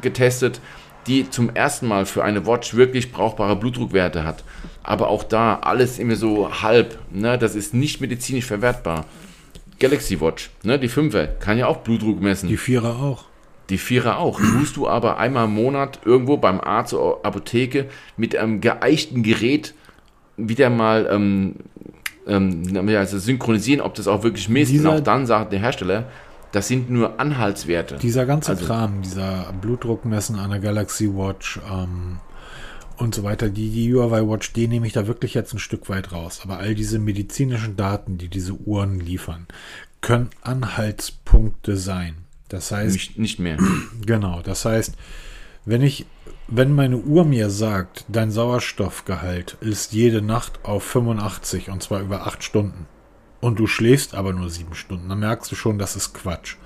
getestet. 0.00 0.60
die 1.08 1.28
zum 1.30 1.50
ersten 1.54 1.88
Mal 1.88 2.06
für 2.06 2.22
eine 2.22 2.46
Watch 2.46 2.74
wirklich 2.74 3.10
brauchbare 3.10 3.56
Blutdruckwerte 3.56 4.24
hat. 4.24 4.44
Aber 4.88 5.08
auch 5.08 5.22
da 5.22 5.58
alles 5.58 5.98
immer 5.98 6.16
so 6.16 6.62
halb. 6.62 6.98
Ne? 7.12 7.36
Das 7.36 7.54
ist 7.54 7.74
nicht 7.74 8.00
medizinisch 8.00 8.46
verwertbar. 8.46 9.04
Galaxy 9.78 10.18
Watch, 10.18 10.48
ne? 10.62 10.78
die 10.78 10.88
5er, 10.88 11.26
kann 11.26 11.58
ja 11.58 11.66
auch 11.66 11.76
Blutdruck 11.78 12.22
messen. 12.22 12.48
Die 12.48 12.56
Vierer 12.56 12.96
auch. 12.96 13.24
Die 13.68 13.76
Vierer 13.76 14.16
auch. 14.16 14.40
Tust 14.40 14.78
du 14.78 14.88
aber 14.88 15.18
einmal 15.18 15.44
im 15.44 15.52
Monat 15.52 16.00
irgendwo 16.06 16.38
beim 16.38 16.58
Arzt 16.58 16.94
oder 16.94 17.18
Apotheke 17.22 17.90
mit 18.16 18.34
einem 18.34 18.62
geeichten 18.62 19.22
Gerät 19.22 19.74
wieder 20.38 20.70
mal 20.70 21.06
ähm, 21.12 21.56
ähm, 22.26 22.88
also 22.88 23.18
synchronisieren, 23.18 23.82
ob 23.82 23.92
das 23.94 24.08
auch 24.08 24.22
wirklich 24.22 24.48
misst. 24.48 24.72
Dieser- 24.72 24.92
und 24.92 24.96
auch 24.96 25.04
dann 25.04 25.26
sagt 25.26 25.52
der 25.52 25.60
Hersteller, 25.60 26.04
das 26.52 26.66
sind 26.66 26.88
nur 26.88 27.20
Anhaltswerte. 27.20 27.96
Dieser 27.96 28.24
ganze 28.24 28.52
Also- 28.52 28.64
Kram, 28.64 29.02
dieser 29.02 29.52
Blutdruckmessen 29.60 30.38
an 30.38 30.48
der 30.48 30.60
Galaxy 30.60 31.14
Watch 31.14 31.60
ähm, 31.70 32.20
und 32.98 33.14
so 33.14 33.22
weiter, 33.22 33.48
die, 33.48 33.70
die 33.70 33.94
Huawei 33.94 34.22
Watch, 34.22 34.52
die 34.52 34.68
nehme 34.68 34.86
ich 34.86 34.92
da 34.92 35.06
wirklich 35.06 35.34
jetzt 35.34 35.54
ein 35.54 35.58
Stück 35.58 35.88
weit 35.88 36.12
raus. 36.12 36.40
Aber 36.42 36.58
all 36.58 36.74
diese 36.74 36.98
medizinischen 36.98 37.76
Daten, 37.76 38.18
die 38.18 38.28
diese 38.28 38.54
Uhren 38.54 38.98
liefern, 39.00 39.46
können 40.00 40.30
Anhaltspunkte 40.42 41.76
sein. 41.76 42.16
Das 42.48 42.72
heißt, 42.72 42.94
nicht, 42.94 43.18
nicht 43.18 43.38
mehr. 43.38 43.58
Genau, 44.04 44.42
das 44.42 44.64
heißt, 44.64 44.94
wenn 45.64 45.82
ich, 45.82 46.06
wenn 46.48 46.74
meine 46.74 46.96
Uhr 46.96 47.24
mir 47.24 47.50
sagt, 47.50 48.04
dein 48.08 48.30
Sauerstoffgehalt 48.30 49.58
ist 49.60 49.92
jede 49.92 50.22
Nacht 50.22 50.64
auf 50.64 50.82
85 50.82 51.70
und 51.70 51.82
zwar 51.82 52.00
über 52.00 52.26
8 52.26 52.42
Stunden 52.42 52.86
und 53.40 53.58
du 53.58 53.66
schläfst 53.66 54.14
aber 54.14 54.32
nur 54.32 54.48
7 54.48 54.74
Stunden, 54.74 55.08
dann 55.10 55.20
merkst 55.20 55.52
du 55.52 55.56
schon, 55.56 55.78
das 55.78 55.94
ist 55.94 56.14
Quatsch. 56.14 56.56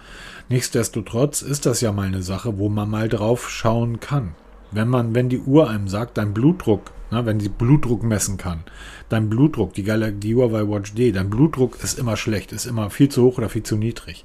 Nichtsdestotrotz 0.48 1.42
ist 1.42 1.66
das 1.66 1.80
ja 1.80 1.92
mal 1.92 2.06
eine 2.06 2.22
Sache, 2.22 2.58
wo 2.58 2.68
man 2.68 2.88
mal 2.88 3.08
drauf 3.08 3.50
schauen 3.50 4.00
kann. 4.00 4.34
Wenn 4.72 4.88
man, 4.88 5.14
wenn 5.14 5.28
die 5.28 5.40
Uhr 5.40 5.68
einem 5.68 5.88
sagt, 5.88 6.18
dein 6.18 6.34
Blutdruck, 6.34 6.92
na, 7.10 7.26
wenn 7.26 7.40
sie 7.40 7.48
Blutdruck 7.48 8.02
messen 8.02 8.38
kann, 8.38 8.60
dein 9.08 9.28
Blutdruck, 9.28 9.74
die, 9.74 9.82
Gal 9.82 10.12
die 10.12 10.34
Huawei 10.34 10.66
Watch 10.68 10.94
D, 10.94 11.12
dein 11.12 11.30
Blutdruck 11.30 11.82
ist 11.82 11.98
immer 11.98 12.16
schlecht, 12.16 12.52
ist 12.52 12.66
immer 12.66 12.90
viel 12.90 13.08
zu 13.08 13.22
hoch 13.22 13.38
oder 13.38 13.48
viel 13.48 13.62
zu 13.62 13.76
niedrig 13.76 14.24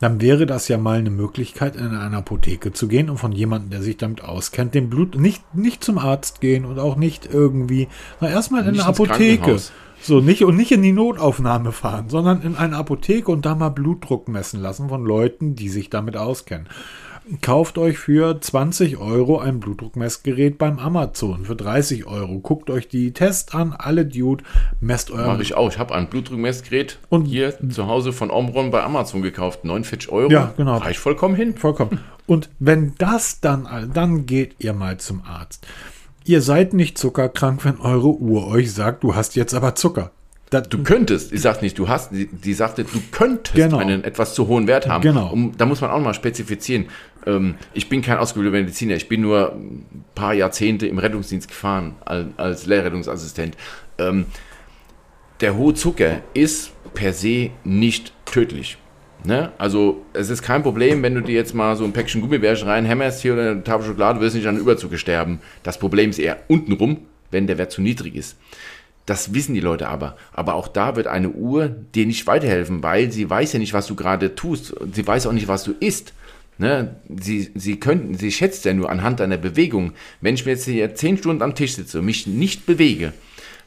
dann 0.00 0.20
wäre 0.20 0.46
das 0.46 0.68
ja 0.68 0.78
mal 0.78 0.98
eine 0.98 1.10
Möglichkeit, 1.10 1.76
in 1.76 1.88
eine 1.88 2.16
Apotheke 2.16 2.72
zu 2.72 2.88
gehen 2.88 3.10
und 3.10 3.18
von 3.18 3.32
jemandem, 3.32 3.70
der 3.70 3.82
sich 3.82 3.96
damit 3.96 4.22
auskennt, 4.22 4.74
den 4.74 4.90
Blut 4.90 5.16
nicht, 5.16 5.54
nicht 5.54 5.82
zum 5.82 5.98
Arzt 5.98 6.40
gehen 6.40 6.64
und 6.64 6.78
auch 6.78 6.96
nicht 6.96 7.28
irgendwie, 7.32 7.88
na 8.20 8.28
erstmal 8.28 8.62
in 8.62 8.74
eine 8.74 8.84
Apotheke. 8.84 9.58
So, 10.00 10.20
nicht 10.20 10.44
und 10.44 10.56
nicht 10.56 10.70
in 10.70 10.82
die 10.82 10.92
Notaufnahme 10.92 11.72
fahren, 11.72 12.08
sondern 12.08 12.42
in 12.42 12.54
eine 12.54 12.76
Apotheke 12.76 13.32
und 13.32 13.44
da 13.44 13.56
mal 13.56 13.70
Blutdruck 13.70 14.28
messen 14.28 14.60
lassen 14.60 14.88
von 14.88 15.04
Leuten, 15.04 15.56
die 15.56 15.68
sich 15.68 15.90
damit 15.90 16.16
auskennen. 16.16 16.68
Kauft 17.42 17.76
euch 17.76 17.98
für 17.98 18.40
20 18.40 18.96
Euro 18.96 19.38
ein 19.38 19.60
Blutdruckmessgerät 19.60 20.56
beim 20.56 20.78
Amazon 20.78 21.44
für 21.44 21.56
30 21.56 22.06
Euro. 22.06 22.38
Guckt 22.38 22.70
euch 22.70 22.88
die 22.88 23.12
Tests 23.12 23.52
an, 23.54 23.74
alle 23.76 24.06
Dude, 24.06 24.44
messt 24.80 25.10
euren 25.10 25.26
Mache 25.26 25.42
ich 25.42 25.54
auch. 25.54 25.70
Ich 25.70 25.78
habe 25.78 25.94
ein 25.94 26.08
Blutdruckmessgerät 26.08 26.98
Und- 27.10 27.26
hier 27.26 27.54
zu 27.68 27.86
Hause 27.86 28.12
von 28.12 28.30
Omron 28.30 28.70
bei 28.70 28.82
Amazon 28.82 29.20
gekauft. 29.20 29.64
49 29.64 30.10
Euro. 30.10 30.30
Ja, 30.30 30.54
genau. 30.56 30.78
Reicht 30.78 31.00
vollkommen 31.00 31.34
hin. 31.34 31.54
Vollkommen. 31.56 32.00
Und 32.26 32.48
wenn 32.58 32.94
das 32.98 33.40
dann, 33.40 33.90
dann 33.92 34.24
geht 34.24 34.56
ihr 34.58 34.72
mal 34.72 34.98
zum 34.98 35.22
Arzt. 35.22 35.66
Ihr 36.24 36.40
seid 36.42 36.72
nicht 36.72 36.96
zuckerkrank, 36.98 37.64
wenn 37.64 37.78
eure 37.80 38.08
Uhr 38.08 38.46
euch 38.46 38.72
sagt, 38.72 39.02
du 39.04 39.14
hast 39.14 39.36
jetzt 39.36 39.54
aber 39.54 39.74
Zucker. 39.74 40.12
Das, 40.50 40.68
Du 40.68 40.82
könntest, 40.82 41.32
ich 41.32 41.40
sag 41.42 41.60
nicht, 41.62 41.78
du 41.78 41.88
hast, 41.88 42.10
die, 42.12 42.26
die 42.26 42.54
sagte, 42.54 42.84
du 42.84 43.00
könntest 43.10 43.54
Genau. 43.54 43.78
einen 43.78 44.02
etwas 44.04 44.34
zu 44.34 44.46
hohen 44.48 44.66
Wert 44.66 44.88
haben. 44.88 45.02
Genau. 45.02 45.30
Um, 45.30 45.52
da 45.56 45.66
muss 45.66 45.80
man 45.80 45.90
auch 45.90 46.00
mal 46.00 46.14
spezifizieren. 46.14 46.86
Ähm, 47.26 47.56
ich 47.74 47.88
bin 47.88 48.00
kein 48.02 48.18
ausgebildeter 48.18 48.62
Mediziner, 48.62 48.94
ich 48.96 49.08
bin 49.08 49.20
nur 49.20 49.52
ein 49.52 50.04
paar 50.14 50.32
Jahrzehnte 50.34 50.86
im 50.86 50.98
Rettungsdienst 50.98 51.48
gefahren 51.48 51.96
als, 52.04 52.26
als 52.36 52.66
Lehrrettungsassistent. 52.66 53.56
Ähm, 53.98 54.26
der 55.40 55.56
hohe 55.56 55.74
Zucker 55.74 56.20
ist 56.34 56.72
per 56.94 57.12
se 57.12 57.50
nicht 57.64 58.12
tödlich. 58.24 58.78
Ne? 59.24 59.52
Also 59.58 60.04
es 60.12 60.30
ist 60.30 60.42
kein 60.42 60.62
Problem, 60.62 61.02
wenn 61.02 61.14
du 61.14 61.20
dir 61.20 61.34
jetzt 61.34 61.54
mal 61.54 61.76
so 61.76 61.84
ein 61.84 61.92
Päckchen 61.92 62.20
Gummibärchen 62.20 62.68
reinhämmerst 62.68 63.20
hier 63.20 63.34
oder 63.34 63.50
eine 63.50 63.64
Tafel 63.64 63.86
Schokolade, 63.88 64.20
wirst 64.20 64.34
du 64.34 64.38
nicht 64.38 64.48
an 64.48 64.56
Überzucker 64.56 64.96
sterben. 64.96 65.40
Das 65.62 65.78
Problem 65.78 66.10
ist 66.10 66.18
eher 66.18 66.38
untenrum, 66.48 66.98
wenn 67.30 67.46
der 67.46 67.58
Wert 67.58 67.72
zu 67.72 67.82
niedrig 67.82 68.14
ist. 68.14 68.36
Das 69.08 69.32
wissen 69.32 69.54
die 69.54 69.60
Leute 69.60 69.88
aber. 69.88 70.18
Aber 70.34 70.52
auch 70.52 70.68
da 70.68 70.94
wird 70.94 71.06
eine 71.06 71.30
Uhr 71.30 71.68
dir 71.68 72.04
nicht 72.04 72.26
weiterhelfen, 72.26 72.82
weil 72.82 73.10
sie 73.10 73.28
weiß 73.28 73.54
ja 73.54 73.58
nicht, 73.58 73.72
was 73.72 73.86
du 73.86 73.94
gerade 73.94 74.34
tust. 74.34 74.74
Sie 74.92 75.06
weiß 75.06 75.26
auch 75.26 75.32
nicht, 75.32 75.48
was 75.48 75.64
du 75.64 75.72
isst. 75.80 76.12
Ne? 76.58 76.96
Sie, 77.18 77.50
sie, 77.54 77.80
könnten, 77.80 78.18
sie 78.18 78.30
schätzt 78.30 78.66
ja 78.66 78.74
nur 78.74 78.90
anhand 78.90 79.20
deiner 79.20 79.38
Bewegung. 79.38 79.94
Wenn 80.20 80.34
ich 80.34 80.44
mir 80.44 80.52
jetzt 80.52 80.66
hier 80.66 80.94
zehn 80.94 81.16
Stunden 81.16 81.40
am 81.42 81.54
Tisch 81.54 81.76
sitze 81.76 82.00
und 82.00 82.04
mich 82.04 82.26
nicht 82.26 82.66
bewege, 82.66 83.14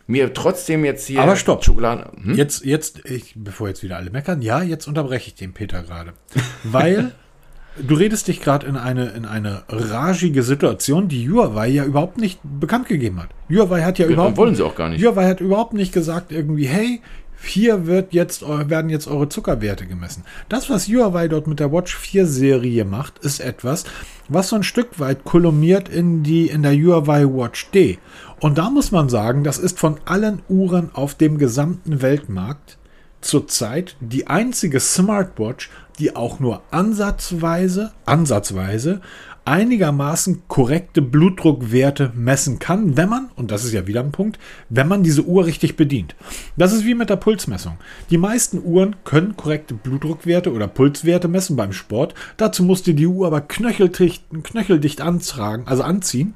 mir 0.05 0.31
trotzdem 0.31 0.85
jetzt 0.85 1.07
hier 1.07 1.21
Aber 1.21 1.35
stopp. 1.35 1.65
Schokolade. 1.65 2.11
Hm? 2.21 2.35
Jetzt, 2.35 2.63
jetzt, 2.63 3.03
ich, 3.09 3.33
bevor 3.35 3.67
jetzt 3.67 3.81
wieder 3.81 3.97
alle 3.97 4.11
meckern, 4.11 4.43
ja, 4.43 4.61
jetzt 4.61 4.87
unterbreche 4.87 5.29
ich 5.29 5.35
den 5.35 5.53
Peter 5.53 5.81
gerade. 5.81 6.13
Weil 6.63 7.13
du 7.77 7.95
redest 7.95 8.27
dich 8.27 8.41
gerade 8.41 8.67
in 8.67 8.77
eine, 8.77 9.09
in 9.09 9.25
eine 9.25 9.63
ragige 9.69 10.43
Situation, 10.43 11.07
die 11.07 11.29
Huawei 11.29 11.67
ja 11.67 11.85
überhaupt 11.85 12.17
nicht 12.17 12.39
bekannt 12.43 12.87
gegeben 12.87 13.21
hat. 13.21 13.29
Huawei 13.49 13.83
hat 13.83 13.99
ja 13.99 14.07
überhaupt. 14.07 14.37
wollen 14.37 14.55
sie 14.55 14.63
auch 14.63 14.75
gar 14.75 14.89
nicht. 14.89 15.03
Huawei 15.03 15.27
hat 15.27 15.41
überhaupt 15.41 15.73
nicht 15.73 15.93
gesagt, 15.93 16.31
irgendwie, 16.31 16.67
hey, 16.67 17.01
hier 17.43 17.87
wird 17.87 18.13
jetzt, 18.13 18.47
werden 18.47 18.89
jetzt 18.89 19.07
eure 19.07 19.29
Zuckerwerte 19.29 19.87
gemessen. 19.87 20.23
Das, 20.49 20.69
was 20.69 20.87
Huawei 20.87 21.27
dort 21.27 21.47
mit 21.47 21.59
der 21.59 21.71
Watch 21.71 21.95
4 21.95 22.27
Serie 22.27 22.85
macht, 22.85 23.19
ist 23.19 23.39
etwas, 23.39 23.83
was 24.27 24.49
so 24.49 24.55
ein 24.55 24.63
Stück 24.63 24.99
weit 24.99 25.23
kolumniert 25.23 25.89
in 25.89 26.23
die, 26.23 26.47
in 26.47 26.61
der 26.61 26.73
Huawei 26.73 27.25
Watch 27.25 27.71
D. 27.71 27.97
Und 28.39 28.57
da 28.57 28.69
muss 28.69 28.91
man 28.91 29.09
sagen, 29.09 29.43
das 29.43 29.57
ist 29.57 29.79
von 29.79 29.99
allen 30.05 30.41
Uhren 30.49 30.89
auf 30.93 31.15
dem 31.15 31.37
gesamten 31.37 32.01
Weltmarkt 32.01 32.77
zurzeit 33.21 33.95
die 33.99 34.27
einzige 34.27 34.79
Smartwatch, 34.79 35.69
die 35.99 36.15
auch 36.15 36.39
nur 36.39 36.61
ansatzweise, 36.71 37.91
ansatzweise 38.05 39.01
einigermaßen 39.45 40.43
korrekte 40.47 41.01
Blutdruckwerte 41.01 42.11
messen 42.15 42.59
kann, 42.59 42.95
wenn 42.95 43.09
man, 43.09 43.31
und 43.35 43.51
das 43.51 43.63
ist 43.63 43.73
ja 43.73 43.87
wieder 43.87 44.01
ein 44.01 44.11
Punkt, 44.11 44.39
wenn 44.69 44.87
man 44.87 45.03
diese 45.03 45.23
Uhr 45.23 45.45
richtig 45.45 45.75
bedient. 45.75 46.15
Das 46.57 46.73
ist 46.73 46.85
wie 46.85 46.93
mit 46.93 47.09
der 47.09 47.15
Pulsmessung. 47.15 47.77
Die 48.11 48.17
meisten 48.17 48.61
Uhren 48.63 48.97
können 49.03 49.35
korrekte 49.35 49.73
Blutdruckwerte 49.73 50.53
oder 50.53 50.67
Pulswerte 50.67 51.27
messen 51.27 51.55
beim 51.55 51.73
Sport. 51.73 52.13
Dazu 52.37 52.63
musst 52.63 52.85
du 52.87 52.93
die 52.93 53.07
Uhr 53.07 53.27
aber 53.27 53.41
knöcheldicht, 53.41 54.23
knöcheldicht 54.43 55.01
antragen, 55.01 55.63
also 55.65 55.83
anziehen. 55.83 56.35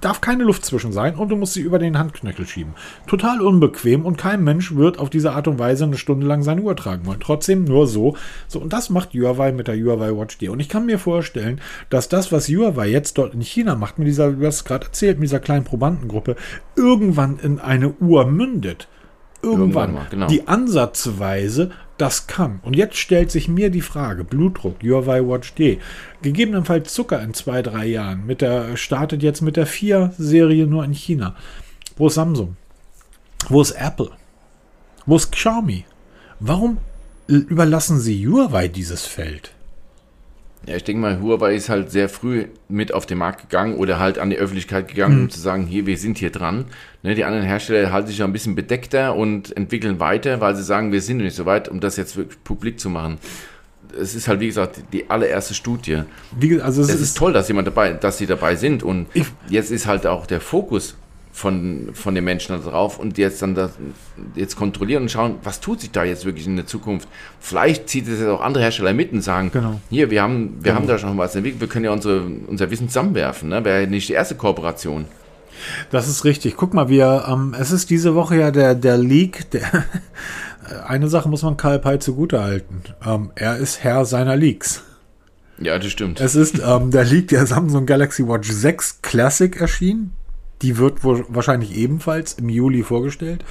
Darf 0.00 0.22
keine 0.22 0.44
Luft 0.44 0.64
zwischen 0.64 0.92
sein 0.92 1.14
und 1.14 1.28
du 1.28 1.36
musst 1.36 1.52
sie 1.52 1.60
über 1.60 1.78
den 1.78 1.98
Handknöchel 1.98 2.46
schieben. 2.46 2.72
Total 3.06 3.42
unbequem 3.42 4.06
und 4.06 4.16
kein 4.16 4.42
Mensch 4.42 4.74
wird 4.74 4.98
auf 4.98 5.10
diese 5.10 5.32
Art 5.32 5.46
und 5.46 5.58
Weise 5.58 5.84
eine 5.84 5.98
Stunde 5.98 6.26
lang 6.26 6.42
seine 6.42 6.62
Uhr 6.62 6.74
tragen 6.74 7.04
wollen. 7.04 7.20
Trotzdem 7.20 7.64
nur 7.64 7.86
so. 7.86 8.16
So, 8.46 8.60
und 8.60 8.72
das 8.72 8.88
macht 8.88 9.12
Huawei 9.12 9.52
mit 9.52 9.68
der 9.68 9.76
Huawei 9.76 10.16
Watch 10.16 10.38
D. 10.38 10.48
Und 10.48 10.60
ich 10.60 10.70
kann 10.70 10.86
mir 10.86 10.98
vorstellen, 10.98 11.60
dass 11.90 12.08
das, 12.08 12.32
was 12.32 12.48
Huawei 12.48 12.88
jetzt 12.88 13.18
dort 13.18 13.34
in 13.34 13.42
China 13.42 13.74
macht, 13.74 13.98
mit 13.98 14.08
dieser, 14.08 14.32
du 14.32 14.46
hast 14.46 14.56
es 14.56 14.64
gerade 14.64 14.86
erzählt, 14.86 15.18
mit 15.18 15.28
dieser 15.28 15.40
kleinen 15.40 15.64
Probandengruppe, 15.64 16.36
irgendwann 16.74 17.38
in 17.38 17.58
eine 17.58 17.90
Uhr 17.90 18.26
mündet. 18.26 18.88
Irgendwann, 19.42 19.60
Irgendwann 19.60 19.94
mal, 19.94 20.06
genau. 20.10 20.26
die 20.28 20.48
ansatzweise 20.48 21.70
das 21.98 22.26
kann. 22.26 22.60
Und 22.62 22.76
jetzt 22.76 22.96
stellt 22.96 23.30
sich 23.30 23.48
mir 23.48 23.70
die 23.70 23.80
Frage, 23.80 24.24
Blutdruck, 24.24 24.82
Huawei 24.82 25.20
Watch 25.26 25.54
D, 25.54 25.78
gegebenenfalls 26.22 26.94
Zucker 26.94 27.22
in 27.22 27.34
zwei, 27.34 27.62
drei 27.62 27.86
Jahren, 27.86 28.26
mit 28.26 28.40
der, 28.40 28.76
startet 28.76 29.22
jetzt 29.22 29.42
mit 29.42 29.56
der 29.56 29.66
4-Serie 29.66 30.66
nur 30.66 30.84
in 30.84 30.92
China. 30.92 31.34
Wo 31.96 32.06
ist 32.06 32.14
Samsung? 32.14 32.56
Wo 33.48 33.60
ist 33.60 33.72
Apple? 33.72 34.10
Wo 35.06 35.16
ist 35.16 35.32
Xiaomi? 35.32 35.84
Warum 36.40 36.78
äh, 37.28 37.34
überlassen 37.34 37.98
sie 37.98 38.26
Huawei 38.26 38.68
dieses 38.68 39.06
Feld? 39.06 39.52
Ja, 40.66 40.76
ich 40.76 40.84
denke 40.84 41.00
mal, 41.00 41.20
Huawei 41.20 41.54
ist 41.54 41.68
halt 41.68 41.90
sehr 41.90 42.08
früh 42.08 42.46
mit 42.68 42.92
auf 42.92 43.06
den 43.06 43.18
Markt 43.18 43.42
gegangen 43.42 43.76
oder 43.76 43.98
halt 43.98 44.18
an 44.18 44.30
die 44.30 44.36
Öffentlichkeit 44.36 44.88
gegangen, 44.88 45.22
um 45.22 45.30
zu 45.30 45.40
sagen, 45.40 45.66
hier, 45.66 45.86
wir 45.86 45.96
sind 45.96 46.18
hier 46.18 46.30
dran. 46.30 46.66
Ne, 47.02 47.14
die 47.14 47.24
anderen 47.24 47.46
Hersteller 47.46 47.92
halten 47.92 48.08
sich 48.08 48.18
ja 48.18 48.24
ein 48.24 48.32
bisschen 48.32 48.56
bedeckter 48.56 49.14
und 49.14 49.56
entwickeln 49.56 50.00
weiter, 50.00 50.40
weil 50.40 50.56
sie 50.56 50.64
sagen, 50.64 50.90
wir 50.90 51.00
sind 51.00 51.18
noch 51.18 51.24
nicht 51.24 51.36
so 51.36 51.46
weit, 51.46 51.68
um 51.68 51.78
das 51.80 51.96
jetzt 51.96 52.16
wirklich 52.16 52.42
publik 52.42 52.80
zu 52.80 52.90
machen. 52.90 53.18
Es 53.98 54.14
ist 54.16 54.26
halt, 54.26 54.40
wie 54.40 54.48
gesagt, 54.48 54.80
die 54.92 55.08
allererste 55.08 55.54
Studie. 55.54 56.02
Wie, 56.38 56.60
also 56.60 56.82
es, 56.82 56.88
Es 56.88 56.96
ist, 56.96 57.00
ist 57.02 57.16
toll, 57.16 57.32
dass 57.32 57.46
jemand 57.48 57.68
dabei, 57.68 57.92
dass 57.92 58.18
sie 58.18 58.26
dabei 58.26 58.56
sind 58.56 58.82
und 58.82 59.06
Ich- 59.14 59.26
jetzt 59.48 59.70
ist 59.70 59.86
halt 59.86 60.06
auch 60.06 60.26
der 60.26 60.40
Fokus 60.40 60.96
von, 61.32 61.90
von 61.92 62.16
den 62.16 62.24
Menschen 62.24 62.56
da 62.60 62.68
drauf 62.68 62.98
und 62.98 63.16
jetzt 63.16 63.40
dann 63.42 63.54
das, 63.54 63.70
jetzt 64.34 64.56
kontrollieren 64.56 65.04
und 65.04 65.08
schauen, 65.10 65.36
was 65.44 65.60
tut 65.60 65.80
sich 65.80 65.92
da 65.92 66.02
jetzt 66.02 66.24
wirklich 66.24 66.48
in 66.48 66.56
der 66.56 66.66
Zukunft. 66.66 67.08
Vielleicht 67.38 67.88
zieht 67.88 68.08
es 68.08 68.18
jetzt 68.18 68.28
auch 68.28 68.40
andere 68.40 68.64
Hersteller 68.64 68.92
mit 68.92 69.12
und 69.12 69.20
sagen, 69.22 69.50
Genau. 69.52 69.80
hier, 69.88 70.10
wir 70.10 70.20
haben, 70.20 70.58
wir 70.62 70.74
haben 70.74 70.88
da 70.88 70.98
schon 70.98 71.16
was 71.16 71.36
entwickelt, 71.36 71.60
wir 71.60 71.68
können 71.68 71.84
ja 71.84 71.92
unsere, 71.92 72.22
unser 72.48 72.68
Wissen 72.72 72.88
zusammenwerfen. 72.88 73.50
Ne? 73.50 73.64
Wäre 73.64 73.82
ja 73.82 73.86
nicht 73.86 74.08
die 74.08 74.14
erste 74.14 74.34
Kooperation. 74.34 75.04
Das 75.90 76.08
ist 76.08 76.24
richtig. 76.24 76.56
Guck 76.56 76.74
mal, 76.74 76.88
wir, 76.88 77.24
ähm, 77.28 77.54
es 77.58 77.70
ist 77.70 77.90
diese 77.90 78.14
Woche 78.14 78.36
ja 78.36 78.50
der, 78.50 78.74
der 78.74 78.98
Leak. 78.98 79.50
Der, 79.50 79.84
eine 80.86 81.08
Sache 81.08 81.28
muss 81.28 81.42
man 81.42 81.56
Karl 81.56 81.78
Pei 81.78 81.96
zugute 81.98 82.42
halten. 82.42 82.82
Ähm, 83.04 83.30
er 83.34 83.56
ist 83.56 83.82
Herr 83.82 84.04
seiner 84.04 84.36
Leaks. 84.36 84.82
Ja, 85.60 85.78
das 85.78 85.90
stimmt. 85.90 86.20
Es 86.20 86.36
ist, 86.36 86.60
ähm, 86.64 86.90
da 86.90 87.02
liegt 87.02 87.32
der 87.32 87.46
Samsung 87.46 87.84
Galaxy 87.84 88.26
Watch 88.26 88.50
6 88.50 89.02
Classic 89.02 89.60
erschienen. 89.60 90.12
Die 90.62 90.78
wird 90.78 91.04
wohl 91.04 91.24
wahrscheinlich 91.28 91.76
ebenfalls 91.76 92.34
im 92.34 92.48
Juli 92.48 92.82
vorgestellt. 92.82 93.44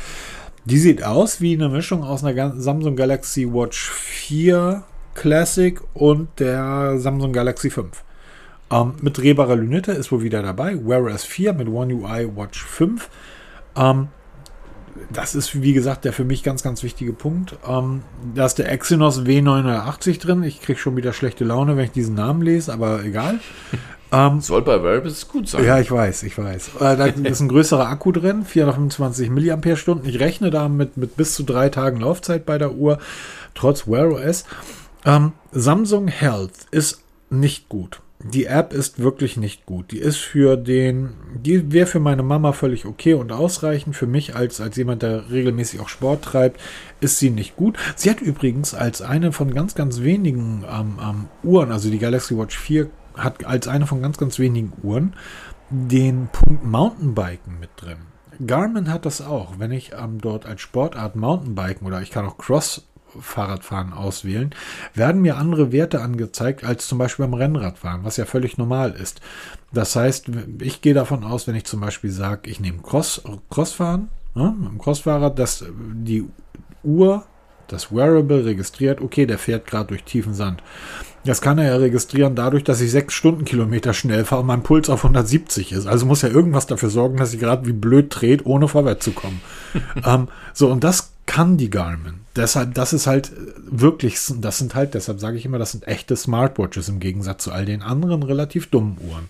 Die 0.66 0.78
sieht 0.78 1.03
aus 1.03 1.39
wie 1.39 1.53
eine 1.53 1.70
Mischung 1.70 2.03
aus 2.03 2.24
einer 2.24 2.60
Samsung 2.60 2.95
Galaxy 2.95 3.47
Watch 3.51 3.89
4 3.89 4.84
Classic 5.16 5.80
und 5.93 6.28
der 6.39 6.99
Samsung 6.99 7.34
Galaxy 7.34 7.70
5. 7.70 8.03
Ähm, 8.70 8.93
mit 9.01 9.18
drehbarer 9.18 9.55
Lünette 9.55 9.93
ist 9.93 10.11
wohl 10.11 10.22
wieder 10.22 10.41
dabei. 10.41 10.78
Wear 10.86 11.03
OS 11.03 11.24
4 11.24 11.53
mit 11.53 11.70
One 11.70 11.93
UI 11.93 12.36
Watch 12.36 12.63
5. 12.63 13.09
Ähm, 13.76 14.09
das 15.11 15.36
ist, 15.36 15.61
wie 15.61 15.74
gesagt, 15.74 16.05
der 16.05 16.13
für 16.13 16.26
mich 16.26 16.43
ganz, 16.43 16.63
ganz 16.63 16.84
wichtige 16.84 17.13
Punkt. 17.13 17.55
Ähm, 17.68 18.01
da 18.36 18.45
ist 18.45 18.55
der 18.55 18.72
Exynos 18.72 19.22
W980 19.22 20.20
drin. 20.20 20.43
Ich 20.43 20.61
kriege 20.61 20.80
schon 20.80 20.97
wieder 20.97 21.13
schlechte 21.13 21.45
Laune, 21.45 21.78
wenn 21.78 21.86
ich 21.86 21.91
diesen 21.91 22.15
Namen 22.15 22.41
lese, 22.41 22.74
aber 22.74 23.03
egal. 23.03 23.39
Ähm, 24.09 24.39
Soll 24.39 24.61
bei 24.61 24.82
Wearables 24.82 25.28
gut 25.28 25.49
sein. 25.49 25.65
Ja, 25.65 25.80
ich 25.80 25.91
weiß, 25.91 26.24
ich 26.24 26.38
weiß. 26.38 26.76
Äh, 26.80 26.95
da 26.95 27.05
ist 27.24 27.41
ein 27.41 27.49
größerer 27.49 27.89
Akku 27.89 28.13
drin, 28.13 28.45
425 28.45 29.30
mAh. 29.30 29.99
Ich 30.05 30.20
rechne 30.22 30.49
da 30.49 30.70
mit, 30.70 30.95
mit 30.95 31.18
bis 31.18 31.36
zu 31.36 31.43
drei 31.43 31.68
Tagen 31.68 31.99
Laufzeit 31.99 32.45
bei 32.45 32.57
der 32.57 32.76
Uhr, 32.76 32.99
trotz 33.53 33.86
Wear 33.86 34.09
OS. 34.13 34.45
Ähm, 35.03 35.34
Samsung 35.51 36.07
Health 36.07 36.53
ist 36.72 37.03
nicht 37.30 37.68
gut 37.68 37.99
die 38.34 38.45
App 38.45 38.73
ist 38.73 38.99
wirklich 38.99 39.38
nicht 39.38 39.65
gut. 39.65 39.91
Die 39.91 39.99
ist 39.99 40.17
für 40.17 40.57
den, 40.57 41.13
die 41.34 41.71
wäre 41.71 41.88
für 41.88 41.99
meine 41.99 42.23
Mama 42.23 42.51
völlig 42.51 42.86
okay 42.86 43.13
und 43.13 43.32
ausreichend. 43.32 43.95
Für 43.95 44.07
mich 44.07 44.36
als, 44.36 44.61
als 44.61 44.75
jemand, 44.75 45.01
der 45.01 45.30
regelmäßig 45.30 45.80
auch 45.80 45.89
Sport 45.89 46.23
treibt, 46.23 46.59
ist 46.99 47.19
sie 47.19 47.30
nicht 47.30 47.55
gut. 47.55 47.78
Sie 47.95 48.09
hat 48.09 48.21
übrigens 48.21 48.73
als 48.73 49.01
eine 49.01 49.32
von 49.32 49.53
ganz, 49.53 49.75
ganz 49.75 50.01
wenigen 50.01 50.65
ähm, 50.69 50.97
ähm, 51.01 51.25
Uhren, 51.43 51.71
also 51.71 51.89
die 51.89 51.99
Galaxy 51.99 52.38
Watch 52.38 52.57
4 52.57 52.89
hat 53.15 53.45
als 53.45 53.67
eine 53.67 53.88
von 53.88 54.01
ganz, 54.01 54.17
ganz 54.17 54.39
wenigen 54.39 54.73
Uhren 54.84 55.13
den 55.69 56.30
Punkt 56.32 56.63
Mountainbiken 56.63 57.59
mit 57.59 57.69
drin. 57.78 57.97
Garmin 58.45 58.91
hat 58.91 59.05
das 59.05 59.21
auch. 59.21 59.57
Wenn 59.57 59.71
ich 59.71 59.93
ähm, 59.93 60.21
dort 60.21 60.45
als 60.45 60.61
Sportart 60.61 61.15
Mountainbiken 61.15 61.88
oder 61.88 62.01
ich 62.01 62.11
kann 62.11 62.25
auch 62.25 62.38
Cross 62.38 62.88
Fahrradfahren 63.20 63.93
auswählen, 63.93 64.51
werden 64.93 65.22
mir 65.22 65.38
andere 65.38 65.72
Werte 65.72 66.01
angezeigt 66.01 66.63
als 66.63 66.88
zum 66.88 66.97
Beispiel 66.97 67.26
beim 67.26 67.34
Rennradfahren, 67.34 68.03
was 68.03 68.18
ja 68.18 68.26
völlig 68.26 68.57
normal 68.57 68.91
ist. 68.91 69.22
Das 69.72 69.95
heißt, 69.95 70.30
ich 70.61 70.82
gehe 70.82 70.93
davon 70.93 71.24
aus, 71.24 71.47
wenn 71.47 71.55
ich 71.55 71.65
zum 71.65 71.82
Beispiel 71.82 72.11
sage, 72.11 72.49
ich 72.49 72.59
nehme 72.59 72.80
Cross, 72.82 73.24
Crossfahren, 73.49 74.09
ne, 74.34 74.55
mit 74.57 74.70
dem 74.70 74.78
Crossfahrrad, 74.78 75.38
dass 75.38 75.65
die 75.93 76.26
Uhr, 76.84 77.26
das 77.68 77.91
Wearable 77.91 78.45
registriert, 78.45 79.01
okay, 79.01 79.26
der 79.26 79.38
fährt 79.38 79.68
gerade 79.68 79.88
durch 79.88 80.03
tiefen 80.03 80.34
Sand. 80.34 80.63
Das 81.26 81.41
kann 81.41 81.57
er 81.57 81.65
ja 81.65 81.76
registrieren 81.76 82.36
dadurch, 82.36 82.63
dass 82.63 82.80
ich 82.80 82.89
sechs 82.89 83.13
Stundenkilometer 83.13 83.93
schnell 83.93 84.24
fahre 84.24 84.41
und 84.41 84.47
mein 84.47 84.63
Puls 84.63 84.89
auf 84.89 85.03
170 85.03 85.74
ist. 85.74 85.86
Also 85.86 86.05
muss 86.05 86.22
ja 86.22 86.30
irgendwas 86.30 86.68
dafür 86.68 86.89
sorgen, 86.89 87.18
dass 87.18 87.34
ich 87.34 87.39
gerade 87.41 87.68
wie 87.68 87.74
blöd 87.74 88.07
dreht, 88.09 88.45
ohne 88.45 88.70
vorwärts 88.70 89.03
zu 89.03 89.11
kommen. 89.11 89.41
ähm, 90.05 90.30
so, 90.53 90.72
und 90.72 90.86
das 90.86 91.11
kann 91.28 91.57
die 91.57 91.69
Garmin 91.69 92.21
deshalb, 92.38 92.73
das 92.75 92.93
ist 92.93 93.07
halt 93.07 93.32
wirklich, 93.57 94.19
das 94.39 94.57
sind 94.57 94.75
halt, 94.75 94.93
deshalb 94.93 95.19
sage 95.19 95.38
ich 95.38 95.45
immer, 95.45 95.59
das 95.59 95.71
sind 95.71 95.88
echte 95.88 96.15
Smartwatches 96.15 96.89
im 96.89 96.99
Gegensatz 96.99 97.43
zu 97.43 97.51
all 97.51 97.65
den 97.65 97.82
anderen 97.82 98.23
relativ 98.23 98.67
dummen 98.67 98.97
Uhren. 99.01 99.25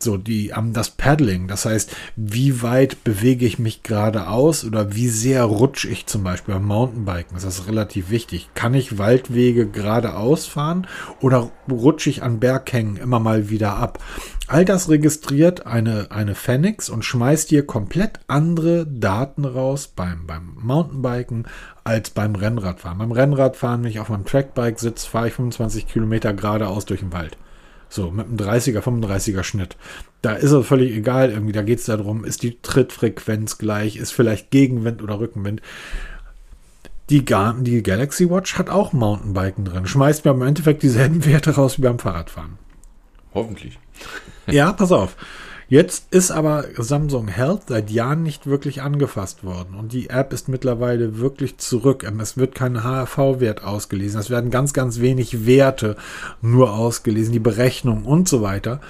So, 0.00 0.16
die, 0.16 0.52
ähm, 0.56 0.72
das 0.72 0.90
Paddling, 0.90 1.48
das 1.48 1.64
heißt, 1.64 1.94
wie 2.16 2.62
weit 2.62 3.02
bewege 3.02 3.46
ich 3.46 3.58
mich 3.58 3.82
geradeaus 3.82 4.64
oder 4.64 4.94
wie 4.94 5.08
sehr 5.08 5.42
rutsche 5.44 5.88
ich 5.88 6.06
zum 6.06 6.22
Beispiel 6.22 6.54
beim 6.54 6.66
Mountainbiken, 6.66 7.34
das 7.34 7.44
ist 7.44 7.66
relativ 7.66 8.10
wichtig. 8.10 8.48
Kann 8.54 8.74
ich 8.74 8.98
Waldwege 8.98 9.66
geradeaus 9.66 10.46
fahren 10.46 10.86
oder 11.20 11.50
rutsche 11.70 12.10
ich 12.10 12.22
an 12.22 12.38
Berghängen 12.38 12.96
immer 12.96 13.18
mal 13.18 13.50
wieder 13.50 13.76
ab? 13.76 13.98
All 14.50 14.64
das 14.64 14.88
registriert 14.88 15.66
eine, 15.66 16.10
eine 16.10 16.34
Phoenix 16.34 16.88
und 16.88 17.04
schmeißt 17.04 17.50
dir 17.50 17.66
komplett 17.66 18.20
andere 18.28 18.86
Daten 18.86 19.44
raus 19.44 19.88
beim, 19.94 20.26
beim 20.26 20.56
Mountainbiken 20.58 21.27
als 21.84 22.10
beim 22.10 22.34
Rennradfahren. 22.34 22.98
Beim 22.98 23.12
Rennradfahren, 23.12 23.82
wenn 23.82 23.90
ich 23.90 24.00
auf 24.00 24.08
meinem 24.08 24.24
Trackbike 24.24 24.78
sitze, 24.78 25.08
fahre 25.08 25.28
ich 25.28 25.34
25 25.34 25.86
Kilometer 25.86 26.32
geradeaus 26.32 26.84
durch 26.84 27.00
den 27.00 27.12
Wald. 27.12 27.36
So, 27.88 28.10
mit 28.10 28.26
einem 28.26 28.36
30er, 28.36 28.80
35er 28.80 29.42
Schnitt. 29.42 29.76
Da 30.20 30.32
ist 30.32 30.50
es 30.50 30.66
völlig 30.66 30.94
egal, 30.94 31.30
irgendwie, 31.30 31.52
da 31.52 31.62
geht 31.62 31.78
es 31.78 31.86
darum, 31.86 32.24
ist 32.24 32.42
die 32.42 32.60
Trittfrequenz 32.60 33.56
gleich, 33.56 33.96
ist 33.96 34.12
vielleicht 34.12 34.50
Gegenwind 34.50 35.02
oder 35.02 35.20
Rückenwind. 35.20 35.62
Die, 37.08 37.24
die 37.24 37.82
Galaxy 37.82 38.28
Watch 38.28 38.58
hat 38.58 38.68
auch 38.68 38.92
Mountainbiken 38.92 39.64
drin. 39.64 39.86
Schmeißt 39.86 40.24
mir 40.24 40.32
im 40.32 40.42
Endeffekt 40.42 40.82
dieselben 40.82 41.24
Werte 41.24 41.52
raus 41.52 41.78
wie 41.78 41.82
beim 41.82 41.98
Fahrradfahren. 41.98 42.58
Hoffentlich. 43.32 43.78
Ja, 44.46 44.72
pass 44.72 44.92
auf. 44.92 45.16
Jetzt 45.70 46.14
ist 46.14 46.30
aber 46.30 46.64
Samsung 46.78 47.28
Health 47.28 47.64
seit 47.68 47.90
Jahren 47.90 48.22
nicht 48.22 48.46
wirklich 48.46 48.80
angefasst 48.80 49.44
worden 49.44 49.74
und 49.74 49.92
die 49.92 50.08
App 50.08 50.32
ist 50.32 50.48
mittlerweile 50.48 51.18
wirklich 51.18 51.58
zurück. 51.58 52.04
Ähm, 52.08 52.20
es 52.20 52.38
wird 52.38 52.54
kein 52.54 52.82
HRV-Wert 52.82 53.62
ausgelesen. 53.62 54.18
Es 54.18 54.30
werden 54.30 54.50
ganz, 54.50 54.72
ganz 54.72 54.98
wenig 55.00 55.44
Werte 55.44 55.96
nur 56.40 56.72
ausgelesen, 56.72 57.34
die 57.34 57.38
Berechnung 57.38 58.06
und 58.06 58.30
so 58.30 58.40
weiter. 58.40 58.80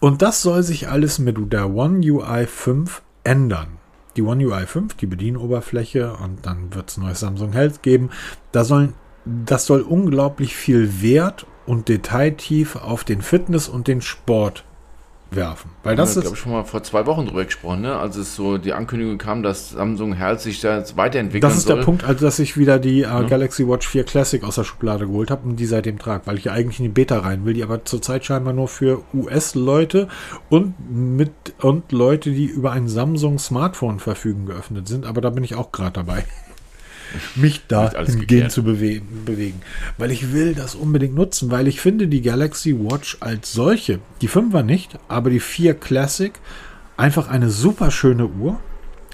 Und 0.00 0.22
das 0.22 0.40
soll 0.40 0.62
sich 0.62 0.88
alles 0.88 1.18
mit 1.18 1.36
der 1.52 1.68
One 1.68 1.98
UI 1.98 2.46
5 2.46 3.02
ändern. 3.24 3.76
Die 4.16 4.22
One 4.22 4.42
UI 4.42 4.66
5, 4.66 4.94
die 4.94 5.06
Bedienoberfläche 5.06 6.14
und 6.14 6.46
dann 6.46 6.74
wird 6.74 6.88
es 6.88 6.96
neues 6.96 7.20
Samsung 7.20 7.52
Health 7.52 7.82
geben. 7.82 8.08
Da 8.52 8.64
sollen, 8.64 8.94
das 9.26 9.66
soll 9.66 9.82
unglaublich 9.82 10.56
viel 10.56 11.02
Wert 11.02 11.46
und 11.66 11.90
Detailtief 11.90 12.76
auf 12.76 13.04
den 13.04 13.20
Fitness- 13.20 13.68
und 13.68 13.86
den 13.86 14.00
Sport 14.00 14.64
werfen. 15.34 15.70
Weil 15.82 15.96
das 15.96 16.14
ja, 16.14 16.20
ist. 16.20 16.24
glaube 16.24 16.36
ich, 16.36 16.42
schon 16.42 16.52
mal 16.52 16.64
vor 16.64 16.82
zwei 16.82 17.06
Wochen 17.06 17.26
drüber 17.26 17.44
gesprochen, 17.44 17.82
ne? 17.82 17.96
als 17.96 18.16
es 18.16 18.34
so 18.36 18.58
die 18.58 18.72
Ankündigung 18.72 19.18
kam, 19.18 19.42
dass 19.42 19.70
Samsung 19.70 20.14
Health 20.14 20.40
sich 20.40 20.60
da 20.60 20.78
jetzt 20.78 20.96
weiterentwickelt. 20.96 21.44
Das 21.44 21.56
ist 21.56 21.66
soll. 21.66 21.76
der 21.76 21.84
Punkt, 21.84 22.04
also 22.04 22.24
dass 22.24 22.38
ich 22.38 22.56
wieder 22.56 22.78
die 22.78 23.00
äh, 23.00 23.04
ja. 23.04 23.22
Galaxy 23.22 23.66
Watch 23.66 23.88
4 23.88 24.04
Classic 24.04 24.42
aus 24.44 24.56
der 24.56 24.64
Schublade 24.64 25.06
geholt 25.06 25.30
habe 25.30 25.48
und 25.48 25.56
die 25.56 25.66
seitdem 25.66 25.98
trage, 25.98 26.26
weil 26.26 26.38
ich 26.38 26.44
ja 26.44 26.52
eigentlich 26.52 26.78
in 26.78 26.84
die 26.84 26.90
Beta 26.90 27.18
rein 27.18 27.44
will, 27.44 27.54
die 27.54 27.62
aber 27.62 27.84
zurzeit 27.84 28.24
scheinbar 28.24 28.52
nur 28.52 28.68
für 28.68 29.02
US-Leute 29.14 30.08
und 30.48 30.74
mit 30.90 31.32
und 31.60 31.92
Leute, 31.92 32.30
die 32.30 32.46
über 32.46 32.72
ein 32.72 32.88
Samsung 32.88 33.38
Smartphone 33.38 33.98
verfügen, 33.98 34.46
geöffnet 34.46 34.88
sind. 34.88 35.06
Aber 35.06 35.20
da 35.20 35.30
bin 35.30 35.44
ich 35.44 35.54
auch 35.54 35.72
gerade 35.72 35.92
dabei 35.92 36.24
mich 37.34 37.62
da 37.68 37.90
hingehen 38.04 38.50
zu 38.50 38.62
bewe 38.62 39.00
bewegen. 39.24 39.60
Weil 39.98 40.10
ich 40.10 40.32
will 40.32 40.54
das 40.54 40.74
unbedingt 40.74 41.14
nutzen, 41.14 41.50
weil 41.50 41.68
ich 41.68 41.80
finde 41.80 42.08
die 42.08 42.22
Galaxy 42.22 42.76
Watch 42.78 43.18
als 43.20 43.52
solche, 43.52 44.00
die 44.20 44.28
5er 44.28 44.62
nicht, 44.62 44.98
aber 45.08 45.30
die 45.30 45.40
4 45.40 45.74
Classic, 45.74 46.32
einfach 46.96 47.28
eine 47.28 47.50
super 47.50 47.90
schöne 47.90 48.26
Uhr. 48.26 48.58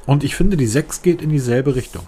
Und 0.07 0.25
ich 0.25 0.35
finde, 0.35 0.57
die 0.57 0.67
6 0.67 1.03
geht 1.03 1.23
in 1.23 1.31
dieselbe 1.31 1.75
Richtung. 1.75 2.07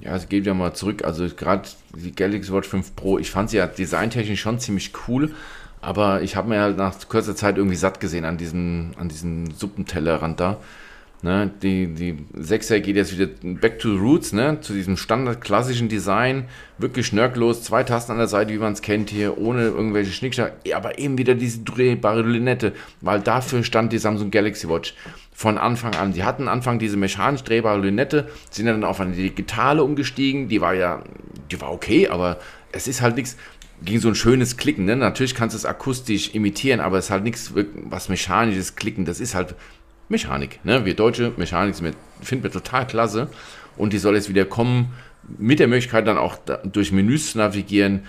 Ja, 0.00 0.14
es 0.14 0.28
geht 0.28 0.46
ja 0.46 0.54
mal 0.54 0.74
zurück. 0.74 1.04
Also 1.04 1.26
gerade 1.28 1.68
die 1.94 2.12
Galaxy 2.12 2.52
Watch 2.52 2.68
5 2.68 2.96
Pro, 2.96 3.18
ich 3.18 3.30
fand 3.30 3.50
sie 3.50 3.56
ja 3.56 3.66
designtechnisch 3.66 4.40
schon 4.40 4.58
ziemlich 4.58 4.92
cool. 5.06 5.32
Aber 5.80 6.22
ich 6.22 6.34
habe 6.34 6.48
mir 6.48 6.60
halt 6.60 6.76
nach 6.76 6.96
kurzer 7.08 7.36
Zeit 7.36 7.56
irgendwie 7.56 7.76
satt 7.76 8.00
gesehen 8.00 8.24
an 8.24 8.36
diesem, 8.36 8.92
an 8.98 9.08
diesem 9.08 9.50
Suppentellerrand 9.52 10.40
da. 10.40 10.58
Ne, 11.20 11.50
die, 11.62 11.88
die 11.88 12.14
6er 12.38 12.78
geht 12.78 12.94
jetzt 12.94 13.18
wieder 13.18 13.28
back 13.42 13.80
to 13.80 13.92
the 13.92 13.98
roots, 13.98 14.32
ne, 14.32 14.60
zu 14.60 14.72
diesem 14.72 14.96
standardklassischen 14.96 15.88
Design, 15.88 16.44
wirklich 16.78 17.08
schnörkellos, 17.08 17.64
zwei 17.64 17.82
Tasten 17.82 18.12
an 18.12 18.18
der 18.18 18.28
Seite, 18.28 18.52
wie 18.52 18.58
man 18.58 18.74
es 18.74 18.82
kennt 18.82 19.10
hier, 19.10 19.36
ohne 19.36 19.62
irgendwelche 19.62 20.12
Schnickschnack, 20.12 20.52
aber 20.72 21.00
eben 21.00 21.18
wieder 21.18 21.34
diese 21.34 21.64
drehbare 21.64 22.22
Lünette, 22.22 22.72
weil 23.00 23.18
dafür 23.18 23.64
stand 23.64 23.92
die 23.92 23.98
Samsung 23.98 24.30
Galaxy 24.30 24.68
Watch 24.68 24.94
von 25.32 25.58
Anfang 25.58 25.96
an. 25.96 26.12
Sie 26.12 26.22
hatten 26.22 26.46
Anfang 26.46 26.78
diese 26.78 26.96
mechanisch 26.96 27.42
drehbare 27.42 27.80
Lünette, 27.80 28.28
sind 28.50 28.66
dann 28.66 28.84
auf 28.84 29.00
eine 29.00 29.16
digitale 29.16 29.82
umgestiegen, 29.82 30.48
die 30.48 30.60
war 30.60 30.74
ja, 30.74 31.02
die 31.50 31.60
war 31.60 31.72
okay, 31.72 32.06
aber 32.06 32.38
es 32.70 32.86
ist 32.86 33.02
halt 33.02 33.16
nichts, 33.16 33.36
gegen 33.82 34.00
so 34.00 34.08
ein 34.08 34.14
schönes 34.14 34.56
Klicken, 34.56 34.84
ne? 34.84 34.96
Natürlich 34.96 35.34
kannst 35.34 35.54
du 35.54 35.58
es 35.58 35.64
akustisch 35.64 36.34
imitieren, 36.34 36.80
aber 36.80 36.98
es 36.98 37.06
ist 37.06 37.10
halt 37.10 37.24
nichts, 37.24 37.52
was 37.54 38.08
mechanisches 38.08 38.76
Klicken, 38.76 39.04
das 39.04 39.20
ist 39.20 39.34
halt 39.34 39.54
Mechanik. 40.08 40.60
Ne? 40.64 40.84
Wir 40.84 40.94
deutsche 40.94 41.32
Mechanik 41.36 41.76
finden 42.22 42.44
wir 42.44 42.50
total 42.50 42.86
klasse 42.86 43.28
und 43.76 43.92
die 43.92 43.98
soll 43.98 44.14
jetzt 44.14 44.28
wieder 44.28 44.44
kommen 44.44 44.92
mit 45.36 45.58
der 45.58 45.68
Möglichkeit 45.68 46.06
dann 46.06 46.18
auch 46.18 46.36
durch 46.64 46.92
Menüs 46.92 47.32
zu 47.32 47.38
navigieren, 47.38 48.02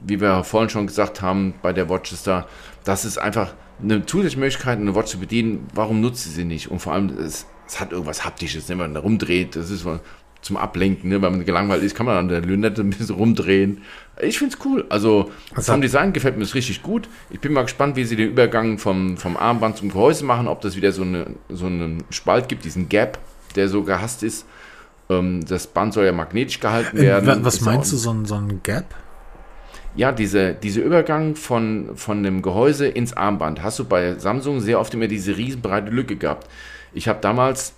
wie 0.00 0.20
wir 0.20 0.44
vorhin 0.44 0.70
schon 0.70 0.86
gesagt 0.86 1.22
haben 1.22 1.54
bei 1.62 1.72
der 1.72 1.88
Watchester. 1.88 2.48
Das 2.84 3.04
ist 3.04 3.18
einfach 3.18 3.54
eine 3.82 4.04
zusätzliche 4.06 4.40
Möglichkeit, 4.40 4.78
eine 4.78 4.94
Watch 4.94 5.12
zu 5.12 5.18
bedienen. 5.18 5.66
Warum 5.74 6.00
nutzt 6.00 6.24
sie 6.24 6.30
sie 6.30 6.44
nicht? 6.44 6.70
Und 6.70 6.80
vor 6.80 6.92
allem, 6.92 7.16
es, 7.18 7.46
es 7.66 7.80
hat 7.80 7.92
irgendwas 7.92 8.24
Haptisches, 8.24 8.68
wenn 8.68 8.78
man 8.78 8.94
da 8.94 9.00
rumdreht. 9.00 9.56
Das 9.56 9.70
ist 9.70 9.86
zum 10.42 10.56
Ablenken, 10.56 11.08
ne? 11.08 11.22
wenn 11.22 11.32
man 11.32 11.44
gelangweilt 11.44 11.82
ist, 11.82 11.94
kann 11.94 12.06
man 12.06 12.16
an 12.16 12.28
der 12.28 12.42
Lünette 12.42 12.82
ein 12.82 12.90
bisschen 12.90 13.16
rumdrehen. 13.16 13.82
Ich 14.20 14.38
finde 14.38 14.54
es 14.56 14.64
cool. 14.64 14.84
Also 14.88 15.30
Was 15.54 15.66
vom 15.66 15.80
Design 15.80 16.12
gefällt 16.12 16.36
mir 16.36 16.44
das 16.44 16.54
richtig 16.54 16.82
gut. 16.82 17.08
Ich 17.30 17.40
bin 17.40 17.52
mal 17.52 17.62
gespannt, 17.62 17.96
wie 17.96 18.04
sie 18.04 18.16
den 18.16 18.30
Übergang 18.30 18.78
vom, 18.78 19.16
vom 19.16 19.36
Armband 19.36 19.76
zum 19.76 19.88
Gehäuse 19.88 20.24
machen, 20.24 20.46
ob 20.48 20.60
das 20.60 20.76
wieder 20.76 20.92
so, 20.92 21.02
eine, 21.02 21.26
so 21.48 21.66
einen 21.66 22.04
Spalt 22.10 22.48
gibt, 22.48 22.64
diesen 22.64 22.88
Gap, 22.88 23.18
der 23.56 23.68
so 23.68 23.82
gehasst 23.82 24.22
ist. 24.22 24.46
Ähm, 25.10 25.44
das 25.44 25.66
Band 25.66 25.94
soll 25.94 26.06
ja 26.06 26.12
magnetisch 26.12 26.60
gehalten 26.60 26.96
äh, 26.96 27.02
werden. 27.02 27.44
Was 27.44 27.56
ist 27.56 27.62
meinst 27.62 27.92
du, 27.92 27.96
so 27.96 28.10
ein, 28.10 28.24
so 28.24 28.36
ein 28.36 28.60
Gap? 28.62 28.94
ja, 29.96 30.12
diese, 30.12 30.54
dieser 30.54 30.82
Übergang 30.82 31.36
von, 31.36 31.90
von 31.94 32.22
dem 32.22 32.42
Gehäuse 32.42 32.86
ins 32.86 33.12
Armband 33.16 33.62
hast 33.62 33.78
du 33.78 33.84
bei 33.84 34.18
Samsung 34.18 34.60
sehr 34.60 34.80
oft 34.80 34.92
immer 34.94 35.06
diese 35.06 35.36
riesenbreite 35.36 35.90
Lücke 35.90 36.16
gehabt. 36.16 36.48
Ich 36.92 37.08
habe 37.08 37.20
damals 37.20 37.74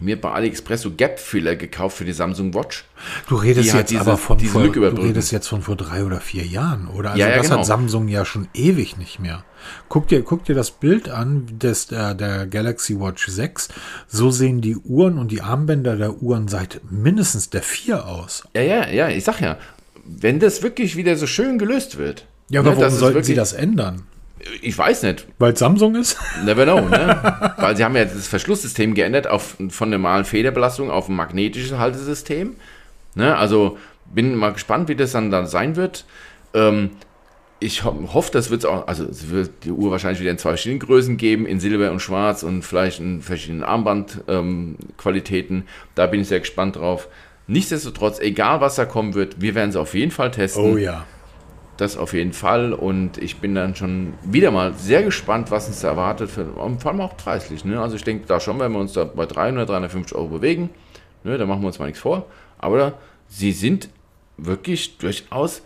mir 0.00 0.20
bei 0.20 0.30
AliExpress 0.30 0.82
so 0.82 0.90
Gap-Filler 0.94 1.56
gekauft 1.56 1.96
für 1.98 2.04
die 2.04 2.12
Samsung 2.12 2.54
Watch. 2.54 2.84
Du 3.28 3.36
redest 3.36 3.72
jetzt 3.74 3.90
diese- 3.90 4.00
aber 4.00 4.16
von 4.16 4.38
vor, 4.40 4.62
du 4.68 4.80
redest 5.02 5.32
jetzt 5.32 5.48
von 5.48 5.62
vor 5.62 5.76
drei 5.76 6.04
oder 6.04 6.20
vier 6.20 6.44
Jahren, 6.44 6.88
oder? 6.88 7.10
Also 7.10 7.20
Ja, 7.22 7.28
ja, 7.30 7.36
das 7.36 7.46
genau. 7.46 7.58
hat 7.58 7.66
Samsung 7.66 8.08
ja 8.08 8.24
schon 8.24 8.48
ewig 8.54 8.96
nicht 8.96 9.18
mehr. 9.20 9.44
Guck 9.88 10.08
dir, 10.08 10.22
guck 10.22 10.44
dir 10.44 10.54
das 10.54 10.70
Bild 10.70 11.08
an 11.08 11.46
des, 11.58 11.88
der, 11.88 12.14
der 12.14 12.46
Galaxy 12.46 12.98
Watch 13.00 13.26
6. 13.26 13.68
So 14.06 14.30
sehen 14.30 14.60
die 14.60 14.76
Uhren 14.76 15.18
und 15.18 15.30
die 15.32 15.42
Armbänder 15.42 15.96
der 15.96 16.22
Uhren 16.22 16.48
seit 16.48 16.80
mindestens 16.90 17.50
der 17.50 17.62
4 17.62 18.06
aus. 18.06 18.44
Ja, 18.54 18.62
ja, 18.62 18.88
ja, 18.88 19.08
ich 19.08 19.24
sag 19.24 19.40
ja, 19.40 19.58
wenn 20.04 20.38
das 20.40 20.62
wirklich 20.62 20.96
wieder 20.96 21.16
so 21.16 21.26
schön 21.26 21.58
gelöst 21.58 21.98
wird. 21.98 22.26
Ja, 22.50 22.60
aber 22.60 22.70
ne, 22.70 22.76
warum 22.78 22.94
sollten 22.94 23.22
sie 23.24 23.34
das 23.34 23.52
ändern? 23.52 24.02
Ich 24.62 24.76
weiß 24.76 25.02
nicht. 25.04 25.26
Weil 25.38 25.52
es 25.52 25.58
Samsung 25.58 25.94
ist? 25.94 26.16
Never 26.44 26.64
know, 26.64 26.80
ne? 26.88 27.54
Weil 27.56 27.76
sie 27.76 27.84
haben 27.84 27.96
ja 27.96 28.04
das 28.04 28.28
Verschlusssystem 28.28 28.94
geändert 28.94 29.26
auf, 29.26 29.56
von 29.70 29.90
normalen 29.90 30.24
Federbelastung 30.24 30.90
auf 30.90 31.08
ein 31.08 31.16
magnetisches 31.16 31.76
Haltesystem. 31.78 32.56
Ne? 33.14 33.36
Also 33.36 33.78
bin 34.06 34.34
mal 34.34 34.52
gespannt, 34.52 34.88
wie 34.88 34.96
das 34.96 35.12
dann, 35.12 35.30
dann 35.30 35.46
sein 35.46 35.76
wird. 35.76 36.04
Ähm, 36.54 36.90
ich 37.60 37.84
ho 37.84 37.92
hoffe, 38.14 38.30
das 38.32 38.50
wird 38.50 38.64
auch, 38.66 38.86
also 38.86 39.04
es 39.04 39.30
wird 39.30 39.64
die 39.64 39.72
Uhr 39.72 39.90
wahrscheinlich 39.90 40.20
wieder 40.20 40.30
in 40.30 40.38
zwei 40.38 40.50
verschiedenen 40.50 40.78
Größen 40.78 41.16
geben, 41.16 41.44
in 41.44 41.58
Silber 41.58 41.90
und 41.90 42.00
Schwarz 42.00 42.42
und 42.42 42.62
vielleicht 42.62 43.00
in 43.00 43.20
verschiedenen 43.20 43.64
Armbandqualitäten. 43.64 45.56
Ähm, 45.56 45.64
da 45.94 46.06
bin 46.06 46.20
ich 46.20 46.28
sehr 46.28 46.40
gespannt 46.40 46.76
drauf. 46.76 47.08
Nichtsdestotrotz, 47.48 48.20
egal 48.20 48.60
was 48.60 48.76
da 48.76 48.84
kommen 48.84 49.14
wird, 49.14 49.40
wir 49.40 49.54
werden 49.54 49.70
es 49.70 49.76
auf 49.76 49.94
jeden 49.94 50.10
Fall 50.10 50.30
testen. 50.30 50.74
Oh 50.74 50.76
ja. 50.76 51.04
Das 51.78 51.96
auf 51.96 52.12
jeden 52.12 52.32
Fall. 52.32 52.72
Und 52.72 53.18
ich 53.18 53.36
bin 53.36 53.54
dann 53.54 53.74
schon 53.74 54.14
wieder 54.22 54.50
mal 54.50 54.74
sehr 54.74 55.04
gespannt, 55.04 55.50
was 55.50 55.68
uns 55.68 55.80
da 55.80 55.88
erwartet. 55.88 56.28
Für, 56.30 56.46
vor 56.46 56.90
allem 56.90 57.00
auch 57.00 57.16
preislich. 57.16 57.64
Ne? 57.64 57.80
Also 57.80 57.96
ich 57.96 58.04
denke 58.04 58.26
da 58.26 58.40
schon, 58.40 58.58
wenn 58.58 58.72
wir 58.72 58.80
uns 58.80 58.92
da 58.92 59.04
bei 59.04 59.26
300, 59.26 59.68
350 59.68 60.16
Euro 60.16 60.28
bewegen, 60.28 60.70
ne, 61.22 61.38
da 61.38 61.46
machen 61.46 61.62
wir 61.62 61.68
uns 61.68 61.78
mal 61.78 61.86
nichts 61.86 62.00
vor. 62.00 62.26
Aber 62.58 62.94
sie 63.28 63.52
sind 63.52 63.88
wirklich 64.36 64.98
durchaus 64.98 65.62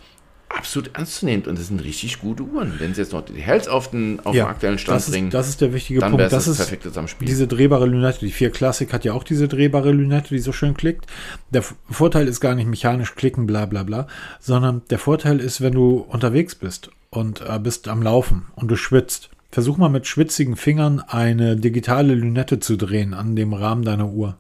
absolut 0.57 0.97
ernstzunehmend 0.97 1.49
und 1.49 1.59
das 1.59 1.69
sind 1.69 1.83
richtig 1.83 2.20
gute 2.20 2.43
Uhren. 2.43 2.74
Wenn 2.79 2.95
sie 2.95 3.01
jetzt 3.01 3.12
noch 3.12 3.24
die 3.24 3.41
Hells 3.41 3.69
auf 3.69 3.91
den, 3.91 4.20
auf 4.20 4.33
den 4.33 4.43
aktuellen 4.45 4.79
Stand 4.79 4.97
das 4.97 5.11
bringen, 5.11 5.29
ist, 5.29 5.35
das 5.35 5.49
ist 5.49 5.61
der 5.61 5.73
wichtige 5.73 6.01
dann 6.01 6.12
Punkt. 6.12 6.24
Das 6.24 6.33
das 6.33 6.49
ist 6.49 6.57
perfekte 6.59 6.89
Zusammenspiel. 6.89 7.27
diese 7.27 7.47
drehbare 7.47 7.87
Lünette. 7.87 8.20
Die 8.20 8.33
4 8.33 8.51
Classic 8.51 8.93
hat 8.93 9.05
ja 9.05 9.12
auch 9.12 9.24
diese 9.24 9.49
drehbare 9.49 9.93
Lünette, 9.93 10.29
die 10.31 10.39
so 10.39 10.53
schön 10.53 10.74
klickt. 10.74 11.07
Der 11.51 11.62
Vorteil 11.62 12.29
ist 12.29 12.41
gar 12.41 12.55
nicht 12.55 12.66
mechanisch 12.69 13.15
klicken, 13.15 13.47
bla 13.47 13.66
bla 13.66 13.83
bla, 13.83 14.07
sondern 14.41 14.83
der 14.91 14.99
Vorteil 14.99 15.41
ist, 15.41 15.61
wenn 15.61 15.73
du 15.73 15.97
unterwegs 15.97 16.55
bist 16.55 16.91
und 17.11 17.43
äh, 17.43 17.59
bist 17.59 17.89
am 17.89 18.03
Laufen 18.03 18.47
und 18.55 18.70
du 18.70 18.77
schwitzt. 18.77 19.31
Versuch 19.51 19.77
mal 19.77 19.91
mit 19.91 20.07
schwitzigen 20.07 20.57
Fingern 20.57 21.01
eine 21.01 21.57
digitale 21.57 22.15
Lünette 22.15 22.59
zu 22.59 22.77
drehen 22.77 23.12
an 23.12 23.37
dem 23.37 23.53
Rahmen 23.53 23.85
deiner 23.85 24.09
Uhr. 24.09 24.39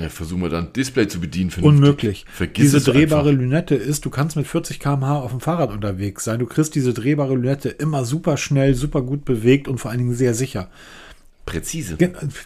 Ja, 0.00 0.08
versuchen 0.08 0.42
wir 0.42 0.48
dann 0.48 0.72
Display 0.72 1.08
zu 1.08 1.20
bedienen. 1.20 1.50
vernünftig. 1.50 1.78
Unmöglich. 1.78 2.24
Vergiss 2.30 2.66
diese 2.66 2.76
es 2.78 2.84
drehbare 2.84 3.30
einfach. 3.30 3.40
Lünette 3.40 3.74
ist, 3.74 4.04
du 4.04 4.10
kannst 4.10 4.36
mit 4.36 4.46
40 4.46 4.80
km/h 4.80 5.20
auf 5.20 5.30
dem 5.30 5.40
Fahrrad 5.40 5.72
unterwegs 5.72 6.24
sein. 6.24 6.38
Du 6.38 6.46
kriegst 6.46 6.74
diese 6.74 6.94
drehbare 6.94 7.34
Lünette 7.34 7.68
immer 7.68 8.04
super 8.04 8.36
schnell, 8.36 8.74
super 8.74 9.02
gut 9.02 9.24
bewegt 9.24 9.68
und 9.68 9.78
vor 9.78 9.90
allen 9.90 9.98
Dingen 9.98 10.14
sehr 10.14 10.34
sicher. 10.34 10.68
Präzise. 11.46 11.96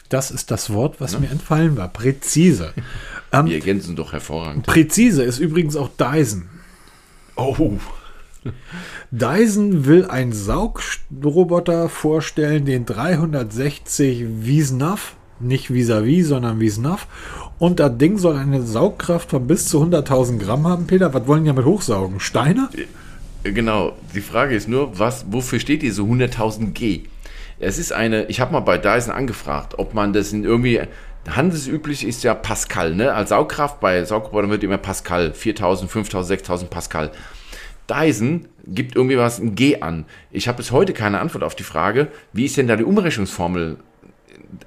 Das 0.09 0.31
ist 0.31 0.51
das 0.53 0.73
Wort, 0.73 1.01
was 1.01 1.19
mir 1.19 1.29
entfallen 1.29 1.77
war. 1.77 1.89
Präzise. 1.89 2.73
ähm, 3.33 3.47
Die 3.47 3.55
ergänzen 3.55 3.97
doch 3.97 4.13
hervorragend. 4.13 4.67
präzise 4.67 5.25
ist 5.25 5.41
übrigens 5.41 5.75
auch 5.75 5.91
Dyson. 5.99 6.45
Oh. 7.35 7.73
Dyson 9.11 9.87
will 9.87 10.07
einen 10.07 10.33
Saugroboter 10.33 11.89
vorstellen, 11.89 12.65
den 12.65 12.87
360 12.87 14.25
Wiesnav, 14.45 15.17
nicht 15.43 15.71
vis-à-vis, 15.71 16.29
sondern 16.29 16.61
Wiesnav. 16.61 17.07
Und 17.59 17.81
das 17.81 17.97
Ding 17.99 18.19
soll 18.19 18.37
eine 18.37 18.63
Saugkraft 18.63 19.31
von 19.31 19.47
bis 19.47 19.69
zu 19.69 19.83
100.000 19.83 20.39
Gramm 20.39 20.67
haben, 20.67 20.87
Peter. 20.87 21.13
Was 21.15 21.27
wollen 21.27 21.45
die 21.45 21.49
damit 21.49 21.65
hochsaugen? 21.65 22.21
Steine? 22.21 22.69
Genau, 23.45 23.93
die 24.15 24.21
Frage 24.21 24.55
ist 24.55 24.69
nur, 24.69 24.99
was, 24.99 25.27
wofür 25.31 25.59
steht 25.59 25.83
diese 25.83 26.03
100.000 26.03 26.73
G? 26.73 27.03
Es 27.59 27.79
ist 27.79 27.93
eine, 27.93 28.25
ich 28.27 28.41
habe 28.41 28.53
mal 28.53 28.61
bei 28.61 28.79
Dyson 28.79 29.13
angefragt, 29.13 29.75
ob 29.79 29.95
man 29.95 30.13
das 30.13 30.33
in 30.33 30.45
irgendwie, 30.45 30.81
handelsüblich 31.29 32.05
ist 32.07 32.25
ja 32.25 32.35
Pascal, 32.35 32.95
ne? 32.95 33.13
Als 33.13 33.29
Saugkraft 33.29 33.81
bei 33.81 34.05
Saugrobotern 34.05 34.51
wird 34.51 34.65
immer 34.65 34.79
Pascal, 34.79 35.33
4.000, 35.37 35.89
5.000, 35.89 36.45
6.000 36.45 36.67
Pascal. 36.67 37.13
Dyson 37.89 38.47
gibt 38.67 38.97
irgendwie 38.97 39.19
was 39.19 39.39
ein 39.39 39.55
G 39.55 39.81
an. 39.81 40.05
Ich 40.31 40.49
habe 40.49 40.57
bis 40.57 40.71
heute 40.71 40.93
keine 40.93 41.21
Antwort 41.21 41.45
auf 41.45 41.55
die 41.55 41.63
Frage, 41.63 42.09
wie 42.33 42.47
ist 42.47 42.57
denn 42.57 42.69
da 42.69 42.77
die 42.77 42.85
Umrechnungsformel? 42.85 43.77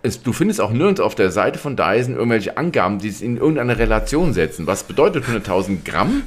Es, 0.02 0.24
du 0.24 0.34
findest 0.34 0.62
auch 0.62 0.72
nirgends 0.72 1.00
auf 1.00 1.14
der 1.14 1.30
Seite 1.32 1.60
von 1.60 1.76
Dyson 1.78 2.16
irgendwelche 2.16 2.58
Angaben, 2.58 2.98
die 3.00 3.08
es 3.08 3.22
in 3.22 3.38
irgendeine 3.38 3.78
Relation 3.78 4.34
setzen. 4.34 4.66
Was 4.66 4.84
bedeutet 4.84 5.26
100.000 5.26 5.84
Gramm? 5.86 6.24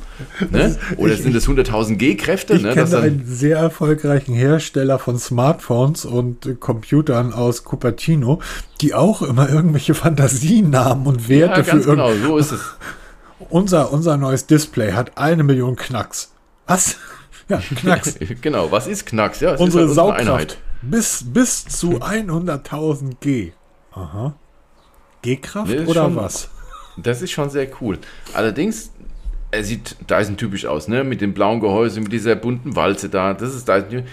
Ne? 0.51 0.77
Oder 0.97 1.17
sind 1.17 1.35
es 1.35 1.49
100.000 1.49 1.97
G-Kräfte? 1.97 2.55
Ich 2.55 2.63
Ne? 2.63 2.73
kenne 2.75 2.89
dann- 2.89 3.03
einen 3.03 3.23
sehr 3.27 3.59
erfolgreichen 3.59 4.33
Hersteller 4.35 4.99
von 5.01 5.19
Smartphones 5.19 6.05
und 6.05 6.47
äh, 6.47 6.55
Computern 6.55 7.33
aus 7.33 7.65
Cupertino, 7.65 8.41
die 8.81 8.95
auch 8.95 9.23
immer 9.23 9.49
irgendwelche 9.49 9.95
Fantasienamen 9.95 11.07
und 11.07 11.29
Werte 11.29 11.61
ja, 11.61 11.67
ganz 11.67 11.85
für 11.85 11.91
genau, 11.91 12.13
so 12.15 12.39
ist 12.39 12.53
es. 12.53 12.61
unser, 13.51 13.93
unser 13.93 14.17
neues 14.17 14.47
Display 14.47 14.93
hat 14.93 15.19
eine 15.19 15.43
Million 15.43 15.75
Knacks. 15.77 16.33
Was? 16.67 16.97
Ja, 17.51 17.63
Knacks. 17.77 18.17
genau, 18.43 18.71
was 18.71 18.87
ist 18.87 19.07
Knacks? 19.07 19.41
Ja, 19.41 19.55
es 19.55 19.61
Unsere 19.61 19.85
ist 19.85 19.97
halt 19.97 20.07
unsere 20.07 20.25
Saugkraft 20.27 20.59
bis, 20.83 21.25
bis 21.27 21.65
zu 21.67 22.01
100.000 22.01 23.17
G. 23.21 23.53
Aha. 23.93 24.35
G-Kraft 25.23 25.73
oder 25.73 26.05
schon- 26.05 26.17
was? 26.17 26.49
Das 26.97 27.23
ist 27.23 27.31
schon 27.31 27.51
sehr 27.51 27.69
cool. 27.81 27.99
Allerdings, 28.35 28.91
er 29.51 29.63
sieht 29.65 29.97
Dyson 30.11 30.37
typisch 30.37 30.67
aus, 30.67 30.89
ne? 30.89 31.05
Mit 31.05 31.21
dem 31.21 31.33
blauen 31.33 31.61
Gehäuse, 31.61 32.01
mit 32.01 32.13
dieser 32.13 32.35
bunten 32.35 32.75
Walze 32.77 33.09
da. 33.09 33.35
Das 33.35 33.55
ist 33.55 33.69
Dyson. 33.69 34.05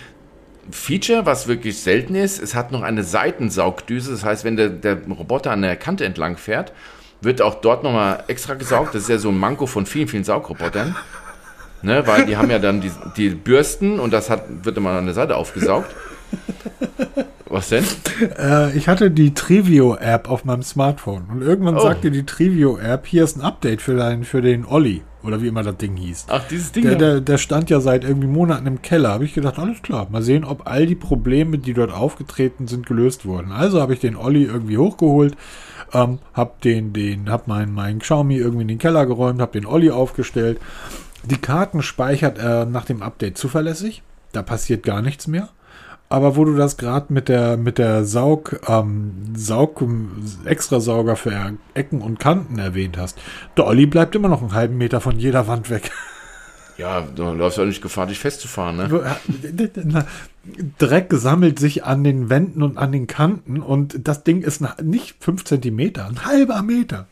Feature, 0.71 1.25
was 1.25 1.47
wirklich 1.47 1.79
selten 1.79 2.15
ist, 2.15 2.41
es 2.41 2.55
hat 2.55 2.71
noch 2.71 2.81
eine 2.81 3.03
Seitensaugdüse. 3.03 4.11
Das 4.11 4.23
heißt, 4.23 4.43
wenn 4.43 4.55
der, 4.55 4.69
der 4.69 4.97
Roboter 5.07 5.51
an 5.51 5.61
der 5.61 5.75
Kante 5.75 6.05
entlang 6.05 6.37
fährt, 6.37 6.73
wird 7.21 7.41
auch 7.41 7.55
dort 7.55 7.83
nochmal 7.83 8.23
extra 8.27 8.55
gesaugt. 8.55 8.93
Das 8.95 9.03
ist 9.03 9.09
ja 9.09 9.17
so 9.17 9.29
ein 9.29 9.37
Manko 9.37 9.67
von 9.67 9.85
vielen, 9.85 10.07
vielen 10.07 10.23
Saugrobotern. 10.23 10.95
Ne, 11.81 12.05
weil 12.07 12.25
die 12.25 12.35
haben 12.37 12.49
ja 12.49 12.57
dann 12.57 12.81
die, 12.81 12.91
die 13.15 13.29
Bürsten 13.29 13.99
und 13.99 14.11
das 14.11 14.29
hat, 14.31 14.45
wird 14.65 14.75
immer 14.77 14.91
an 14.91 15.05
der 15.05 15.13
Seite 15.13 15.35
aufgesaugt. 15.35 15.93
Was 17.49 17.69
denn? 17.69 17.83
Äh, 18.37 18.75
ich 18.75 18.87
hatte 18.87 19.11
die 19.11 19.33
Trivio-App 19.33 20.29
auf 20.29 20.45
meinem 20.45 20.63
Smartphone 20.63 21.25
und 21.31 21.41
irgendwann 21.41 21.77
Oh. 21.77 21.81
sagte 21.81 22.11
die 22.11 22.25
Trivio-App, 22.25 23.05
hier 23.05 23.23
ist 23.23 23.37
ein 23.37 23.41
Update 23.41 23.81
für, 23.81 23.95
dein, 23.95 24.23
für 24.23 24.41
den 24.41 24.65
Olli 24.65 25.03
oder 25.23 25.41
wie 25.41 25.47
immer 25.47 25.63
das 25.63 25.77
Ding 25.77 25.95
hieß. 25.95 26.25
Ach, 26.29 26.43
dieses 26.49 26.71
Ding. 26.71 26.83
Der, 26.83 26.95
der, 26.95 27.21
der 27.21 27.37
stand 27.37 27.69
ja 27.69 27.79
seit 27.79 28.03
irgendwie 28.03 28.27
Monaten 28.27 28.67
im 28.67 28.81
Keller. 28.81 29.09
Habe 29.09 29.25
ich 29.25 29.33
gedacht, 29.33 29.57
alles 29.59 29.81
klar, 29.81 30.07
mal 30.11 30.21
sehen, 30.21 30.43
ob 30.43 30.67
all 30.67 30.85
die 30.85 30.95
Probleme, 30.95 31.57
die 31.57 31.73
dort 31.73 31.91
aufgetreten 31.93 32.67
sind, 32.67 32.85
gelöst 32.87 33.25
wurden. 33.25 33.51
Also 33.51 33.79
habe 33.81 33.93
ich 33.93 33.99
den 33.99 34.15
Olli 34.15 34.43
irgendwie 34.43 34.77
hochgeholt, 34.77 35.35
ähm, 35.93 36.19
habe 36.33 36.53
den, 36.63 36.93
den, 36.93 37.29
hab 37.29 37.47
meinen 37.47 37.73
mein 37.73 37.99
Xiaomi 37.99 38.35
irgendwie 38.37 38.63
in 38.63 38.67
den 38.69 38.79
Keller 38.79 39.05
geräumt, 39.05 39.39
habe 39.39 39.53
den 39.59 39.65
Olli 39.67 39.91
aufgestellt. 39.91 40.59
Die 41.23 41.37
Karten 41.37 41.81
speichert 41.81 42.37
er 42.37 42.65
nach 42.65 42.85
dem 42.85 43.01
Update 43.01 43.37
zuverlässig. 43.37 44.03
Da 44.31 44.41
passiert 44.41 44.83
gar 44.83 45.01
nichts 45.01 45.27
mehr. 45.27 45.49
Aber 46.07 46.35
wo 46.35 46.45
du 46.45 46.55
das 46.55 46.77
gerade 46.77 47.11
mit 47.11 47.29
der 47.29 47.57
mit 47.57 47.77
der 47.77 48.05
Saug 48.05 48.59
ähm, 48.67 49.33
Saug 49.35 49.83
Extrasauger 50.45 51.15
für 51.15 51.53
Ecken 51.73 52.01
und 52.01 52.19
Kanten 52.19 52.59
erwähnt 52.59 52.97
hast, 52.97 53.17
der 53.57 53.65
Olli 53.65 53.87
bleibt 53.87 54.15
immer 54.15 54.27
noch 54.27 54.41
einen 54.41 54.53
halben 54.53 54.77
Meter 54.77 55.01
von 55.01 55.17
jeder 55.17 55.47
Wand 55.47 55.69
weg. 55.69 55.91
ja, 56.77 57.01
du 57.01 57.23
läufst 57.33 57.57
ja 57.57 57.65
nicht 57.65 57.81
Gefahr, 57.81 58.05
dich 58.05 58.19
festzufahren, 58.19 58.77
ne? 58.77 60.05
Dreck 60.77 61.11
sammelt 61.11 61.57
sich 61.57 61.85
an 61.85 62.03
den 62.03 62.29
Wänden 62.29 62.61
und 62.61 62.77
an 62.77 62.91
den 62.91 63.07
Kanten 63.07 63.61
und 63.61 64.07
das 64.07 64.23
Ding 64.23 64.43
ist 64.43 64.63
nicht 64.83 65.15
5 65.23 65.43
Zentimeter, 65.43 66.05
ein 66.05 66.23
halber 66.23 66.61
Meter. 66.61 67.07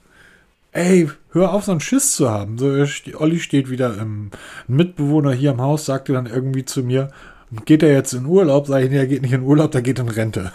Ey, 0.71 1.09
hör 1.31 1.53
auf, 1.53 1.65
so 1.65 1.71
einen 1.71 1.81
Schiss 1.81 2.13
zu 2.15 2.29
haben. 2.31 2.57
So, 2.57 2.83
Olli 3.17 3.39
steht 3.39 3.69
wieder 3.69 3.95
im 3.95 4.31
ein 4.67 4.75
Mitbewohner 4.75 5.31
hier 5.31 5.51
im 5.51 5.61
Haus, 5.61 5.85
sagte 5.85 6.13
dann 6.13 6.25
irgendwie 6.25 6.65
zu 6.65 6.83
mir, 6.83 7.09
geht 7.65 7.83
er 7.83 7.91
jetzt 7.91 8.13
in 8.13 8.25
Urlaub? 8.25 8.67
Sag 8.67 8.83
ich, 8.83 8.89
nee, 8.89 8.97
er 8.97 9.07
geht 9.07 9.21
nicht 9.21 9.33
in 9.33 9.41
Urlaub, 9.43 9.71
der 9.71 9.81
geht 9.81 9.99
in 9.99 10.09
Rente. 10.09 10.51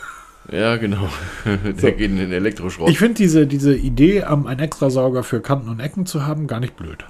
Ja, 0.50 0.76
genau. 0.76 1.10
Der 1.82 1.92
geht 1.92 2.10
in 2.10 2.16
den 2.16 2.32
Elektroschrott. 2.32 2.88
Ich 2.88 2.98
finde 2.98 3.14
diese, 3.14 3.46
diese 3.46 3.74
Idee, 3.76 4.24
ähm, 4.26 4.46
einen 4.46 4.60
Extrasauger 4.60 5.22
für 5.22 5.40
Kanten 5.40 5.68
und 5.68 5.78
Ecken 5.78 6.06
zu 6.06 6.26
haben, 6.26 6.46
gar 6.46 6.58
nicht 6.58 6.74
blöd. 6.74 7.04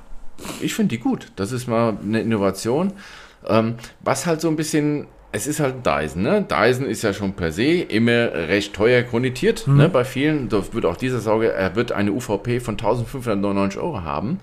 Ich 0.61 0.75
finde 0.75 0.97
die 0.97 1.01
gut. 1.01 1.31
Das 1.37 1.53
ist 1.53 1.69
mal 1.69 1.97
eine 2.03 2.21
Innovation. 2.21 2.93
Ähm, 3.47 3.75
was 4.03 4.27
halt 4.27 4.41
so 4.41 4.49
ein 4.49 4.57
bisschen, 4.57 5.07
es 5.31 5.47
ist 5.47 5.61
halt 5.61 5.87
Dyson, 5.87 6.23
ne? 6.23 6.45
Dyson 6.51 6.85
ist 6.87 7.03
ja 7.03 7.13
schon 7.13 7.35
per 7.35 7.53
se 7.53 7.63
immer 7.83 8.33
recht 8.33 8.75
teuer 8.75 9.03
konditiert, 9.05 9.69
Mhm. 9.69 9.77
ne? 9.77 9.89
Bei 9.89 10.05
vielen, 10.05 10.49
da 10.49 10.61
wird 10.73 10.85
auch 10.85 10.97
dieser 10.97 11.21
Sauger, 11.21 11.53
er 11.55 11.77
wird 11.77 11.93
eine 11.93 12.11
UVP 12.11 12.59
von 12.59 12.75
1599 12.75 13.79
Euro 13.81 14.03
haben. 14.03 14.41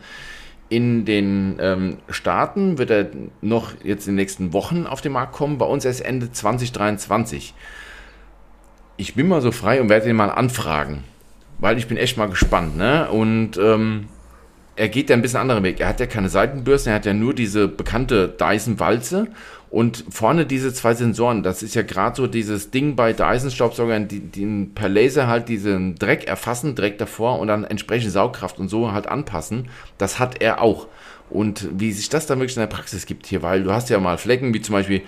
In 0.68 1.06
den 1.06 1.58
ähm, 1.60 1.98
Staaten 2.10 2.78
wird 2.78 2.90
er 2.90 3.08
noch 3.42 3.74
jetzt 3.84 4.08
in 4.08 4.14
den 4.14 4.16
nächsten 4.16 4.52
Wochen 4.54 4.88
auf 4.88 5.02
den 5.02 5.12
Markt 5.12 5.34
kommen, 5.34 5.58
bei 5.58 5.66
uns 5.66 5.86
erst 5.86 6.04
Ende 6.04 6.32
2023. 6.32 7.54
Ich 8.98 9.14
bin 9.14 9.28
mal 9.28 9.42
so 9.42 9.52
frei 9.52 9.80
und 9.80 9.90
werde 9.90 10.10
ihn 10.10 10.16
mal 10.16 10.30
anfragen, 10.30 11.04
weil 11.60 11.78
ich 11.78 11.88
bin 11.88 11.98
echt 11.98 12.18
mal 12.18 12.30
gespannt. 12.30 12.78
Ne? 12.78 13.10
Und 13.10 13.58
ähm, 13.58 14.08
er 14.76 14.90
geht 14.90 15.10
ja 15.10 15.16
ein 15.16 15.22
bisschen 15.22 15.40
anderen 15.40 15.64
Weg. 15.64 15.80
Er 15.80 15.88
hat 15.88 16.00
ja 16.00 16.08
keine 16.08 16.30
Seitenbürsten, 16.30 16.92
er 16.92 16.96
hat 16.96 17.06
ja 17.06 17.14
nur 17.14 17.34
diese 17.34 17.68
bekannte 17.68 18.28
Dyson-Walze 18.28 19.28
und 19.70 20.06
vorne 20.10 20.46
diese 20.46 20.74
zwei 20.74 20.94
Sensoren. 20.94 21.44
Das 21.44 21.64
ist 21.64 21.76
ja 21.76 21.82
gerade 21.82 22.16
so 22.16 22.28
dieses 22.28 22.72
Ding 22.72 22.96
bei 22.96 23.14
Dyson-Staubsaugern, 23.14 24.08
die, 24.08 24.20
die 24.20 24.70
per 24.74 24.90
Laser 24.90 25.28
halt 25.28 25.50
diesen 25.50 25.96
Dreck 25.96 26.28
erfassen, 26.28 26.76
direkt 26.76 27.02
davor 27.02 27.40
und 27.40 27.48
dann 27.48 27.64
entsprechend 27.64 28.12
Saugkraft 28.12 28.60
und 28.60 28.70
so 28.70 28.92
halt 28.92 29.08
anpassen. 29.08 29.70
Das 29.98 30.20
hat 30.20 30.42
er 30.42 30.62
auch. 30.62 30.88
Und 31.30 31.68
wie 31.80 31.92
sich 31.92 32.10
das 32.10 32.28
dann 32.28 32.40
wirklich 32.40 32.56
in 32.58 32.62
der 32.62 32.68
Praxis 32.68 33.06
gibt 33.06 33.26
hier, 33.26 33.42
weil 33.42 33.64
du 33.64 33.72
hast 33.72 33.90
ja 33.90 34.00
mal 34.00 34.18
Flecken, 34.18 34.54
wie 34.54 34.62
zum 34.62 34.74
Beispiel 34.74 35.02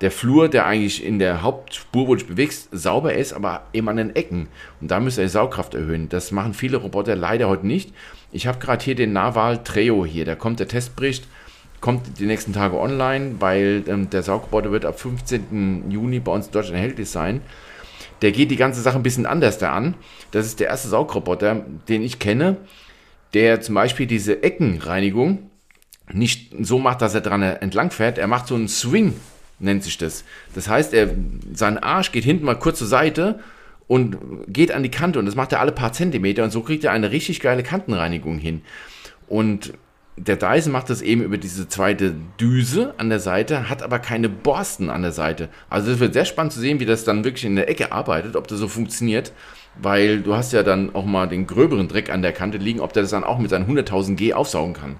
der 0.00 0.10
Flur, 0.10 0.48
der 0.48 0.66
eigentlich 0.66 1.04
in 1.04 1.18
der 1.18 1.42
Hauptspur, 1.42 2.08
wo 2.08 2.14
du 2.14 2.20
dich 2.20 2.28
bewegst, 2.28 2.68
sauber 2.72 3.14
ist, 3.14 3.32
aber 3.32 3.64
eben 3.72 3.88
an 3.88 3.98
den 3.98 4.16
Ecken. 4.16 4.48
Und 4.80 4.90
da 4.90 4.98
müsste 4.98 5.20
er 5.20 5.26
die 5.26 5.32
Saugkraft 5.32 5.74
erhöhen. 5.74 6.08
Das 6.08 6.32
machen 6.32 6.54
viele 6.54 6.78
Roboter 6.78 7.16
leider 7.16 7.48
heute 7.48 7.66
nicht. 7.66 7.92
Ich 8.32 8.46
habe 8.46 8.58
gerade 8.58 8.82
hier 8.82 8.94
den 8.94 9.12
Naval 9.12 9.62
Treo 9.62 10.06
hier, 10.06 10.24
da 10.24 10.34
kommt 10.36 10.60
der 10.60 10.68
Testbericht, 10.68 11.26
kommt 11.80 12.18
die 12.18 12.26
nächsten 12.26 12.52
Tage 12.52 12.78
online, 12.78 13.36
weil 13.38 13.84
ähm, 13.88 14.10
der 14.10 14.22
Saugroboter 14.22 14.70
wird 14.70 14.84
ab 14.84 15.00
15. 15.00 15.90
Juni 15.90 16.20
bei 16.20 16.32
uns 16.32 16.46
in 16.46 16.52
Deutschland 16.52 16.76
erhältlich 16.76 17.08
sein. 17.08 17.40
Der 18.22 18.32
geht 18.32 18.50
die 18.50 18.56
ganze 18.56 18.82
Sache 18.82 18.96
ein 18.96 19.02
bisschen 19.02 19.26
anders 19.26 19.58
da 19.58 19.72
an. 19.72 19.94
Das 20.30 20.46
ist 20.46 20.60
der 20.60 20.68
erste 20.68 20.88
Saugroboter, 20.88 21.64
den 21.88 22.02
ich 22.02 22.18
kenne, 22.18 22.58
der 23.32 23.60
zum 23.60 23.74
Beispiel 23.74 24.06
diese 24.06 24.42
Eckenreinigung 24.42 25.50
nicht 26.12 26.52
so 26.60 26.78
macht, 26.78 27.02
dass 27.02 27.14
er 27.14 27.20
dran 27.20 27.42
entlang 27.42 27.90
fährt. 27.90 28.18
Er 28.18 28.26
macht 28.26 28.46
so 28.46 28.56
einen 28.56 28.68
Swing, 28.68 29.14
nennt 29.58 29.82
sich 29.82 29.96
das. 29.96 30.24
Das 30.54 30.68
heißt, 30.68 30.92
er, 30.92 31.10
sein 31.54 31.78
Arsch 31.78 32.12
geht 32.12 32.24
hinten 32.24 32.44
mal 32.44 32.58
kurz 32.58 32.78
zur 32.78 32.88
Seite 32.88 33.40
und 33.86 34.18
geht 34.48 34.72
an 34.72 34.82
die 34.82 34.90
Kante 34.90 35.18
und 35.18 35.26
das 35.26 35.34
macht 35.34 35.52
er 35.52 35.60
alle 35.60 35.72
paar 35.72 35.92
Zentimeter 35.92 36.44
und 36.44 36.50
so 36.50 36.62
kriegt 36.62 36.84
er 36.84 36.92
eine 36.92 37.10
richtig 37.10 37.40
geile 37.40 37.62
Kantenreinigung 37.62 38.38
hin. 38.38 38.62
Und 39.28 39.72
der 40.16 40.36
Dyson 40.36 40.72
macht 40.72 40.90
das 40.90 41.00
eben 41.02 41.22
über 41.22 41.38
diese 41.38 41.68
zweite 41.68 42.14
Düse 42.38 42.94
an 42.98 43.08
der 43.08 43.20
Seite, 43.20 43.70
hat 43.70 43.82
aber 43.82 43.98
keine 43.98 44.28
Borsten 44.28 44.90
an 44.90 45.02
der 45.02 45.12
Seite. 45.12 45.48
Also 45.70 45.90
es 45.92 45.98
wird 46.00 46.12
sehr 46.12 46.24
spannend 46.26 46.52
zu 46.52 46.60
sehen, 46.60 46.78
wie 46.80 46.84
das 46.86 47.04
dann 47.04 47.24
wirklich 47.24 47.44
in 47.44 47.56
der 47.56 47.68
Ecke 47.70 47.90
arbeitet, 47.92 48.36
ob 48.36 48.46
das 48.46 48.58
so 48.58 48.68
funktioniert, 48.68 49.32
weil 49.80 50.20
du 50.20 50.34
hast 50.34 50.52
ja 50.52 50.62
dann 50.62 50.94
auch 50.94 51.06
mal 51.06 51.26
den 51.26 51.46
gröberen 51.46 51.88
Dreck 51.88 52.10
an 52.12 52.20
der 52.22 52.32
Kante 52.32 52.58
liegen, 52.58 52.80
ob 52.80 52.92
der 52.92 53.02
das 53.02 53.10
dann 53.12 53.24
auch 53.24 53.38
mit 53.38 53.50
seinen 53.50 53.66
100.000 53.66 54.16
G 54.16 54.34
aufsaugen 54.34 54.74
kann. 54.74 54.96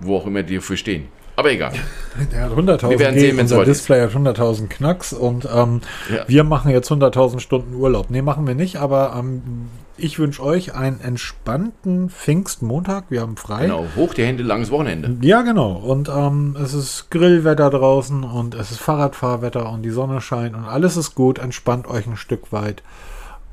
Wo 0.00 0.16
auch 0.16 0.26
immer 0.26 0.42
die 0.42 0.56
dafür 0.56 0.76
stehen. 0.76 1.08
Aber 1.36 1.50
egal. 1.52 1.72
Der 2.32 2.44
hat 2.44 2.52
100.000 2.52 2.88
Wir 2.88 2.98
werden 2.98 3.18
sehen, 3.18 3.36
wenn 3.36 3.44
es 3.44 3.52
unser. 3.52 3.64
Display 3.66 4.00
hat 4.00 4.12
100.000 4.12 4.68
Knacks 4.68 5.12
und 5.12 5.46
ähm, 5.54 5.82
Ja. 6.10 6.24
wir 6.26 6.44
machen 6.44 6.70
jetzt 6.70 6.90
100.000 6.90 7.40
Stunden 7.40 7.74
Urlaub. 7.74 8.08
Nee, 8.08 8.22
machen 8.22 8.46
wir 8.46 8.54
nicht, 8.54 8.76
aber 8.76 9.14
ähm, 9.18 9.68
ich 9.98 10.18
wünsche 10.18 10.42
euch 10.42 10.74
einen 10.74 11.00
entspannten 11.00 12.10
Pfingstmontag. 12.10 13.04
Wir 13.08 13.20
haben 13.22 13.36
frei. 13.36 13.62
Genau, 13.62 13.86
hoch 13.96 14.14
die 14.14 14.24
Hände, 14.24 14.42
langes 14.42 14.70
Wochenende. 14.70 15.16
Ja, 15.26 15.42
genau. 15.42 15.72
Und 15.72 16.08
ähm, 16.08 16.56
es 16.62 16.74
ist 16.74 17.10
Grillwetter 17.10 17.70
draußen 17.70 18.24
und 18.24 18.54
es 18.54 18.70
ist 18.70 18.80
Fahrradfahrwetter 18.80 19.70
und 19.70 19.82
die 19.82 19.90
Sonne 19.90 20.20
scheint 20.20 20.54
und 20.54 20.64
alles 20.64 20.96
ist 20.96 21.14
gut. 21.14 21.38
Entspannt 21.38 21.86
euch 21.86 22.06
ein 22.06 22.16
Stück 22.16 22.52
weit. 22.52 22.82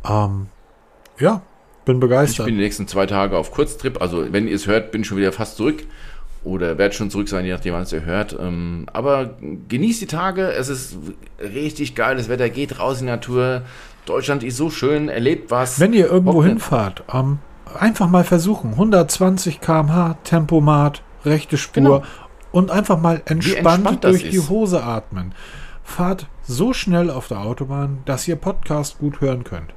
Ähm, 0.07 0.47
ja, 1.19 1.41
bin 1.85 1.97
Ich 1.97 2.01
begeistert. 2.01 2.45
bin 2.45 2.55
die 2.55 2.61
nächsten 2.61 2.87
zwei 2.87 3.05
Tage 3.05 3.37
auf 3.37 3.51
Kurztrip. 3.51 4.01
Also, 4.01 4.31
wenn 4.31 4.47
ihr 4.47 4.55
es 4.55 4.67
hört, 4.67 4.91
bin 4.91 5.01
ich 5.01 5.07
schon 5.07 5.17
wieder 5.17 5.31
fast 5.31 5.57
zurück. 5.57 5.83
Oder 6.43 6.77
werde 6.77 6.93
schon 6.93 7.09
zurück 7.09 7.29
sein, 7.29 7.45
je 7.45 7.53
nachdem, 7.53 7.73
wann 7.73 7.83
es 7.83 7.93
ihr 7.93 8.03
hört. 8.03 8.35
Ähm, 8.37 8.85
aber 8.91 9.37
genießt 9.69 10.01
die 10.01 10.07
Tage. 10.07 10.51
Es 10.51 10.67
ist 10.67 10.97
richtig 11.39 11.95
geil. 11.95 12.17
Das 12.17 12.27
Wetter 12.27 12.49
geht 12.49 12.79
raus 12.79 12.99
in 12.99 13.05
die 13.05 13.11
Natur. 13.13 13.61
Deutschland 14.05 14.43
ist 14.43 14.57
so 14.57 14.69
schön. 14.69 15.09
Erlebt 15.09 15.51
was. 15.51 15.79
Wenn 15.79 15.93
ihr 15.93 16.07
irgendwo 16.07 16.33
Wochenende- 16.35 16.61
hinfahrt, 16.61 17.03
ähm, 17.13 17.39
einfach 17.79 18.07
mal 18.09 18.23
versuchen. 18.23 18.71
120 18.77 19.61
km/h, 19.61 20.17
Tempomat, 20.23 21.01
rechte 21.25 21.57
Spur 21.57 21.73
Genau. 21.83 22.03
und 22.51 22.69
einfach 22.71 22.99
mal 22.99 23.21
entspannt, 23.25 23.85
entspannt 23.85 24.03
durch 24.03 24.23
die 24.29 24.37
ist. 24.37 24.49
Hose 24.49 24.83
atmen. 24.83 25.33
Fahrt 25.83 26.27
so 26.43 26.73
schnell 26.73 27.09
auf 27.09 27.27
der 27.27 27.39
Autobahn, 27.41 27.99
dass 28.05 28.27
ihr 28.27 28.35
Podcast 28.35 28.99
gut 28.99 29.21
hören 29.21 29.43
könnt. 29.43 29.73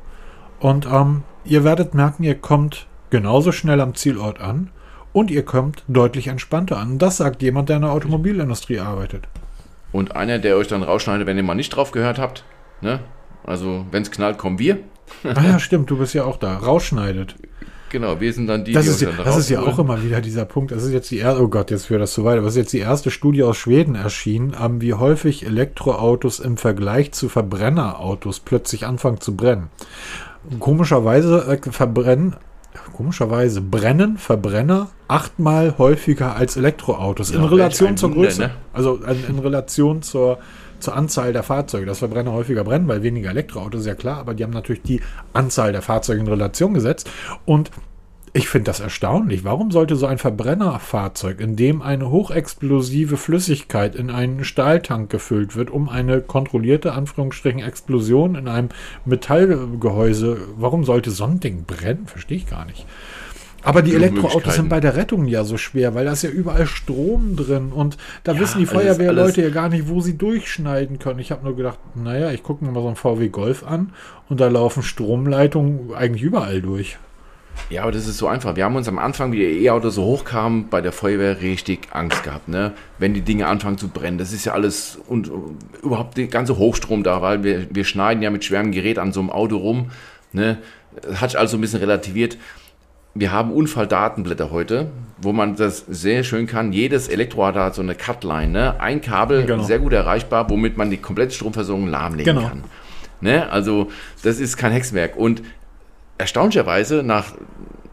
Und 0.61 0.87
ähm, 0.87 1.23
ihr 1.45 1.65
werdet 1.65 1.95
merken, 1.95 2.23
ihr 2.23 2.35
kommt 2.37 2.87
genauso 3.11 3.53
schnell 3.53 3.81
am 3.81 3.95
Zielort 3.95 4.41
an 4.41 4.71
und 5.13 5.31
ihr 5.31 5.45
kommt 5.45 5.85
deutlich 5.89 6.29
entspannter 6.29 6.79
an. 6.79 6.99
Das 6.99 7.19
sagt 7.19 7.43
jemand, 7.43 7.69
der 7.69 7.77
in 7.77 7.83
der 7.83 7.93
Automobilindustrie 7.93 8.81
arbeitet. 8.81 9.29
Und 9.93 10.15
einer, 10.17 10.39
der 10.39 10.57
euch 10.57 10.67
dann 10.69 10.83
rausschneidet, 10.83 11.27
wenn 11.27 11.37
ihr 11.37 11.43
mal 11.43 11.55
nicht 11.55 11.71
drauf 11.71 11.91
gehört 11.93 12.19
habt. 12.19 12.45
Ne? 12.81 13.01
Also, 13.47 13.87
wenn 13.91 14.03
es 14.03 14.11
knallt, 14.11 14.37
kommen 14.39 14.59
wir. 14.59 14.79
Ah 15.25 15.43
ja, 15.43 15.59
stimmt, 15.59 15.89
du 15.91 15.97
bist 15.99 16.15
ja 16.15 16.25
auch 16.25 16.37
da. 16.37 16.57
Rausschneidet. 16.57 17.37
Genau, 17.91 18.21
wir 18.21 18.33
sind 18.33 18.49
dann 18.49 18.65
die, 18.65 18.73
Das 18.73 18.85
die 18.85 18.91
ist, 18.91 19.01
ja, 19.01 19.11
das 19.25 19.37
ist 19.37 19.49
ja 19.49 19.61
auch 19.63 19.79
immer 19.79 20.03
wieder 20.03 20.21
dieser 20.21 20.45
Punkt. 20.45 20.73
Das 20.73 20.83
ist 20.83 20.93
jetzt 20.93 21.09
die 21.13 21.19
erste, 21.19 21.41
oh 21.41 21.47
Gott, 21.49 21.71
jetzt 21.71 21.87
führt 21.87 22.03
das 22.03 22.13
zu 22.13 22.25
weit, 22.25 22.37
aber 22.39 22.49
es 22.49 22.55
ist 22.55 22.59
jetzt 22.59 22.73
die 22.73 22.81
erste 22.81 23.13
Studie 23.13 23.45
aus 23.45 23.57
Schweden 23.57 23.95
erschienen, 23.95 24.57
ähm, 24.61 24.81
wie 24.83 24.95
häufig 24.95 25.47
Elektroautos 25.47 26.41
im 26.41 26.57
Vergleich 26.57 27.13
zu 27.13 27.29
Verbrennerautos 27.29 28.41
plötzlich 28.41 28.85
anfangen 28.87 29.21
zu 29.21 29.37
brennen. 29.37 29.71
Komischerweise 30.59 31.47
äh, 31.49 31.71
verbrennen, 31.71 32.35
komischerweise 32.97 33.61
brennen 33.61 34.19
Verbrenner 34.19 34.89
achtmal 35.09 35.79
häufiger 35.79 36.35
als 36.35 36.57
Elektroautos 36.57 37.31
in 37.31 37.41
Ja, 37.41 37.47
Relation 37.47 37.87
welch 37.91 37.93
ein 37.95 37.97
zur 37.99 38.11
Größe. 38.13 38.41
ne? 38.43 38.51
Also 38.73 38.97
in, 38.97 39.25
in 39.29 39.39
Relation 39.39 40.03
zur, 40.03 40.39
zur 40.81 40.97
Anzahl 40.97 41.33
der 41.33 41.43
Fahrzeuge. 41.43 41.87
Dass 41.87 41.99
Verbrenner 41.99 42.33
häufiger 42.33 42.65
brennen, 42.65 42.89
weil 42.89 43.03
weniger 43.03 43.31
Elektroautos, 43.31 43.81
ist 43.81 43.87
ja 43.87 43.95
klar, 43.95 44.19
aber 44.19 44.35
die 44.35 44.45
haben 44.45 44.53
natürlich 44.53 44.83
die 44.83 45.01
Anzahl 45.33 45.73
der 45.73 45.83
Fahrzeuge 45.83 46.21
in 46.21 46.29
Relation 46.29 46.75
gesetzt. 46.75 47.11
Und 47.45 47.71
ich 48.37 48.51
finde 48.51 48.65
das 48.65 48.81
erstaunlich. 48.81 49.45
Warum 49.45 49.71
sollte 49.71 49.97
so 49.97 50.05
ein 50.05 50.19
Verbrennerfahrzeug, 50.19 51.41
in 51.41 51.57
dem 51.57 51.81
eine 51.81 52.11
hochexplosive 52.11 53.17
Flüssigkeit 53.17 53.97
in 53.97 54.11
einen 54.11 54.45
Stahltank 54.45 55.09
gefüllt 55.09 55.57
wird, 55.57 55.71
um 55.71 55.89
eine 55.89 56.21
kontrollierte 56.21 56.93
Anführungsstrichen 56.93 57.63
Explosion 57.63 58.35
in 58.35 58.47
einem 58.47 58.69
Metallgehäuse, 59.07 60.37
warum 60.59 60.85
sollte 60.85 61.13
so 61.13 61.25
ein 61.25 61.41
Ding 61.41 61.65
brennen? 61.65 62.07
Verstehe 62.07 62.37
ich 62.37 62.47
gar 62.47 62.67
nicht. 62.67 62.85
Aber 63.67 63.83
die 63.83 63.95
Elektroautos 63.95 64.55
sind 64.55 64.69
bei 64.69 64.81
der 64.81 64.97
Rettung 64.97 65.27
ja 65.27 65.45
so 65.45 65.57
schwer, 65.57 65.95
weil 65.95 66.05
da 66.05 66.13
ist 66.13 66.23
ja 66.23 66.31
überall 66.31 66.67
Strom 66.67 67.37
drin 67.37 67.73
und 67.73 67.97
da 68.25 68.33
Ja, 68.33 68.41
wissen 68.41 68.61
die 68.61 68.67
Feuerwehrleute 68.67 69.43
ja 69.43 69.51
gar 69.51 69.69
nicht, 69.69 69.89
wo 69.89 70.01
sie 70.01 70.17
durchschneiden 70.17 70.99
können. 70.99 71.19
Ich 71.19 71.33
habe 71.33 71.45
nur 71.45 71.57
gedacht, 71.57 71.79
naja, 71.95 72.31
ich 72.31 72.43
gucke 72.43 72.65
mir 72.65 72.71
mal 72.71 72.81
so 72.81 72.87
einen 72.87 72.97
VW 72.97 73.29
Golf 73.29 73.65
an 73.67 73.93
und 74.29 74.41
da 74.41 74.49
laufen 74.49 74.83
Stromleitungen 74.83 75.95
eigentlich 75.95 76.23
überall 76.23 76.63
durch. 76.63 76.97
Ja, 77.71 77.83
aber 77.83 77.93
das 77.93 78.07
ist 78.07 78.19
so 78.19 78.29
einfach. 78.29 78.55
Wir 78.55 78.65
haben 78.65 78.77
uns 78.77 78.87
am 78.87 78.99
Anfang, 78.99 79.33
wie 79.33 79.39
die 79.39 79.65
E-Autos 79.65 79.97
so 79.97 80.05
hochkamen, 80.05 80.69
bei 80.69 80.81
der 80.81 80.93
Feuerwehr 80.93 81.41
richtig 81.41 81.89
Angst 81.91 82.23
gehabt, 82.23 82.49
ne? 82.49 82.73
Wenn 82.99 83.15
die 83.15 83.23
Dinge 83.23 83.47
anfangen 83.47 83.79
zu 83.79 83.89
brennen. 83.89 84.19
Das 84.19 84.33
ist 84.33 84.45
ja 84.45 84.53
alles 84.53 84.99
und 85.09 85.29
äh, 85.29 85.31
überhaupt 85.83 86.17
der 86.17 86.29
ganze 86.29 86.59
Hochstrom 86.59 87.03
da, 87.03 87.23
weil 87.23 87.43
wir, 87.43 87.67
wir 87.71 87.85
schneiden 87.85 88.23
ja 88.23 88.31
mit 88.31 88.45
schwerem 88.45 88.73
Gerät 88.73 88.99
an 88.99 89.13
so 89.13 89.21
einem 89.21 89.31
Auto 89.31 89.57
rum, 89.57 89.91
ne? 90.33 90.59
Das 91.03 91.21
hat 91.21 91.31
sich 91.31 91.39
also 91.39 91.57
ein 91.59 91.61
bisschen 91.61 91.81
relativiert. 91.81 92.39
Wir 93.19 93.33
haben 93.33 93.51
Unfalldatenblätter 93.51 94.51
heute, 94.51 94.89
wo 95.23 95.33
man 95.33 95.57
das 95.57 95.79
sehr 95.89 96.23
schön 96.23 96.47
kann. 96.47 96.73
Jedes 96.73 97.09
Elektroauto 97.09 97.59
hat 97.61 97.75
so 97.75 97.81
eine 97.81 97.95
Cutline, 97.95 98.49
ne? 98.49 98.81
Ein 98.81 99.01
Kabel, 99.01 99.47
Genau. 99.47 99.63
sehr 99.63 99.79
gut 99.79 99.95
erreichbar, 99.95 100.51
womit 100.51 100.77
man 100.77 100.91
die 100.91 100.99
komplette 100.99 101.33
Stromversorgung 101.35 101.87
lahmlegen 101.89 102.35
Genau. 102.37 102.47
kann. 102.49 102.65
Ne? 103.23 103.49
Also, 103.51 103.91
das 104.23 104.39
ist 104.39 104.59
kein 104.59 104.73
Hexenwerk. 104.73 105.17
Und 105.17 105.43
erstaunlicherweise, 106.19 107.03
nach 107.03 107.33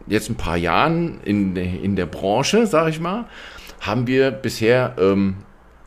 jetzt 0.06 0.28
ein 0.28 0.34
paar 0.34 0.58
Jahren 0.58 1.20
in, 1.24 1.56
in 1.56 1.96
der 1.96 2.04
Branche, 2.06 2.66
sage 2.66 2.90
ich 2.90 3.00
mal, 3.00 3.24
haben 3.80 4.06
wir 4.06 4.30
bisher 4.30 4.94
ähm, 4.98 5.36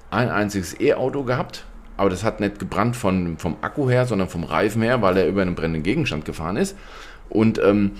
ein 0.09 0.29
einziges 0.31 0.79
E-Auto 0.79 1.23
gehabt. 1.23 1.65
Aber 1.97 2.09
das 2.09 2.23
hat 2.23 2.39
nicht 2.39 2.57
gebrannt 2.57 2.95
von, 2.95 3.37
vom 3.37 3.57
Akku 3.61 3.87
her, 3.87 4.07
sondern 4.07 4.29
vom 4.29 4.43
Reifen 4.43 4.81
her, 4.81 5.03
weil 5.03 5.17
er 5.17 5.27
über 5.27 5.43
einen 5.43 5.53
brennenden 5.53 5.83
Gegenstand 5.83 6.25
gefahren 6.25 6.57
ist. 6.57 6.75
Und 7.29 7.59
ähm, 7.63 7.91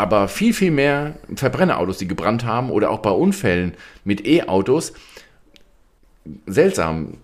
aber 0.00 0.28
viel, 0.28 0.54
viel 0.54 0.70
mehr 0.70 1.16
Verbrennerautos, 1.34 1.98
die 1.98 2.08
gebrannt 2.08 2.46
haben 2.46 2.70
oder 2.70 2.88
auch 2.88 3.00
bei 3.00 3.10
Unfällen 3.10 3.74
mit 4.02 4.26
E-Autos. 4.26 4.94
Seltsam. 6.46 7.18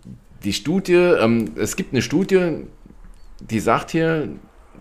Die 0.45 0.53
Studie, 0.53 0.93
ähm, 0.93 1.53
es 1.57 1.77
gibt 1.77 1.95
eine 1.95 2.03
Studie, 2.03 2.65
die 3.41 3.61
sagt 3.61 3.93
hier, 3.93 4.29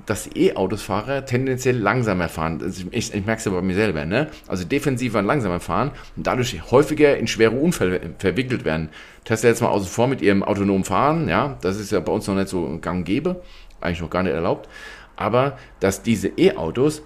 dass 0.06 0.30
E-Autos-Fahrer 0.36 1.26
tendenziell 1.26 1.78
langsamer 1.78 2.28
fahren. 2.28 2.60
Also 2.62 2.84
ich, 2.92 3.14
ich 3.14 3.26
merke 3.26 3.40
es 3.40 3.46
ja 3.46 3.54
bei 3.54 3.62
mir 3.62 3.76
selber, 3.76 4.04
ne? 4.04 4.28
Also 4.50 4.66
defensiver 4.66 5.20
und 5.20 5.26
langsamer 5.26 5.62
fahren 5.62 5.92
und 6.18 6.28
dadurch 6.28 6.70
häufiger 6.72 7.16
in 7.16 7.28
schwere 7.28 7.56
Unfälle 7.56 8.02
verwickelt 8.20 8.66
werden. 8.66 8.90
Tesla 9.24 9.52
jetzt 9.52 9.62
mal 9.62 9.70
außen 9.70 9.88
vor 9.88 10.10
mit 10.10 10.22
ihrem 10.22 10.44
autonomen 10.44 10.84
Fahren, 10.84 11.30
ja, 11.30 11.58
das 11.62 11.80
ist 11.80 11.94
ja 11.94 12.02
bei 12.02 12.12
uns 12.12 12.28
noch 12.28 12.36
nicht 12.36 12.50
so 12.50 12.78
gang 12.82 12.98
und 12.98 13.04
gäbe, 13.06 13.42
eigentlich 13.80 14.02
noch 14.02 14.10
gar 14.10 14.24
nicht 14.24 14.34
erlaubt. 14.34 14.68
Aber 15.16 15.58
dass 15.80 16.04
diese 16.04 16.28
E-Autos 16.28 17.02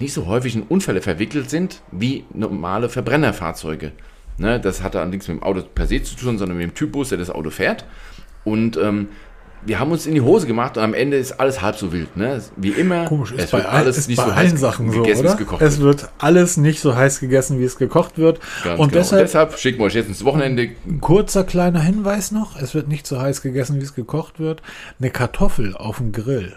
nicht 0.00 0.12
so 0.12 0.26
häufig 0.26 0.54
in 0.54 0.62
Unfälle 0.62 1.02
verwickelt 1.02 1.50
sind 1.50 1.82
wie 1.92 2.24
normale 2.32 2.88
Verbrennerfahrzeuge. 2.88 3.92
Ne, 4.36 4.58
das 4.58 4.82
hat 4.82 4.96
da 4.96 5.04
nichts 5.04 5.28
mit 5.28 5.38
dem 5.38 5.42
Auto 5.44 5.62
per 5.62 5.86
se 5.86 6.02
zu 6.02 6.16
tun, 6.16 6.38
sondern 6.38 6.58
mit 6.58 6.66
dem 6.66 6.74
Typus, 6.74 7.10
der 7.10 7.18
das 7.18 7.30
Auto 7.30 7.50
fährt. 7.50 7.84
Und 8.42 8.76
ähm, 8.76 9.08
wir 9.66 9.78
haben 9.78 9.92
uns 9.92 10.06
in 10.06 10.14
die 10.14 10.20
Hose 10.20 10.46
gemacht 10.46 10.76
und 10.76 10.82
am 10.82 10.94
Ende 10.94 11.16
ist 11.16 11.32
alles 11.40 11.62
halb 11.62 11.76
so 11.76 11.92
wild. 11.92 12.16
Ne? 12.16 12.42
Wie 12.56 12.70
immer, 12.70 13.06
Komisch, 13.06 13.32
es 13.36 13.52
wird 13.52 13.64
all, 13.64 13.78
alles 13.78 13.98
ist 13.98 14.08
nicht 14.08 14.18
bei 14.18 14.24
so 14.24 14.30
allen 14.30 14.52
heiß 14.52 14.60
Sachen 14.60 14.90
so, 14.90 15.02
gegessen, 15.02 15.22
wie 15.22 15.26
oder? 15.26 15.32
es 15.32 15.38
gekocht 15.38 15.62
es 15.62 15.80
wird. 15.80 16.02
wird 16.02 16.12
alles 16.18 16.56
nicht 16.56 16.80
so 16.80 16.94
heiß 16.94 17.20
gegessen, 17.20 17.58
wie 17.58 17.64
es 17.64 17.76
gekocht 17.76 18.18
wird. 18.18 18.40
Ganz 18.62 18.80
und 18.80 18.88
genau. 18.88 19.00
deshalb 19.00 19.20
und 19.20 19.28
deshalb 19.28 19.58
schicken 19.58 19.78
wir 19.78 19.84
euch 19.84 19.94
jetzt 19.94 20.08
ins 20.08 20.24
Wochenende. 20.24 20.70
ein 20.86 21.00
kurzer 21.00 21.44
kleiner 21.44 21.80
Hinweis 21.80 22.30
noch. 22.30 22.60
Es 22.60 22.74
wird 22.74 22.88
nicht 22.88 23.06
so 23.06 23.20
heiß 23.20 23.40
gegessen, 23.42 23.80
wie 23.80 23.84
es 23.84 23.94
gekocht 23.94 24.38
wird. 24.38 24.62
Eine 24.98 25.10
Kartoffel 25.10 25.74
auf 25.76 25.98
dem 25.98 26.12
Grill, 26.12 26.54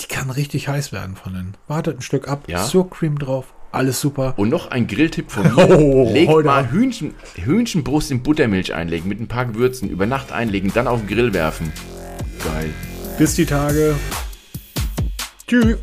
die 0.00 0.06
kann 0.06 0.30
richtig 0.30 0.68
heiß 0.68 0.92
werden 0.92 1.16
von 1.16 1.34
innen. 1.34 1.54
Wartet 1.68 1.98
ein 1.98 2.02
Stück 2.02 2.28
ab, 2.28 2.44
Ja. 2.48 2.66
Cream 2.90 3.18
drauf, 3.18 3.54
alles 3.72 4.00
super. 4.00 4.34
Und 4.36 4.48
noch 4.50 4.70
ein 4.70 4.86
Grilltipp 4.86 5.30
von 5.30 5.44
mir. 5.54 5.78
Oh, 5.78 6.10
Legt 6.12 6.30
heute 6.30 6.46
mal. 6.46 6.70
Hühnchen, 6.70 7.14
Hühnchenbrust 7.36 8.10
in 8.10 8.22
Buttermilch 8.22 8.74
einlegen, 8.74 9.08
mit 9.08 9.20
ein 9.20 9.28
paar 9.28 9.46
Gewürzen, 9.46 9.88
über 9.88 10.06
Nacht 10.06 10.32
einlegen, 10.32 10.70
dann 10.74 10.86
auf 10.86 11.00
den 11.00 11.08
Grill 11.08 11.32
werfen. 11.32 11.72
Geil. 12.44 12.70
Bis 13.18 13.34
die 13.34 13.46
Tage. 13.46 13.94
Tschüss. 15.46 15.78